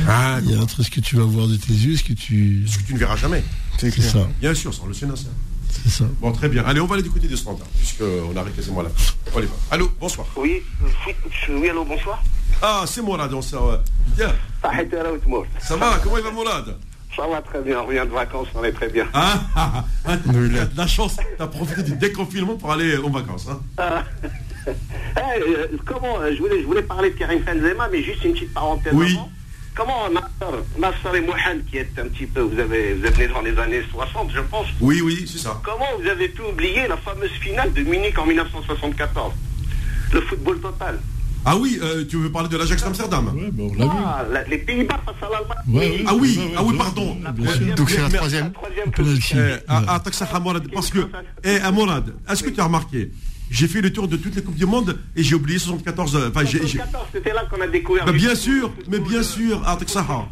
Ah, 0.07 0.39
il 0.45 0.51
y 0.51 0.55
a 0.55 0.61
entre 0.61 0.83
ce 0.83 0.91
que 0.91 1.01
tu 1.01 1.17
vas 1.17 1.25
voir 1.25 1.49
de 1.49 1.57
tes 1.57 1.73
yeux, 1.73 1.97
ce 1.97 2.05
que 2.05 2.13
tu. 2.13 2.65
Ce 2.67 2.79
que 2.79 2.85
tu 2.85 2.95
ne 2.95 2.99
verras 2.99 3.17
jamais. 3.17 3.43
C'est 3.79 3.91
ça. 4.01 4.29
Bien 4.41 4.55
sûr, 4.55 4.73
sans 4.73 4.87
le 4.87 4.95
Sénat, 4.95 5.17
ça. 5.17 5.29
C'est 5.73 5.91
ça. 5.91 6.05
Bon, 6.21 6.33
très 6.33 6.49
bien. 6.49 6.65
Allez, 6.65 6.81
on 6.81 6.87
va 6.87 6.95
aller 6.95 7.03
du 7.03 7.11
côté 7.11 7.29
des 7.29 7.37
standards, 7.37 7.69
puisqu'on 7.77 8.37
arrive 8.37 8.55
quasiment 8.55 8.83
là. 8.83 8.91
Allez, 9.37 9.49
allô, 9.71 9.91
bonsoir. 9.99 10.27
Oui, 10.37 10.63
oui, 11.49 11.69
allô, 11.69 11.85
bonsoir. 11.85 12.23
Ah, 12.61 12.85
c'est 12.87 13.03
Mourad, 13.03 13.33
on 13.33 13.43
sort. 13.43 13.79
Bien. 14.17 14.33
Ça 15.59 15.77
va, 15.77 15.99
comment 16.03 16.19
il 16.19 16.25
va 16.25 16.31
Mourad? 16.31 16.77
Ça 17.17 17.27
va 17.27 17.43
très 17.43 17.61
bien, 17.61 17.81
on 17.81 17.87
revient 17.87 18.05
de 18.07 18.15
vacances, 18.15 18.49
on 18.55 18.65
est 18.65 18.73
très 18.73 18.89
bien. 18.89 19.07
Ah, 19.13 19.41
ah, 19.55 19.73
ah, 19.75 19.85
ah 20.07 20.13
la 20.77 20.87
chance, 20.87 21.17
tu 21.17 21.43
as 21.43 21.47
profité 21.47 21.83
du 21.83 21.95
déconfinement 21.97 22.57
pour 22.57 22.73
aller 22.73 22.97
en 22.97 23.11
vacances. 23.11 23.49
Hein. 23.51 23.61
Ah. 23.77 24.03
hey, 25.17 25.43
euh, 25.47 25.67
comment, 25.85 26.21
euh, 26.21 26.33
je 26.35 26.39
voulais, 26.39 26.63
je 26.63 26.67
voulais 26.67 26.83
parler 26.83 27.11
de 27.11 27.19
Karim 27.19 27.43
Benzema, 27.43 27.89
mais 27.91 28.03
juste 28.03 28.25
une 28.25 28.33
petite 28.33 28.55
parenthèse 28.55 28.95
oui. 28.95 29.19
Comment 29.75 30.09
Nasser 30.11 31.17
et 31.17 31.21
Mohamed, 31.21 31.65
qui 31.71 31.79
est 31.79 31.99
un 31.99 32.09
petit 32.09 32.27
peu, 32.27 32.41
vous, 32.41 32.59
avez, 32.59 32.95
vous 32.95 33.07
êtes 33.07 33.17
né 33.17 33.27
dans 33.29 33.41
les 33.41 33.59
années 33.59 33.83
60, 33.91 34.31
je 34.35 34.41
pense. 34.41 34.67
Oui, 34.81 35.01
oui, 35.03 35.25
c'est 35.27 35.39
ça. 35.39 35.61
Comment 35.65 35.87
vous 35.99 36.07
avez 36.07 36.29
pu 36.29 36.43
oublier 36.43 36.87
la 36.89 36.97
fameuse 36.99 37.31
finale 37.41 37.73
de 37.73 37.83
Munich 37.83 38.19
en 38.19 38.27
1974 38.27 39.33
Le 40.13 40.21
football 40.23 40.61
total. 40.61 40.99
Ah 41.45 41.57
oui, 41.57 41.79
euh, 41.83 42.05
tu 42.09 42.19
veux 42.19 42.31
parler 42.31 42.49
de 42.49 42.57
l'Ajax 42.57 42.85
d'Amsterdam 42.85 43.33
Oui, 43.35 43.51
bon, 43.51 43.73
on 43.77 43.79
l'a 43.79 43.91
ah, 43.91 44.45
vu. 44.45 44.51
les 44.51 44.59
Pays-Bas 44.59 45.01
face 45.05 45.15
à 45.23 45.33
l'Allemagne. 45.33 45.59
Ouais, 45.69 46.05
ah 46.07 46.15
oui, 46.15 46.39
ah 46.57 46.63
oui, 46.63 46.77
pardon. 46.77 47.17
Donc 47.77 47.91
c'est 47.91 48.01
la 48.01 48.09
troisième. 48.11 48.45
La 48.45 48.93
troisième 48.93 48.93
eh, 49.35 49.63
ah, 49.67 49.83
ah, 49.89 50.01
parce 50.01 50.91
que, 50.91 50.99
eh, 51.45 51.57
Amorad, 51.61 52.15
est-ce 52.31 52.45
que 52.45 52.51
tu 52.51 52.61
as 52.61 52.65
remarqué 52.65 53.11
j'ai 53.53 53.69
fait 53.69 53.83
le 53.83 53.93
tour 53.93 54.09
de 54.09 54.17
toutes 54.17 54.35
les 54.35 54.43
Coupes 54.43 54.57
du 54.57 54.65
Monde 54.65 54.99
et 55.15 55.23
j'ai 55.23 55.35
oublié 55.35 55.59
74. 55.59 56.17
Euh, 56.17 56.31
enfin, 56.31 56.47
74, 56.47 57.07
c'était 57.13 57.35
là 57.35 57.45
qu'on 57.45 57.61
a 57.61 57.67
découvert. 57.67 58.07
Bah, 58.07 58.13
bien 58.13 58.35
sûr, 58.35 58.73
mais 58.89 58.99
bien 58.99 59.23
sûr, 59.23 59.63
Artek 59.67 59.91
Sahar. 59.91 60.27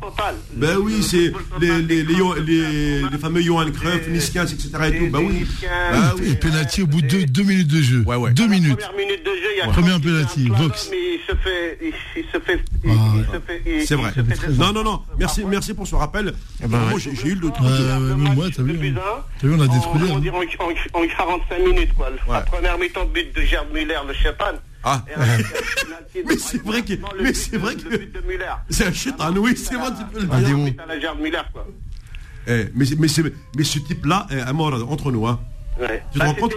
Ben 0.55 0.79
oui, 0.79 1.03
c'est 1.03 1.31
les, 1.61 1.83
les, 1.83 2.03
les, 2.03 3.03
les, 3.03 3.19
fameux 3.19 3.43
Johan 3.43 3.71
Cruyff, 3.71 4.09
Niskins, 4.09 4.47
etc. 4.47 4.71
Et 4.87 4.99
tout. 4.99 5.11
Ben 5.11 5.19
oui. 5.19 5.47
Bah, 5.63 6.15
oui. 6.19 6.31
Et 6.31 6.35
penalty 6.37 6.83
au 6.83 6.87
bout 6.87 7.03
de 7.03 7.25
deux, 7.25 7.43
minutes 7.43 7.69
de 7.69 7.83
jeu. 7.83 8.03
Ouais, 8.07 8.17
ouais. 8.17 8.33
Deux 8.33 8.49
minutes. 8.49 8.79
Première 8.79 8.97
minute 8.97 9.23
de 9.23 9.31
jeu, 9.31 9.49
il 9.55 9.59
y 9.59 9.61
a 9.61 9.69
Première 9.69 10.01
penalty, 10.01 10.49
Vox. 10.49 10.89
Mais 10.91 10.97
il 10.97 11.21
se 11.29 11.37
fait. 11.37 11.79
Il 12.17 12.25
se 12.33 12.41
fait. 12.41 12.65
Ah, 12.89 13.83
c'est 13.85 13.97
vrai. 13.97 14.13
Non, 14.59 14.73
non, 14.73 14.83
non. 14.83 15.03
Merci, 15.19 15.45
merci 15.45 15.75
pour 15.75 15.87
ce 15.87 15.95
rappel. 15.95 16.33
Eh 16.65 16.67
ben, 16.67 16.79
moi, 16.89 16.99
j'ai 16.99 17.29
eu 17.29 17.35
le 17.35 17.51
truc. 17.51 17.67
Moi, 18.35 18.47
t'as 18.57 18.63
vu. 18.63 18.95
T'as 19.41 19.47
vu, 19.47 19.55
on 19.55 19.61
a 19.61 19.69
détruit. 19.69 20.11
On 20.11 20.21
va 20.21 20.39
en 20.39 21.07
45 21.07 21.59
minutes, 21.67 21.93
quoi. 21.95 22.09
La 22.31 22.41
première 22.41 22.79
mi-temps 22.79 23.10
but 23.13 23.35
de 23.35 23.43
Gerd 23.43 23.73
Müller, 23.73 24.01
le 24.07 24.15
Chepan. 24.15 24.55
Ah. 24.83 25.05
mais 26.15 26.37
c'est 26.39 26.63
vrai 26.63 26.83
que. 26.83 26.95
Mais 27.23 27.35
c'est 27.35 27.59
vrai 27.59 27.75
que. 27.75 27.83
C'est 28.71 28.87
un 28.87 28.93
chétan, 28.93 29.35
oui, 29.37 29.57
c'est 29.57 29.75
vrai, 29.75 29.91
tu 29.91 30.05
peux 30.13 30.21
le 30.21 30.27
dire. 30.27 30.75
Un 30.83 30.87
la 30.87 31.01
Gerd 31.01 31.19
Müller, 31.21 31.43
quoi. 31.53 31.67
Eh, 32.47 32.67
mais, 32.75 32.87
mais, 32.99 33.09
mais 33.57 33.65
ce 33.65 33.79
type-là 33.79 34.27
est 34.31 34.41
à 34.41 34.53
mort 34.53 34.73
entre 34.91 35.13
nous, 35.13 35.27
hein. 35.27 35.41
Ouais. 35.79 36.03
Tu 36.13 36.19
te 36.19 36.25
bah, 36.25 36.27
rends 36.27 36.35
compte 36.35 36.55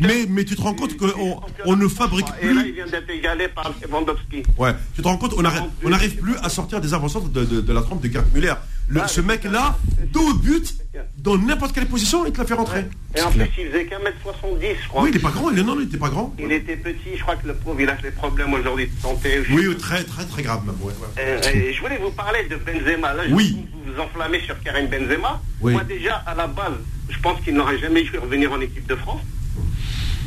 mais, 0.00 0.26
mais 0.28 0.44
tu 0.44 0.54
te 0.54 0.62
rends 0.62 0.74
compte 0.74 0.96
qu'on 0.96 1.40
on 1.64 1.76
ne 1.76 1.88
fabrique 1.88 2.30
plus. 2.40 2.50
Et 2.50 2.54
là, 2.54 2.62
il 2.64 2.72
vient 2.74 2.86
d'être 2.86 3.10
égalé 3.10 3.48
par 3.48 3.72
Lewandowski. 3.82 4.44
Ouais. 4.56 4.72
Tu 4.94 5.02
te 5.02 5.08
rends 5.08 5.16
compte, 5.16 5.34
on 5.36 5.42
n'arrive 5.90 6.16
plus 6.16 6.36
à 6.42 6.48
sortir 6.48 6.80
des 6.80 6.94
avancées 6.94 7.18
de, 7.32 7.44
de, 7.44 7.60
de, 7.60 7.72
la 7.72 7.82
trompe 7.82 8.02
de 8.02 8.12
Gerd 8.12 8.26
Müller. 8.32 8.54
Le, 8.88 9.00
ah, 9.02 9.08
ce 9.08 9.20
mec-là, 9.20 9.76
dos 10.12 10.30
au 10.30 10.34
but, 10.34 10.74
dans 11.18 11.36
n'importe 11.36 11.74
quelle 11.74 11.86
position, 11.86 12.24
il 12.24 12.32
te 12.32 12.38
l'a 12.38 12.46
fait 12.46 12.54
rentrer. 12.54 12.84
Et 13.16 13.20
en 13.20 13.30
plus, 13.30 13.48
il 13.58 13.66
faisait 13.66 13.86
qu'un 13.86 13.98
mètre 13.98 14.18
70, 14.22 14.64
je 14.82 14.88
crois. 14.88 15.02
Oui, 15.02 15.10
il 15.10 15.16
n'est 15.16 15.22
pas 15.22 15.30
grand, 15.30 15.50
il 15.50 15.58
est, 15.58 15.62
non, 15.62 15.74
il 15.74 15.86
n'était 15.86 15.96
pas 15.96 16.08
grand. 16.08 16.34
Il 16.38 16.52
était 16.52 16.76
petit, 16.76 17.16
je 17.16 17.22
crois 17.22 17.36
que 17.36 17.48
le 17.48 17.54
pauvre, 17.54 17.80
il 17.80 17.88
a 17.88 17.94
des 17.94 18.12
problèmes 18.12 18.52
aujourd'hui 18.54 18.86
de 18.86 19.00
santé. 19.00 19.42
Oui, 19.50 19.76
très, 19.76 20.04
très, 20.04 20.24
très 20.24 20.42
grave 20.42 20.64
même. 20.64 20.76
Ouais, 20.80 20.92
euh, 21.18 21.72
je 21.72 21.80
voulais 21.80 21.98
vous 21.98 22.10
parler 22.10 22.44
de 22.48 22.56
Benzema. 22.56 23.14
Là, 23.14 23.28
je 23.28 23.34
oui. 23.34 23.66
vous 23.72 23.92
vous 23.92 24.00
enflammez 24.00 24.40
sur 24.40 24.60
Karim 24.62 24.86
Benzema. 24.86 25.42
Moi, 25.60 25.82
déjà, 25.84 26.16
à 26.26 26.34
la 26.34 26.46
base, 26.46 26.74
je 27.08 27.18
pense 27.18 27.40
qu'il 27.40 27.54
n'aurait 27.54 27.78
jamais 27.78 28.02
dû 28.02 28.16
revenir 28.18 28.52
en 28.52 28.60
équipe 28.60 28.86
de 28.86 28.94
France. 28.94 29.22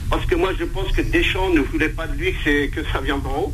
Parce 0.09 0.25
que 0.25 0.35
moi, 0.35 0.51
je 0.59 0.65
pense 0.65 0.91
que 0.91 1.01
Deschamps 1.01 1.53
ne 1.53 1.61
voulait 1.61 1.89
pas 1.89 2.07
de 2.07 2.17
lui 2.17 2.33
que, 2.33 2.67
que 2.67 2.81
ça 2.91 2.99
vient 2.99 3.19
d'en 3.19 3.43
haut. 3.43 3.53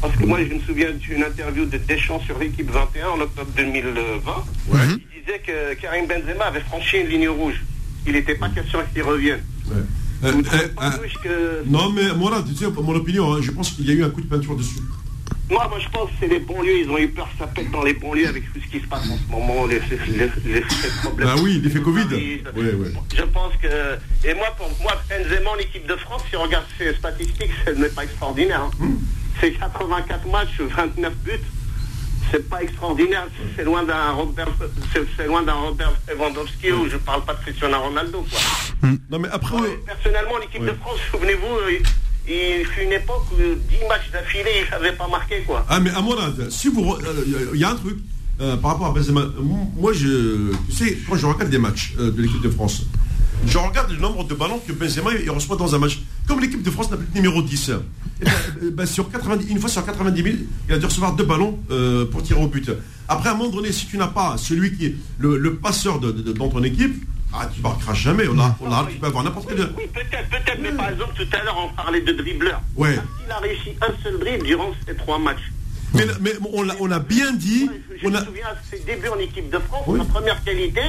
Parce 0.00 0.14
que 0.16 0.24
moi, 0.24 0.38
je 0.42 0.54
me 0.54 0.60
souviens 0.60 0.90
d'une 0.92 1.22
interview 1.22 1.64
de 1.64 1.78
Deschamps 1.78 2.20
sur 2.20 2.38
l'équipe 2.38 2.70
21 2.70 3.08
en 3.08 3.20
octobre 3.20 3.50
2020. 3.56 4.44
Il 4.72 4.98
disait 5.24 5.40
que 5.40 5.74
Karim 5.80 6.06
Benzema 6.06 6.46
avait 6.46 6.60
franchi 6.60 6.98
une 6.98 7.08
ligne 7.08 7.28
rouge. 7.28 7.62
Il 8.06 8.12
n'était 8.12 8.34
pas 8.34 8.48
question 8.48 8.78
qu'il 8.92 9.02
revienne. 9.02 9.40
Euh, 10.24 10.32
non, 11.66 11.92
mais 11.92 12.12
moi, 12.14 12.42
tu 12.46 12.54
sais, 12.54 12.66
mon 12.70 12.94
opinion, 12.94 13.34
hein, 13.34 13.38
je 13.42 13.50
pense 13.50 13.70
qu'il 13.70 13.86
y 13.86 13.90
a 13.90 13.94
eu 13.94 14.04
un 14.04 14.10
coup 14.10 14.22
de 14.22 14.26
peinture 14.26 14.56
dessus. 14.56 14.80
Moi, 15.48 15.64
moi, 15.68 15.78
je 15.78 15.88
pense 15.90 16.10
que 16.10 16.16
c'est 16.18 16.26
les 16.26 16.40
banlieues, 16.40 16.80
ils 16.80 16.90
ont 16.90 16.98
eu 16.98 17.08
peur 17.08 17.28
que 17.30 17.38
ça 17.38 17.46
pète 17.46 17.70
dans 17.70 17.84
les 17.84 17.94
banlieues 17.94 18.26
avec 18.26 18.52
tout 18.52 18.60
ce 18.60 18.68
qui 18.68 18.80
se 18.80 18.88
passe 18.88 19.08
en 19.08 19.16
ce 19.16 19.30
moment, 19.30 19.66
les, 19.66 19.80
problèmes. 21.02 21.28
Ah 21.30 21.36
oui, 21.40 21.60
l'effet 21.62 21.80
Covid. 21.80 22.06
Je 22.10 23.22
pense 23.22 23.52
que. 23.62 24.28
Et 24.28 24.34
moi, 24.34 24.48
pour 24.56 24.68
moi, 24.82 24.92
Benzema, 25.08 25.50
l'équipe 25.58 25.86
de 25.86 25.94
France, 25.96 26.22
si 26.28 26.36
on 26.36 26.42
regarde 26.42 26.64
ses 26.78 26.94
statistiques, 26.94 27.52
ce 27.64 27.70
n'est 27.70 27.88
pas 27.88 28.04
extraordinaire. 28.04 28.62
Hein. 28.62 28.70
Hmm. 28.80 28.96
C'est 29.40 29.52
84 29.52 30.26
matchs, 30.28 30.60
29 30.60 31.14
buts. 31.16 31.32
C'est 32.30 32.48
pas 32.48 32.62
extraordinaire. 32.62 33.28
C'est 33.54 33.64
loin 33.64 33.84
d'un 33.84 34.12
Robert, 34.12 34.48
c'est 35.16 35.26
loin 35.26 35.42
d'un 35.42 35.54
Robert 35.54 35.92
Lewandowski 36.08 36.72
où 36.72 36.88
je 36.88 36.96
parle 36.96 37.24
pas 37.24 37.34
de 37.34 37.40
Cristiano 37.40 37.80
Ronaldo. 37.80 38.26
Quoi. 38.28 38.88
Hmm. 38.88 38.96
Non 39.10 39.18
mais 39.20 39.28
après. 39.30 39.56
personnellement, 39.86 40.38
l'équipe 40.38 40.64
de 40.64 40.72
France, 40.72 40.98
souvenez-vous. 41.12 41.46
Euh, 41.46 41.78
il 42.28 42.66
fut 42.66 42.82
une 42.82 42.92
époque 42.92 43.24
où 43.32 43.36
10 43.36 43.88
matchs 43.88 44.10
d'affilée, 44.12 44.64
il 44.64 44.70
n'avait 44.70 44.96
pas 44.96 45.06
marqué 45.06 45.42
quoi. 45.46 45.64
Ah 45.68 45.78
mais 45.78 45.90
à 45.90 46.00
mon 46.00 46.18
avis, 46.18 46.50
si 46.50 46.68
vous, 46.68 46.92
euh, 46.92 47.50
il 47.54 47.60
y 47.60 47.64
a 47.64 47.70
un 47.70 47.76
truc 47.76 47.98
euh, 48.40 48.56
par 48.56 48.72
rapport 48.72 48.88
à 48.88 48.90
Benzema. 48.92 49.22
Moi, 49.76 49.92
je, 49.94 50.52
tu 50.68 50.72
sais, 50.72 50.98
quand 51.08 51.16
je 51.16 51.24
regarde 51.26 51.50
des 51.50 51.58
matchs 51.58 51.94
euh, 51.98 52.10
de 52.10 52.20
l'équipe 52.20 52.42
de 52.42 52.50
France, 52.50 52.82
je 53.46 53.58
regarde 53.58 53.90
le 53.90 53.98
nombre 53.98 54.24
de 54.24 54.34
ballons 54.34 54.60
que 54.66 54.72
Benzema 54.72 55.10
il 55.12 55.30
reçoit 55.30 55.56
dans 55.56 55.74
un 55.74 55.78
match. 55.78 56.00
Comme 56.26 56.40
l'équipe 56.40 56.62
de 56.62 56.70
France 56.70 56.90
n'a 56.90 56.96
plus 56.96 57.06
de 57.06 57.14
numéro 57.14 57.42
10, 57.42 57.70
eh 58.20 58.24
ben, 58.24 58.32
ben, 58.72 58.86
sur 58.86 59.10
90, 59.10 59.50
une 59.50 59.60
fois 59.60 59.68
sur 59.68 59.84
90 59.84 60.22
000, 60.22 60.36
il 60.68 60.74
a 60.74 60.78
dû 60.78 60.86
recevoir 60.86 61.14
deux 61.14 61.24
ballons 61.24 61.58
pour 62.10 62.22
tirer 62.22 62.42
au 62.42 62.48
but. 62.48 62.70
Après, 63.08 63.28
à 63.28 63.32
un 63.32 63.36
moment 63.36 63.50
donné, 63.50 63.72
si 63.72 63.86
tu 63.86 63.98
n'as 63.98 64.08
pas 64.08 64.36
celui 64.36 64.76
qui 64.76 64.86
est 64.86 64.96
le, 65.18 65.54
passeur 65.56 66.00
de, 66.00 66.10
dans 66.10 66.48
ton 66.48 66.62
équipe, 66.62 67.04
ah, 67.32 67.48
tu 67.54 67.60
marqueras 67.60 67.94
jamais. 67.94 68.26
On 68.28 68.38
a, 68.38 68.56
on 68.60 68.72
a, 68.72 68.86
tu 68.90 68.98
peux 68.98 69.06
avoir 69.06 69.24
n'importe 69.24 69.48
quel. 69.48 69.60
Oui, 69.76 69.84
peut-être, 69.92 70.28
peut-être, 70.30 70.60
mais 70.60 70.72
par 70.72 70.90
exemple, 70.90 71.12
tout 71.16 71.36
à 71.36 71.44
l'heure, 71.44 71.58
on 71.58 71.74
parlait 71.74 72.00
de 72.00 72.12
dribbleur. 72.12 72.60
Ouais. 72.76 72.98
Il 73.26 73.30
a 73.30 73.38
réussi 73.38 73.70
un 73.82 74.02
seul 74.02 74.18
dribble 74.18 74.44
durant 74.44 74.72
ces 74.86 74.94
trois 74.96 75.18
matchs. 75.18 75.52
Mais, 75.94 76.06
mais 76.20 76.32
on, 76.52 76.68
a, 76.68 76.74
on, 76.80 76.90
a, 76.90 76.98
bien 76.98 77.32
dit. 77.32 77.68
je, 78.02 78.08
me 78.08 78.18
souviens 78.18 78.52
de 78.52 78.76
ses 78.76 78.82
débuts 78.84 79.08
en 79.08 79.18
équipe 79.18 79.50
de 79.50 79.58
France. 79.58 79.86
La 79.96 80.04
première 80.04 80.42
qualité, 80.42 80.80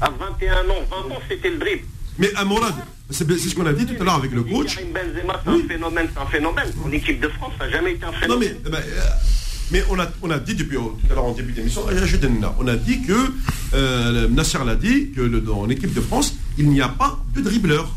à 0.00 0.10
21 0.10 0.52
ans, 0.52 0.84
20 1.08 1.14
ans, 1.14 1.20
c'était 1.28 1.50
le 1.50 1.58
dribble. 1.58 1.84
Mais 2.18 2.30
à 2.36 2.44
mon 2.44 2.58
c'est 3.10 3.24
ce 3.24 3.54
qu'on 3.54 3.66
a 3.66 3.72
dit 3.72 3.86
tout 3.86 4.00
à 4.00 4.04
l'heure 4.04 4.14
avec 4.14 4.32
le 4.32 4.42
coach. 4.42 4.78
Benzema, 4.78 5.40
c'est 5.44 5.50
un 5.50 5.68
phénomène, 5.68 6.08
c'est 6.12 6.20
un 6.20 6.26
phénomène. 6.26 6.72
En 6.84 6.90
équipe 6.90 7.20
de 7.20 7.28
France, 7.28 7.52
ça 7.58 7.66
n'a 7.66 7.70
jamais 7.72 7.92
été 7.92 8.04
un 8.04 8.12
phénomène. 8.12 8.48
Non, 8.48 8.54
mais. 8.54 8.60
Eh 8.66 8.70
ben, 8.70 8.78
euh, 8.78 9.00
mais 9.70 9.82
on 9.90 9.98
a, 9.98 10.06
on 10.22 10.30
a 10.30 10.38
dit 10.38 10.54
depuis 10.54 10.76
tout 10.76 10.98
à 11.10 11.14
l'heure 11.14 11.24
en 11.24 11.32
début 11.32 11.52
d'émission, 11.52 11.84
on 12.58 12.66
a 12.68 12.76
dit 12.76 13.02
que 13.02 13.14
euh, 13.72 14.28
Nasser 14.28 14.58
l'a 14.64 14.76
dit 14.76 15.10
que 15.12 15.22
le, 15.22 15.40
dans 15.40 15.64
l'équipe 15.64 15.92
de 15.92 16.00
France, 16.00 16.34
il 16.58 16.68
n'y 16.68 16.82
a 16.82 16.88
pas 16.88 17.18
de 17.34 17.40
dribbleur. 17.40 17.88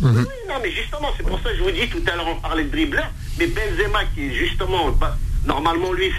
Oui, 0.00 0.10
non, 0.48 0.54
mais 0.62 0.70
justement, 0.70 1.08
c'est 1.16 1.26
pour 1.26 1.38
ça 1.42 1.50
que 1.50 1.58
je 1.58 1.62
vous 1.62 1.70
dis 1.70 1.88
tout 1.88 2.02
à 2.10 2.16
l'heure 2.16 2.26
on 2.26 2.40
parlait 2.40 2.64
de 2.64 2.70
dribbleur, 2.70 3.10
mais 3.38 3.48
Benzema 3.48 4.04
qui 4.14 4.26
est 4.26 4.34
justement, 4.34 4.90
bah, 4.92 5.16
normalement 5.46 5.92
lui 5.92 6.10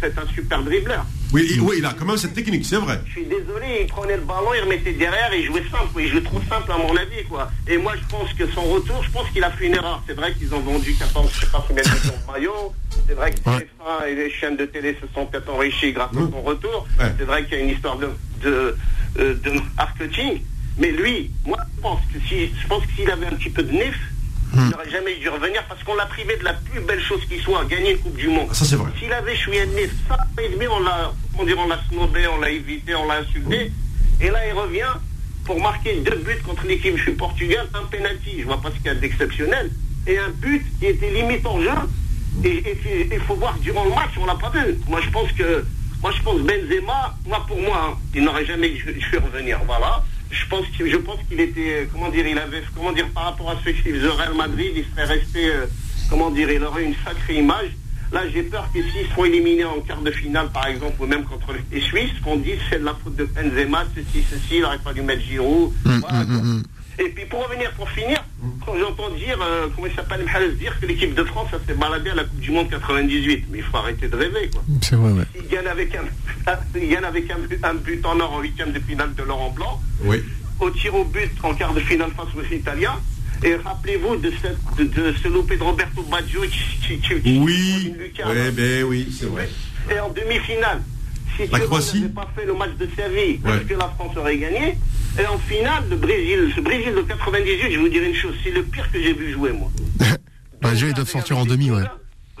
c'est 0.00 0.18
un 0.18 0.26
super 0.34 0.62
dribbleur. 0.62 1.04
Oui, 1.32 1.46
il, 1.48 1.60
oui, 1.60 1.76
il 1.78 1.86
a 1.86 1.92
quand 1.96 2.04
même 2.06 2.16
cette 2.16 2.34
technique, 2.34 2.64
c'est 2.64 2.76
vrai. 2.76 3.00
Je 3.06 3.12
suis 3.12 3.24
désolé, 3.24 3.82
il 3.82 3.86
prenait 3.86 4.16
le 4.16 4.22
ballon, 4.22 4.52
il 4.56 4.62
remettait 4.62 4.92
derrière 4.92 5.32
et 5.32 5.40
il 5.40 5.46
jouait 5.46 5.62
simple. 5.70 6.00
Il 6.00 6.08
jouait 6.08 6.22
trop 6.22 6.40
simple 6.48 6.72
à 6.72 6.76
mon 6.76 6.96
avis, 6.96 7.24
quoi. 7.28 7.48
Et 7.68 7.76
moi, 7.78 7.92
je 7.96 8.04
pense 8.10 8.32
que 8.32 8.48
son 8.48 8.62
retour, 8.62 9.00
je 9.04 9.10
pense 9.12 9.28
qu'il 9.30 9.44
a 9.44 9.50
fait 9.52 9.66
une 9.66 9.74
erreur. 9.74 10.02
C'est 10.08 10.14
vrai 10.14 10.34
qu'ils 10.34 10.52
ont 10.52 10.58
vendu 10.58 10.92
14, 10.92 11.30
je 11.32 11.40
sais 11.40 11.52
pas 11.52 11.64
combien 11.68 11.84
de 11.84 11.88
millions 11.88 12.14
de 12.26 12.32
maillots. 12.32 12.74
C'est 13.06 13.14
vrai 13.14 13.30
que 13.32 13.38
les 13.48 14.10
et 14.10 14.14
les 14.16 14.30
chaînes 14.30 14.56
de 14.56 14.64
télé 14.66 14.96
se 15.00 15.06
sont 15.14 15.26
peut-être 15.26 15.48
enrichis 15.50 15.92
grâce 15.92 16.10
à 16.10 16.30
son 16.30 16.42
retour. 16.42 16.88
C'est 16.98 17.24
vrai 17.24 17.44
qu'il 17.44 17.58
y 17.58 17.60
a 17.60 17.64
une 17.64 17.70
histoire 17.70 17.96
de, 17.96 18.08
de, 18.42 18.76
euh, 19.20 19.34
de 19.34 19.52
marketing. 19.76 20.40
Mais 20.78 20.90
lui, 20.90 21.30
moi, 21.46 21.58
je 21.76 21.80
pense 21.80 22.00
que 22.12 22.18
si, 22.28 22.50
je 22.60 22.66
pense 22.66 22.84
que 22.86 22.92
s'il 22.96 23.10
avait 23.10 23.26
un 23.26 23.34
petit 23.36 23.50
peu 23.50 23.62
de 23.62 23.72
nef, 23.72 23.96
il 24.52 24.60
hmm. 24.60 24.70
n'aurait 24.70 24.90
jamais 24.90 25.14
dû 25.16 25.28
revenir 25.28 25.64
parce 25.68 25.82
qu'on 25.84 25.94
l'a 25.94 26.06
privé 26.06 26.36
de 26.36 26.44
la 26.44 26.54
plus 26.54 26.80
belle 26.80 27.00
chose 27.00 27.20
qui 27.28 27.38
soit, 27.38 27.64
gagner 27.66 27.92
une 27.92 27.98
Coupe 27.98 28.16
du 28.16 28.28
Monde. 28.28 28.48
Ça, 28.52 28.64
c'est 28.64 28.76
vrai. 28.76 28.90
S'il 28.98 29.12
avait 29.12 29.36
choué 29.36 29.58
ça 30.08 30.16
et 30.42 30.48
demi, 30.48 30.66
on 30.66 30.80
l'a, 30.80 31.12
on 31.38 31.42
on 31.42 31.68
l'a 31.68 31.78
snobé, 31.88 32.26
on 32.26 32.40
l'a 32.40 32.50
évité, 32.50 32.94
on 32.94 33.06
l'a 33.06 33.18
insulté. 33.18 33.70
Et 34.20 34.28
là, 34.28 34.46
il 34.46 34.52
revient 34.52 34.92
pour 35.44 35.60
marquer 35.60 35.96
deux 36.00 36.16
buts 36.16 36.42
contre 36.44 36.66
l'équipe 36.66 36.94
du 36.94 37.12
Portugal, 37.12 37.68
un 37.74 37.84
penalty. 37.84 38.40
Je 38.40 38.44
vois 38.44 38.60
pas 38.60 38.70
ce 38.70 38.76
qu'il 38.76 38.86
y 38.86 38.90
a 38.90 38.94
d'exceptionnel. 38.94 39.70
Et 40.06 40.18
un 40.18 40.30
but 40.30 40.64
qui 40.78 40.86
était 40.86 41.10
limite 41.10 41.46
en 41.46 41.60
jeu. 41.60 41.70
Et 42.44 42.62
il 43.12 43.20
faut 43.20 43.34
voir 43.34 43.56
durant 43.58 43.84
le 43.84 43.90
match, 43.90 44.10
on 44.20 44.26
l'a 44.26 44.34
pas 44.34 44.50
vu. 44.50 44.78
Moi, 44.88 45.00
je 45.02 45.10
pense 45.10 45.30
que, 45.32 45.64
moi, 46.02 46.10
je 46.16 46.22
pense 46.22 46.40
Benzema, 46.40 47.16
moi, 47.26 47.44
pour 47.46 47.60
moi, 47.60 47.90
hein, 47.90 47.98
il 48.14 48.24
n'aurait 48.24 48.46
jamais 48.46 48.70
dû 48.70 48.84
revenir. 49.12 49.60
Voilà 49.66 50.02
je 50.30 50.46
pense 50.46 50.66
qu'il, 50.68 50.90
je 50.90 50.96
pense 50.96 51.18
qu'il 51.28 51.40
était, 51.40 51.88
comment 51.92 52.08
dire, 52.08 52.26
il 52.26 52.38
avait, 52.38 52.62
comment 52.74 52.92
dire, 52.92 53.08
par 53.08 53.24
rapport 53.24 53.50
à 53.50 53.56
ce 53.64 53.70
qu'il 53.70 53.94
faisait 53.94 54.08
Real 54.08 54.34
Madrid, 54.34 54.72
il 54.76 54.84
serait 54.92 55.04
resté, 55.14 55.50
euh, 55.50 55.66
comment 56.08 56.30
dire, 56.30 56.50
il 56.50 56.62
aurait 56.62 56.84
une 56.84 56.94
sacrée 57.04 57.38
image. 57.38 57.70
Là, 58.12 58.22
j'ai 58.32 58.42
peur 58.42 58.68
que 58.74 58.80
s'ils 58.80 59.08
sont 59.14 59.24
éliminés 59.24 59.64
en 59.64 59.80
quart 59.80 60.02
de 60.02 60.10
finale, 60.10 60.50
par 60.52 60.66
exemple, 60.66 61.00
ou 61.00 61.06
même 61.06 61.24
contre 61.24 61.54
les 61.70 61.80
Suisses, 61.80 62.10
qu'on 62.24 62.36
dise 62.36 62.58
c'est 62.68 62.80
de 62.80 62.84
la 62.84 62.94
faute 62.94 63.14
de 63.16 63.24
Benzema, 63.24 63.84
ceci, 63.94 64.24
ceci, 64.28 64.56
il 64.56 64.62
n'aurait 64.62 64.78
pas 64.78 64.92
dû 64.92 65.02
mettre 65.02 65.22
Giroud. 65.22 65.72
Hum, 65.84 66.04
hum, 66.10 66.62
et 67.00 67.08
puis 67.08 67.24
pour 67.24 67.48
revenir, 67.48 67.72
pour 67.72 67.88
finir, 67.88 68.22
quand 68.64 68.78
j'entends 68.78 69.08
dire, 69.10 69.38
euh, 69.40 69.68
comment 69.74 69.86
il 69.86 69.94
s'appelle, 69.94 70.24
dire 70.56 70.78
que 70.78 70.86
l'équipe 70.86 71.14
de 71.14 71.24
France, 71.24 71.48
ça 71.50 71.58
s'est 71.66 71.74
baladé 71.74 72.10
à 72.10 72.14
la 72.14 72.24
Coupe 72.24 72.40
du 72.40 72.50
Monde 72.50 72.68
98. 72.68 73.46
Mais 73.50 73.58
il 73.58 73.64
faut 73.64 73.78
arrêter 73.78 74.06
de 74.06 74.16
rêver, 74.16 74.50
quoi. 74.52 74.62
C'est 74.82 74.96
vrai, 74.96 75.12
ouais. 75.12 75.24
Il 75.34 75.48
gagne 75.48 75.66
avec 75.66 75.94
un, 75.94 76.04
il 76.78 76.88
gagne 76.90 77.04
avec 77.04 77.30
un, 77.30 77.74
but, 77.74 78.04
en 78.04 78.20
or 78.20 78.34
en 78.34 78.40
huitième 78.40 78.72
de 78.72 78.80
finale 78.80 79.14
de 79.14 79.22
Laurent 79.22 79.50
Blanc. 79.50 79.80
Oui. 80.04 80.22
Au 80.60 80.70
tir 80.70 80.94
au 80.94 81.04
but 81.04 81.32
en 81.42 81.54
quart 81.54 81.72
de 81.72 81.80
finale 81.80 82.10
face 82.14 82.28
aux 82.36 82.54
Italiens. 82.54 83.00
Et 83.42 83.54
rappelez-vous 83.54 84.16
de, 84.16 84.30
cette, 84.42 84.92
de, 84.92 85.14
ce 85.22 85.28
loupé 85.28 85.56
de 85.56 85.62
Roberto 85.62 86.02
Baggio 86.02 86.42
qui, 86.42 86.98
qui, 86.98 87.38
Oui, 87.38 87.94
oui, 87.98 88.50
ben 88.52 88.84
oui, 88.84 89.08
c'est 89.18 89.26
vrai. 89.26 89.48
Et 89.90 89.98
en 89.98 90.10
demi-finale, 90.10 90.82
si 91.46 91.52
la 91.52 91.60
Croatie 91.60 92.00
n'avait 92.00 92.12
pas 92.12 92.28
fait 92.36 92.46
le 92.46 92.54
match 92.54 92.70
de 92.78 92.88
Séville, 92.96 93.40
est-ce 93.46 93.64
que 93.64 93.74
la 93.74 93.88
France 93.88 94.16
aurait 94.16 94.38
gagné 94.38 94.76
et 95.18 95.26
en 95.26 95.38
finale, 95.38 95.84
le 95.90 95.96
Brésil, 95.96 96.52
ce 96.54 96.60
Brésil 96.60 96.94
de 96.94 97.02
98, 97.02 97.62
je 97.62 97.68
vais 97.68 97.76
vous 97.76 97.88
dire 97.88 98.02
une 98.02 98.14
chose, 98.14 98.34
c'est 98.44 98.50
le 98.50 98.62
pire 98.62 98.90
que 98.92 99.02
j'ai 99.02 99.12
vu 99.12 99.32
jouer, 99.32 99.52
moi. 99.52 99.70
bah, 100.62 100.70
ils 100.72 100.94
doivent 100.94 101.08
sortir 101.08 101.38
en 101.38 101.44
demi, 101.44 101.70
ouais. 101.70 101.82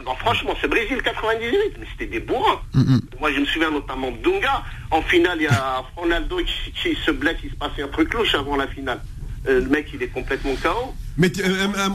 Non, 0.06 0.14
franchement, 0.14 0.54
c'est 0.60 0.68
Brésil 0.68 0.98
98, 1.02 1.56
mais 1.78 1.86
c'était 1.92 2.10
des 2.10 2.20
bourrins. 2.20 2.60
Mm. 2.74 2.98
Moi, 3.18 3.32
je 3.32 3.40
me 3.40 3.44
souviens 3.44 3.70
notamment 3.70 4.10
de 4.12 4.16
Dunga. 4.18 4.62
En 4.90 5.02
finale, 5.02 5.38
il 5.40 5.44
y 5.44 5.46
a 5.48 5.84
Ronaldo 5.96 6.38
qui, 6.74 6.94
se 6.94 7.10
blesse, 7.10 7.36
il 7.44 7.50
se 7.50 7.56
passait 7.56 7.82
un 7.82 7.88
truc 7.88 8.14
louche 8.14 8.34
avant 8.34 8.56
la 8.56 8.68
finale. 8.68 9.00
Euh, 9.48 9.60
le 9.60 9.68
mec, 9.68 9.88
il 9.92 10.02
est 10.02 10.08
complètement 10.08 10.54
KO. 10.62 10.94
Mais, 11.16 11.30
euh, 11.40 11.66
euh, 11.76 11.88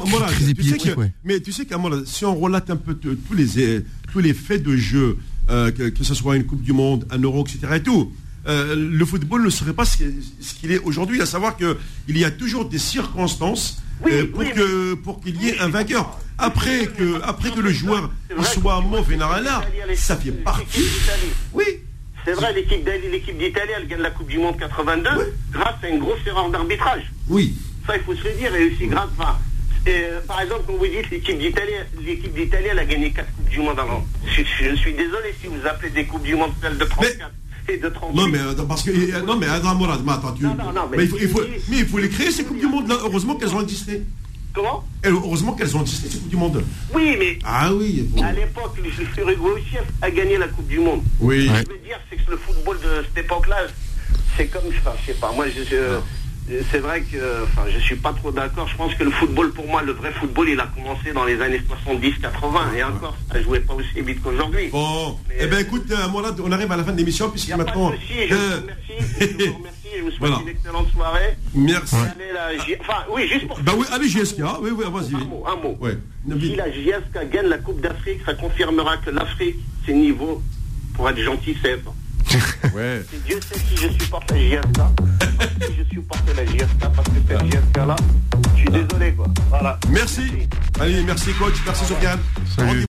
tu, 0.55 0.63
sais 0.63 0.77
que, 0.77 0.99
mais 1.23 1.39
tu 1.39 1.51
sais 1.51 1.65
qu'à 1.65 1.77
si 2.05 2.25
on 2.25 2.35
relate 2.35 2.69
un 2.69 2.75
peu 2.75 2.95
tous 2.95 3.33
les, 3.33 3.83
tous 4.11 4.19
les 4.19 4.33
faits 4.33 4.61
de 4.61 4.75
jeu, 4.75 5.17
que, 5.47 5.89
que, 5.89 6.03
ce 6.03 6.13
soit 6.13 6.35
une 6.35 6.45
Coupe 6.45 6.61
du 6.61 6.73
Monde, 6.73 7.05
un 7.11 7.19
Euro, 7.19 7.45
etc. 7.45 7.67
et 7.75 7.83
tout, 7.83 8.11
euh, 8.47 8.75
le 8.75 9.05
football 9.05 9.43
ne 9.43 9.49
serait 9.49 9.73
pas 9.73 9.85
ce 9.85 9.97
qu'il 9.97 10.71
est 10.71 10.79
aujourd'hui, 10.79 11.21
à 11.21 11.25
savoir 11.25 11.57
qu'il 11.57 12.17
y 12.17 12.23
a 12.23 12.31
toujours 12.31 12.65
des 12.65 12.77
circonstances 12.77 13.81
euh, 14.05 14.27
pour 14.27 14.43
que 14.43 14.93
pour 14.95 15.19
qu'il 15.21 15.41
y 15.41 15.49
ait 15.49 15.59
un 15.59 15.69
vainqueur. 15.69 16.19
Après 16.37 16.85
que 16.85 17.21
après 17.23 17.49
que 17.49 17.59
le 17.59 17.71
joueur 17.71 18.11
soit 18.43 18.81
mauvais 18.81 19.17
là, 19.17 19.63
ça 19.95 20.15
fait 20.15 20.31
partie. 20.31 20.85
Oui. 21.53 21.63
C'est 22.23 22.33
vrai, 22.33 22.53
l'équipe 22.53 23.37
d'Italie, 23.37 23.71
elle 23.77 23.87
gagne 23.87 24.01
la 24.01 24.09
Coupe 24.09 24.27
du 24.29 24.39
Monde 24.39 24.57
82 24.57 25.35
grâce 25.51 25.75
à 25.83 25.89
une 25.89 25.99
grosse 25.99 26.25
erreur 26.25 26.49
d'arbitrage. 26.49 27.03
Oui. 27.29 27.55
Ça, 27.85 27.95
il 27.95 28.01
faut 28.01 28.15
se 28.15 28.23
le 28.23 28.33
dire, 28.33 28.55
et 28.55 28.71
aussi 28.71 28.87
grâce 28.87 29.09
à... 29.19 29.37
par 30.27 30.41
exemple, 30.41 30.63
quand 30.67 30.73
vous 30.73 30.85
dites 30.87 31.09
l'équipe 31.11 31.37
d'Italie, 31.37 31.73
l'équipe 32.01 32.33
d'Italie, 32.33 32.67
elle 32.71 32.79
a 32.79 32.85
gagné 32.85 33.11
4 33.11 33.35
Coupes 33.35 33.49
du 33.49 33.59
Monde 33.59 33.79
avant. 33.79 34.05
Je, 34.25 34.75
suis 34.75 34.93
désolé 34.93 35.33
si 35.41 35.47
vous 35.47 35.65
appelez 35.67 35.91
des 35.91 36.05
Coupes 36.05 36.23
du 36.23 36.35
Monde 36.35 36.51
celles 36.61 36.77
de 36.77 36.85
34 36.85 37.31
de 37.67 37.91
Non, 38.13 38.27
mais 38.27 38.39
euh, 38.39 38.53
parce 38.67 38.83
que. 38.83 38.91
Euh, 38.91 39.21
non, 39.21 39.37
mais 39.37 39.47
Adra 39.47 39.73
Morad, 39.73 40.01
mais 40.05 40.13
attends, 40.13 40.33
tu. 40.33 40.43
Non, 40.43 40.55
non, 40.55 40.71
non, 40.71 40.81
mais, 40.89 41.03
il 41.03 41.09
faut, 41.09 41.17
il 41.19 41.29
faut, 41.29 41.41
mais 41.69 41.77
il 41.79 41.87
faut 41.87 41.97
les 41.97 42.09
créer, 42.09 42.31
ces 42.31 42.43
Coupes 42.43 42.59
du 42.59 42.67
Monde 42.67 42.87
là. 42.87 42.97
Heureusement 43.01 43.35
qu'elles 43.35 43.53
ont 43.55 43.61
existé. 43.61 44.03
Comment? 44.53 44.83
Heureusement 45.03 45.53
qu'elles 45.53 45.75
ont 45.75 45.81
existé, 45.81 46.09
ces 46.09 46.19
Coupes 46.19 46.29
du 46.29 46.37
Monde. 46.37 46.63
Oui, 46.93 47.15
mais. 47.17 47.39
Ah 47.43 47.73
oui. 47.73 48.07
À 48.23 48.31
l'époque, 48.31 48.77
le 48.77 48.89
aussi 48.89 49.77
a 50.01 50.11
gagné 50.11 50.37
la 50.37 50.47
Coupe 50.47 50.67
du 50.67 50.79
Monde. 50.79 51.01
Oui. 51.19 51.47
Ce 51.47 51.63
que 51.63 51.69
je 51.69 51.73
veux 51.73 51.83
dire, 51.83 51.99
c'est 52.09 52.17
que 52.17 52.31
le 52.31 52.37
football 52.37 52.77
de 52.77 53.03
cette 53.07 53.25
époque-là, 53.25 53.57
c'est 54.37 54.47
comme. 54.47 54.63
Enfin, 54.67 54.93
je 55.01 55.11
sais 55.11 55.19
pas, 55.19 55.31
moi, 55.31 55.45
je. 55.49 55.63
je 55.63 55.99
c'est 56.71 56.77
vrai 56.79 57.01
que 57.01 57.43
enfin, 57.43 57.63
je 57.73 57.79
suis 57.79 57.95
pas 57.95 58.13
trop 58.13 58.31
d'accord. 58.31 58.67
Je 58.67 58.75
pense 58.75 58.93
que 58.93 59.03
le 59.03 59.09
football, 59.11 59.51
pour 59.51 59.67
moi, 59.67 59.81
le 59.81 59.93
vrai 59.93 60.11
football, 60.11 60.49
il 60.49 60.59
a 60.59 60.67
commencé 60.67 61.11
dans 61.11 61.25
les 61.25 61.41
années 61.41 61.61
70-80. 61.87 62.75
Et 62.77 62.83
encore, 62.83 63.15
ça 63.31 63.41
jouait 63.41 63.61
pas 63.61 63.73
aussi 63.73 64.01
vite 64.01 64.21
qu'aujourd'hui. 64.21 64.67
Bon, 64.71 65.17
eh 65.39 65.47
bien 65.47 65.59
écoute, 65.59 65.89
euh, 65.91 66.07
on 66.43 66.51
arrive 66.51 66.71
à 66.71 66.77
la 66.77 66.83
fin 66.83 66.91
de 66.91 66.97
l'émission, 66.97 67.29
puisque 67.29 67.49
maintenant... 67.55 67.89
Pas 67.89 67.95
de 67.95 68.01
souci, 68.01 68.13
je, 68.29 68.33
euh... 68.35 68.37
vous 68.37 68.61
remercie, 68.61 68.93
je 69.19 69.47
vous 69.47 69.53
remercie. 69.57 69.75
Je 69.97 70.01
vous 70.03 70.11
souhaite 70.11 70.41
une 70.41 70.49
excellente 70.49 70.91
soirée. 70.91 71.37
Merci. 71.55 71.95
Enfin, 72.81 73.05
oui, 73.11 73.27
juste 73.27 73.47
pour... 73.47 73.59
Bah 73.61 73.73
oui, 73.77 73.85
allez, 73.91 74.07
JSK, 74.07 74.39
oui, 74.61 74.69
oui, 74.75 74.85
vas-y. 74.91 75.15
Un 75.15 75.25
mot, 75.25 75.45
un 75.47 75.55
mot. 75.55 75.77
Ouais. 75.79 75.97
Si 76.39 76.55
la 76.55 76.71
JSK 76.71 77.31
gagne 77.31 77.47
la 77.47 77.57
Coupe 77.57 77.81
d'Afrique, 77.81 78.19
ça 78.25 78.33
confirmera 78.33 78.97
que 78.97 79.09
l'Afrique, 79.09 79.55
c'est 79.85 79.93
niveau, 79.93 80.43
pour 80.93 81.09
être 81.09 81.19
gentil, 81.19 81.55
c'est 81.63 81.79
Ouais. 82.75 83.03
Dieu 83.25 83.39
sait 83.41 83.59
si 83.59 83.77
je 83.77 84.03
supporte 84.03 84.31
la 84.31 84.37
JSK. 85.59 85.73
je 85.77 85.95
supporte 85.95 86.23
la 86.35 86.45
JSK 86.45 86.79
parce 86.79 87.07
que 87.09 87.15
cette 87.27 87.45
JSK 87.45 87.77
là, 87.77 87.95
je 88.55 88.59
suis 88.59 88.69
désolé 88.69 89.13
quoi. 89.13 89.27
Voilà. 89.49 89.79
Merci. 89.89 90.21
Allez, 90.79 91.03
merci 91.03 91.31
coach, 91.33 91.55
merci 91.65 91.85
Sofiane. 91.85 92.19
Salut. 92.55 92.83